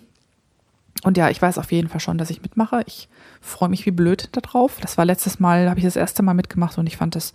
Und 1.02 1.16
ja, 1.16 1.30
ich 1.30 1.40
weiß 1.40 1.58
auf 1.58 1.72
jeden 1.72 1.88
Fall 1.88 2.00
schon, 2.00 2.18
dass 2.18 2.30
ich 2.30 2.42
mitmache. 2.42 2.82
Ich 2.86 3.08
freue 3.40 3.68
mich 3.68 3.86
wie 3.86 3.90
blöd 3.90 4.28
darauf. 4.32 4.78
Das 4.80 4.98
war 4.98 5.04
letztes 5.04 5.38
Mal, 5.38 5.68
habe 5.68 5.78
ich 5.78 5.84
das 5.84 5.96
erste 5.96 6.22
Mal 6.22 6.34
mitgemacht 6.34 6.78
und 6.78 6.86
ich 6.86 6.96
fand 6.96 7.14
das 7.14 7.32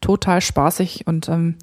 total 0.00 0.40
spaßig 0.40 1.06
und 1.06 1.28
ähm, 1.28 1.56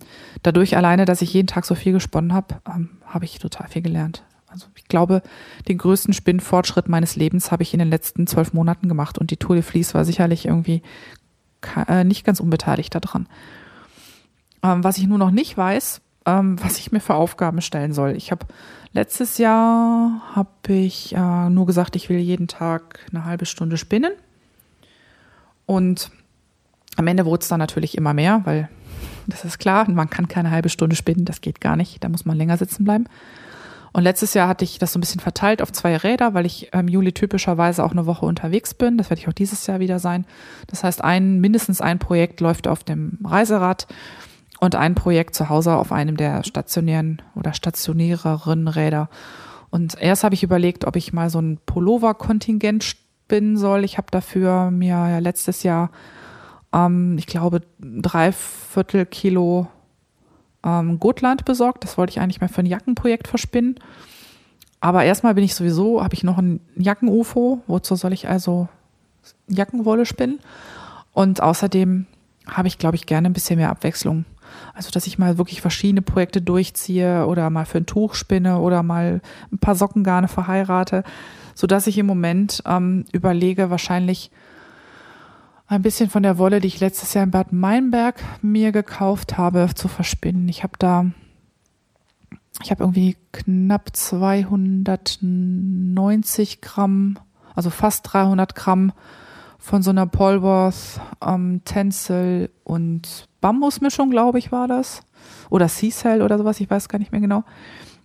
dadurch 0.43 0.77
alleine, 0.77 1.05
dass 1.05 1.23
ich 1.23 1.33
jeden 1.33 1.47
Tag 1.47 1.65
so 1.65 1.73
viel 1.73 1.93
gesponnen 1.93 2.33
habe, 2.33 2.61
ähm, 2.67 2.89
habe 3.05 3.25
ich 3.25 3.39
total 3.39 3.67
viel 3.67 3.81
gelernt. 3.81 4.23
Also 4.47 4.67
ich 4.75 4.87
glaube, 4.87 5.21
den 5.67 5.77
größten 5.77 6.13
Spinnfortschritt 6.13 6.87
meines 6.87 7.15
Lebens 7.15 7.51
habe 7.51 7.63
ich 7.63 7.73
in 7.73 7.79
den 7.79 7.89
letzten 7.89 8.27
zwölf 8.27 8.53
Monaten 8.53 8.87
gemacht 8.87 9.17
und 9.17 9.31
die 9.31 9.37
Tour 9.37 9.55
de 9.55 9.63
Vlies 9.63 9.93
war 9.93 10.05
sicherlich 10.05 10.45
irgendwie 10.45 10.83
äh, 11.87 12.03
nicht 12.03 12.25
ganz 12.25 12.39
unbeteiligt 12.39 12.93
daran. 12.93 13.27
Ähm, 14.63 14.83
was 14.83 14.97
ich 14.97 15.07
nur 15.07 15.17
noch 15.17 15.31
nicht 15.31 15.57
weiß, 15.57 16.01
ähm, 16.25 16.61
was 16.63 16.77
ich 16.77 16.91
mir 16.91 16.99
für 16.99 17.15
Aufgaben 17.15 17.61
stellen 17.61 17.93
soll. 17.93 18.11
Ich 18.11 18.31
habe 18.31 18.45
letztes 18.97 19.37
Jahr 19.37 20.23
habe 20.33 20.73
ich 20.73 21.13
äh, 21.13 21.49
nur 21.49 21.67
gesagt, 21.67 21.95
ich 21.95 22.09
will 22.09 22.17
jeden 22.17 22.47
Tag 22.47 22.99
eine 23.13 23.25
halbe 23.25 23.45
Stunde 23.45 23.77
spinnen 23.77 24.11
und 25.67 26.09
am 26.95 27.05
Ende 27.05 27.27
wurde 27.27 27.43
es 27.43 27.47
dann 27.47 27.59
natürlich 27.59 27.95
immer 27.95 28.15
mehr, 28.15 28.41
weil 28.45 28.69
das 29.27 29.45
ist 29.45 29.59
klar, 29.59 29.87
man 29.87 30.09
kann 30.09 30.27
keine 30.27 30.49
halbe 30.49 30.69
Stunde 30.69 30.95
spinnen, 30.95 31.25
das 31.25 31.41
geht 31.41 31.61
gar 31.61 31.75
nicht, 31.75 32.03
da 32.03 32.09
muss 32.09 32.25
man 32.25 32.37
länger 32.37 32.57
sitzen 32.57 32.85
bleiben. 32.85 33.05
Und 33.93 34.01
letztes 34.03 34.33
Jahr 34.33 34.47
hatte 34.47 34.65
ich 34.65 34.79
das 34.79 34.93
so 34.93 34.97
ein 34.97 35.01
bisschen 35.01 35.21
verteilt 35.21 35.61
auf 35.61 35.71
zwei 35.71 35.95
Räder, 35.95 36.33
weil 36.33 36.47
ich 36.47 36.73
im 36.73 36.87
Juli 36.87 37.13
typischerweise 37.13 37.83
auch 37.83 37.91
eine 37.91 38.05
Woche 38.05 38.25
unterwegs 38.25 38.73
bin. 38.73 38.97
Das 38.97 39.09
werde 39.09 39.21
ich 39.21 39.27
auch 39.27 39.33
dieses 39.33 39.65
Jahr 39.65 39.79
wieder 39.79 39.97
sein. 39.97 40.25
Das 40.67 40.83
heißt, 40.83 41.03
ein, 41.03 41.39
mindestens 41.39 41.81
ein 41.81 41.97
Projekt 41.97 42.41
läuft 42.41 42.67
auf 42.67 42.83
dem 42.83 43.17
Reiserad 43.23 43.87
und 44.59 44.75
ein 44.75 44.95
Projekt 44.95 45.35
zu 45.35 45.49
Hause 45.49 45.75
auf 45.75 45.91
einem 45.91 46.17
der 46.17 46.43
stationären 46.43 47.21
oder 47.35 47.53
stationäreren 47.53 48.67
Räder. 48.67 49.09
Und 49.69 50.01
erst 50.01 50.23
habe 50.23 50.35
ich 50.35 50.43
überlegt, 50.43 50.85
ob 50.85 50.95
ich 50.95 51.13
mal 51.13 51.29
so 51.29 51.39
ein 51.39 51.59
Pullover-Kontingent 51.65 52.83
spinnen 52.83 53.57
soll. 53.57 53.83
Ich 53.83 53.97
habe 53.97 54.07
dafür 54.11 54.71
mir 54.71 54.87
ja 54.87 55.19
letztes 55.19 55.63
Jahr 55.63 55.89
ähm, 56.73 57.17
ich 57.17 57.27
glaube, 57.27 57.61
drei 57.79 58.31
Viertel 58.31 59.05
Kilo 59.05 59.67
ähm, 60.63 60.99
Gotland 60.99 61.45
besorgt. 61.45 61.83
Das 61.83 61.97
wollte 61.97 62.11
ich 62.11 62.19
eigentlich 62.19 62.41
mal 62.41 62.49
für 62.49 62.61
ein 62.61 62.65
Jackenprojekt 62.65 63.27
verspinnen. 63.27 63.75
Aber 64.79 65.03
erstmal 65.03 65.33
bin 65.33 65.43
ich 65.43 65.55
sowieso, 65.55 66.03
habe 66.03 66.13
ich 66.13 66.23
noch 66.23 66.37
ein 66.37 66.59
Jacken-UFO. 66.75 67.61
Wozu 67.67 67.95
soll 67.95 68.13
ich 68.13 68.27
also 68.27 68.67
Jackenwolle 69.47 70.05
spinnen? 70.05 70.39
Und 71.13 71.41
außerdem 71.41 72.05
habe 72.47 72.67
ich, 72.67 72.77
glaube 72.77 72.95
ich, 72.95 73.05
gerne 73.07 73.27
ein 73.27 73.33
bisschen 73.33 73.57
mehr 73.57 73.71
Abwechslung. 73.71 74.25
Also, 74.77 74.91
dass 74.91 75.07
ich 75.07 75.17
mal 75.17 75.39
wirklich 75.39 75.59
verschiedene 75.59 76.03
Projekte 76.03 76.39
durchziehe 76.39 77.25
oder 77.25 77.49
mal 77.49 77.65
für 77.65 77.79
ein 77.79 77.87
Tuch 77.87 78.13
spinne 78.13 78.59
oder 78.59 78.83
mal 78.83 79.21
ein 79.51 79.57
paar 79.57 79.73
Sockengarne 79.73 80.27
verheirate, 80.27 81.03
sodass 81.55 81.87
ich 81.87 81.97
im 81.97 82.05
Moment 82.05 82.61
ähm, 82.63 83.05
überlege, 83.11 83.71
wahrscheinlich 83.71 84.29
ein 85.65 85.81
bisschen 85.81 86.11
von 86.11 86.21
der 86.21 86.37
Wolle, 86.37 86.59
die 86.59 86.67
ich 86.67 86.79
letztes 86.79 87.15
Jahr 87.15 87.23
in 87.23 87.31
Bad 87.31 87.53
Meinberg 87.53 88.23
mir 88.43 88.71
gekauft 88.71 89.35
habe, 89.35 89.69
zu 89.73 89.87
verspinnen. 89.87 90.47
Ich 90.47 90.61
habe 90.61 90.73
da, 90.77 91.07
ich 92.63 92.69
habe 92.69 92.83
irgendwie 92.83 93.17
knapp 93.31 93.95
290 93.95 96.61
Gramm, 96.61 97.17
also 97.55 97.71
fast 97.71 98.13
300 98.13 98.53
Gramm 98.53 98.91
von 99.59 99.81
so 99.81 99.89
einer 99.89 100.05
Polworth 100.05 101.01
ähm, 101.25 101.61
Tencel 101.65 102.49
und 102.63 103.27
Bambusmischung, 103.41 104.09
glaube 104.09 104.39
ich, 104.39 104.51
war 104.51 104.67
das. 104.67 105.01
Oder 105.49 105.67
Seacell 105.67 106.21
oder 106.21 106.37
sowas, 106.37 106.59
ich 106.59 106.69
weiß 106.69 106.89
gar 106.89 106.99
nicht 106.99 107.11
mehr 107.11 107.21
genau. 107.21 107.43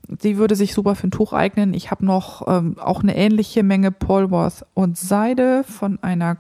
Die 0.09 0.37
würde 0.37 0.57
sich 0.57 0.75
super 0.75 0.95
für 0.95 1.07
ein 1.07 1.13
Tuch 1.13 1.33
eignen. 1.33 1.75
Ich 1.75 1.91
habe 1.91 2.05
noch 2.05 2.47
ähm, 2.49 2.77
auch 2.79 3.03
eine 3.03 3.17
ähnliche 3.17 3.63
Menge 3.63 3.93
Polworth 3.93 4.67
und 4.75 4.99
Seide 4.99 5.65
von 5.65 6.03
einer 6.03 6.39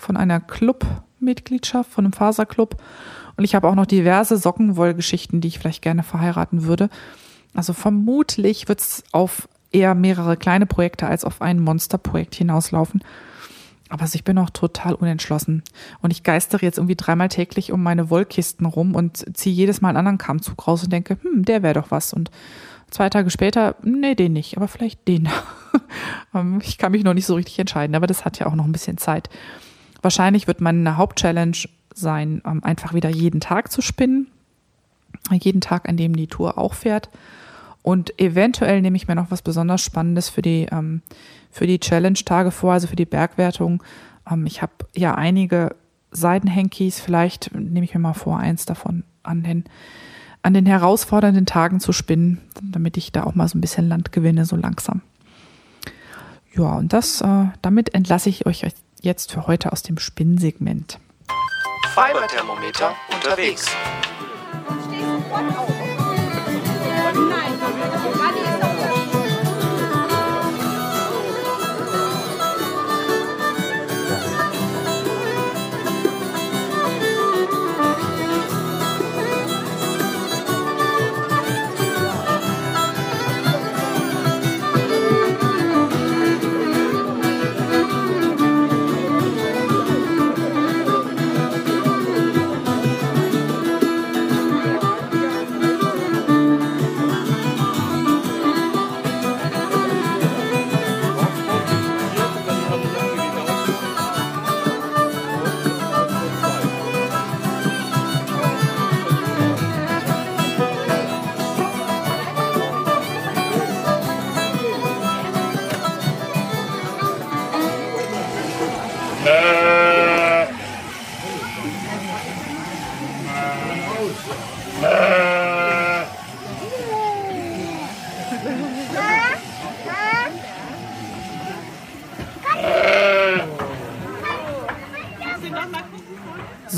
von 0.00 0.16
einer 0.16 0.40
Club-Mitgliedschaft, 0.40 1.90
von 1.90 2.06
einem 2.06 2.12
Faserclub. 2.12 2.76
Und 3.36 3.44
ich 3.44 3.54
habe 3.54 3.68
auch 3.68 3.74
noch 3.74 3.86
diverse 3.86 4.36
Sockenwollgeschichten, 4.36 5.40
die 5.40 5.48
ich 5.48 5.58
vielleicht 5.58 5.82
gerne 5.82 6.02
verheiraten 6.02 6.64
würde. 6.64 6.88
Also 7.54 7.72
vermutlich 7.72 8.68
wird 8.68 8.80
es 8.80 9.04
auf 9.12 9.48
eher 9.72 9.94
mehrere 9.94 10.36
kleine 10.36 10.66
Projekte 10.66 11.06
als 11.06 11.24
auf 11.24 11.42
ein 11.42 11.60
Monsterprojekt 11.60 12.34
hinauslaufen. 12.34 13.02
Aber 13.90 14.02
also 14.02 14.14
ich 14.14 14.24
bin 14.24 14.38
auch 14.38 14.50
total 14.50 14.94
unentschlossen. 14.94 15.62
Und 16.00 16.12
ich 16.12 16.22
geistere 16.22 16.64
jetzt 16.64 16.78
irgendwie 16.78 16.96
dreimal 16.96 17.28
täglich 17.28 17.72
um 17.72 17.82
meine 17.82 18.08
Wollkisten 18.08 18.64
rum 18.66 18.94
und 18.94 19.36
ziehe 19.36 19.54
jedes 19.54 19.80
Mal 19.80 19.90
einen 19.90 19.98
anderen 19.98 20.18
Kammzug 20.18 20.66
raus 20.66 20.84
und 20.84 20.92
denke, 20.92 21.18
hm, 21.20 21.44
der 21.44 21.62
wäre 21.62 21.74
doch 21.74 21.90
was. 21.90 22.12
Und 22.12 22.30
zwei 22.90 23.10
Tage 23.10 23.30
später, 23.30 23.74
nee, 23.82 24.14
den 24.14 24.32
nicht, 24.32 24.56
aber 24.56 24.68
vielleicht 24.68 25.06
den. 25.06 25.28
Ähm, 26.34 26.60
ich 26.62 26.78
kann 26.78 26.92
mich 26.92 27.04
noch 27.04 27.14
nicht 27.14 27.26
so 27.26 27.34
richtig 27.34 27.58
entscheiden, 27.58 27.96
aber 27.96 28.06
das 28.06 28.24
hat 28.24 28.38
ja 28.38 28.46
auch 28.46 28.54
noch 28.54 28.64
ein 28.64 28.72
bisschen 28.72 28.98
Zeit. 28.98 29.28
Wahrscheinlich 30.02 30.46
wird 30.46 30.60
meine 30.60 30.96
Hauptchallenge 30.96 31.68
sein, 31.94 32.42
ähm, 32.44 32.62
einfach 32.62 32.94
wieder 32.94 33.08
jeden 33.08 33.40
Tag 33.40 33.72
zu 33.72 33.82
spinnen. 33.82 34.28
Jeden 35.32 35.60
Tag, 35.60 35.88
an 35.88 35.96
dem 35.96 36.14
die 36.14 36.28
Tour 36.28 36.58
auch 36.58 36.74
fährt. 36.74 37.08
Und 37.82 38.18
eventuell 38.20 38.82
nehme 38.82 38.96
ich 38.96 39.08
mir 39.08 39.14
noch 39.14 39.30
was 39.30 39.42
besonders 39.42 39.82
Spannendes 39.82 40.28
für 40.28 40.42
die, 40.42 40.66
ähm, 40.70 41.02
für 41.50 41.66
die 41.66 41.80
Challenge-Tage 41.80 42.50
vor, 42.50 42.72
also 42.72 42.86
für 42.86 42.96
die 42.96 43.06
Bergwertung. 43.06 43.82
Ähm, 44.30 44.46
ich 44.46 44.62
habe 44.62 44.72
ja 44.94 45.14
einige 45.14 45.74
Seidenhankies, 46.12 47.00
vielleicht 47.00 47.54
nehme 47.54 47.84
ich 47.84 47.94
mir 47.94 48.00
mal 48.00 48.14
vor, 48.14 48.38
eins 48.38 48.66
davon 48.66 49.04
an 49.22 49.42
den, 49.42 49.64
an 50.42 50.54
den 50.54 50.66
herausfordernden 50.66 51.46
Tagen 51.46 51.80
zu 51.80 51.92
spinnen, 51.92 52.40
damit 52.62 52.96
ich 52.96 53.12
da 53.12 53.24
auch 53.24 53.34
mal 53.34 53.48
so 53.48 53.58
ein 53.58 53.60
bisschen 53.60 53.88
Land 53.88 54.12
gewinne, 54.12 54.44
so 54.44 54.56
langsam. 54.56 55.02
Ja, 56.54 56.74
und 56.74 56.92
das, 56.92 57.20
äh, 57.20 57.44
damit 57.62 57.94
entlasse 57.94 58.28
ich 58.28 58.46
euch 58.46 58.66
jetzt 59.00 59.32
für 59.32 59.46
heute 59.46 59.72
aus 59.72 59.82
dem 59.82 59.98
Spinnsegment. 59.98 60.98
Fiberthermometer 61.94 62.94
unterwegs. 63.12 63.66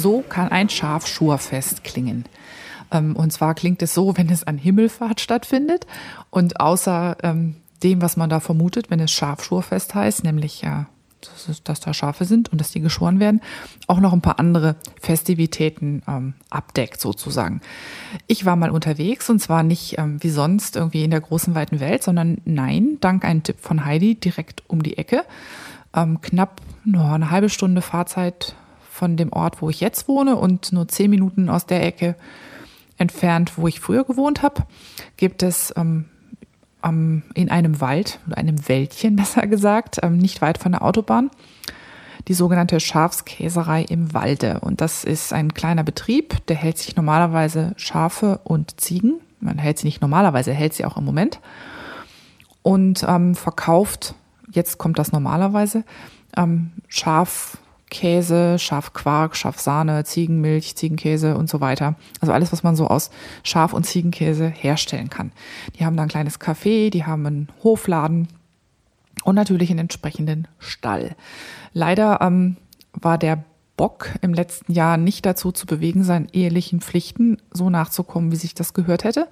So 0.03 0.23
kann 0.29 0.49
ein 0.49 0.69
Schafschurfest 0.69 1.85
klingen. 1.85 2.24
Ähm, 2.91 3.15
und 3.15 3.33
zwar 3.33 3.55
klingt 3.55 3.83
es 3.83 3.95
so, 3.95 4.16
wenn 4.16 4.29
es 4.31 4.45
an 4.45 4.59
Himmelfahrt 4.59 5.20
stattfindet 5.20 5.87
und 6.31 6.59
außer 6.61 7.16
ähm, 7.23 7.57
dem, 7.85 8.03
was 8.03 8.16
man 8.16 8.29
da 8.29 8.41
vermutet, 8.41 8.91
wenn 8.91 9.01
es 9.01 9.12
Schafschurfest 9.12 9.95
heißt, 9.95 10.24
nämlich 10.24 10.62
ja, 10.62 10.87
dass, 11.20 11.62
dass 11.62 11.81
da 11.81 11.95
Schafe 11.95 12.24
sind 12.24 12.51
und 12.51 12.61
dass 12.61 12.73
die 12.73 12.81
geschoren 12.81 13.20
werden, 13.20 13.41
auch 13.87 14.01
noch 14.01 14.12
ein 14.12 14.20
paar 14.20 14.41
andere 14.41 14.74
Festivitäten 15.01 16.03
ähm, 16.09 16.35
abdeckt 16.51 17.01
sozusagen. 17.01 17.61
Ich 18.27 18.45
war 18.45 18.57
mal 18.57 18.70
unterwegs 18.70 19.31
und 19.31 19.39
zwar 19.39 19.62
nicht 19.62 19.99
ähm, 19.99 20.20
wie 20.20 20.31
sonst 20.31 20.74
irgendwie 20.74 21.05
in 21.05 21.12
der 21.12 21.20
großen 21.20 21.55
weiten 21.55 21.79
Welt, 21.79 22.03
sondern 22.03 22.39
nein, 22.45 22.99
dank 23.01 23.24
einem 23.24 23.45
Tipp 23.45 23.57
von 23.61 23.85
Heidi 23.85 24.16
direkt 24.16 24.65
um 24.66 24.83
die 24.83 24.99
Ecke. 24.99 25.24
Ähm, 25.95 26.20
knapp 26.20 26.61
nur 26.85 27.05
eine 27.05 27.31
halbe 27.31 27.51
Stunde 27.51 27.83
Fahrzeit 27.83 28.57
von 28.93 29.16
dem 29.16 29.32
Ort, 29.32 29.62
wo 29.62 29.70
ich 29.70 29.81
jetzt 29.81 30.06
wohne 30.06 30.36
und 30.36 30.70
nur 30.73 30.86
zehn 30.86 31.10
Minuten 31.10 31.48
aus 31.48 31.64
der 31.64 31.82
Ecke 31.82 32.14
entfernt, 32.98 33.56
wo 33.56 33.66
ich 33.66 33.81
früher 33.81 34.05
gewohnt 34.05 34.43
habe, 34.43 34.64
gibt 35.16 35.43
es 35.43 35.73
ähm, 35.78 36.05
ähm, 36.85 37.23
in 37.32 37.51
einem 37.51 37.81
Wald 37.81 38.20
oder 38.27 38.36
einem 38.36 38.69
Wäldchen 38.69 39.16
besser 39.16 39.47
gesagt, 39.47 39.98
ähm, 40.02 40.19
nicht 40.19 40.43
weit 40.43 40.59
von 40.59 40.73
der 40.73 40.82
Autobahn, 40.82 41.31
die 42.28 42.35
sogenannte 42.35 42.78
Schafskäserei 42.81 43.82
im 43.82 44.12
Walde. 44.12 44.60
Und 44.60 44.82
das 44.82 45.05
ist 45.05 45.32
ein 45.32 45.55
kleiner 45.55 45.85
Betrieb, 45.85 46.47
der 46.47 46.56
hält 46.56 46.77
sich 46.77 46.94
normalerweise 46.94 47.73
Schafe 47.77 48.40
und 48.44 48.78
Ziegen. 48.78 49.20
Man 49.40 49.56
hält 49.56 49.78
sie 49.78 49.86
nicht 49.86 50.02
normalerweise, 50.02 50.52
hält 50.52 50.74
sie 50.74 50.85
auch 50.85 50.98
im 50.98 51.05
Moment. 51.05 51.40
Und 52.60 53.05
ähm, 53.09 53.35
verkauft, 53.35 54.14
jetzt 54.51 54.77
kommt 54.77 54.98
das 54.98 55.12
normalerweise, 55.12 55.82
ähm, 56.36 56.73
Schaf, 56.89 57.56
Käse, 57.93 58.59
Schafquark, 58.59 59.36
Schafsahne, 59.36 60.02
Ziegenmilch, 60.05 60.74
Ziegenkäse 60.77 61.36
und 61.36 61.51
so 61.51 61.60
weiter. 61.60 61.94
Also 62.20 62.32
alles, 62.32 62.51
was 62.51 62.62
man 62.62 62.74
so 62.74 62.89
aus 62.89 63.10
Schaf- 63.44 63.74
und 63.74 63.85
Ziegenkäse 63.85 64.48
herstellen 64.48 65.10
kann. 65.10 65.31
Die 65.78 65.85
haben 65.85 65.97
da 65.97 66.02
ein 66.02 66.09
kleines 66.09 66.40
Café, 66.40 66.89
die 66.89 67.05
haben 67.05 67.27
einen 67.27 67.48
Hofladen 67.62 68.28
und 69.24 69.35
natürlich 69.35 69.70
einen 69.70 69.81
entsprechenden 69.81 70.48
Stall. 70.59 71.14
Leider 71.74 72.20
ähm, 72.23 72.56
war 72.94 73.19
der 73.19 73.44
Bock 73.77 74.11
im 74.20 74.35
letzten 74.35 74.73
Jahr 74.73 74.97
nicht 74.97 75.24
dazu 75.24 75.51
zu 75.51 75.66
bewegen, 75.66 76.05
seinen 76.05 76.28
ehelichen 76.32 76.81
Pflichten 76.81 77.39
so 77.51 77.70
nachzukommen, 77.70 78.31
wie 78.31 78.36
sich 78.36 78.55
das 78.55 78.74
gehört 78.74 79.05
hätte, 79.05 79.28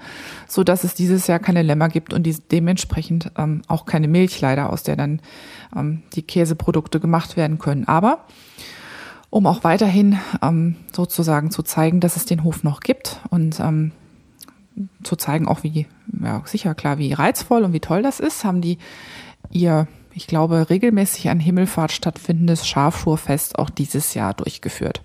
so 0.49 0.65
dass 0.65 0.85
es 0.85 0.95
dieses 0.95 1.27
Jahr 1.27 1.39
keine 1.39 1.63
Lämmer 1.63 1.89
gibt 1.89 2.13
und 2.15 2.29
dementsprechend 2.51 3.33
ähm, 3.37 3.63
auch 3.69 3.85
keine 3.85 4.09
Milch 4.09 4.41
leider, 4.41 4.71
aus 4.71 4.83
der 4.83 4.97
dann 4.97 5.21
ähm, 5.77 6.03
die 6.15 6.23
Käseprodukte 6.23 7.01
gemacht 7.01 7.37
werden 7.37 7.59
können. 7.59 7.87
Aber 7.87 8.25
um 9.31 9.47
auch 9.47 9.63
weiterhin 9.63 10.19
ähm, 10.43 10.77
sozusagen 10.93 11.51
zu 11.51 11.63
zeigen, 11.63 12.01
dass 12.01 12.17
es 12.17 12.25
den 12.25 12.43
Hof 12.43 12.65
noch 12.65 12.81
gibt 12.81 13.21
und 13.31 13.61
ähm, 13.61 13.93
zu 15.03 15.17
zeigen 15.17 15.47
auch 15.47 15.63
wie, 15.63 15.87
ja 16.23 16.43
sicher 16.45 16.75
klar, 16.75 16.99
wie 16.99 17.13
reizvoll 17.13 17.65
und 17.65 17.73
wie 17.73 17.81
toll 17.81 18.03
das 18.03 18.21
ist, 18.21 18.45
haben 18.45 18.61
die 18.61 18.79
ihr, 19.51 19.87
ich 20.13 20.27
glaube, 20.27 20.71
regelmäßig 20.71 21.31
an 21.31 21.41
Himmelfahrt 21.41 21.93
stattfindendes 21.93 22.67
Schafschurfest 22.67 23.59
auch 23.59 23.71
dieses 23.71 24.15
Jahr 24.15 24.35
durchgeführt. 24.35 25.03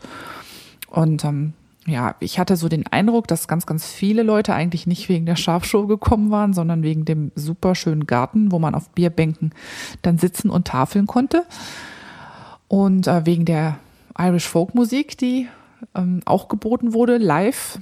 Und 0.90 1.24
ähm, 1.24 1.54
ja, 1.88 2.16
ich 2.20 2.40
hatte 2.40 2.56
so 2.56 2.68
den 2.68 2.88
Eindruck, 2.88 3.28
dass 3.28 3.48
ganz, 3.48 3.66
ganz 3.66 3.86
viele 3.86 4.24
Leute 4.24 4.56
eigentlich 4.56 4.88
nicht 4.88 5.08
wegen 5.08 5.26
der 5.26 5.36
Schafshow 5.36 5.86
gekommen 5.86 6.32
waren, 6.32 6.54
sondern 6.54 6.82
wegen 6.82 7.06
dem 7.06 7.32
super 7.36 7.76
schönen 7.76 8.08
Garten, 8.08 8.52
wo 8.52 8.58
man 8.58 8.74
auf 8.74 8.90
Bierbänken 8.90 9.54
dann 10.02 10.18
sitzen 10.18 10.50
und 10.50 10.68
tafeln 10.68 11.06
konnte. 11.06 11.46
Und 12.68 13.08
äh, 13.08 13.26
wegen 13.26 13.46
der 13.46 13.78
Irish 14.18 14.48
Folk 14.48 14.74
Musik, 14.74 15.18
die 15.18 15.48
ähm, 15.94 16.22
auch 16.26 16.48
geboten 16.48 16.94
wurde, 16.94 17.18
live. 17.18 17.80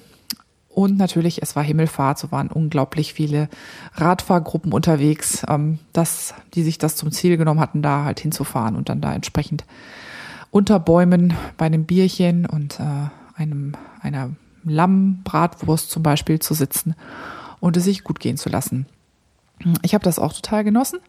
Und 0.73 0.97
natürlich, 0.97 1.41
es 1.41 1.55
war 1.55 1.63
Himmelfahrt, 1.63 2.17
so 2.17 2.31
waren 2.31 2.47
unglaublich 2.47 3.13
viele 3.13 3.47
Radfahrgruppen 3.93 4.73
unterwegs, 4.73 5.43
ähm, 5.47 5.79
dass, 5.93 6.33
die 6.55 6.63
sich 6.63 6.77
das 6.77 6.95
zum 6.95 7.11
Ziel 7.11 7.37
genommen 7.37 7.59
hatten, 7.59 7.81
da 7.81 8.05
halt 8.05 8.19
hinzufahren 8.19 8.75
und 8.75 8.89
dann 8.89 9.01
da 9.01 9.13
entsprechend 9.13 9.65
unter 10.49 10.79
Bäumen 10.79 11.33
bei 11.57 11.65
einem 11.65 11.85
Bierchen 11.85 12.45
und 12.45 12.79
äh, 12.79 13.09
einem, 13.35 13.73
einer 14.01 14.31
Lammbratwurst 14.63 15.91
zum 15.91 16.03
Beispiel 16.03 16.39
zu 16.39 16.53
sitzen 16.53 16.95
und 17.59 17.77
es 17.77 17.83
sich 17.83 18.03
gut 18.03 18.19
gehen 18.19 18.37
zu 18.37 18.49
lassen. 18.49 18.87
Ich 19.83 19.93
habe 19.93 20.03
das 20.03 20.19
auch 20.19 20.33
total 20.33 20.63
genossen 20.63 20.99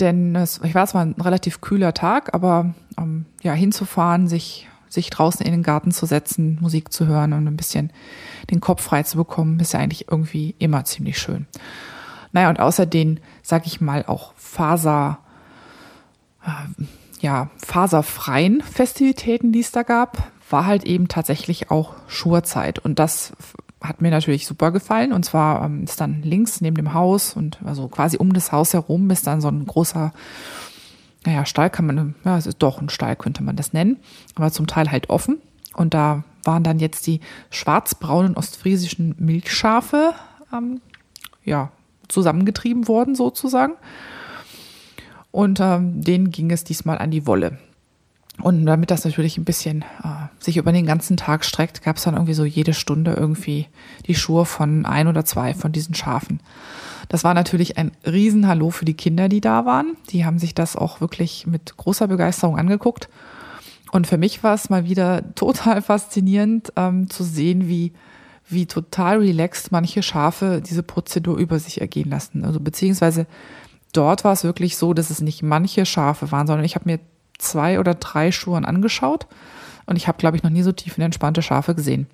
denn 0.00 0.34
es, 0.34 0.60
ich 0.64 0.74
war 0.74 0.86
zwar 0.86 1.04
ein 1.04 1.14
relativ 1.20 1.60
kühler 1.60 1.94
Tag, 1.94 2.34
aber 2.34 2.74
ähm, 2.98 3.26
ja, 3.42 3.52
hinzufahren, 3.52 4.28
sich, 4.28 4.68
sich 4.90 5.08
draußen 5.08 5.46
in 5.46 5.52
den 5.52 5.62
Garten 5.62 5.92
zu 5.92 6.04
setzen, 6.04 6.58
Musik 6.60 6.92
zu 6.92 7.06
hören 7.06 7.32
und 7.32 7.46
ein 7.46 7.56
bisschen 7.56 7.92
den 8.50 8.60
Kopf 8.60 8.82
frei 8.82 9.04
zu 9.04 9.16
bekommen, 9.16 9.58
ist 9.60 9.72
ja 9.72 9.80
eigentlich 9.80 10.10
irgendwie 10.10 10.54
immer 10.58 10.84
ziemlich 10.84 11.18
schön. 11.18 11.46
Naja, 12.32 12.50
und 12.50 12.60
außer 12.60 12.84
den, 12.84 13.20
sag 13.42 13.66
ich 13.66 13.80
mal, 13.80 14.04
auch 14.06 14.34
Faser, 14.36 15.18
äh, 16.44 16.84
ja, 17.20 17.50
faserfreien 17.56 18.60
Festivitäten, 18.62 19.52
die 19.52 19.60
es 19.60 19.72
da 19.72 19.82
gab, 19.82 20.30
war 20.50 20.66
halt 20.66 20.84
eben 20.84 21.08
tatsächlich 21.08 21.70
auch 21.70 21.94
Schurzeit. 22.08 22.78
Und 22.78 22.98
das 22.98 23.32
hat 23.80 24.02
mir 24.02 24.10
natürlich 24.10 24.46
super 24.46 24.70
gefallen. 24.70 25.12
Und 25.12 25.24
zwar 25.24 25.64
ähm, 25.64 25.84
ist 25.84 26.00
dann 26.00 26.22
links 26.22 26.60
neben 26.60 26.76
dem 26.76 26.94
Haus 26.94 27.34
und 27.34 27.58
also 27.64 27.88
quasi 27.88 28.16
um 28.16 28.32
das 28.32 28.52
Haus 28.52 28.74
herum 28.74 29.10
ist 29.10 29.26
dann 29.26 29.40
so 29.40 29.48
ein 29.48 29.66
großer, 29.66 30.12
naja, 31.24 31.44
Stall 31.44 31.70
kann 31.70 31.86
man, 31.86 32.14
ja, 32.24 32.38
es 32.38 32.46
ist 32.46 32.58
doch 32.58 32.80
ein 32.80 32.88
Stall, 32.88 33.16
könnte 33.16 33.42
man 33.42 33.56
das 33.56 33.72
nennen, 33.72 33.98
aber 34.34 34.50
zum 34.50 34.66
Teil 34.66 34.90
halt 34.90 35.10
offen. 35.10 35.38
Und 35.74 35.94
da 35.94 36.24
waren 36.44 36.64
dann 36.64 36.78
jetzt 36.78 37.06
die 37.06 37.20
schwarzbraunen 37.50 38.36
ostfriesischen 38.36 39.14
Milchschafe, 39.18 40.14
ähm, 40.52 40.80
ja, 41.44 41.70
zusammengetrieben 42.08 42.88
worden 42.88 43.14
sozusagen. 43.14 43.74
Und 45.30 45.60
ähm, 45.60 46.02
denen 46.02 46.30
ging 46.30 46.50
es 46.50 46.64
diesmal 46.64 46.98
an 46.98 47.10
die 47.10 47.26
Wolle. 47.26 47.58
Und 48.42 48.64
damit 48.66 48.90
das 48.90 49.04
natürlich 49.04 49.36
ein 49.38 49.44
bisschen 49.44 49.82
äh, 50.02 50.28
sich 50.38 50.56
über 50.56 50.72
den 50.72 50.86
ganzen 50.86 51.16
Tag 51.16 51.44
streckt, 51.44 51.82
gab 51.82 51.96
es 51.96 52.04
dann 52.04 52.14
irgendwie 52.14 52.34
so 52.34 52.44
jede 52.44 52.72
Stunde 52.72 53.12
irgendwie 53.12 53.66
die 54.06 54.14
Schuhe 54.14 54.44
von 54.44 54.86
ein 54.86 55.08
oder 55.08 55.24
zwei 55.24 55.54
von 55.54 55.72
diesen 55.72 55.94
Schafen. 55.94 56.40
Das 57.10 57.24
war 57.24 57.34
natürlich 57.34 57.76
ein 57.76 57.90
Riesenhallo 58.06 58.70
für 58.70 58.84
die 58.84 58.94
Kinder, 58.94 59.28
die 59.28 59.40
da 59.40 59.66
waren. 59.66 59.96
Die 60.10 60.24
haben 60.24 60.38
sich 60.38 60.54
das 60.54 60.76
auch 60.76 61.00
wirklich 61.00 61.44
mit 61.44 61.76
großer 61.76 62.06
Begeisterung 62.06 62.56
angeguckt. 62.56 63.08
Und 63.90 64.06
für 64.06 64.16
mich 64.16 64.44
war 64.44 64.54
es 64.54 64.70
mal 64.70 64.84
wieder 64.84 65.24
total 65.34 65.82
faszinierend 65.82 66.72
ähm, 66.76 67.10
zu 67.10 67.24
sehen, 67.24 67.66
wie, 67.66 67.92
wie 68.48 68.66
total 68.66 69.18
relaxed 69.18 69.72
manche 69.72 70.04
Schafe 70.04 70.62
diese 70.64 70.84
Prozedur 70.84 71.36
über 71.36 71.58
sich 71.58 71.80
ergehen 71.80 72.10
lassen. 72.10 72.44
Also 72.44 72.60
beziehungsweise 72.60 73.26
dort 73.92 74.22
war 74.22 74.32
es 74.32 74.44
wirklich 74.44 74.76
so, 74.76 74.94
dass 74.94 75.10
es 75.10 75.20
nicht 75.20 75.42
manche 75.42 75.86
Schafe 75.86 76.30
waren, 76.30 76.46
sondern 76.46 76.64
ich 76.64 76.76
habe 76.76 76.88
mir 76.88 77.00
zwei 77.38 77.80
oder 77.80 77.94
drei 77.94 78.30
Schuhen 78.30 78.64
angeschaut 78.64 79.26
und 79.84 79.96
ich 79.96 80.06
habe, 80.06 80.18
glaube 80.18 80.36
ich, 80.36 80.44
noch 80.44 80.50
nie 80.50 80.62
so 80.62 80.70
tief 80.70 80.96
entspannte 80.96 81.42
Schafe 81.42 81.74
gesehen. 81.74 82.06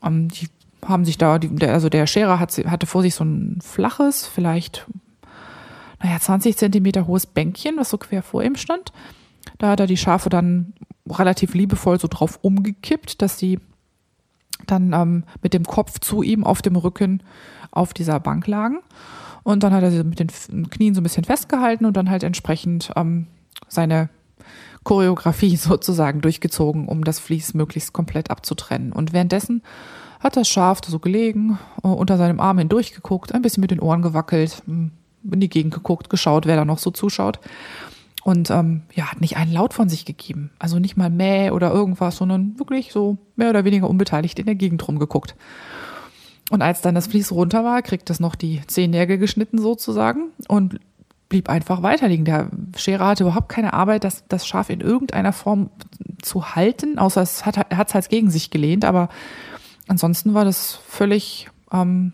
Um, 0.00 0.14
ähm, 0.14 0.28
die 0.30 0.48
haben 0.84 1.04
sich 1.04 1.18
da, 1.18 1.38
die, 1.38 1.64
also 1.66 1.88
der 1.88 2.06
Scherer 2.06 2.38
hat, 2.38 2.52
hatte 2.66 2.86
vor 2.86 3.02
sich 3.02 3.14
so 3.14 3.24
ein 3.24 3.58
flaches, 3.62 4.26
vielleicht, 4.26 4.86
naja, 6.02 6.18
20 6.18 6.56
Zentimeter 6.56 7.06
hohes 7.06 7.26
Bänkchen, 7.26 7.76
was 7.76 7.90
so 7.90 7.98
quer 7.98 8.22
vor 8.22 8.42
ihm 8.42 8.56
stand. 8.56 8.92
Da 9.58 9.70
hat 9.70 9.80
er 9.80 9.86
die 9.86 9.96
Schafe 9.96 10.28
dann 10.28 10.72
relativ 11.08 11.54
liebevoll 11.54 11.98
so 12.00 12.08
drauf 12.08 12.38
umgekippt, 12.42 13.22
dass 13.22 13.38
sie 13.38 13.58
dann 14.66 14.92
ähm, 14.92 15.24
mit 15.42 15.54
dem 15.54 15.64
Kopf 15.64 15.98
zu 15.98 16.22
ihm 16.22 16.44
auf 16.44 16.62
dem 16.62 16.76
Rücken 16.76 17.22
auf 17.70 17.94
dieser 17.94 18.20
Bank 18.20 18.46
lagen. 18.46 18.78
Und 19.42 19.62
dann 19.62 19.72
hat 19.72 19.82
er 19.82 19.90
sie 19.90 20.04
mit 20.04 20.20
den 20.20 20.70
Knien 20.70 20.94
so 20.94 21.00
ein 21.00 21.02
bisschen 21.02 21.24
festgehalten 21.24 21.84
und 21.84 21.96
dann 21.96 22.10
halt 22.10 22.22
entsprechend 22.22 22.92
ähm, 22.96 23.26
seine 23.68 24.08
Choreografie 24.84 25.56
sozusagen 25.56 26.20
durchgezogen, 26.20 26.86
um 26.86 27.04
das 27.04 27.18
Vlies 27.18 27.54
möglichst 27.54 27.92
komplett 27.92 28.30
abzutrennen. 28.30 28.92
Und 28.92 29.12
währenddessen 29.12 29.62
hat 30.22 30.36
das 30.36 30.48
Schaf 30.48 30.80
so 30.86 30.98
gelegen, 30.98 31.58
äh, 31.82 31.88
unter 31.88 32.16
seinem 32.16 32.40
Arm 32.40 32.58
hindurch 32.58 32.94
geguckt, 32.94 33.34
ein 33.34 33.42
bisschen 33.42 33.60
mit 33.60 33.70
den 33.70 33.80
Ohren 33.80 34.02
gewackelt, 34.02 34.62
hm, 34.66 34.92
in 35.30 35.40
die 35.40 35.48
Gegend 35.48 35.74
geguckt, 35.74 36.10
geschaut, 36.10 36.46
wer 36.46 36.56
da 36.56 36.64
noch 36.64 36.78
so 36.78 36.90
zuschaut. 36.90 37.40
Und 38.24 38.50
ähm, 38.50 38.82
ja, 38.94 39.10
hat 39.10 39.20
nicht 39.20 39.36
einen 39.36 39.52
Laut 39.52 39.74
von 39.74 39.88
sich 39.88 40.04
gegeben. 40.04 40.50
Also 40.60 40.78
nicht 40.78 40.96
mal 40.96 41.10
Mäh 41.10 41.50
oder 41.50 41.72
irgendwas, 41.72 42.16
sondern 42.16 42.58
wirklich 42.58 42.92
so 42.92 43.18
mehr 43.34 43.50
oder 43.50 43.64
weniger 43.64 43.90
unbeteiligt 43.90 44.38
in 44.38 44.46
der 44.46 44.54
Gegend 44.54 44.86
rumgeguckt. 44.86 45.34
Und 46.50 46.62
als 46.62 46.82
dann 46.82 46.94
das 46.94 47.08
Vlies 47.08 47.32
runter 47.32 47.64
war, 47.64 47.82
kriegt 47.82 48.10
das 48.10 48.20
noch 48.20 48.36
die 48.36 48.60
Zehennägel 48.66 49.18
geschnitten 49.18 49.58
sozusagen 49.58 50.30
und 50.48 50.78
blieb 51.28 51.48
einfach 51.48 51.82
weiterliegen. 51.82 52.24
Der 52.24 52.50
Scherer 52.76 53.06
hatte 53.06 53.24
überhaupt 53.24 53.48
keine 53.48 53.72
Arbeit, 53.72 54.04
das, 54.04 54.24
das 54.28 54.46
Schaf 54.46 54.70
in 54.70 54.80
irgendeiner 54.80 55.32
Form 55.32 55.70
zu 56.20 56.54
halten, 56.54 56.98
außer 56.98 57.22
es 57.22 57.46
hat 57.46 57.66
es 57.70 57.94
halt 57.94 58.08
gegen 58.10 58.30
sich 58.30 58.50
gelehnt, 58.50 58.84
aber 58.84 59.08
ansonsten 59.88 60.34
war 60.34 60.44
das 60.44 60.74
völlig, 60.88 61.48
ähm, 61.72 62.12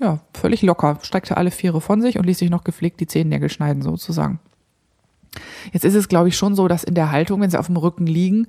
ja, 0.00 0.20
völlig 0.32 0.62
locker, 0.62 0.98
streckte 1.02 1.36
alle 1.36 1.50
Viere 1.50 1.80
von 1.80 2.00
sich 2.02 2.18
und 2.18 2.24
ließ 2.24 2.38
sich 2.38 2.50
noch 2.50 2.64
gepflegt 2.64 3.00
die 3.00 3.06
Zehennägel 3.06 3.48
schneiden 3.48 3.82
sozusagen. 3.82 4.40
Jetzt 5.72 5.84
ist 5.84 5.94
es, 5.94 6.08
glaube 6.08 6.28
ich, 6.28 6.36
schon 6.36 6.54
so, 6.54 6.68
dass 6.68 6.84
in 6.84 6.94
der 6.94 7.10
Haltung, 7.10 7.40
wenn 7.40 7.50
sie 7.50 7.58
auf 7.58 7.66
dem 7.66 7.76
Rücken 7.76 8.06
liegen, 8.06 8.46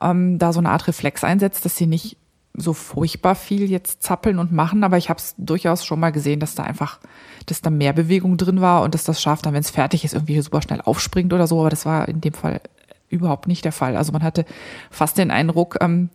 ähm, 0.00 0.38
da 0.38 0.52
so 0.52 0.58
eine 0.58 0.70
Art 0.70 0.86
Reflex 0.86 1.24
einsetzt, 1.24 1.64
dass 1.64 1.76
sie 1.76 1.86
nicht 1.86 2.16
so 2.54 2.72
furchtbar 2.72 3.34
viel 3.34 3.70
jetzt 3.70 4.02
zappeln 4.02 4.38
und 4.38 4.52
machen, 4.52 4.82
aber 4.82 4.98
ich 4.98 5.10
habe 5.10 5.18
es 5.18 5.34
durchaus 5.38 5.84
schon 5.84 6.00
mal 6.00 6.10
gesehen, 6.10 6.40
dass 6.40 6.54
da 6.54 6.64
einfach, 6.64 6.98
dass 7.46 7.62
da 7.62 7.70
mehr 7.70 7.92
Bewegung 7.92 8.36
drin 8.36 8.60
war 8.60 8.82
und 8.82 8.94
dass 8.94 9.04
das 9.04 9.22
Schaf 9.22 9.42
dann, 9.42 9.54
wenn 9.54 9.60
es 9.60 9.70
fertig 9.70 10.04
ist, 10.04 10.14
irgendwie 10.14 10.40
super 10.40 10.62
schnell 10.62 10.80
aufspringt 10.80 11.32
oder 11.32 11.46
so, 11.46 11.60
aber 11.60 11.70
das 11.70 11.86
war 11.86 12.08
in 12.08 12.20
dem 12.20 12.32
Fall 12.32 12.60
überhaupt 13.08 13.46
nicht 13.46 13.64
der 13.64 13.72
Fall. 13.72 13.96
Also 13.96 14.12
man 14.12 14.22
hatte 14.22 14.44
fast 14.90 15.18
den 15.18 15.30
Eindruck, 15.30 15.78
ähm, 15.80 16.10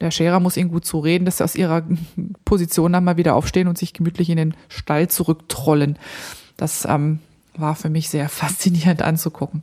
der 0.00 0.10
Scherer 0.10 0.40
muss 0.40 0.56
ihnen 0.56 0.70
gut 0.70 0.84
zureden, 0.84 1.24
dass 1.24 1.38
sie 1.38 1.44
aus 1.44 1.54
ihrer 1.54 1.82
Position 2.44 2.92
dann 2.92 3.04
mal 3.04 3.16
wieder 3.16 3.34
aufstehen 3.34 3.68
und 3.68 3.78
sich 3.78 3.92
gemütlich 3.92 4.30
in 4.30 4.36
den 4.36 4.54
Stall 4.68 5.08
zurücktrollen. 5.08 5.98
Das 6.56 6.84
ähm, 6.84 7.18
war 7.56 7.74
für 7.74 7.90
mich 7.90 8.08
sehr 8.08 8.28
faszinierend 8.28 9.02
anzugucken. 9.02 9.62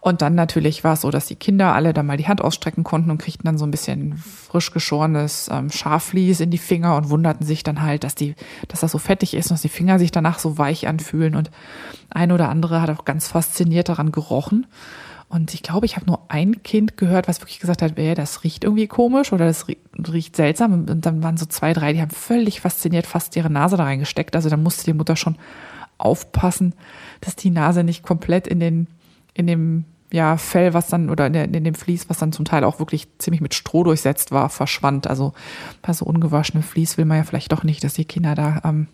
Und 0.00 0.20
dann 0.20 0.34
natürlich 0.34 0.82
war 0.82 0.94
es 0.94 1.02
so, 1.02 1.12
dass 1.12 1.26
die 1.26 1.36
Kinder 1.36 1.76
alle 1.76 1.92
da 1.92 2.02
mal 2.02 2.16
die 2.16 2.26
Hand 2.26 2.42
ausstrecken 2.42 2.82
konnten 2.82 3.12
und 3.12 3.18
kriegten 3.18 3.44
dann 3.44 3.56
so 3.56 3.64
ein 3.64 3.70
bisschen 3.70 4.16
frisch 4.16 4.72
geschorenes 4.72 5.48
ähm, 5.48 5.70
Schafvlies 5.70 6.40
in 6.40 6.50
die 6.50 6.58
Finger 6.58 6.96
und 6.96 7.08
wunderten 7.08 7.46
sich 7.46 7.62
dann 7.62 7.82
halt, 7.82 8.02
dass 8.02 8.16
die, 8.16 8.34
dass 8.66 8.80
das 8.80 8.90
so 8.90 8.98
fettig 8.98 9.32
ist 9.34 9.46
und 9.46 9.52
dass 9.52 9.62
die 9.62 9.68
Finger 9.68 10.00
sich 10.00 10.10
danach 10.10 10.40
so 10.40 10.58
weich 10.58 10.88
anfühlen. 10.88 11.36
Und 11.36 11.52
ein 12.10 12.32
oder 12.32 12.48
andere 12.48 12.82
hat 12.82 12.90
auch 12.90 13.04
ganz 13.04 13.28
fasziniert 13.28 13.88
daran 13.88 14.10
gerochen. 14.10 14.66
Und 15.32 15.54
ich 15.54 15.62
glaube, 15.62 15.86
ich 15.86 15.96
habe 15.96 16.04
nur 16.04 16.20
ein 16.28 16.62
Kind 16.62 16.98
gehört, 16.98 17.26
was 17.26 17.40
wirklich 17.40 17.58
gesagt 17.58 17.80
hat, 17.80 17.98
ey, 17.98 18.14
das 18.14 18.44
riecht 18.44 18.64
irgendwie 18.64 18.86
komisch 18.86 19.32
oder 19.32 19.46
das 19.46 19.66
riecht 19.66 20.36
seltsam. 20.36 20.86
Und 20.86 21.06
dann 21.06 21.22
waren 21.22 21.38
so 21.38 21.46
zwei, 21.46 21.72
drei, 21.72 21.94
die 21.94 22.02
haben 22.02 22.10
völlig 22.10 22.60
fasziniert 22.60 23.06
fast 23.06 23.34
ihre 23.34 23.48
Nase 23.48 23.78
da 23.78 23.84
reingesteckt. 23.84 24.36
Also 24.36 24.50
da 24.50 24.58
musste 24.58 24.84
die 24.84 24.92
Mutter 24.92 25.16
schon 25.16 25.36
aufpassen, 25.96 26.74
dass 27.22 27.34
die 27.34 27.48
Nase 27.48 27.82
nicht 27.82 28.02
komplett 28.02 28.46
in 28.46 28.60
den, 28.60 28.88
in 29.32 29.46
dem 29.46 29.84
ja, 30.12 30.36
Fell, 30.36 30.74
was 30.74 30.88
dann, 30.88 31.08
oder 31.08 31.28
in, 31.28 31.32
der, 31.32 31.44
in 31.44 31.64
dem 31.64 31.74
Vlies, 31.74 32.10
was 32.10 32.18
dann 32.18 32.32
zum 32.32 32.44
Teil 32.44 32.62
auch 32.62 32.78
wirklich 32.78 33.08
ziemlich 33.16 33.40
mit 33.40 33.54
Stroh 33.54 33.84
durchsetzt 33.84 34.32
war, 34.32 34.50
verschwand. 34.50 35.06
Also 35.06 35.32
bei 35.80 35.94
so 35.94 36.04
ungewaschene 36.04 36.62
Vlies 36.62 36.98
will 36.98 37.06
man 37.06 37.16
ja 37.16 37.24
vielleicht 37.24 37.52
doch 37.52 37.64
nicht, 37.64 37.82
dass 37.84 37.94
die 37.94 38.04
Kinder 38.04 38.34
da, 38.34 38.60
ähm, 38.66 38.86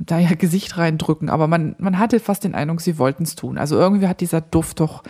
da 0.00 0.18
ja 0.18 0.34
Gesicht 0.38 0.76
reindrücken. 0.76 1.30
Aber 1.30 1.46
man, 1.46 1.76
man 1.78 1.98
hatte 1.98 2.20
fast 2.20 2.44
den 2.44 2.54
Eindruck, 2.54 2.80
sie 2.80 2.98
wollten 2.98 3.22
es 3.22 3.36
tun. 3.36 3.58
Also 3.58 3.76
irgendwie 3.76 4.08
hat 4.08 4.20
dieser 4.20 4.40
Duft 4.40 4.80
doch 4.80 5.02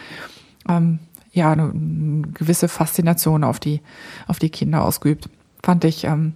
ähm, 0.68 0.98
ja 1.32 1.52
eine, 1.52 1.70
eine 1.70 2.22
gewisse 2.34 2.68
Faszination 2.68 3.44
auf 3.44 3.58
die, 3.60 3.80
auf 4.26 4.38
die 4.38 4.50
Kinder 4.50 4.84
ausgeübt. 4.84 5.28
Fand 5.62 5.84
ich, 5.84 6.04
ähm, 6.04 6.34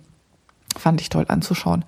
fand 0.77 1.01
ich 1.01 1.09
toll 1.09 1.27
anzuschauen. 1.29 1.85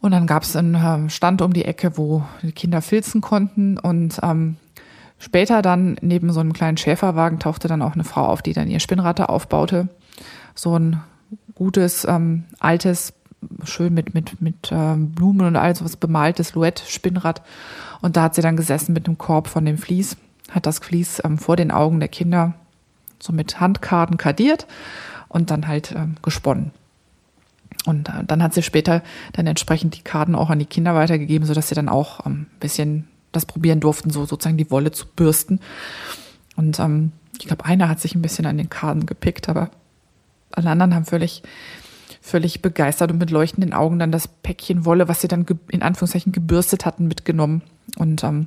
Und 0.00 0.10
dann 0.10 0.26
gab 0.26 0.42
es 0.42 0.56
einen 0.56 0.74
ähm, 0.74 1.10
Stand 1.10 1.42
um 1.42 1.52
die 1.52 1.64
Ecke, 1.64 1.96
wo 1.96 2.24
die 2.42 2.52
Kinder 2.52 2.82
filzen 2.82 3.20
konnten 3.20 3.78
und 3.78 4.18
ähm, 4.22 4.56
Später 5.22 5.62
dann 5.62 5.98
neben 6.00 6.32
so 6.32 6.40
einem 6.40 6.52
kleinen 6.52 6.76
Schäferwagen 6.76 7.38
tauchte 7.38 7.68
dann 7.68 7.80
auch 7.80 7.94
eine 7.94 8.02
Frau 8.02 8.24
auf, 8.24 8.42
die 8.42 8.54
dann 8.54 8.68
ihr 8.68 8.80
Spinnrad 8.80 9.20
aufbaute. 9.20 9.86
So 10.56 10.76
ein 10.76 11.00
gutes, 11.54 12.04
ähm, 12.04 12.42
altes, 12.58 13.12
schön 13.64 13.94
mit, 13.94 14.14
mit, 14.14 14.40
mit 14.40 14.70
ähm, 14.70 15.10
Blumen 15.12 15.46
und 15.46 15.56
all 15.56 15.74
sowas 15.74 15.96
bemaltes 15.96 16.54
Luett-Spinnrad. 16.54 17.42
Und 18.00 18.16
da 18.16 18.24
hat 18.24 18.34
sie 18.34 18.42
dann 18.42 18.56
gesessen 18.56 18.92
mit 18.92 19.06
einem 19.06 19.18
Korb 19.18 19.48
von 19.48 19.64
dem 19.64 19.78
Vlies, 19.78 20.16
hat 20.50 20.66
das 20.66 20.78
Vlies 20.78 21.20
ähm, 21.24 21.38
vor 21.38 21.56
den 21.56 21.70
Augen 21.70 22.00
der 22.00 22.08
Kinder 22.08 22.54
so 23.18 23.32
mit 23.32 23.60
Handkarten 23.60 24.16
kadiert 24.16 24.66
und 25.28 25.50
dann 25.50 25.68
halt 25.68 25.92
ähm, 25.92 26.16
gesponnen. 26.22 26.72
Und 27.86 28.08
äh, 28.08 28.24
dann 28.26 28.42
hat 28.42 28.54
sie 28.54 28.62
später 28.62 29.02
dann 29.32 29.46
entsprechend 29.46 29.96
die 29.96 30.02
Karten 30.02 30.34
auch 30.34 30.50
an 30.50 30.58
die 30.58 30.66
Kinder 30.66 30.94
weitergegeben, 30.94 31.46
sodass 31.46 31.68
sie 31.68 31.74
dann 31.74 31.88
auch 31.88 32.26
ähm, 32.26 32.32
ein 32.32 32.60
bisschen 32.60 33.08
das 33.32 33.46
probieren 33.46 33.80
durften, 33.80 34.10
so 34.10 34.24
sozusagen 34.26 34.58
die 34.58 34.70
Wolle 34.70 34.92
zu 34.92 35.06
bürsten. 35.06 35.60
Und 36.56 36.78
ähm, 36.78 37.12
ich 37.38 37.46
glaube, 37.46 37.64
einer 37.64 37.88
hat 37.88 38.00
sich 38.00 38.14
ein 38.14 38.22
bisschen 38.22 38.46
an 38.46 38.58
den 38.58 38.68
Karten 38.70 39.06
gepickt, 39.06 39.48
aber 39.48 39.70
alle 40.52 40.70
anderen 40.70 40.94
haben 40.94 41.06
völlig, 41.06 41.42
völlig 42.22 42.62
begeistert 42.62 43.10
und 43.10 43.18
mit 43.18 43.30
leuchtenden 43.30 43.74
Augen 43.74 43.98
dann 43.98 44.12
das 44.12 44.28
Päckchen 44.28 44.84
Wolle, 44.86 45.08
was 45.08 45.20
sie 45.20 45.28
dann 45.28 45.44
in 45.68 45.82
Anführungszeichen 45.82 46.32
gebürstet 46.32 46.86
hatten, 46.86 47.08
mitgenommen. 47.08 47.62
Und 47.98 48.22
ähm, 48.22 48.46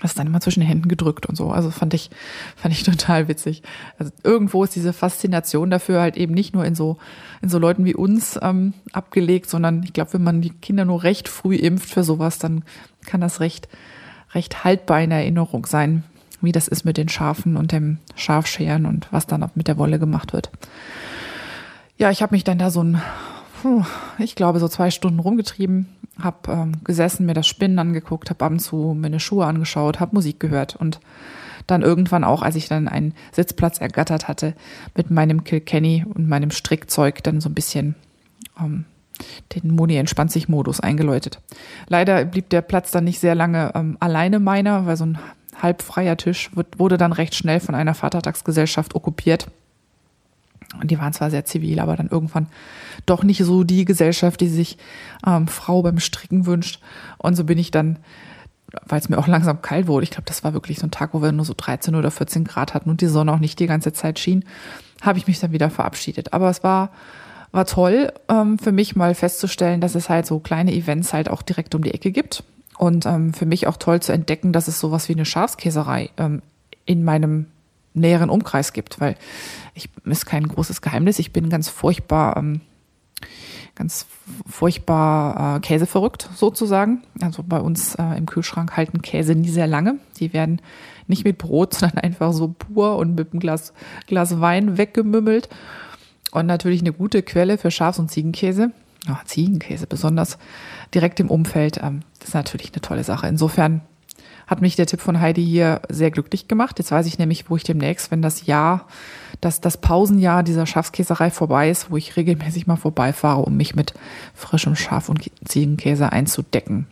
das 0.00 0.14
dann 0.14 0.26
immer 0.26 0.40
zwischen 0.40 0.60
den 0.60 0.68
Händen 0.68 0.88
gedrückt 0.88 1.26
und 1.26 1.36
so. 1.36 1.50
Also 1.50 1.70
fand 1.70 1.92
ich, 1.92 2.10
fand 2.56 2.72
ich 2.72 2.82
total 2.84 3.28
witzig. 3.28 3.62
Also 3.98 4.12
irgendwo 4.24 4.64
ist 4.64 4.74
diese 4.74 4.94
Faszination 4.94 5.70
dafür 5.70 6.00
halt 6.00 6.16
eben 6.16 6.32
nicht 6.32 6.54
nur 6.54 6.64
in 6.64 6.74
so, 6.74 6.96
in 7.42 7.50
so 7.50 7.58
Leuten 7.58 7.84
wie 7.84 7.94
uns 7.94 8.38
ähm, 8.42 8.72
abgelegt, 8.92 9.50
sondern 9.50 9.82
ich 9.82 9.92
glaube, 9.92 10.14
wenn 10.14 10.24
man 10.24 10.40
die 10.40 10.50
Kinder 10.50 10.86
nur 10.86 11.02
recht 11.02 11.28
früh 11.28 11.56
impft 11.56 11.90
für 11.90 12.02
sowas, 12.02 12.38
dann 12.38 12.64
kann 13.04 13.20
das 13.20 13.40
recht, 13.40 13.68
recht 14.32 14.64
haltbar 14.64 15.02
in 15.02 15.10
Erinnerung 15.10 15.66
sein, 15.66 16.04
wie 16.40 16.52
das 16.52 16.66
ist 16.66 16.84
mit 16.84 16.96
den 16.96 17.10
Schafen 17.10 17.58
und 17.58 17.72
dem 17.72 17.98
Schafscheren 18.14 18.86
und 18.86 19.08
was 19.10 19.26
dann 19.26 19.42
auch 19.42 19.54
mit 19.54 19.68
der 19.68 19.76
Wolle 19.76 19.98
gemacht 19.98 20.32
wird. 20.32 20.50
Ja, 22.00 22.10
ich 22.10 22.22
habe 22.22 22.34
mich 22.34 22.44
dann 22.44 22.56
da 22.56 22.70
so 22.70 22.82
ein, 22.82 23.02
ich 24.18 24.34
glaube, 24.34 24.58
so 24.58 24.68
zwei 24.68 24.90
Stunden 24.90 25.18
rumgetrieben 25.18 25.86
habe 26.18 26.50
ähm, 26.50 26.72
gesessen, 26.82 27.26
mir 27.26 27.34
das 27.34 27.46
Spinnen 27.46 27.78
angeguckt, 27.78 28.30
habe 28.30 28.42
ab 28.42 28.52
und 28.52 28.58
zu 28.58 28.96
meine 28.98 29.20
Schuhe 29.20 29.44
angeschaut, 29.44 30.00
habe 30.00 30.14
Musik 30.14 30.40
gehört 30.40 30.76
und 30.76 30.98
dann 31.66 31.82
irgendwann 31.82 32.24
auch, 32.24 32.40
als 32.40 32.56
ich 32.56 32.68
dann 32.68 32.88
einen 32.88 33.12
Sitzplatz 33.32 33.82
ergattert 33.82 34.28
hatte, 34.28 34.54
mit 34.96 35.10
meinem 35.10 35.44
Kilkenny 35.44 36.06
und 36.08 36.26
meinem 36.26 36.50
Strickzeug 36.50 37.22
dann 37.22 37.42
so 37.42 37.50
ein 37.50 37.54
bisschen 37.54 37.96
ähm, 38.58 38.86
den 39.54 39.74
Moni 39.74 39.96
entspannt 39.96 40.32
sich 40.32 40.48
Modus 40.48 40.80
eingeläutet. 40.80 41.38
Leider 41.86 42.24
blieb 42.24 42.48
der 42.48 42.62
Platz 42.62 42.92
dann 42.92 43.04
nicht 43.04 43.20
sehr 43.20 43.34
lange 43.34 43.72
ähm, 43.74 43.98
alleine 44.00 44.40
meiner, 44.40 44.86
weil 44.86 44.96
so 44.96 45.04
ein 45.04 45.18
halbfreier 45.60 46.16
Tisch 46.16 46.50
wird, 46.56 46.78
wurde 46.78 46.96
dann 46.96 47.12
recht 47.12 47.34
schnell 47.34 47.60
von 47.60 47.74
einer 47.74 47.92
Vatertagsgesellschaft 47.92 48.94
okkupiert. 48.94 49.48
Und 50.78 50.90
die 50.90 50.98
waren 50.98 51.12
zwar 51.12 51.30
sehr 51.30 51.44
zivil, 51.44 51.80
aber 51.80 51.96
dann 51.96 52.08
irgendwann 52.08 52.46
doch 53.06 53.24
nicht 53.24 53.42
so 53.44 53.64
die 53.64 53.84
Gesellschaft, 53.84 54.40
die 54.40 54.48
sich 54.48 54.78
ähm, 55.26 55.48
Frau 55.48 55.82
beim 55.82 55.98
Stricken 55.98 56.46
wünscht. 56.46 56.80
Und 57.18 57.34
so 57.34 57.44
bin 57.44 57.58
ich 57.58 57.70
dann, 57.70 57.98
weil 58.86 59.00
es 59.00 59.08
mir 59.08 59.18
auch 59.18 59.26
langsam 59.26 59.62
kalt 59.62 59.88
wurde, 59.88 60.04
ich 60.04 60.10
glaube, 60.10 60.26
das 60.26 60.44
war 60.44 60.52
wirklich 60.52 60.78
so 60.78 60.86
ein 60.86 60.92
Tag, 60.92 61.12
wo 61.12 61.22
wir 61.22 61.32
nur 61.32 61.44
so 61.44 61.54
13 61.56 61.96
oder 61.96 62.10
14 62.10 62.44
Grad 62.44 62.74
hatten 62.74 62.88
und 62.88 63.00
die 63.00 63.08
Sonne 63.08 63.32
auch 63.32 63.40
nicht 63.40 63.58
die 63.58 63.66
ganze 63.66 63.92
Zeit 63.92 64.18
schien, 64.20 64.44
habe 65.02 65.18
ich 65.18 65.26
mich 65.26 65.40
dann 65.40 65.52
wieder 65.52 65.70
verabschiedet. 65.70 66.32
Aber 66.32 66.50
es 66.50 66.62
war, 66.62 66.90
war 67.50 67.66
toll 67.66 68.12
ähm, 68.28 68.58
für 68.58 68.72
mich 68.72 68.94
mal 68.94 69.16
festzustellen, 69.16 69.80
dass 69.80 69.96
es 69.96 70.08
halt 70.08 70.26
so 70.26 70.38
kleine 70.38 70.72
Events 70.72 71.12
halt 71.12 71.28
auch 71.30 71.42
direkt 71.42 71.74
um 71.74 71.82
die 71.82 71.94
Ecke 71.94 72.12
gibt. 72.12 72.44
Und 72.78 73.04
ähm, 73.06 73.34
für 73.34 73.44
mich 73.44 73.66
auch 73.66 73.76
toll 73.76 74.00
zu 74.00 74.12
entdecken, 74.12 74.52
dass 74.52 74.68
es 74.68 74.80
sowas 74.80 75.08
wie 75.08 75.12
eine 75.12 75.26
Schafskäserei 75.26 76.10
ähm, 76.16 76.40
in 76.86 77.04
meinem 77.04 77.46
näheren 77.94 78.30
Umkreis 78.30 78.72
gibt, 78.72 79.00
weil 79.00 79.16
ich 79.74 79.88
ist 80.04 80.26
kein 80.26 80.46
großes 80.46 80.82
Geheimnis. 80.82 81.18
Ich 81.18 81.32
bin 81.32 81.50
ganz 81.50 81.68
furchtbar, 81.68 82.36
ähm, 82.36 82.60
ganz 83.74 84.06
furchtbar 84.48 85.56
äh, 85.56 85.60
Käse 85.60 85.86
verrückt 85.86 86.28
sozusagen. 86.34 87.02
Also 87.20 87.42
bei 87.42 87.60
uns 87.60 87.94
äh, 87.96 88.16
im 88.16 88.26
Kühlschrank 88.26 88.76
halten 88.76 89.02
Käse 89.02 89.34
nie 89.34 89.48
sehr 89.48 89.66
lange. 89.66 89.98
Die 90.18 90.32
werden 90.32 90.60
nicht 91.06 91.24
mit 91.24 91.38
Brot, 91.38 91.74
sondern 91.74 91.98
einfach 91.98 92.32
so 92.32 92.48
pur 92.48 92.96
und 92.96 93.14
mit 93.14 93.32
einem 93.32 93.40
Glas, 93.40 93.72
Glas 94.06 94.40
Wein 94.40 94.78
weggemümmelt. 94.78 95.48
Und 96.32 96.46
natürlich 96.46 96.80
eine 96.80 96.92
gute 96.92 97.22
Quelle 97.22 97.58
für 97.58 97.72
Schafs- 97.72 97.98
und 97.98 98.10
Ziegenkäse. 98.10 98.70
Oh, 99.08 99.16
Ziegenkäse 99.24 99.86
besonders 99.86 100.38
direkt 100.94 101.18
im 101.20 101.30
Umfeld. 101.30 101.80
Ähm, 101.82 102.00
das 102.18 102.28
ist 102.28 102.34
natürlich 102.34 102.72
eine 102.72 102.82
tolle 102.82 103.02
Sache. 103.02 103.26
Insofern 103.26 103.80
hat 104.50 104.60
mich 104.60 104.74
der 104.74 104.86
Tipp 104.86 105.00
von 105.00 105.20
Heidi 105.20 105.44
hier 105.44 105.80
sehr 105.88 106.10
glücklich 106.10 106.48
gemacht. 106.48 106.80
Jetzt 106.80 106.90
weiß 106.90 107.06
ich 107.06 107.18
nämlich, 107.20 107.48
wo 107.48 107.56
ich 107.56 107.62
demnächst, 107.62 108.10
wenn 108.10 108.20
das 108.20 108.46
Jahr, 108.46 108.88
dass 109.40 109.60
das 109.60 109.76
Pausenjahr 109.76 110.42
dieser 110.42 110.66
Schafskäserei 110.66 111.30
vorbei 111.30 111.70
ist, 111.70 111.92
wo 111.92 111.96
ich 111.96 112.16
regelmäßig 112.16 112.66
mal 112.66 112.74
vorbeifahre, 112.74 113.42
um 113.42 113.56
mich 113.56 113.76
mit 113.76 113.94
frischem 114.34 114.74
Schaf- 114.74 115.08
und 115.08 115.30
Ziegenkäse 115.44 116.10
einzudecken. 116.10 116.88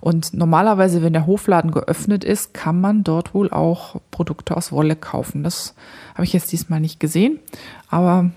Und 0.00 0.34
normalerweise, 0.34 1.00
wenn 1.00 1.14
der 1.14 1.26
Hofladen 1.26 1.70
geöffnet 1.70 2.24
ist, 2.24 2.52
kann 2.52 2.78
man 2.78 3.04
dort 3.04 3.32
wohl 3.32 3.50
auch 3.50 3.96
Produkte 4.10 4.54
aus 4.54 4.70
Wolle 4.70 4.94
kaufen. 4.94 5.42
Das 5.42 5.74
habe 6.12 6.24
ich 6.24 6.34
jetzt 6.34 6.52
diesmal 6.52 6.80
nicht 6.80 7.00
gesehen, 7.00 7.40
aber 7.88 8.30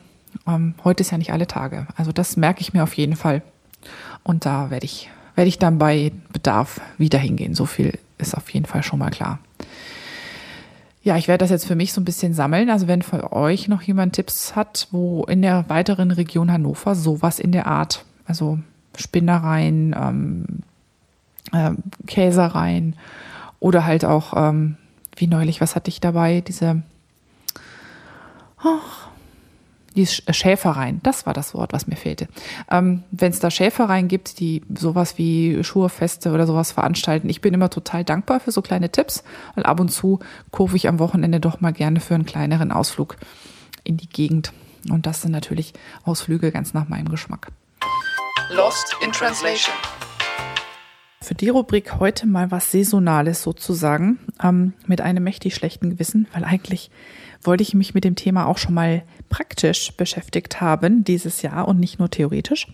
ähm, 0.48 0.76
heute 0.86 1.02
ist 1.02 1.12
ja 1.12 1.18
nicht 1.18 1.34
alle 1.34 1.48
Tage. 1.48 1.88
Also 1.98 2.14
das 2.14 2.38
merke 2.38 2.62
ich 2.62 2.72
mir 2.72 2.84
auf 2.84 2.94
jeden 2.94 3.18
Fall. 3.18 3.42
Und 4.24 4.46
da 4.46 4.70
werde 4.70 4.86
ich, 4.86 5.10
werde 5.36 5.50
ich 5.50 5.60
dann 5.60 5.78
bei 5.78 6.14
Bedarf 6.32 6.80
wieder 6.98 7.20
hingehen. 7.20 7.54
So 7.54 7.66
viel 7.66 8.00
ist 8.22 8.36
auf 8.36 8.50
jeden 8.50 8.66
Fall 8.66 8.84
schon 8.84 9.00
mal 9.00 9.10
klar. 9.10 9.40
Ja, 11.04 11.18
ich 11.18 11.28
werde 11.28 11.44
das 11.44 11.50
jetzt 11.50 11.66
für 11.66 11.76
mich 11.76 11.94
so 11.94 12.02
ein 12.02 12.06
bisschen 12.06 12.34
sammeln. 12.34 12.70
Also 12.70 12.88
wenn 12.88 13.02
für 13.02 13.34
euch 13.34 13.68
noch 13.68 13.82
jemand 13.82 14.14
Tipps 14.14 14.56
hat, 14.56 14.88
wo 14.92 15.24
in 15.24 15.42
der 15.42 15.68
weiteren 15.68 16.12
Region 16.12 16.52
Hannover 16.52 16.94
sowas 16.94 17.40
in 17.40 17.52
der 17.52 17.66
Art, 17.66 18.06
also 18.26 18.60
Spinnereien, 18.96 19.96
ähm, 20.00 20.46
äh, 21.54 21.72
Käsereien 22.06 22.96
oder 23.60 23.86
halt 23.86 24.06
auch, 24.06 24.34
ähm, 24.36 24.78
wie 25.16 25.28
neulich, 25.28 25.60
was 25.60 25.76
hatte 25.76 25.90
ich 25.90 26.02
dabei, 26.02 26.42
diese, 26.42 26.84
oh, 28.64 28.80
die 29.96 30.04
äh, 30.04 30.34
Schäfereien, 30.34 31.02
das 31.04 31.26
war 31.26 31.34
das 31.34 31.54
Wort, 31.54 31.74
was 31.74 31.88
mir 31.88 31.96
fehlte. 31.96 32.28
Ähm, 32.70 33.04
Wenn 33.12 33.32
es 33.32 33.40
da 33.40 33.52
Schäfereien 33.52 34.08
gibt, 34.08 34.40
die 34.40 34.62
sowas 34.74 35.18
wie 35.18 35.64
Schurfeste 35.64 36.32
oder 36.32 36.48
sowas 36.48 36.72
veranstalten, 36.72 37.30
ich 37.30 37.42
bin 37.42 37.54
immer 37.54 37.70
total 37.70 38.04
dankbar 38.04 38.40
für 38.40 38.52
so 38.52 38.62
kleine 38.62 38.92
Tipps, 38.92 39.24
weil 39.56 39.66
ab 39.66 39.80
und 39.80 39.90
zu 39.90 40.20
kurve 40.52 40.76
ich 40.76 40.88
am 40.88 41.00
Wochenende 41.00 41.40
doch 41.40 41.62
mal 41.62 41.74
gerne 41.74 42.00
für 42.00 42.16
einen 42.16 42.26
kleineren 42.26 42.72
Ausflug 42.72 43.18
in 43.84 43.98
die 43.98 44.10
Gegend. 44.10 44.54
Und 44.90 45.06
das 45.06 45.22
sind 45.22 45.32
natürlich 45.32 45.74
Ausflüge 46.04 46.52
ganz 46.52 46.74
nach 46.74 46.88
meinem 46.88 47.10
Geschmack. 47.10 47.48
Lost 48.50 48.96
in 49.04 49.12
Translation. 49.12 49.76
Für 51.22 51.36
die 51.36 51.50
Rubrik 51.50 52.00
heute 52.00 52.26
mal 52.26 52.50
was 52.50 52.72
Saisonales 52.72 53.44
sozusagen, 53.44 54.20
ähm, 54.44 54.74
mit 54.88 55.02
einem 55.02 55.24
mächtig 55.24 55.54
schlechten 55.54 55.92
Gewissen, 55.92 56.28
weil 56.34 56.44
eigentlich 56.44 56.90
wollte 57.44 57.62
ich 57.62 57.76
mich 57.76 57.94
mit 57.94 58.04
dem 58.04 58.16
Thema 58.16 58.48
auch 58.48 58.58
schon 58.58 58.74
mal 58.74 59.04
praktisch 59.32 59.92
beschäftigt 59.98 60.62
haben 60.62 61.04
dieses 61.04 61.42
Jahr 61.42 61.68
und 61.68 61.80
nicht 61.80 61.98
nur 61.98 62.12
theoretisch. 62.12 62.68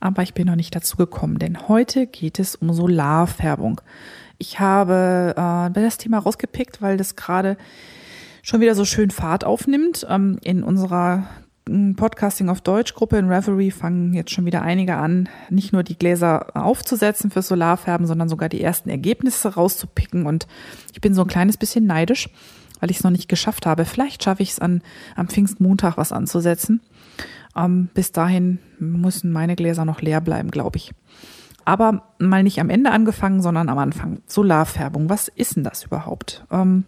Aber 0.00 0.24
ich 0.24 0.34
bin 0.34 0.48
noch 0.48 0.56
nicht 0.56 0.74
dazu 0.74 0.96
gekommen, 0.96 1.38
denn 1.38 1.68
heute 1.68 2.08
geht 2.08 2.40
es 2.40 2.56
um 2.56 2.72
Solarfärbung. 2.72 3.80
Ich 4.38 4.58
habe 4.58 5.34
äh, 5.36 5.72
das 5.72 5.98
Thema 5.98 6.18
rausgepickt, 6.18 6.82
weil 6.82 6.96
das 6.96 7.14
gerade 7.14 7.56
schon 8.42 8.60
wieder 8.60 8.74
so 8.74 8.84
schön 8.84 9.12
Fahrt 9.12 9.44
aufnimmt. 9.44 10.04
Ähm, 10.08 10.40
in 10.42 10.64
unserer 10.64 11.28
Podcasting 11.64 12.48
auf 12.48 12.60
Deutsch 12.60 12.94
Gruppe 12.94 13.18
in 13.18 13.28
Reverie 13.28 13.70
fangen 13.70 14.14
jetzt 14.14 14.32
schon 14.32 14.46
wieder 14.46 14.62
einige 14.62 14.96
an, 14.96 15.28
nicht 15.48 15.72
nur 15.72 15.84
die 15.84 15.96
Gläser 15.96 16.56
aufzusetzen 16.56 17.30
für 17.30 17.42
Solarfärben, 17.42 18.08
sondern 18.08 18.28
sogar 18.28 18.48
die 18.48 18.60
ersten 18.60 18.90
Ergebnisse 18.90 19.54
rauszupicken. 19.54 20.26
Und 20.26 20.48
ich 20.92 21.00
bin 21.00 21.14
so 21.14 21.22
ein 21.22 21.28
kleines 21.28 21.56
bisschen 21.56 21.86
neidisch, 21.86 22.28
weil 22.80 22.90
ich 22.90 22.98
es 22.98 23.04
noch 23.04 23.10
nicht 23.10 23.28
geschafft 23.28 23.66
habe. 23.66 23.84
Vielleicht 23.84 24.22
schaffe 24.22 24.42
ich 24.42 24.50
es 24.50 24.58
an 24.58 24.82
am 25.16 25.28
Pfingstmontag 25.28 25.96
was 25.96 26.12
anzusetzen. 26.12 26.80
Ähm, 27.56 27.88
bis 27.94 28.12
dahin 28.12 28.58
müssen 28.78 29.32
meine 29.32 29.56
Gläser 29.56 29.84
noch 29.84 30.00
leer 30.00 30.20
bleiben, 30.20 30.50
glaube 30.50 30.78
ich. 30.78 30.92
Aber 31.64 32.02
mal 32.18 32.42
nicht 32.42 32.60
am 32.60 32.70
Ende 32.70 32.90
angefangen, 32.90 33.40
sondern 33.42 33.68
am 33.68 33.78
Anfang. 33.78 34.20
Solarfärbung, 34.26 35.08
was 35.08 35.28
ist 35.28 35.56
denn 35.56 35.64
das 35.64 35.84
überhaupt? 35.84 36.44
Ähm, 36.50 36.84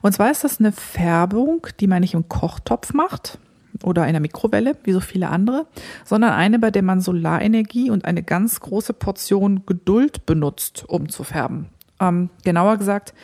und 0.00 0.12
zwar 0.12 0.30
ist 0.30 0.44
das 0.44 0.60
eine 0.60 0.72
Färbung, 0.72 1.66
die 1.80 1.86
man 1.86 2.00
nicht 2.00 2.14
im 2.14 2.28
Kochtopf 2.28 2.94
macht, 2.94 3.38
oder 3.82 4.02
einer 4.02 4.20
Mikrowelle, 4.20 4.76
wie 4.84 4.92
so 4.92 5.00
viele 5.00 5.28
andere, 5.28 5.66
sondern 6.04 6.32
eine, 6.32 6.58
bei 6.58 6.70
der 6.70 6.82
man 6.82 7.00
Solarenergie 7.00 7.90
und 7.90 8.04
eine 8.04 8.22
ganz 8.22 8.60
große 8.60 8.92
Portion 8.92 9.66
Geduld 9.66 10.26
benutzt, 10.26 10.84
um 10.86 11.08
zu 11.08 11.24
färben. 11.24 11.66
Ähm, 12.00 12.30
genauer 12.44 12.76
gesagt, 12.76 13.14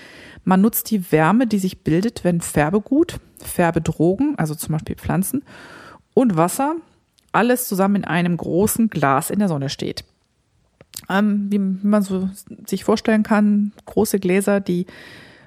man 0.44 0.60
nutzt 0.60 0.90
die 0.90 1.12
Wärme, 1.12 1.46
die 1.46 1.58
sich 1.58 1.82
bildet, 1.82 2.24
wenn 2.24 2.40
Färbegut, 2.40 3.20
Färbedrogen, 3.38 4.38
also 4.38 4.54
zum 4.54 4.72
Beispiel 4.72 4.96
Pflanzen, 4.96 5.42
und 6.14 6.36
Wasser, 6.36 6.76
alles 7.32 7.68
zusammen 7.68 7.96
in 7.96 8.04
einem 8.04 8.36
großen 8.36 8.88
Glas 8.88 9.30
in 9.30 9.38
der 9.38 9.48
Sonne 9.48 9.68
steht. 9.68 10.04
Ähm, 11.08 11.46
wie 11.50 11.58
man 11.58 12.02
so 12.02 12.28
sich 12.66 12.84
vorstellen 12.84 13.22
kann, 13.22 13.72
große 13.86 14.18
Gläser, 14.18 14.60
die 14.60 14.86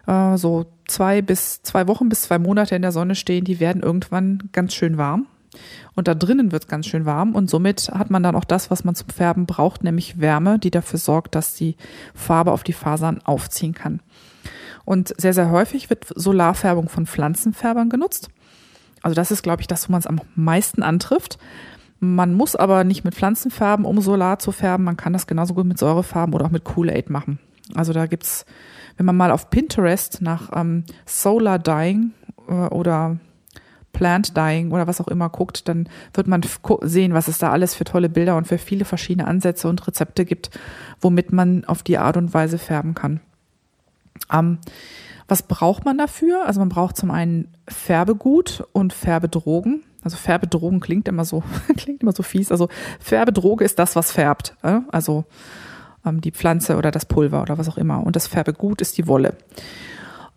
äh, 0.08 0.38
so 0.38 0.66
zwei 0.88 1.22
bis 1.22 1.62
zwei 1.64 1.88
Wochen 1.88 2.10
bis 2.10 2.24
zwei 2.24 2.40
Monate 2.40 2.76
in 2.76 2.82
der 2.82 2.92
Sonne 2.92 3.16
stehen, 3.16 3.46
die 3.46 3.60
werden 3.60 3.84
irgendwann 3.84 4.50
ganz 4.52 4.74
schön 4.74 4.98
warm. 4.98 5.28
Und 5.96 6.08
da 6.08 6.16
drinnen 6.16 6.52
wird 6.52 6.64
es 6.64 6.68
ganz 6.68 6.88
schön 6.88 7.06
warm 7.06 7.36
und 7.36 7.50
somit 7.50 7.90
hat 7.94 8.10
man 8.10 8.24
dann 8.24 8.36
auch 8.36 8.44
das, 8.44 8.72
was 8.72 8.84
man 8.84 8.96
zum 8.96 9.10
Färben 9.10 9.46
braucht, 9.46 9.84
nämlich 9.84 10.20
Wärme, 10.20 10.58
die 10.58 10.72
dafür 10.72 10.98
sorgt, 10.98 11.36
dass 11.36 11.54
die 11.54 11.76
Farbe 12.16 12.52
auf 12.52 12.64
die 12.64 12.74
Fasern 12.74 13.22
aufziehen 13.24 13.74
kann. 13.74 14.00
Und 14.86 15.14
sehr, 15.18 15.34
sehr 15.34 15.50
häufig 15.50 15.90
wird 15.90 16.08
Solarfärbung 16.16 16.90
von 16.90 17.06
Pflanzenfärbern 17.06 17.90
genutzt. 17.90 18.30
Also 19.02 19.16
das 19.16 19.32
ist, 19.32 19.44
glaube 19.44 19.62
ich, 19.62 19.68
das, 19.68 19.88
wo 19.88 19.92
man 19.92 20.00
es 20.00 20.08
am 20.08 20.22
meisten 20.36 20.84
antrifft. 20.84 21.38
Man 22.00 22.34
muss 22.34 22.56
aber 22.56 22.84
nicht 22.84 23.06
mit 23.06 23.16
Pflanzen 23.16 23.52
färben, 23.52 23.86
um 23.86 24.02
Solar 24.02 24.40
zu 24.40 24.52
färben. 24.52 24.84
Man 24.84 24.98
kann 24.98 25.14
das 25.14 25.28
genauso 25.28 25.54
gut 25.54 25.66
mit 25.66 25.78
Säurefarben 25.78 26.34
oder 26.36 26.46
auch 26.46 26.52
mit 26.52 26.66
Kool-Aid 26.66 27.10
machen. 27.10 27.40
Also 27.76 27.94
da 27.94 28.08
gibt's 28.08 28.46
wenn 28.98 29.06
man 29.06 29.18
mal 29.18 29.32
auf 29.32 29.50
Pinterest 29.50 30.22
nach 30.22 30.52
ähm, 30.54 30.84
Solar 31.06 31.60
Dyeing 31.60 32.12
äh, 32.48 32.54
oder 32.54 33.18
Plant 33.92 34.36
Dyeing 34.36 34.72
oder 34.72 34.88
was 34.88 35.02
auch 35.02 35.08
immer 35.08 35.30
guckt, 35.30 35.68
dann 35.68 35.88
wird 36.14 36.28
man 36.28 36.42
sehen, 36.82 37.14
was 37.14 37.28
es 37.28 37.38
da 37.38 37.52
alles 37.52 37.76
für 37.76 37.84
tolle 37.84 38.10
Bilder 38.10 38.38
und 38.38 38.48
für 38.48 38.58
viele 38.58 38.86
verschiedene 38.86 39.28
Ansätze 39.28 39.68
und 39.68 39.86
Rezepte 39.88 40.26
gibt, 40.26 40.50
womit 41.00 41.32
man 41.32 41.64
auf 41.66 41.84
die 41.84 42.00
Art 42.00 42.18
und 42.18 42.34
Weise 42.34 42.58
färben 42.58 42.96
kann. 42.96 43.20
Ähm, 44.32 44.60
was 45.28 45.44
braucht 45.44 45.86
man 45.86 45.98
dafür? 45.98 46.46
Also 46.46 46.60
man 46.60 46.70
braucht 46.70 46.98
zum 46.98 47.12
einen 47.12 47.48
Färbegut 47.68 48.64
und 48.74 48.94
Färbedrogen. 48.94 49.84
Also 50.04 50.18
Färbedrogen 50.18 50.80
klingt 50.80 51.08
immer 51.08 51.26
so, 51.26 51.44
klingt 51.78 52.02
immer 52.02 52.12
so 52.12 52.24
fies. 52.24 52.52
Also 52.52 52.68
Färbedroge 53.00 53.64
ist 53.64 53.80
das, 53.80 53.96
was 53.96 54.12
färbt. 54.12 54.56
Äh? 54.64 54.80
Also 54.92 55.26
ähm, 56.06 56.22
die 56.22 56.32
Pflanze 56.32 56.78
oder 56.78 56.92
das 56.92 57.06
Pulver 57.06 57.42
oder 57.42 57.58
was 57.58 57.70
auch 57.70 57.78
immer. 57.78 58.06
Und 58.06 58.16
das 58.16 58.28
Färbegut 58.28 58.82
ist 58.82 58.98
die 58.98 59.08
Wolle. 59.08 59.38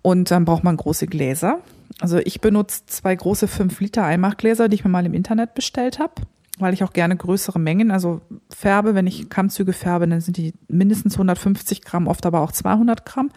Und 0.02 0.30
dann 0.30 0.44
braucht 0.44 0.62
man 0.62 0.76
große 0.76 1.06
Gläser. 1.06 1.58
Also 2.00 2.18
ich 2.18 2.40
benutze 2.40 2.86
zwei 2.86 3.14
große 3.14 3.48
5 3.48 3.80
Liter 3.80 4.04
Eimachgläser, 4.04 4.68
die 4.68 4.76
ich 4.76 4.84
mir 4.84 4.90
mal 4.90 5.06
im 5.06 5.14
Internet 5.14 5.54
bestellt 5.54 5.98
habe, 5.98 6.12
weil 6.58 6.74
ich 6.74 6.84
auch 6.84 6.92
gerne 6.92 7.16
größere 7.16 7.58
Mengen, 7.58 7.90
also 7.90 8.20
färbe, 8.50 8.94
wenn 8.94 9.06
ich 9.06 9.28
Kammzüge 9.30 9.72
färbe, 9.72 10.06
dann 10.06 10.20
sind 10.20 10.36
die 10.36 10.52
mindestens 10.68 11.14
150 11.14 11.82
Gramm, 11.82 12.06
oft 12.06 12.26
aber 12.26 12.40
auch 12.40 12.52
200 12.52 13.04
Gramm. 13.04 13.30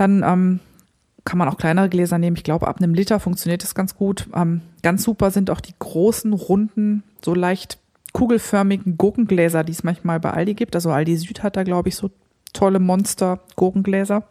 Dann 0.00 0.22
ähm, 0.22 0.60
kann 1.26 1.36
man 1.36 1.46
auch 1.46 1.58
kleinere 1.58 1.90
Gläser 1.90 2.16
nehmen. 2.16 2.34
Ich 2.34 2.42
glaube, 2.42 2.66
ab 2.68 2.78
einem 2.78 2.94
Liter 2.94 3.20
funktioniert 3.20 3.62
das 3.62 3.74
ganz 3.74 3.94
gut. 3.94 4.28
Ähm, 4.34 4.62
ganz 4.82 5.02
super 5.02 5.30
sind 5.30 5.50
auch 5.50 5.60
die 5.60 5.74
großen, 5.78 6.32
runden, 6.32 7.02
so 7.22 7.34
leicht 7.34 7.78
kugelförmigen 8.14 8.96
Gurkengläser, 8.96 9.62
die 9.62 9.72
es 9.72 9.84
manchmal 9.84 10.18
bei 10.18 10.30
Aldi 10.30 10.54
gibt. 10.54 10.74
Also 10.74 10.90
Aldi 10.90 11.18
Süd 11.18 11.42
hat 11.42 11.58
da, 11.58 11.64
glaube 11.64 11.90
ich, 11.90 11.96
so 11.96 12.10
tolle 12.54 12.78
Monster-Gurkengläser. 12.78 14.22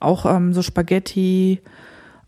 Auch 0.00 0.24
ähm, 0.24 0.54
so 0.54 0.62
Spaghetti. 0.62 1.60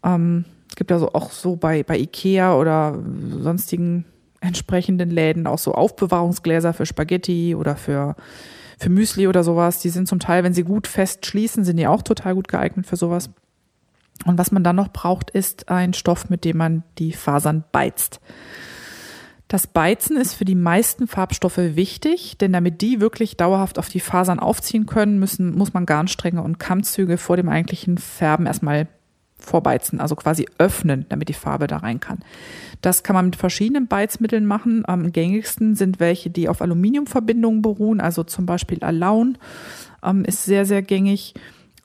Ähm, 0.04 0.44
es 0.68 0.76
gibt 0.76 0.92
also 0.92 1.14
auch 1.14 1.30
so 1.30 1.56
bei, 1.56 1.82
bei 1.82 1.98
Ikea 1.98 2.54
oder 2.54 2.98
sonstigen 3.40 4.04
entsprechenden 4.42 5.08
Läden 5.08 5.46
auch 5.46 5.56
so 5.56 5.72
Aufbewahrungsgläser 5.72 6.74
für 6.74 6.84
Spaghetti 6.84 7.54
oder 7.54 7.74
für, 7.74 8.16
für 8.78 8.90
Müsli 8.90 9.26
oder 9.28 9.44
sowas. 9.44 9.80
Die 9.80 9.90
sind 9.90 10.08
zum 10.08 10.18
Teil, 10.18 10.44
wenn 10.44 10.54
sie 10.54 10.64
gut 10.64 10.86
fest 10.86 11.26
schließen, 11.26 11.64
sind 11.64 11.76
die 11.76 11.86
auch 11.86 12.02
total 12.02 12.34
gut 12.34 12.48
geeignet 12.48 12.86
für 12.86 12.96
sowas. 12.96 13.30
Und 14.24 14.38
was 14.38 14.52
man 14.52 14.64
dann 14.64 14.76
noch 14.76 14.88
braucht, 14.88 15.30
ist 15.30 15.68
ein 15.68 15.92
Stoff, 15.92 16.30
mit 16.30 16.44
dem 16.44 16.56
man 16.56 16.84
die 16.98 17.12
Fasern 17.12 17.64
beizt. 17.72 18.20
Das 19.48 19.66
Beizen 19.66 20.16
ist 20.16 20.34
für 20.34 20.44
die 20.44 20.54
meisten 20.54 21.06
Farbstoffe 21.06 21.58
wichtig, 21.58 22.38
denn 22.38 22.52
damit 22.52 22.80
die 22.80 23.00
wirklich 23.00 23.36
dauerhaft 23.36 23.78
auf 23.78 23.88
die 23.88 24.00
Fasern 24.00 24.40
aufziehen 24.40 24.86
können, 24.86 25.18
müssen, 25.18 25.54
muss 25.54 25.74
man 25.74 25.86
Garnstränge 25.86 26.42
und 26.42 26.58
Kammzüge 26.58 27.18
vor 27.18 27.36
dem 27.36 27.48
eigentlichen 27.48 27.98
Färben 27.98 28.46
erstmal 28.46 28.88
vorbeizen, 29.44 30.00
also 30.00 30.16
quasi 30.16 30.46
öffnen, 30.58 31.06
damit 31.08 31.28
die 31.28 31.34
Farbe 31.34 31.66
da 31.66 31.78
rein 31.78 32.00
kann. 32.00 32.20
Das 32.80 33.02
kann 33.02 33.14
man 33.14 33.26
mit 33.26 33.36
verschiedenen 33.36 33.86
Beizmitteln 33.86 34.46
machen. 34.46 34.84
Am 34.86 35.12
gängigsten 35.12 35.74
sind 35.74 36.00
welche, 36.00 36.30
die 36.30 36.48
auf 36.48 36.62
Aluminiumverbindungen 36.62 37.62
beruhen, 37.62 38.00
also 38.00 38.24
zum 38.24 38.46
Beispiel 38.46 38.82
Alaun 38.82 39.38
ähm, 40.02 40.24
ist 40.24 40.44
sehr, 40.44 40.66
sehr 40.66 40.82
gängig. 40.82 41.34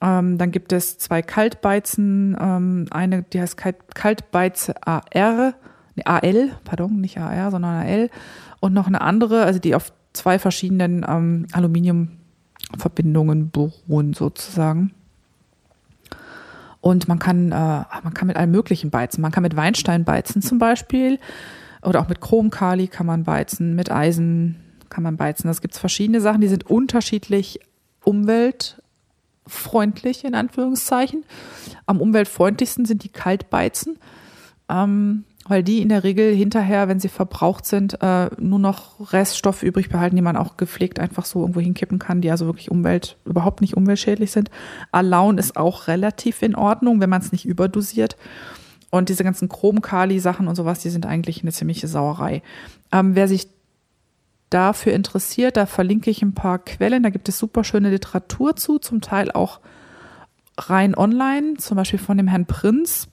Ähm, 0.02 0.38
dann 0.38 0.52
gibt 0.52 0.72
es 0.72 0.98
zwei 0.98 1.22
Kaltbeizen, 1.22 2.38
ähm, 2.40 2.86
eine, 2.92 3.24
die 3.24 3.42
heißt 3.42 3.58
Kaltbeize 3.58 4.76
AR 4.86 5.56
AL, 6.06 6.52
pardon, 6.64 7.02
nicht 7.02 7.18
AR, 7.18 7.52
sondern 7.52 7.82
AL 7.82 8.10
und 8.60 8.74
noch 8.74 8.88
eine 8.88 9.02
andere, 9.02 9.44
also 9.44 9.60
die 9.60 9.76
auf 9.76 9.94
zwei 10.14 10.40
verschiedenen 10.40 11.06
ähm, 11.08 11.48
Aluminiumverbindungen 11.52 13.52
beruhen 13.52 14.14
sozusagen. 14.14 14.94
Und 16.82 17.08
man 17.08 17.20
kann, 17.20 17.52
äh, 17.52 17.84
man 18.04 18.14
kann 18.14 18.28
mit 18.28 18.38
allem 18.38 18.52
Möglichen 18.52 18.90
beizen. 18.90 19.22
Man 19.22 19.32
kann 19.32 19.44
mit 19.44 19.56
Weinstein 19.56 20.06
beizen 20.06 20.42
zum 20.42 20.58
Beispiel 20.60 21.20
oder 21.82 22.02
auch 22.02 22.08
mit 22.08 22.22
Chromkali 22.22 22.88
kann 22.88 23.06
man 23.06 23.24
beizen, 23.24 23.76
mit 23.76 23.92
Eisen 23.92 24.56
kann 24.90 25.04
man 25.04 25.18
beizen. 25.18 25.48
Das 25.48 25.62
gibt 25.62 25.76
es 25.76 25.80
verschiedene 25.80 26.22
Sachen, 26.22 26.42
die 26.42 26.48
sind 26.48 26.68
unterschiedlich 26.70 27.60
umweltfreundlich 28.04 30.26
in 30.26 30.36
Anführungszeichen. 30.36 31.24
Am 31.86 32.02
umweltfreundlichsten 32.02 32.86
sind 32.86 33.04
die 33.04 33.10
Kaltbeizen. 33.10 34.00
Ähm, 34.68 35.26
weil 35.50 35.64
die 35.64 35.82
in 35.82 35.90
der 35.90 36.04
Regel 36.04 36.34
hinterher, 36.34 36.88
wenn 36.88 37.00
sie 37.00 37.10
verbraucht 37.10 37.66
sind, 37.66 38.02
äh, 38.02 38.30
nur 38.38 38.60
noch 38.60 39.12
Reststoffe 39.12 39.64
übrig 39.64 39.90
behalten, 39.90 40.16
die 40.16 40.22
man 40.22 40.38
auch 40.38 40.58
gepflegt 40.58 41.00
einfach 41.00 41.26
so 41.26 41.42
irgendwo 41.42 41.60
hinkippen 41.60 41.98
kann, 41.98 42.22
die 42.22 42.30
also 42.30 42.46
wirklich 42.46 42.70
Umwelt, 42.70 43.18
überhaupt 43.26 43.60
nicht 43.60 43.76
umweltschädlich 43.76 44.32
sind. 44.32 44.52
Alaun 44.92 45.40
ist 45.40 45.58
auch 45.58 45.88
relativ 45.88 46.44
in 46.44 46.56
Ordnung, 46.56 47.02
wenn 47.02 47.10
man 47.10 47.22
es 47.22 47.32
nicht 47.32 47.46
überdosiert. 47.46 48.16
Und 48.92 49.10
diese 49.10 49.24
ganzen 49.24 49.50
Chromkali-Sachen 49.50 50.48
und 50.48 50.56
sowas, 50.56 50.80
die 50.80 50.92
sind 50.92 51.08
eigentlich 51.08 51.42
eine 51.42 51.52
ziemliche 51.52 51.88
Sauerei. 51.88 52.44
Ähm, 52.92 53.16
wer 53.16 53.28
sich 53.28 53.50
dafür 54.52 54.94
interessiert, 54.94 55.58
da 55.58 55.66
verlinke 55.66 56.12
ich 56.12 56.22
ein 56.22 56.36
paar 56.36 56.60
Quellen. 56.60 57.02
Da 57.02 57.10
gibt 57.10 57.28
es 57.28 57.40
super 57.40 57.64
schöne 57.64 57.90
Literatur 57.90 58.56
zu, 58.56 58.78
zum 58.78 59.02
Teil 59.02 59.32
auch 59.32 59.60
rein 60.60 60.96
online, 60.96 61.56
zum 61.58 61.76
Beispiel 61.76 62.00
von 62.00 62.18
dem 62.18 62.28
Herrn 62.28 62.46
Prinz 62.46 63.08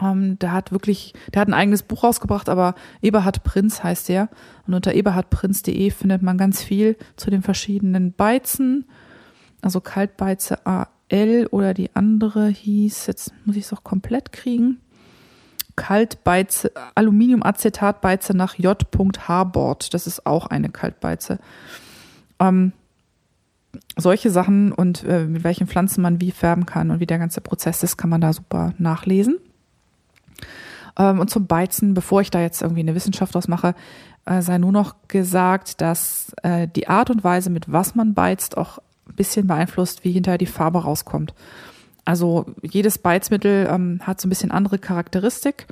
Ähm, 0.00 0.38
der 0.38 0.52
hat 0.52 0.72
wirklich, 0.72 1.14
der 1.32 1.42
hat 1.42 1.48
ein 1.48 1.54
eigenes 1.54 1.82
Buch 1.82 2.04
rausgebracht, 2.04 2.48
aber 2.48 2.74
Eberhard 3.02 3.44
Prinz 3.44 3.82
heißt 3.82 4.08
der. 4.08 4.28
Und 4.66 4.74
unter 4.74 4.94
eberhardprinz.de 4.94 5.90
findet 5.90 6.22
man 6.22 6.38
ganz 6.38 6.62
viel 6.62 6.96
zu 7.16 7.30
den 7.30 7.42
verschiedenen 7.42 8.12
Beizen. 8.12 8.86
Also 9.62 9.80
Kaltbeize 9.80 10.66
AL 10.66 11.46
oder 11.50 11.74
die 11.74 11.94
andere 11.94 12.48
hieß, 12.48 13.06
jetzt 13.06 13.32
muss 13.44 13.56
ich 13.56 13.64
es 13.64 13.72
auch 13.72 13.84
komplett 13.84 14.32
kriegen. 14.32 14.80
Kaltbeize, 15.76 16.70
Aluminiumacetatbeize 16.94 18.36
nach 18.36 18.56
J. 18.56 18.78
Harbord. 19.26 19.92
Das 19.92 20.06
ist 20.06 20.24
auch 20.24 20.46
eine 20.46 20.68
Kaltbeize. 20.68 21.38
Ähm, 22.38 22.72
solche 23.96 24.30
Sachen 24.30 24.72
und 24.72 25.04
äh, 25.04 25.24
mit 25.24 25.44
welchen 25.44 25.66
Pflanzen 25.66 26.02
man 26.02 26.20
wie 26.20 26.30
färben 26.30 26.66
kann 26.66 26.90
und 26.90 27.00
wie 27.00 27.06
der 27.06 27.18
ganze 27.18 27.40
Prozess 27.40 27.82
ist, 27.82 27.96
kann 27.96 28.10
man 28.10 28.20
da 28.20 28.32
super 28.32 28.72
nachlesen. 28.78 29.38
Ähm, 30.98 31.20
und 31.20 31.30
zum 31.30 31.46
Beizen, 31.46 31.94
bevor 31.94 32.20
ich 32.20 32.30
da 32.30 32.40
jetzt 32.40 32.62
irgendwie 32.62 32.80
eine 32.80 32.94
Wissenschaft 32.94 33.34
draus 33.34 33.48
mache, 33.48 33.74
äh, 34.26 34.42
sei 34.42 34.58
nur 34.58 34.72
noch 34.72 34.94
gesagt, 35.08 35.80
dass 35.80 36.32
äh, 36.42 36.68
die 36.68 36.88
Art 36.88 37.10
und 37.10 37.24
Weise, 37.24 37.50
mit 37.50 37.70
was 37.70 37.94
man 37.94 38.14
beizt, 38.14 38.56
auch 38.56 38.78
ein 39.08 39.16
bisschen 39.16 39.46
beeinflusst, 39.46 40.04
wie 40.04 40.12
hinterher 40.12 40.38
die 40.38 40.46
Farbe 40.46 40.82
rauskommt. 40.82 41.34
Also 42.04 42.46
jedes 42.62 42.98
Beizmittel 42.98 43.68
ähm, 43.70 44.00
hat 44.02 44.20
so 44.20 44.26
ein 44.26 44.30
bisschen 44.30 44.50
andere 44.50 44.78
Charakteristik. 44.78 45.66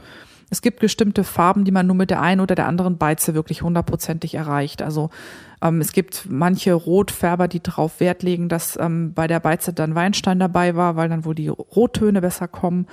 Es 0.52 0.60
gibt 0.60 0.80
bestimmte 0.80 1.24
Farben, 1.24 1.64
die 1.64 1.70
man 1.70 1.86
nur 1.86 1.96
mit 1.96 2.10
der 2.10 2.20
einen 2.20 2.42
oder 2.42 2.54
der 2.54 2.66
anderen 2.66 2.98
Beize 2.98 3.32
wirklich 3.32 3.62
hundertprozentig 3.62 4.34
erreicht. 4.34 4.82
Also 4.82 5.08
ähm, 5.62 5.80
es 5.80 5.92
gibt 5.92 6.26
manche 6.28 6.74
Rotfärber, 6.74 7.48
die 7.48 7.62
darauf 7.62 8.00
Wert 8.00 8.22
legen, 8.22 8.50
dass 8.50 8.78
ähm, 8.78 9.14
bei 9.14 9.26
der 9.26 9.40
Beize 9.40 9.72
dann 9.72 9.94
Weinstein 9.94 10.38
dabei 10.38 10.76
war, 10.76 10.94
weil 10.94 11.08
dann 11.08 11.24
wohl 11.24 11.34
die 11.34 11.48
Rottöne 11.48 12.20
besser 12.20 12.48
kommen. 12.48 12.86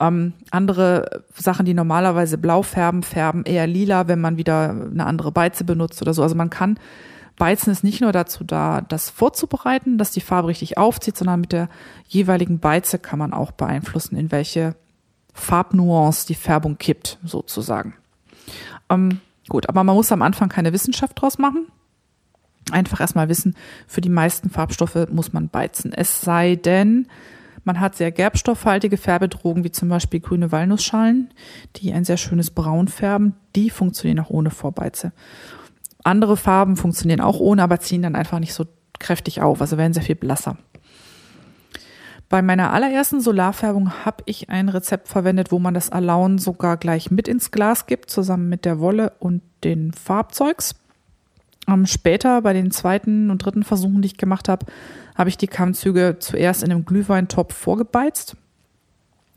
Ähm, 0.00 0.32
andere 0.50 1.22
Sachen, 1.34 1.66
die 1.66 1.74
normalerweise 1.74 2.38
blau 2.38 2.62
färben, 2.62 3.02
färben 3.02 3.44
eher 3.44 3.66
lila, 3.66 4.08
wenn 4.08 4.22
man 4.22 4.38
wieder 4.38 4.70
eine 4.70 5.04
andere 5.04 5.30
Beize 5.30 5.64
benutzt 5.64 6.00
oder 6.00 6.14
so. 6.14 6.22
Also 6.22 6.36
man 6.36 6.48
kann 6.48 6.78
Beizen 7.36 7.70
ist 7.70 7.84
nicht 7.84 8.00
nur 8.00 8.12
dazu 8.12 8.44
da, 8.44 8.80
das 8.80 9.10
vorzubereiten, 9.10 9.98
dass 9.98 10.10
die 10.10 10.22
Farbe 10.22 10.48
richtig 10.48 10.78
aufzieht, 10.78 11.18
sondern 11.18 11.40
mit 11.40 11.52
der 11.52 11.68
jeweiligen 12.06 12.60
Beize 12.60 12.98
kann 12.98 13.18
man 13.18 13.34
auch 13.34 13.52
beeinflussen, 13.52 14.16
in 14.16 14.32
welche 14.32 14.74
Farbnuance 15.34 16.26
die 16.26 16.34
Färbung 16.34 16.78
kippt, 16.78 17.18
sozusagen. 17.24 17.94
Ähm, 18.88 19.20
gut, 19.48 19.68
aber 19.68 19.84
man 19.84 19.96
muss 19.96 20.12
am 20.12 20.22
Anfang 20.22 20.48
keine 20.48 20.72
Wissenschaft 20.72 21.20
draus 21.20 21.38
machen. 21.38 21.66
Einfach 22.70 23.00
erstmal 23.00 23.28
wissen, 23.28 23.54
für 23.86 24.00
die 24.00 24.08
meisten 24.08 24.48
Farbstoffe 24.48 25.08
muss 25.10 25.34
man 25.34 25.50
beizen. 25.50 25.92
Es 25.92 26.22
sei 26.22 26.56
denn, 26.56 27.08
man 27.64 27.80
hat 27.80 27.96
sehr 27.96 28.12
gerbstoffhaltige 28.12 28.96
Färbedrogen, 28.96 29.64
wie 29.64 29.72
zum 29.72 29.88
Beispiel 29.88 30.20
grüne 30.20 30.52
Walnussschalen, 30.52 31.30
die 31.76 31.92
ein 31.92 32.04
sehr 32.04 32.16
schönes 32.16 32.50
Braun 32.50 32.88
färben. 32.88 33.34
Die 33.54 33.70
funktionieren 33.70 34.24
auch 34.24 34.30
ohne 34.30 34.50
Vorbeize. 34.50 35.12
Andere 36.04 36.36
Farben 36.36 36.76
funktionieren 36.76 37.20
auch 37.20 37.40
ohne, 37.40 37.62
aber 37.62 37.80
ziehen 37.80 38.02
dann 38.02 38.16
einfach 38.16 38.38
nicht 38.38 38.54
so 38.54 38.66
kräftig 38.98 39.40
auf, 39.40 39.60
also 39.60 39.76
werden 39.76 39.94
sehr 39.94 40.02
viel 40.02 40.14
blasser. 40.14 40.56
Bei 42.28 42.42
meiner 42.42 42.72
allerersten 42.72 43.20
Solarfärbung 43.20 44.04
habe 44.04 44.22
ich 44.26 44.50
ein 44.50 44.68
Rezept 44.68 45.08
verwendet, 45.08 45.52
wo 45.52 45.58
man 45.58 45.74
das 45.74 45.90
Alaun 45.90 46.38
sogar 46.38 46.76
gleich 46.76 47.10
mit 47.10 47.28
ins 47.28 47.50
Glas 47.50 47.86
gibt, 47.86 48.10
zusammen 48.10 48.48
mit 48.48 48.64
der 48.64 48.80
Wolle 48.80 49.12
und 49.18 49.42
den 49.62 49.92
Farbzeugs. 49.92 50.74
Ähm, 51.68 51.86
später 51.86 52.42
bei 52.42 52.52
den 52.52 52.70
zweiten 52.70 53.30
und 53.30 53.38
dritten 53.38 53.62
Versuchen, 53.62 54.02
die 54.02 54.06
ich 54.06 54.16
gemacht 54.16 54.48
habe, 54.48 54.66
habe 55.14 55.28
ich 55.28 55.38
die 55.38 55.46
Kammzüge 55.46 56.16
zuerst 56.18 56.62
in 56.62 56.70
einem 56.70 56.84
Glühweintopf 56.84 57.54
vorgebeizt. 57.54 58.36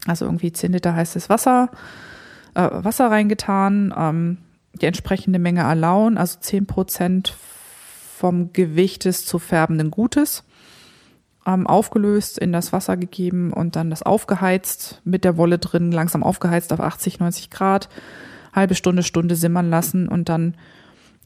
Also 0.06 0.26
irgendwie 0.26 0.52
10 0.52 0.74
Liter 0.74 0.96
heißes 0.96 1.30
Wasser, 1.30 1.70
äh, 2.54 2.70
Wasser 2.72 3.10
reingetan, 3.12 3.94
ähm, 3.96 4.38
die 4.74 4.86
entsprechende 4.86 5.40
Menge 5.40 5.66
Alaun, 5.66 6.18
also 6.18 6.40
10 6.40 6.68
Prozent 6.68 7.36
vom 8.18 8.54
Gewicht 8.54 9.06
des 9.06 9.26
zu 9.26 9.40
färbenden 9.40 9.92
Gutes, 9.92 10.44
ähm, 11.48 11.66
aufgelöst, 11.66 12.38
in 12.38 12.52
das 12.52 12.74
Wasser 12.74 12.98
gegeben 12.98 13.54
und 13.54 13.78
dann 13.78 13.90
das 13.90 14.04
aufgeheizt, 14.04 15.02
mit 15.06 15.24
der 15.24 15.38
Wolle 15.38 15.58
drin, 15.58 15.92
langsam 15.94 16.22
aufgeheizt 16.22 16.74
auf 16.74 16.82
80, 16.82 17.20
90 17.20 17.50
Grad, 17.50 17.88
halbe 18.54 18.76
Stunde, 18.76 19.02
Stunde 19.02 19.36
simmern 19.36 19.70
lassen 19.70 20.10
und 20.10 20.28
dann 20.28 20.56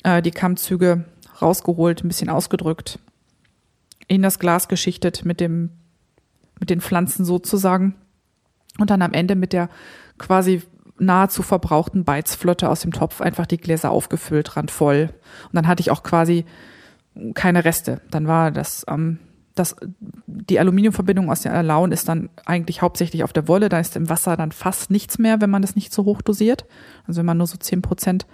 äh, 0.03 0.21
die 0.21 0.31
Kammzüge 0.31 1.05
rausgeholt, 1.41 2.03
ein 2.03 2.07
bisschen 2.07 2.29
ausgedrückt, 2.29 2.99
in 4.07 4.21
das 4.21 4.37
Glas 4.37 4.67
geschichtet 4.67 5.25
mit 5.25 5.39
dem, 5.39 5.71
mit 6.59 6.69
den 6.69 6.81
Pflanzen 6.81 7.25
sozusagen 7.25 7.95
und 8.77 8.91
dann 8.91 9.01
am 9.01 9.13
Ende 9.13 9.35
mit 9.35 9.53
der 9.53 9.69
quasi 10.19 10.61
nahezu 10.99 11.41
verbrauchten 11.41 12.03
Beizflotte 12.03 12.69
aus 12.69 12.81
dem 12.81 12.91
Topf 12.91 13.21
einfach 13.21 13.47
die 13.47 13.57
Gläser 13.57 13.89
aufgefüllt, 13.89 14.55
randvoll. 14.55 15.09
Und 15.45 15.55
dann 15.55 15.67
hatte 15.67 15.81
ich 15.81 15.89
auch 15.89 16.03
quasi 16.03 16.45
keine 17.33 17.65
Reste. 17.65 18.01
Dann 18.11 18.27
war 18.27 18.51
das, 18.51 18.85
ähm, 18.87 19.17
das 19.55 19.75
die 20.27 20.59
Aluminiumverbindung 20.59 21.29
aus 21.29 21.41
der 21.41 21.53
Alaun 21.53 21.91
ist 21.91 22.07
dann 22.07 22.29
eigentlich 22.45 22.81
hauptsächlich 22.81 23.23
auf 23.23 23.33
der 23.33 23.47
Wolle. 23.47 23.69
Da 23.69 23.79
ist 23.79 23.95
im 23.95 24.09
Wasser 24.09 24.37
dann 24.37 24.51
fast 24.51 24.91
nichts 24.91 25.17
mehr, 25.17 25.41
wenn 25.41 25.49
man 25.49 25.61
das 25.61 25.75
nicht 25.75 25.93
so 25.93 26.05
hoch 26.05 26.21
dosiert. 26.21 26.65
Also 27.07 27.19
wenn 27.19 27.25
man 27.25 27.37
nur 27.37 27.47
so 27.47 27.57
zehn 27.57 27.81
Prozent 27.81 28.25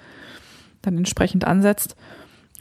dann 0.81 0.97
entsprechend 0.97 1.45
ansetzt. 1.45 1.95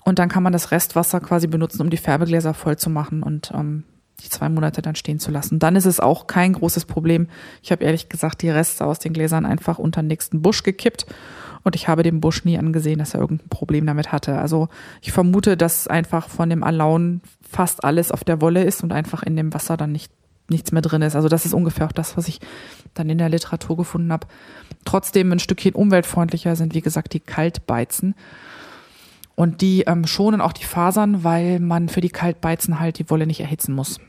Und 0.04 0.18
dann 0.18 0.28
kann 0.28 0.42
man 0.42 0.52
das 0.52 0.70
Restwasser 0.70 1.20
quasi 1.20 1.48
benutzen, 1.48 1.82
um 1.82 1.90
die 1.90 1.96
Färbegläser 1.96 2.54
voll 2.54 2.76
zu 2.76 2.90
machen 2.90 3.22
und 3.22 3.50
ähm, 3.54 3.84
die 4.20 4.28
zwei 4.28 4.48
Monate 4.48 4.80
dann 4.80 4.94
stehen 4.94 5.18
zu 5.18 5.30
lassen. 5.30 5.58
Dann 5.58 5.76
ist 5.76 5.84
es 5.84 6.00
auch 6.00 6.26
kein 6.26 6.52
großes 6.52 6.84
Problem. 6.86 7.28
Ich 7.62 7.72
habe 7.72 7.84
ehrlich 7.84 8.08
gesagt 8.08 8.42
die 8.42 8.50
Reste 8.50 8.86
aus 8.86 8.98
den 8.98 9.12
Gläsern 9.12 9.44
einfach 9.44 9.78
unter 9.78 10.02
den 10.02 10.08
nächsten 10.08 10.42
Busch 10.42 10.62
gekippt 10.62 11.06
und 11.66 11.74
ich 11.74 11.88
habe 11.88 12.04
dem 12.04 12.20
Busch 12.20 12.44
nie 12.44 12.56
angesehen, 12.56 13.00
dass 13.00 13.14
er 13.14 13.20
irgendein 13.20 13.48
Problem 13.48 13.86
damit 13.86 14.12
hatte. 14.12 14.38
Also 14.38 14.68
ich 15.02 15.10
vermute, 15.10 15.56
dass 15.56 15.88
einfach 15.88 16.28
von 16.28 16.48
dem 16.48 16.62
Alaun 16.62 17.22
fast 17.50 17.84
alles 17.84 18.10
auf 18.10 18.24
der 18.24 18.40
Wolle 18.40 18.64
ist 18.64 18.82
und 18.82 18.92
einfach 18.92 19.22
in 19.22 19.36
dem 19.36 19.52
Wasser 19.54 19.76
dann 19.76 19.92
nicht 19.92 20.12
nichts 20.48 20.72
mehr 20.72 20.82
drin 20.82 21.02
ist. 21.02 21.16
Also 21.16 21.28
das 21.28 21.44
ist 21.44 21.54
ungefähr 21.54 21.86
auch 21.86 21.92
das, 21.92 22.16
was 22.16 22.28
ich 22.28 22.40
dann 22.94 23.10
in 23.10 23.18
der 23.18 23.28
Literatur 23.28 23.76
gefunden 23.76 24.12
habe. 24.12 24.26
Trotzdem 24.84 25.32
ein 25.32 25.38
Stückchen 25.38 25.74
umweltfreundlicher 25.74 26.56
sind, 26.56 26.74
wie 26.74 26.80
gesagt, 26.80 27.12
die 27.14 27.20
Kaltbeizen. 27.20 28.14
Und 29.34 29.60
die 29.60 29.82
ähm, 29.82 30.06
schonen 30.06 30.40
auch 30.40 30.52
die 30.52 30.64
Fasern, 30.64 31.24
weil 31.24 31.60
man 31.60 31.88
für 31.88 32.00
die 32.00 32.10
Kaltbeizen 32.10 32.80
halt 32.80 32.98
die 32.98 33.10
Wolle 33.10 33.26
nicht 33.26 33.40
erhitzen 33.40 33.74
muss. 33.74 34.00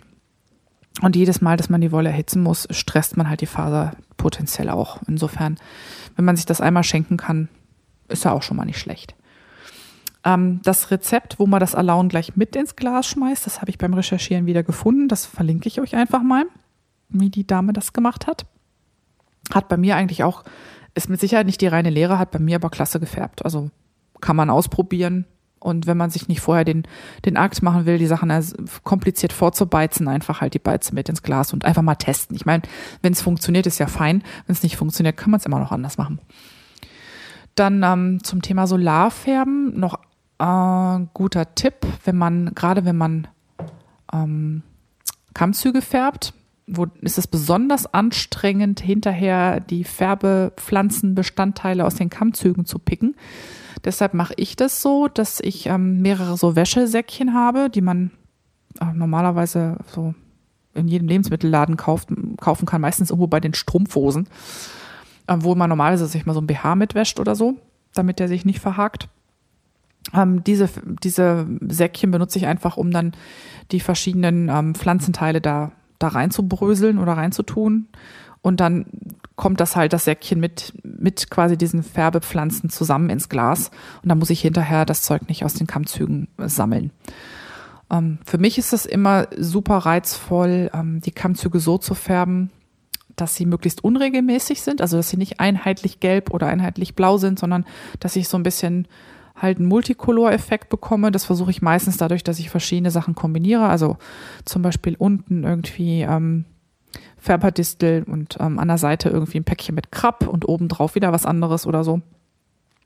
Und 1.02 1.16
jedes 1.16 1.42
Mal, 1.42 1.58
dass 1.58 1.70
man 1.70 1.82
die 1.82 1.92
Wolle 1.92 2.10
erhitzen 2.10 2.42
muss, 2.42 2.68
stresst 2.72 3.18
man 3.18 3.30
halt 3.30 3.42
die 3.42 3.46
Faser 3.46 3.92
potenziell 4.16 4.70
auch. 4.70 5.00
Insofern, 5.08 5.58
wenn 6.16 6.26
man 6.26 6.36
sich 6.36 6.46
das 6.46 6.62
einmal 6.62 6.84
schenken 6.84 7.18
kann, 7.18 7.50
ist 8.08 8.26
ja 8.26 8.32
auch 8.32 8.42
schon 8.42 8.58
mal 8.58 8.66
nicht 8.66 8.80
schlecht. 8.80 9.16
Ähm, 10.28 10.60
das 10.62 10.92
Rezept, 10.92 11.40
wo 11.40 11.48
man 11.48 11.62
das 11.62 11.74
Alaun 11.74 12.10
gleich 12.10 12.36
mit 12.36 12.58
ins 12.58 12.76
Glas 12.76 13.08
schmeißt, 13.08 13.46
das 13.46 13.62
habe 13.62 13.70
ich 13.70 13.78
beim 13.78 13.94
Recherchieren 13.94 14.46
wieder 14.46 14.62
gefunden. 14.62 15.08
Das 15.08 15.26
verlinke 15.26 15.70
ich 15.70 15.80
euch 15.80 15.96
einfach 15.96 16.22
mal, 16.22 16.46
wie 17.08 17.30
die 17.30 17.48
Dame 17.48 17.72
das 17.72 17.94
gemacht 17.94 18.28
hat. 18.28 18.46
Hat 19.54 19.70
bei 19.70 19.78
mir 19.78 19.96
eigentlich 19.96 20.26
auch, 20.26 20.44
ist 20.96 21.10
mit 21.10 21.22
Sicherheit 21.22 21.46
nicht 21.46 21.62
die 21.62 21.68
reine 21.68 21.90
Lehre, 21.90 22.20
hat 22.20 22.32
bei 22.32 22.40
mir 22.40 22.58
aber 22.58 22.70
klasse 22.70 23.00
gefärbt. 23.00 23.46
Also 23.46 23.72
kann 24.20 24.36
man 24.36 24.50
ausprobieren. 24.50 25.26
Und 25.60 25.88
wenn 25.88 25.98
man 25.98 26.10
sich 26.10 26.28
nicht 26.28 26.42
vorher 26.42 26.66
den, 26.66 26.84
den 27.24 27.38
Akt 27.38 27.64
machen 27.64 27.86
will, 27.86 27.98
die 27.98 28.06
Sachen 28.06 28.30
kompliziert 28.84 29.32
vorzubeizen, 29.32 30.10
einfach 30.10 30.42
halt 30.42 30.54
die 30.54 30.60
Beize 30.60 30.94
mit 30.94 31.08
ins 31.08 31.24
Glas 31.24 31.54
und 31.54 31.64
einfach 31.64 31.82
mal 31.82 31.96
testen. 31.96 32.36
Ich 32.36 32.46
meine, 32.46 32.64
wenn 33.02 33.14
es 33.14 33.22
funktioniert, 33.22 33.66
ist 33.66 33.80
ja 33.80 33.88
fein. 33.88 34.24
Wenn 34.46 34.54
es 34.54 34.62
nicht 34.62 34.76
funktioniert, 34.76 35.16
kann 35.16 35.32
man 35.32 35.40
es 35.40 35.46
immer 35.46 35.60
noch 35.60 35.72
anders 35.72 35.98
machen. 35.98 36.20
Dann 37.56 37.82
ähm, 37.82 38.24
zum 38.24 38.42
Thema 38.42 38.68
Solarfärben 38.68 39.80
noch 39.80 40.00
äh, 40.40 41.00
guter 41.14 41.54
Tipp, 41.56 41.86
wenn 42.06 42.18
man, 42.18 42.54
gerade 42.56 42.86
wenn 42.86 42.98
man 42.98 43.28
ähm, 44.14 44.64
Kammzüge 45.34 45.82
färbt, 45.82 46.34
wo 46.68 46.88
ist 47.02 47.18
es 47.18 47.28
besonders 47.28 47.92
anstrengend, 47.94 48.80
hinterher 48.82 49.60
die 49.62 49.84
Färbepflanzenbestandteile 49.84 51.86
aus 51.86 51.96
den 51.96 52.10
Kammzügen 52.10 52.66
zu 52.66 52.80
picken 52.80 53.16
Deshalb 53.84 54.14
mache 54.14 54.34
ich 54.38 54.56
das 54.56 54.82
so, 54.82 55.08
dass 55.08 55.40
ich 55.40 55.68
ähm, 55.68 56.02
mehrere 56.02 56.38
so 56.38 56.56
Wäschesäckchen 56.56 57.34
habe, 57.34 57.70
die 57.70 57.82
man 57.82 58.12
äh, 58.80 58.86
normalerweise 58.94 59.78
so 59.88 60.14
in 60.74 60.88
jedem 60.88 61.08
Lebensmittelladen 61.08 61.78
kauft, 61.78 62.10
kaufen 62.40 62.66
kann, 62.66 62.82
meistens 62.82 63.10
irgendwo 63.10 63.28
bei 63.28 63.40
den 63.40 63.54
Strumpfhosen, 63.54 64.28
äh, 65.28 65.36
wo 65.40 65.56
man 65.56 65.70
normalerweise 65.70 66.08
sich 66.08 66.26
mal 66.26 66.34
so 66.34 66.42
ein 66.42 66.48
BH 66.48 66.76
mitwäscht 66.76 67.20
oder 67.20 67.36
so, 67.36 67.56
damit 67.94 68.20
der 68.20 68.28
sich 68.28 68.46
nicht 68.46 68.60
verhakt. 68.60 69.10
Ähm, 70.14 70.44
diese, 70.44 70.70
diese 71.04 71.46
Säckchen 71.68 72.12
benutze 72.12 72.40
ich 72.40 72.48
einfach, 72.48 72.78
um 72.78 72.92
dann 72.92 73.14
die 73.72 73.80
verschiedenen 73.80 74.50
ähm, 74.50 74.76
Pflanzenteile 74.76 75.42
da, 75.42 75.72
da 76.00 76.10
reinzubröseln 76.10 77.00
oder 77.00 77.14
reinzutun. 77.14 77.88
Und 78.42 78.60
dann 78.60 78.86
kommt 79.36 79.60
das 79.60 79.76
halt 79.76 79.94
das 79.94 80.06
Säckchen 80.06 80.40
mit, 80.40 80.74
mit 80.84 81.30
quasi 81.30 81.58
diesen 81.58 81.84
Färbepflanzen 81.84 82.70
zusammen 82.70 83.10
ins 83.10 83.30
Glas. 83.30 83.72
Und 84.02 84.10
dann 84.10 84.20
muss 84.20 84.30
ich 84.30 84.42
hinterher 84.42 84.86
das 84.86 85.02
Zeug 85.02 85.28
nicht 85.28 85.44
aus 85.44 85.54
den 85.54 85.68
Kammzügen 85.68 86.28
äh, 86.38 86.48
sammeln. 86.48 86.92
Ähm, 87.92 88.20
für 88.26 88.38
mich 88.38 88.58
ist 88.58 88.74
es 88.74 88.86
immer 88.86 89.28
super 89.38 89.78
reizvoll, 89.78 90.70
ähm, 90.74 91.02
die 91.02 91.12
Kammzüge 91.12 91.60
so 91.60 91.78
zu 91.78 91.94
färben, 91.94 92.52
dass 93.16 93.36
sie 93.36 93.46
möglichst 93.46 93.84
unregelmäßig 93.84 94.62
sind, 94.62 94.80
also 94.82 94.98
dass 94.98 95.10
sie 95.10 95.18
nicht 95.18 95.40
einheitlich 95.40 96.00
gelb 96.00 96.32
oder 96.32 96.48
einheitlich 96.48 96.96
blau 96.96 97.18
sind, 97.18 97.40
sondern 97.40 97.66
dass 98.00 98.16
ich 98.16 98.28
so 98.28 98.38
ein 98.38 98.44
bisschen 98.44 98.88
halt 99.38 99.60
einen 99.60 99.68
Multicolor-Effekt 99.68 100.70
bekomme. 100.70 101.12
Das 101.12 101.26
versuche 101.26 101.52
ich 101.52 101.62
meistens 101.62 101.98
dadurch, 101.98 102.24
dass 102.24 102.40
ich 102.40 102.50
verschiedene 102.50 102.92
Sachen 102.92 103.16
kombiniere. 103.16 103.68
Also 103.68 103.98
zum 104.46 104.62
Beispiel 104.62 104.96
unten 104.98 105.44
irgendwie 105.44 106.02
ähm, 106.02 106.46
Färberdistel 107.18 108.04
und 108.04 108.38
ähm, 108.40 108.60
an 108.60 108.68
der 108.68 108.78
Seite 108.78 109.10
irgendwie 109.10 109.40
ein 109.40 109.44
Päckchen 109.44 109.76
mit 109.76 109.92
Krabb 109.92 110.28
und 110.28 110.48
obendrauf 110.48 110.96
wieder 110.96 111.12
was 111.12 111.26
anderes 111.26 111.68
oder 111.68 111.84
so. 111.84 112.02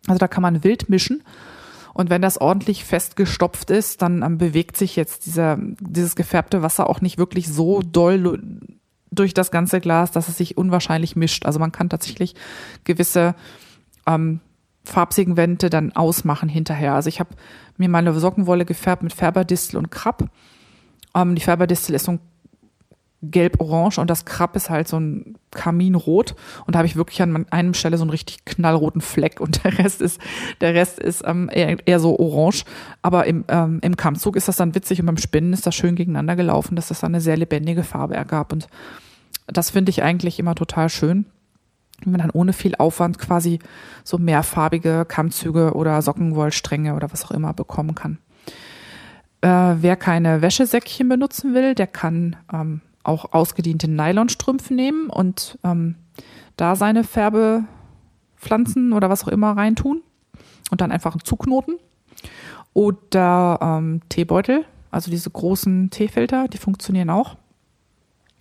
Also 0.07 0.19
da 0.19 0.27
kann 0.27 0.41
man 0.41 0.63
wild 0.63 0.89
mischen. 0.89 1.23
Und 1.93 2.09
wenn 2.09 2.21
das 2.21 2.39
ordentlich 2.39 2.85
festgestopft 2.85 3.69
ist, 3.69 4.01
dann 4.01 4.21
ähm, 4.21 4.37
bewegt 4.37 4.77
sich 4.77 4.95
jetzt 4.95 5.25
dieser, 5.25 5.57
dieses 5.79 6.15
gefärbte 6.15 6.61
Wasser 6.61 6.89
auch 6.89 7.01
nicht 7.01 7.17
wirklich 7.17 7.49
so 7.49 7.81
doll 7.81 8.41
durch 9.11 9.33
das 9.33 9.51
ganze 9.51 9.81
Glas, 9.81 10.11
dass 10.11 10.29
es 10.29 10.37
sich 10.37 10.57
unwahrscheinlich 10.57 11.15
mischt. 11.15 11.45
Also 11.45 11.59
man 11.59 11.73
kann 11.73 11.89
tatsächlich 11.89 12.35
gewisse 12.85 13.35
ähm, 14.07 14.39
Farbsegmente 14.83 15.69
dann 15.69 15.91
ausmachen 15.91 16.49
hinterher. 16.49 16.93
Also 16.93 17.09
ich 17.09 17.19
habe 17.19 17.31
mir 17.77 17.89
meine 17.89 18.13
Sockenwolle 18.13 18.65
gefärbt 18.65 19.03
mit 19.03 19.13
Färberdistel 19.13 19.77
und 19.77 19.91
Krabb. 19.91 20.29
Ähm, 21.15 21.35
die 21.35 21.41
Färberdistel 21.41 21.95
ist 21.95 22.05
so 22.05 22.13
ein 22.13 22.19
gelb-orange 23.23 23.99
und 23.99 24.09
das 24.09 24.25
Krabb 24.25 24.55
ist 24.55 24.69
halt 24.69 24.87
so 24.87 24.99
ein 24.99 25.37
Kaminrot 25.51 26.35
und 26.65 26.73
da 26.73 26.79
habe 26.79 26.87
ich 26.87 26.95
wirklich 26.95 27.21
an 27.21 27.45
einem 27.51 27.75
Stelle 27.75 27.97
so 27.97 28.03
einen 28.03 28.09
richtig 28.09 28.45
knallroten 28.45 29.01
Fleck 29.01 29.39
und 29.39 29.63
der 29.63 29.77
Rest 29.77 30.01
ist 30.01 30.19
der 30.59 30.73
Rest 30.73 30.97
ist 30.99 31.23
ähm, 31.25 31.49
eher, 31.53 31.77
eher 31.85 31.99
so 31.99 32.17
orange, 32.17 32.65
aber 33.03 33.27
im 33.27 33.45
ähm, 33.47 33.79
im 33.83 33.95
Kammzug 33.95 34.35
ist 34.35 34.47
das 34.47 34.57
dann 34.57 34.73
witzig 34.73 34.99
und 34.99 35.05
beim 35.05 35.17
Spinnen 35.17 35.53
ist 35.53 35.67
das 35.67 35.75
schön 35.75 35.95
gegeneinander 35.95 36.35
gelaufen, 36.35 36.75
dass 36.75 36.87
das 36.87 37.01
dann 37.01 37.13
eine 37.13 37.21
sehr 37.21 37.37
lebendige 37.37 37.83
Farbe 37.83 38.15
ergab 38.15 38.51
und 38.51 38.67
das 39.45 39.69
finde 39.69 39.91
ich 39.91 40.01
eigentlich 40.01 40.39
immer 40.39 40.55
total 40.55 40.89
schön, 40.89 41.25
wenn 42.05 42.11
man 42.11 42.21
dann 42.21 42.31
ohne 42.31 42.53
viel 42.53 42.75
Aufwand 42.75 43.19
quasi 43.19 43.59
so 44.03 44.17
mehrfarbige 44.17 45.05
Kammzüge 45.07 45.73
oder 45.73 46.01
Sockenwollstränge 46.01 46.95
oder 46.95 47.11
was 47.11 47.25
auch 47.25 47.31
immer 47.31 47.53
bekommen 47.53 47.95
kann. 47.95 48.17
Äh, 49.41 49.75
wer 49.81 49.95
keine 49.95 50.41
Wäschesäckchen 50.41 51.09
benutzen 51.09 51.53
will, 51.53 51.75
der 51.75 51.87
kann 51.87 52.35
ähm, 52.53 52.81
auch 53.03 53.33
ausgediente 53.33 53.89
Nylonstrümpfe 53.89 54.73
nehmen 54.73 55.09
und 55.09 55.57
ähm, 55.63 55.95
da 56.57 56.75
seine 56.75 57.03
Färbepflanzen 57.03 58.93
oder 58.93 59.09
was 59.09 59.23
auch 59.23 59.29
immer 59.29 59.57
reintun 59.57 60.01
und 60.69 60.81
dann 60.81 60.91
einfach 60.91 61.17
zuknoten. 61.23 61.77
Oder 62.73 63.59
ähm, 63.61 64.01
Teebeutel, 64.09 64.65
also 64.91 65.11
diese 65.11 65.29
großen 65.29 65.89
Teefilter, 65.89 66.47
die 66.47 66.57
funktionieren 66.57 67.09
auch. 67.09 67.35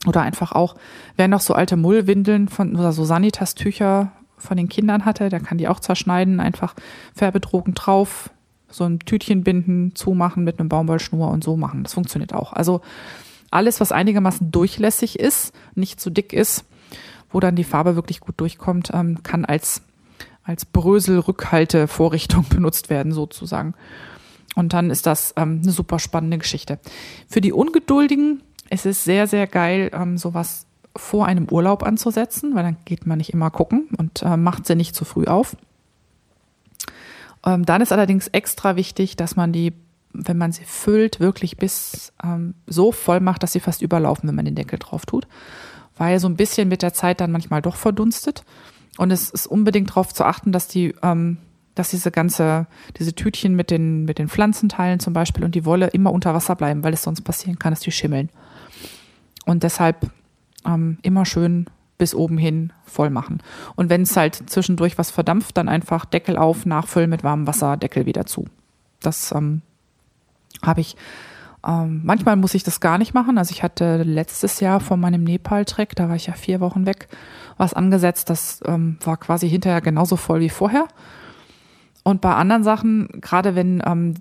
Oder 0.07 0.23
einfach 0.23 0.53
auch, 0.53 0.77
wer 1.17 1.29
noch 1.29 1.41
so 1.41 1.55
alte 1.55 1.77
Mullwindeln 1.77 2.49
von 2.49 2.75
oder 2.77 2.93
so 2.93 3.05
Sanitas-Tücher 3.05 4.13
von 4.39 4.57
den 4.57 4.69
Kindern 4.69 5.05
hatte, 5.05 5.29
der 5.29 5.41
kann 5.41 5.59
die 5.59 5.69
auch 5.69 5.81
zerschneiden, 5.81 6.41
einfach 6.41 6.75
Färbedrogen 7.15 7.75
drauf, 7.75 8.31
so 8.71 8.85
ein 8.85 9.01
Tütchen 9.01 9.45
binden, 9.45 9.95
zumachen 9.95 10.45
mit 10.45 10.59
einem 10.59 10.69
Baumwollschnur 10.69 11.31
und 11.31 11.45
so 11.45 11.57
machen. 11.57 11.83
Das 11.83 11.95
funktioniert 11.95 12.33
auch. 12.33 12.53
Also 12.53 12.81
alles, 13.51 13.81
was 13.81 13.93
einigermaßen 13.93 14.51
durchlässig 14.51 15.19
ist, 15.19 15.53
nicht 15.75 16.01
zu 16.01 16.09
dick 16.09 16.33
ist, 16.33 16.65
wo 17.31 17.41
dann 17.41 17.57
die 17.57 17.65
Farbe 17.65 17.97
wirklich 17.97 18.21
gut 18.21 18.41
durchkommt, 18.41 18.91
ähm, 18.95 19.23
kann 19.23 19.45
als, 19.45 19.83
als 20.45 20.65
Brösel-Rückhaltevorrichtung 20.65 22.47
benutzt 22.49 22.91
werden, 22.91 23.13
sozusagen. 23.13 23.75
Und 24.55 24.73
dann 24.73 24.91
ist 24.91 25.07
das 25.07 25.35
ähm, 25.37 25.61
eine 25.63 25.73
super 25.73 25.99
spannende 25.99 26.39
Geschichte. 26.39 26.79
Für 27.29 27.41
die 27.41 27.53
Ungeduldigen 27.53 28.43
ist 28.71 28.87
es 28.87 29.05
sehr, 29.05 29.27
sehr 29.27 29.47
geil, 29.47 29.91
ähm, 29.93 30.17
sowas 30.17 30.67
vor 30.97 31.27
einem 31.27 31.49
Urlaub 31.49 31.83
anzusetzen, 31.83 32.55
weil 32.55 32.65
dann 32.65 32.77
geht 32.85 33.07
man 33.07 33.19
nicht 33.19 33.33
immer 33.33 33.51
gucken 33.51 33.89
und 33.97 34.23
äh, 34.23 34.37
macht 34.37 34.67
sie 34.67 34.75
nicht 34.75 34.95
zu 34.95 35.05
früh 35.05 35.27
auf. 35.27 35.57
Ähm, 37.45 37.65
dann 37.65 37.81
ist 37.81 37.93
allerdings 37.93 38.29
extra 38.29 38.77
wichtig, 38.77 39.17
dass 39.17 39.37
man 39.37 39.53
die 39.53 39.73
wenn 40.13 40.39
man 40.39 40.53
sie 40.53 40.65
füllt, 40.65 41.21
wirklich 41.21 41.57
bis 41.57 42.13
ähm, 42.23 42.55
so 42.67 42.93
voll 42.93 43.21
macht, 43.21 43.43
dass 43.43 43.53
sie 43.53 43.61
fast 43.61 43.83
überlaufen, 43.83 44.29
wenn 44.29 44.35
man 44.35 44.45
den 44.45 44.55
Deckel 44.55 44.79
drauf 44.79 45.07
tut. 45.07 45.27
Weil 45.97 46.19
so 46.19 46.29
ein 46.29 46.37
bisschen 46.37 46.69
mit 46.69 46.83
der 46.83 46.93
Zeit 46.93 47.21
dann 47.21 47.31
manchmal 47.31 47.63
doch 47.63 47.77
verdunstet. 47.77 48.45
Und 48.99 49.11
es 49.11 49.31
ist 49.31 49.47
unbedingt 49.47 49.91
darauf 49.91 50.13
zu 50.13 50.25
achten, 50.25 50.53
dass 50.53 50.67
die, 50.67 50.95
ähm, 51.03 51.39
dass 51.75 51.91
diese 51.91 52.11
ganze, 52.11 52.67
diese 52.99 53.15
Tütchen 53.15 53.55
mit 53.55 53.71
den, 53.71 54.05
mit 54.05 54.19
den 54.19 54.29
Pflanzenteilen 54.29 55.01
zum 55.01 55.13
Beispiel 55.13 55.45
und 55.45 55.55
die 55.55 55.65
Wolle 55.65 55.89
immer 55.89 56.13
unter 56.13 56.35
Wasser 56.35 56.57
bleiben, 56.57 56.83
weil 56.83 56.93
es 56.93 57.03
sonst 57.03 57.23
passieren 57.23 57.59
kann, 57.59 57.73
dass 57.73 57.81
die 57.81 57.93
schimmeln. 57.93 58.31
Und 59.47 59.63
deshalb 59.63 60.11
ähm, 60.67 60.99
immer 61.03 61.25
schön 61.25 61.67
bis 61.99 62.15
oben 62.15 62.39
hin 62.39 62.73
voll 62.85 63.11
machen. 63.11 63.43
Und 63.77 63.91
wenn 63.91 64.03
es 64.03 64.17
halt 64.17 64.51
zwischendurch 64.51 64.99
was 64.99 65.11
verdampft, 65.11 65.57
dann 65.57 65.69
einfach 65.69 66.05
Deckel 66.05 66.37
auf, 66.37 66.67
nachfüllen 66.67 67.11
mit 67.11 67.25
warmem 67.25 67.47
Wasser, 67.47 67.77
Deckel 67.77 68.07
wieder 68.07 68.27
zu. 68.27 68.47
Das 69.01 69.33
ähm, 69.33 69.63
habe 70.63 70.81
ich 70.81 70.97
ähm, 71.67 72.01
manchmal 72.05 72.37
muss 72.37 72.55
ich 72.55 72.63
das 72.63 72.81
gar 72.81 72.99
nicht 72.99 73.15
machen. 73.15 73.39
Also 73.39 73.53
ich 73.53 73.63
hatte 73.63 74.03
letztes 74.03 74.61
Jahr 74.61 74.81
vor 74.81 74.97
meinem 74.97 75.25
Nepal-Trek, 75.25 75.95
da 75.95 76.09
war 76.09 76.17
ich 76.17 76.27
ja 76.27 76.33
vier 76.33 76.61
Wochen 76.61 76.87
weg, 76.87 77.09
was 77.57 77.75
angesetzt. 77.75 78.31
Das 78.31 78.61
ähm, 78.65 78.99
war 79.05 79.17
quasi 79.17 79.49
hinterher 79.49 79.81
genauso 79.81 80.17
voll 80.17 80.41
wie 80.41 80.49
vorher. 80.49 80.87
Und 82.03 82.23
bei 82.23 82.35
anderen 82.35 82.65
Sachen, 82.65 83.09
gerade 83.21 83.55
wenn 83.55 83.83
ähm, 83.85 84.15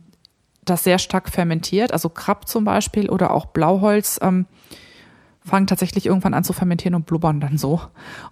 das 0.66 0.84
sehr 0.84 1.00
stark 1.00 1.30
fermentiert, 1.30 1.94
also 1.94 2.10
Krabb 2.10 2.48
zum 2.48 2.66
Beispiel 2.66 3.10
oder 3.10 3.32
auch 3.32 3.46
Blauholz, 3.48 4.20
ähm, 4.22 4.46
fangen 5.50 5.68
tatsächlich 5.68 6.06
irgendwann 6.06 6.34
an 6.34 6.44
zu 6.44 6.54
fermentieren 6.54 6.96
und 6.96 7.06
blubbern 7.06 7.40
dann 7.40 7.58
so. 7.58 7.82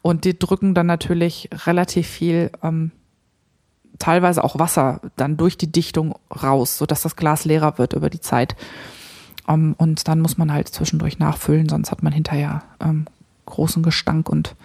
Und 0.01 0.23
die 0.23 0.37
drücken 0.37 0.73
dann 0.73 0.87
natürlich 0.87 1.49
relativ 1.65 2.07
viel 2.07 2.51
ähm, 2.63 2.91
teilweise 3.99 4.43
auch 4.43 4.59
Wasser 4.59 5.01
dann 5.15 5.37
durch 5.37 5.57
die 5.57 5.71
Dichtung 5.71 6.15
raus, 6.43 6.77
sodass 6.77 7.01
das 7.01 7.15
Glas 7.15 7.45
leerer 7.45 7.77
wird 7.77 7.93
über 7.93 8.09
die 8.09 8.21
Zeit. 8.21 8.55
Ähm, 9.47 9.75
und 9.77 10.07
dann 10.07 10.19
muss 10.19 10.37
man 10.37 10.51
halt 10.51 10.69
zwischendurch 10.69 11.19
nachfüllen, 11.19 11.69
sonst 11.69 11.91
hat 11.91 12.03
man 12.03 12.13
hinterher 12.13 12.63
ähm, 12.79 13.05
großen 13.45 13.81
Gestank 13.81 14.29
und, 14.29 14.55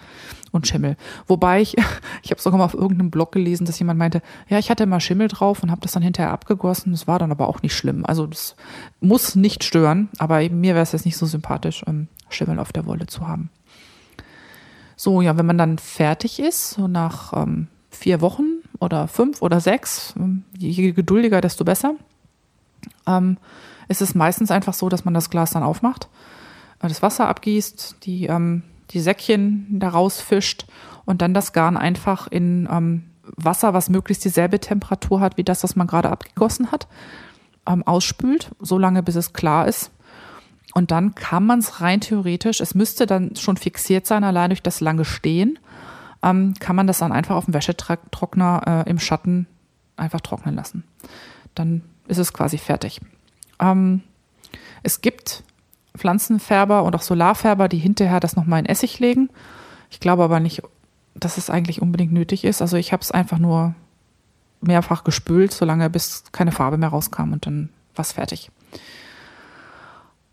und 0.50 0.66
Schimmel. 0.66 0.96
Wobei 1.26 1.60
ich, 1.60 1.76
ich 2.22 2.30
habe 2.30 2.40
sogar 2.40 2.58
mal 2.58 2.64
auf 2.64 2.74
irgendeinem 2.74 3.10
Blog 3.10 3.32
gelesen, 3.32 3.64
dass 3.64 3.78
jemand 3.78 3.98
meinte, 3.98 4.22
ja, 4.48 4.58
ich 4.58 4.70
hatte 4.70 4.86
mal 4.86 5.00
Schimmel 5.00 5.28
drauf 5.28 5.62
und 5.62 5.70
habe 5.70 5.80
das 5.80 5.92
dann 5.92 6.02
hinterher 6.02 6.32
abgegossen. 6.32 6.92
Das 6.92 7.06
war 7.06 7.18
dann 7.18 7.30
aber 7.30 7.48
auch 7.48 7.62
nicht 7.62 7.74
schlimm. 7.74 8.04
Also 8.04 8.26
das 8.26 8.56
muss 9.00 9.34
nicht 9.34 9.64
stören, 9.64 10.08
aber 10.18 10.40
mir 10.50 10.74
wäre 10.74 10.82
es 10.82 10.92
jetzt 10.92 11.06
nicht 11.06 11.16
so 11.16 11.26
sympathisch, 11.26 11.84
ähm, 11.86 12.08
Schimmel 12.32 12.58
auf 12.58 12.72
der 12.72 12.86
Wolle 12.86 13.06
zu 13.06 13.26
haben. 13.26 13.50
So, 14.96 15.20
ja, 15.20 15.36
wenn 15.36 15.46
man 15.46 15.58
dann 15.58 15.78
fertig 15.78 16.38
ist, 16.38 16.70
so 16.70 16.86
nach 16.88 17.32
ähm, 17.32 17.68
vier 17.90 18.20
Wochen 18.20 18.44
oder 18.78 19.08
fünf 19.08 19.42
oder 19.42 19.60
sechs, 19.60 20.14
je 20.56 20.92
geduldiger, 20.92 21.40
desto 21.40 21.64
besser, 21.64 21.94
ähm, 23.06 23.36
ist 23.88 24.02
es 24.02 24.14
meistens 24.14 24.50
einfach 24.50 24.74
so, 24.74 24.88
dass 24.88 25.04
man 25.04 25.14
das 25.14 25.30
Glas 25.30 25.50
dann 25.50 25.62
aufmacht, 25.62 26.08
äh, 26.80 26.88
das 26.88 27.02
Wasser 27.02 27.28
abgießt, 27.28 27.96
die, 28.04 28.26
ähm, 28.26 28.62
die 28.90 29.00
Säckchen 29.00 29.66
daraus 29.70 30.20
fischt 30.20 30.66
und 31.04 31.22
dann 31.22 31.34
das 31.34 31.52
Garn 31.52 31.76
einfach 31.76 32.26
in 32.28 32.68
ähm, 32.70 33.04
Wasser, 33.36 33.74
was 33.74 33.88
möglichst 33.88 34.24
dieselbe 34.24 34.60
Temperatur 34.60 35.20
hat 35.20 35.36
wie 35.36 35.44
das, 35.44 35.62
was 35.62 35.76
man 35.76 35.86
gerade 35.86 36.10
abgegossen 36.10 36.72
hat, 36.72 36.88
ähm, 37.66 37.82
ausspült, 37.86 38.50
so 38.60 38.78
lange 38.78 39.02
bis 39.02 39.16
es 39.16 39.32
klar 39.32 39.68
ist. 39.68 39.90
Und 40.74 40.90
dann 40.90 41.14
kann 41.14 41.44
man 41.44 41.58
es 41.58 41.80
rein 41.80 42.00
theoretisch, 42.00 42.60
es 42.60 42.74
müsste 42.74 43.06
dann 43.06 43.36
schon 43.36 43.56
fixiert 43.56 44.06
sein, 44.06 44.24
allein 44.24 44.50
durch 44.50 44.62
das 44.62 44.80
lange 44.80 45.04
Stehen 45.04 45.58
ähm, 46.22 46.54
kann 46.58 46.76
man 46.76 46.86
das 46.86 46.98
dann 46.98 47.12
einfach 47.12 47.36
auf 47.36 47.44
dem 47.46 47.54
Wäschetrockner 47.54 48.84
äh, 48.86 48.90
im 48.90 48.98
Schatten 48.98 49.46
einfach 49.96 50.20
trocknen 50.20 50.54
lassen. 50.54 50.84
Dann 51.54 51.82
ist 52.08 52.18
es 52.18 52.32
quasi 52.32 52.58
fertig. 52.58 53.00
Ähm, 53.58 54.02
es 54.82 55.00
gibt 55.00 55.44
Pflanzenfärber 55.96 56.84
und 56.84 56.94
auch 56.94 57.02
Solarfärber, 57.02 57.68
die 57.68 57.78
hinterher 57.78 58.20
das 58.20 58.36
nochmal 58.36 58.60
in 58.60 58.66
Essig 58.66 58.98
legen. 58.98 59.28
Ich 59.90 60.00
glaube 60.00 60.22
aber 60.22 60.40
nicht, 60.40 60.62
dass 61.14 61.36
es 61.36 61.50
eigentlich 61.50 61.82
unbedingt 61.82 62.12
nötig 62.12 62.44
ist. 62.44 62.62
Also 62.62 62.76
ich 62.76 62.92
habe 62.92 63.02
es 63.02 63.10
einfach 63.10 63.38
nur 63.38 63.74
mehrfach 64.62 65.04
gespült, 65.04 65.52
solange 65.52 65.90
bis 65.90 66.24
keine 66.32 66.52
Farbe 66.52 66.78
mehr 66.78 66.88
rauskam 66.88 67.32
und 67.32 67.46
dann 67.46 67.68
war 67.94 68.04
es 68.04 68.12
fertig. 68.12 68.50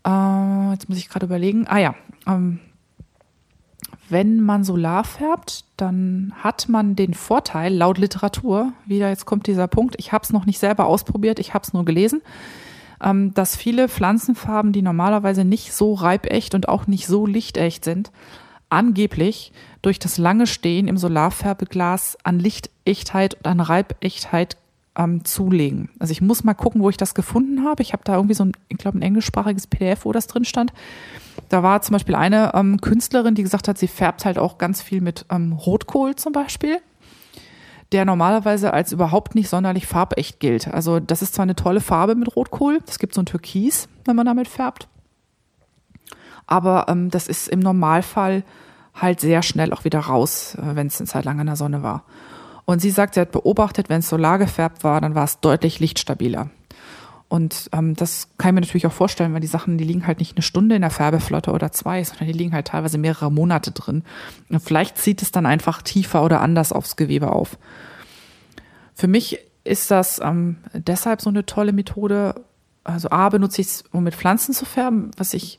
Äh, 0.06 0.72
jetzt 0.72 0.88
muss 0.88 0.98
ich 0.98 1.08
gerade 1.08 1.26
überlegen. 1.26 1.66
Ah 1.68 1.78
ja, 1.78 1.94
ähm, 2.26 2.60
wenn 4.10 4.40
man 4.40 4.64
Solar 4.64 5.04
färbt, 5.04 5.64
dann 5.76 6.32
hat 6.42 6.68
man 6.68 6.96
den 6.96 7.14
Vorteil, 7.14 7.72
laut 7.72 7.96
Literatur, 7.96 8.72
wieder 8.84 9.08
jetzt 9.08 9.24
kommt 9.24 9.46
dieser 9.46 9.68
Punkt, 9.68 9.94
ich 9.98 10.12
habe 10.12 10.24
es 10.24 10.32
noch 10.32 10.46
nicht 10.46 10.58
selber 10.58 10.86
ausprobiert, 10.86 11.38
ich 11.38 11.54
habe 11.54 11.64
es 11.64 11.72
nur 11.72 11.84
gelesen, 11.84 12.20
ähm, 13.00 13.32
dass 13.34 13.56
viele 13.56 13.88
Pflanzenfarben, 13.88 14.72
die 14.72 14.82
normalerweise 14.82 15.44
nicht 15.44 15.72
so 15.72 15.94
reibecht 15.94 16.54
und 16.54 16.68
auch 16.68 16.88
nicht 16.88 17.06
so 17.06 17.24
lichtecht 17.24 17.84
sind, 17.84 18.10
angeblich 18.68 19.52
durch 19.80 19.98
das 19.98 20.18
lange 20.18 20.46
Stehen 20.46 20.88
im 20.88 20.96
Solarfärbeglas 20.96 22.18
an 22.24 22.38
Lichtechtheit 22.38 23.34
und 23.34 23.46
an 23.46 23.60
Reibechtheit 23.60 24.56
ähm, 25.00 25.24
zulegen. 25.24 25.88
Also 25.98 26.12
ich 26.12 26.20
muss 26.20 26.44
mal 26.44 26.54
gucken, 26.54 26.82
wo 26.82 26.90
ich 26.90 26.96
das 26.96 27.14
gefunden 27.14 27.64
habe. 27.64 27.82
Ich 27.82 27.92
habe 27.92 28.04
da 28.04 28.16
irgendwie 28.16 28.34
so 28.34 28.44
ein, 28.44 28.52
ich 28.68 28.76
glaube, 28.76 28.98
ein 28.98 29.02
englischsprachiges 29.02 29.66
PDF, 29.66 30.04
wo 30.04 30.12
das 30.12 30.26
drin 30.26 30.44
stand. 30.44 30.72
Da 31.48 31.62
war 31.62 31.80
zum 31.80 31.94
Beispiel 31.94 32.14
eine 32.14 32.52
ähm, 32.54 32.80
Künstlerin, 32.80 33.34
die 33.34 33.42
gesagt 33.42 33.66
hat, 33.66 33.78
sie 33.78 33.88
färbt 33.88 34.24
halt 34.24 34.38
auch 34.38 34.58
ganz 34.58 34.82
viel 34.82 35.00
mit 35.00 35.24
ähm, 35.30 35.52
Rotkohl 35.52 36.16
zum 36.16 36.32
Beispiel, 36.32 36.78
der 37.92 38.04
normalerweise 38.04 38.74
als 38.74 38.92
überhaupt 38.92 39.34
nicht 39.34 39.48
sonderlich 39.48 39.86
farbecht 39.86 40.38
gilt. 40.38 40.68
Also 40.68 41.00
das 41.00 41.22
ist 41.22 41.34
zwar 41.34 41.44
eine 41.44 41.56
tolle 41.56 41.80
Farbe 41.80 42.14
mit 42.14 42.36
Rotkohl, 42.36 42.80
es 42.86 42.98
gibt 42.98 43.14
so 43.14 43.22
ein 43.22 43.26
Türkis, 43.26 43.88
wenn 44.04 44.16
man 44.16 44.26
damit 44.26 44.48
färbt, 44.48 44.86
aber 46.46 46.86
ähm, 46.88 47.10
das 47.10 47.26
ist 47.26 47.48
im 47.48 47.60
Normalfall 47.60 48.44
halt 48.94 49.20
sehr 49.20 49.42
schnell 49.42 49.72
auch 49.72 49.84
wieder 49.84 50.00
raus, 50.00 50.56
äh, 50.56 50.76
wenn 50.76 50.88
es 50.88 51.00
eine 51.00 51.08
Zeit 51.08 51.24
lang 51.24 51.40
in 51.40 51.46
der 51.46 51.56
Sonne 51.56 51.82
war. 51.82 52.04
Und 52.70 52.78
sie 52.78 52.90
sagt, 52.90 53.14
sie 53.14 53.20
hat 53.20 53.32
beobachtet, 53.32 53.88
wenn 53.88 53.98
es 53.98 54.08
solar 54.08 54.38
gefärbt 54.38 54.84
war, 54.84 55.00
dann 55.00 55.16
war 55.16 55.24
es 55.24 55.40
deutlich 55.40 55.80
lichtstabiler. 55.80 56.50
Und 57.26 57.68
ähm, 57.72 57.96
das 57.96 58.28
kann 58.38 58.50
ich 58.50 58.54
mir 58.54 58.60
natürlich 58.60 58.86
auch 58.86 58.92
vorstellen, 58.92 59.34
weil 59.34 59.40
die 59.40 59.48
Sachen, 59.48 59.76
die 59.76 59.82
liegen 59.82 60.06
halt 60.06 60.20
nicht 60.20 60.36
eine 60.36 60.42
Stunde 60.42 60.76
in 60.76 60.82
der 60.82 60.92
Färbeflotte 60.92 61.50
oder 61.50 61.72
zwei, 61.72 62.04
sondern 62.04 62.28
die 62.28 62.32
liegen 62.32 62.52
halt 62.52 62.68
teilweise 62.68 62.96
mehrere 62.96 63.32
Monate 63.32 63.72
drin. 63.72 64.04
Und 64.50 64.60
vielleicht 64.60 64.98
zieht 64.98 65.20
es 65.20 65.32
dann 65.32 65.46
einfach 65.46 65.82
tiefer 65.82 66.22
oder 66.22 66.42
anders 66.42 66.72
aufs 66.72 66.94
Gewebe 66.94 67.32
auf. 67.32 67.58
Für 68.94 69.08
mich 69.08 69.40
ist 69.64 69.90
das 69.90 70.20
ähm, 70.22 70.58
deshalb 70.72 71.22
so 71.22 71.30
eine 71.30 71.44
tolle 71.46 71.72
Methode. 71.72 72.36
Also 72.84 73.10
A 73.10 73.30
benutze 73.30 73.62
ich 73.62 73.66
es, 73.66 73.84
um 73.90 74.04
mit 74.04 74.14
Pflanzen 74.14 74.54
zu 74.54 74.64
färben, 74.64 75.10
was 75.16 75.34
ich 75.34 75.58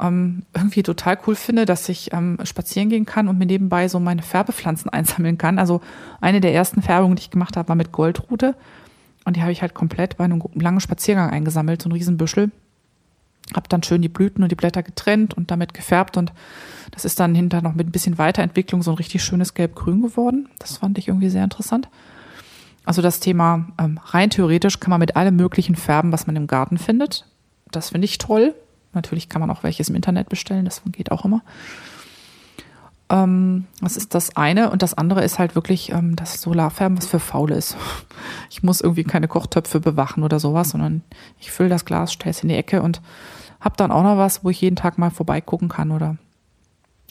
ähm, 0.00 0.42
irgendwie 0.54 0.82
total 0.82 1.18
cool 1.26 1.34
finde, 1.34 1.66
dass 1.66 1.88
ich 1.88 2.12
ähm, 2.12 2.38
spazieren 2.44 2.88
gehen 2.88 3.06
kann 3.06 3.28
und 3.28 3.38
mir 3.38 3.46
nebenbei 3.46 3.88
so 3.88 4.00
meine 4.00 4.22
Färbepflanzen 4.22 4.90
einsammeln 4.92 5.38
kann. 5.38 5.58
Also 5.58 5.80
eine 6.20 6.40
der 6.40 6.54
ersten 6.54 6.82
Färbungen, 6.82 7.16
die 7.16 7.22
ich 7.22 7.30
gemacht 7.30 7.56
habe, 7.56 7.68
war 7.68 7.76
mit 7.76 7.92
Goldrute. 7.92 8.54
Und 9.24 9.36
die 9.36 9.42
habe 9.42 9.52
ich 9.52 9.62
halt 9.62 9.74
komplett 9.74 10.16
bei 10.16 10.24
einem 10.24 10.42
langen 10.54 10.80
Spaziergang 10.80 11.30
eingesammelt, 11.30 11.82
so 11.82 11.88
ein 11.88 11.92
Riesenbüschel. 11.92 12.50
Hab 13.54 13.68
dann 13.68 13.82
schön 13.82 14.00
die 14.00 14.08
Blüten 14.08 14.42
und 14.42 14.50
die 14.50 14.56
Blätter 14.56 14.82
getrennt 14.82 15.34
und 15.34 15.50
damit 15.50 15.74
gefärbt 15.74 16.16
und 16.16 16.32
das 16.92 17.04
ist 17.04 17.18
dann 17.18 17.34
hinter 17.34 17.62
noch 17.62 17.74
mit 17.74 17.88
ein 17.88 17.90
bisschen 17.90 18.16
Weiterentwicklung 18.16 18.82
so 18.82 18.92
ein 18.92 18.96
richtig 18.96 19.24
schönes 19.24 19.54
Gelb-Grün 19.54 20.02
geworden. 20.02 20.48
Das 20.58 20.78
fand 20.78 20.98
ich 20.98 21.08
irgendwie 21.08 21.30
sehr 21.30 21.44
interessant. 21.44 21.88
Also 22.84 23.02
das 23.02 23.20
Thema 23.20 23.66
ähm, 23.78 23.98
rein 24.04 24.30
theoretisch 24.30 24.80
kann 24.80 24.90
man 24.90 25.00
mit 25.00 25.16
allem 25.16 25.36
möglichen 25.36 25.76
färben, 25.76 26.12
was 26.12 26.26
man 26.26 26.36
im 26.36 26.46
Garten 26.46 26.78
findet. 26.78 27.26
Das 27.70 27.90
finde 27.90 28.06
ich 28.06 28.18
toll. 28.18 28.54
Natürlich 28.92 29.28
kann 29.28 29.40
man 29.40 29.50
auch 29.50 29.62
welches 29.62 29.88
im 29.88 29.94
Internet 29.94 30.28
bestellen, 30.28 30.64
das 30.64 30.82
geht 30.92 31.12
auch 31.12 31.24
immer. 31.24 31.42
Ähm, 33.10 33.66
das 33.80 33.96
ist 33.96 34.14
das 34.14 34.36
eine. 34.36 34.70
Und 34.70 34.82
das 34.82 34.94
andere 34.94 35.22
ist 35.24 35.38
halt 35.38 35.54
wirklich 35.54 35.90
ähm, 35.90 36.16
das 36.16 36.40
Solarfärben, 36.40 36.96
was 36.96 37.06
für 37.06 37.20
faul 37.20 37.50
ist. 37.50 37.76
Ich 38.50 38.62
muss 38.62 38.80
irgendwie 38.80 39.04
keine 39.04 39.28
Kochtöpfe 39.28 39.80
bewachen 39.80 40.24
oder 40.24 40.40
sowas, 40.40 40.70
sondern 40.70 41.02
ich 41.38 41.50
fülle 41.52 41.68
das 41.68 41.84
Glas, 41.84 42.12
stelle 42.12 42.32
es 42.32 42.42
in 42.42 42.48
die 42.48 42.56
Ecke 42.56 42.82
und 42.82 43.00
habe 43.60 43.76
dann 43.76 43.92
auch 43.92 44.02
noch 44.02 44.18
was, 44.18 44.44
wo 44.44 44.50
ich 44.50 44.60
jeden 44.60 44.76
Tag 44.76 44.98
mal 44.98 45.10
vorbeigucken 45.10 45.68
kann 45.68 45.92
oder 45.92 46.16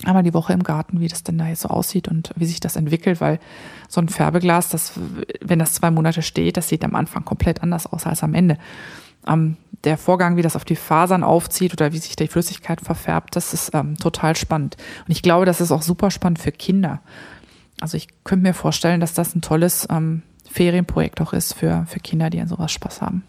einmal 0.04 0.24
die 0.24 0.34
Woche 0.34 0.54
im 0.54 0.64
Garten, 0.64 1.00
wie 1.00 1.08
das 1.08 1.24
denn 1.24 1.38
da 1.38 1.48
jetzt 1.48 1.62
so 1.62 1.70
aussieht 1.70 2.08
und 2.08 2.32
wie 2.36 2.46
sich 2.46 2.60
das 2.60 2.76
entwickelt, 2.76 3.22
weil 3.22 3.40
so 3.88 4.02
ein 4.02 4.10
Färbeglas, 4.10 4.70
das, 4.70 4.94
wenn 5.42 5.60
das 5.60 5.74
zwei 5.74 5.92
Monate 5.92 6.22
steht, 6.22 6.58
das 6.58 6.68
sieht 6.68 6.84
am 6.84 6.96
Anfang 6.96 7.26
komplett 7.26 7.64
anders 7.64 7.88
aus 7.88 8.06
als 8.06 8.22
am 8.22 8.34
Ende 8.34 8.58
ähm, 9.28 9.58
der 9.84 9.98
Vorgang, 9.98 10.36
wie 10.36 10.42
das 10.42 10.56
auf 10.56 10.66
die 10.66 10.76
Fasern 10.76 11.24
aufzieht 11.24 11.74
oder 11.74 11.94
wie 11.94 12.00
sich 12.00 12.16
die 12.16 12.28
Flüssigkeit 12.28 12.82
verfärbt, 12.82 13.36
das 13.36 13.54
ist 13.54 13.74
ähm, 13.74 13.98
total 13.98 14.36
spannend. 14.36 14.76
Und 15.06 15.12
ich 15.12 15.22
glaube, 15.22 15.46
das 15.46 15.62
ist 15.62 15.72
auch 15.72 15.82
super 15.82 16.12
spannend 16.12 16.40
für 16.40 16.52
Kinder. 16.52 17.02
Also 17.80 17.96
ich 17.96 18.08
könnte 18.24 18.44
mir 18.44 18.54
vorstellen, 18.54 19.00
dass 19.00 19.14
das 19.14 19.36
ein 19.36 19.42
tolles 19.42 19.88
ähm, 19.90 20.24
Ferienprojekt 20.50 21.22
auch 21.22 21.32
ist 21.34 21.54
für, 21.54 21.86
für 21.88 22.00
Kinder, 22.00 22.30
die 22.30 22.42
an 22.42 22.48
sowas 22.48 22.72
Spaß 22.72 23.02
haben. 23.02 23.24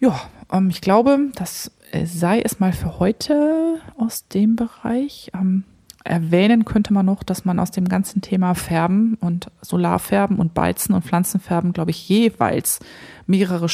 Ja, 0.00 0.20
ähm, 0.52 0.70
ich 0.70 0.80
glaube, 0.80 1.30
das 1.34 1.70
sei 2.04 2.40
es 2.40 2.58
mal 2.58 2.72
für 2.72 2.98
heute 2.98 3.80
aus 3.96 4.26
dem 4.28 4.56
Bereich. 4.56 5.30
Ähm, 5.34 5.64
erwähnen 6.06 6.64
könnte 6.64 6.92
man 6.92 7.06
noch, 7.06 7.22
dass 7.22 7.44
man 7.44 7.58
aus 7.58 7.70
dem 7.70 7.88
ganzen 7.88 8.22
Thema 8.22 8.54
Färben 8.54 9.14
und 9.20 9.50
Solarfärben 9.60 10.38
und 10.38 10.54
Beizen 10.54 10.94
und 10.94 11.04
Pflanzenfärben, 11.04 11.72
glaube 11.72 11.90
ich, 11.90 12.08
jeweils 12.08 12.80
mehrere, 13.26 13.66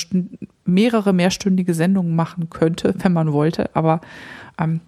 mehrere 0.65 1.13
mehrstündige 1.13 1.75
Sendungen 1.75 2.17
machen 2.17 2.51
könnte, 2.51 2.95
wenn 2.99 3.13
man 3.13 3.33
wollte. 3.33 3.75
Aber 3.75 4.01
ähm, 4.59 4.81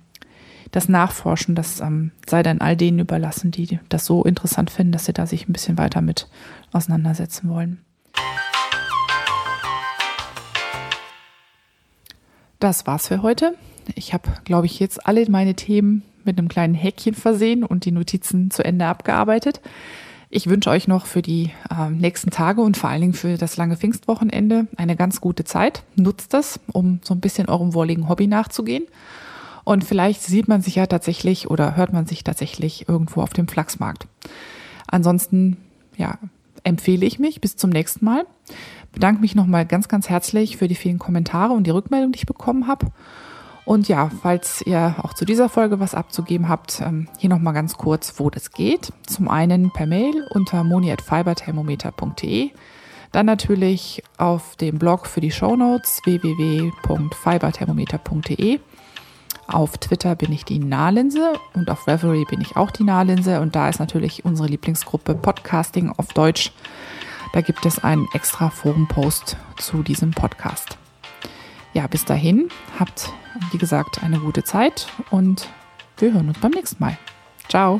das 0.70 0.88
Nachforschen, 0.88 1.54
das 1.54 1.80
ähm, 1.80 2.10
sei 2.26 2.42
dann 2.42 2.60
all 2.60 2.76
denen 2.76 2.98
überlassen, 2.98 3.50
die 3.50 3.78
das 3.88 4.06
so 4.06 4.24
interessant 4.24 4.70
finden, 4.70 4.92
dass 4.92 5.04
sie 5.04 5.12
da 5.12 5.26
sich 5.26 5.48
ein 5.48 5.52
bisschen 5.52 5.78
weiter 5.78 6.00
mit 6.00 6.28
auseinandersetzen 6.72 7.48
wollen. 7.48 7.78
Das 12.58 12.86
war's 12.86 13.08
für 13.08 13.22
heute. 13.22 13.54
Ich 13.94 14.14
habe, 14.14 14.28
glaube 14.44 14.66
ich, 14.66 14.80
jetzt 14.80 15.06
alle 15.06 15.28
meine 15.30 15.54
Themen 15.54 16.02
mit 16.24 16.38
einem 16.38 16.48
kleinen 16.48 16.74
Häkchen 16.74 17.14
versehen 17.14 17.64
und 17.64 17.84
die 17.84 17.92
Notizen 17.92 18.50
zu 18.50 18.64
Ende 18.64 18.86
abgearbeitet. 18.86 19.60
Ich 20.30 20.48
wünsche 20.48 20.70
euch 20.70 20.88
noch 20.88 21.06
für 21.06 21.22
die 21.22 21.50
äh, 21.70 21.90
nächsten 21.90 22.30
Tage 22.30 22.60
und 22.60 22.76
vor 22.76 22.90
allen 22.90 23.02
Dingen 23.02 23.12
für 23.12 23.36
das 23.36 23.56
lange 23.56 23.76
Pfingstwochenende 23.76 24.66
eine 24.76 24.96
ganz 24.96 25.20
gute 25.20 25.44
Zeit. 25.44 25.84
Nutzt 25.94 26.34
das, 26.34 26.58
um 26.72 26.98
so 27.04 27.14
ein 27.14 27.20
bisschen 27.20 27.48
eurem 27.48 27.72
wohligen 27.72 28.08
Hobby 28.08 28.26
nachzugehen. 28.26 28.84
Und 29.62 29.84
vielleicht 29.84 30.22
sieht 30.22 30.48
man 30.48 30.60
sich 30.60 30.74
ja 30.74 30.86
tatsächlich 30.86 31.50
oder 31.50 31.76
hört 31.76 31.92
man 31.92 32.06
sich 32.06 32.24
tatsächlich 32.24 32.88
irgendwo 32.88 33.22
auf 33.22 33.32
dem 33.32 33.48
Flachsmarkt. 33.48 34.06
Ansonsten, 34.88 35.56
ja, 35.96 36.18
empfehle 36.64 37.06
ich 37.06 37.18
mich. 37.18 37.40
Bis 37.40 37.56
zum 37.56 37.70
nächsten 37.70 38.04
Mal. 38.04 38.26
Bedanke 38.92 39.20
mich 39.20 39.34
nochmal 39.34 39.66
ganz, 39.66 39.88
ganz 39.88 40.08
herzlich 40.08 40.56
für 40.56 40.68
die 40.68 40.74
vielen 40.74 40.98
Kommentare 40.98 41.52
und 41.52 41.66
die 41.66 41.70
Rückmeldung, 41.70 42.12
die 42.12 42.18
ich 42.18 42.26
bekommen 42.26 42.66
habe. 42.66 42.86
Und 43.64 43.88
ja, 43.88 44.10
falls 44.22 44.60
ihr 44.62 44.96
auch 45.02 45.14
zu 45.14 45.24
dieser 45.24 45.48
Folge 45.48 45.80
was 45.80 45.94
abzugeben 45.94 46.50
habt, 46.50 46.82
ähm, 46.82 47.08
hier 47.18 47.30
nochmal 47.30 47.54
ganz 47.54 47.78
kurz, 47.78 48.18
wo 48.18 48.28
das 48.28 48.50
geht. 48.50 48.92
Zum 49.06 49.28
einen 49.28 49.72
per 49.72 49.86
Mail 49.86 50.26
unter 50.30 50.64
moni.fiberthermometer.de. 50.64 52.50
Dann 53.12 53.26
natürlich 53.26 54.02
auf 54.18 54.56
dem 54.56 54.78
Blog 54.78 55.06
für 55.06 55.22
die 55.22 55.30
Shownotes 55.30 56.00
www.fiberthermometer.de. 56.04 58.60
Auf 59.46 59.76
Twitter 59.78 60.16
bin 60.16 60.32
ich 60.32 60.44
die 60.44 60.58
Nahlinse 60.58 61.34
und 61.54 61.70
auf 61.70 61.86
Reverie 61.86 62.24
bin 62.28 62.40
ich 62.40 62.56
auch 62.56 62.70
die 62.70 62.84
Nahlinse. 62.84 63.40
Und 63.40 63.54
da 63.54 63.68
ist 63.68 63.78
natürlich 63.78 64.24
unsere 64.24 64.48
Lieblingsgruppe 64.48 65.14
Podcasting 65.14 65.92
auf 65.96 66.08
Deutsch. 66.08 66.52
Da 67.32 67.40
gibt 67.40 67.64
es 67.64 67.82
einen 67.82 68.06
extra 68.12 68.50
Forum-Post 68.50 69.38
zu 69.58 69.82
diesem 69.82 70.10
Podcast 70.10 70.76
ja, 71.74 71.86
bis 71.86 72.04
dahin, 72.04 72.48
habt, 72.78 73.12
wie 73.52 73.58
gesagt, 73.58 74.02
eine 74.02 74.18
gute 74.18 74.44
Zeit 74.44 74.86
und 75.10 75.48
wir 75.98 76.12
hören 76.12 76.28
uns 76.28 76.38
beim 76.38 76.52
nächsten 76.52 76.82
Mal. 76.82 76.96
Ciao. 77.48 77.78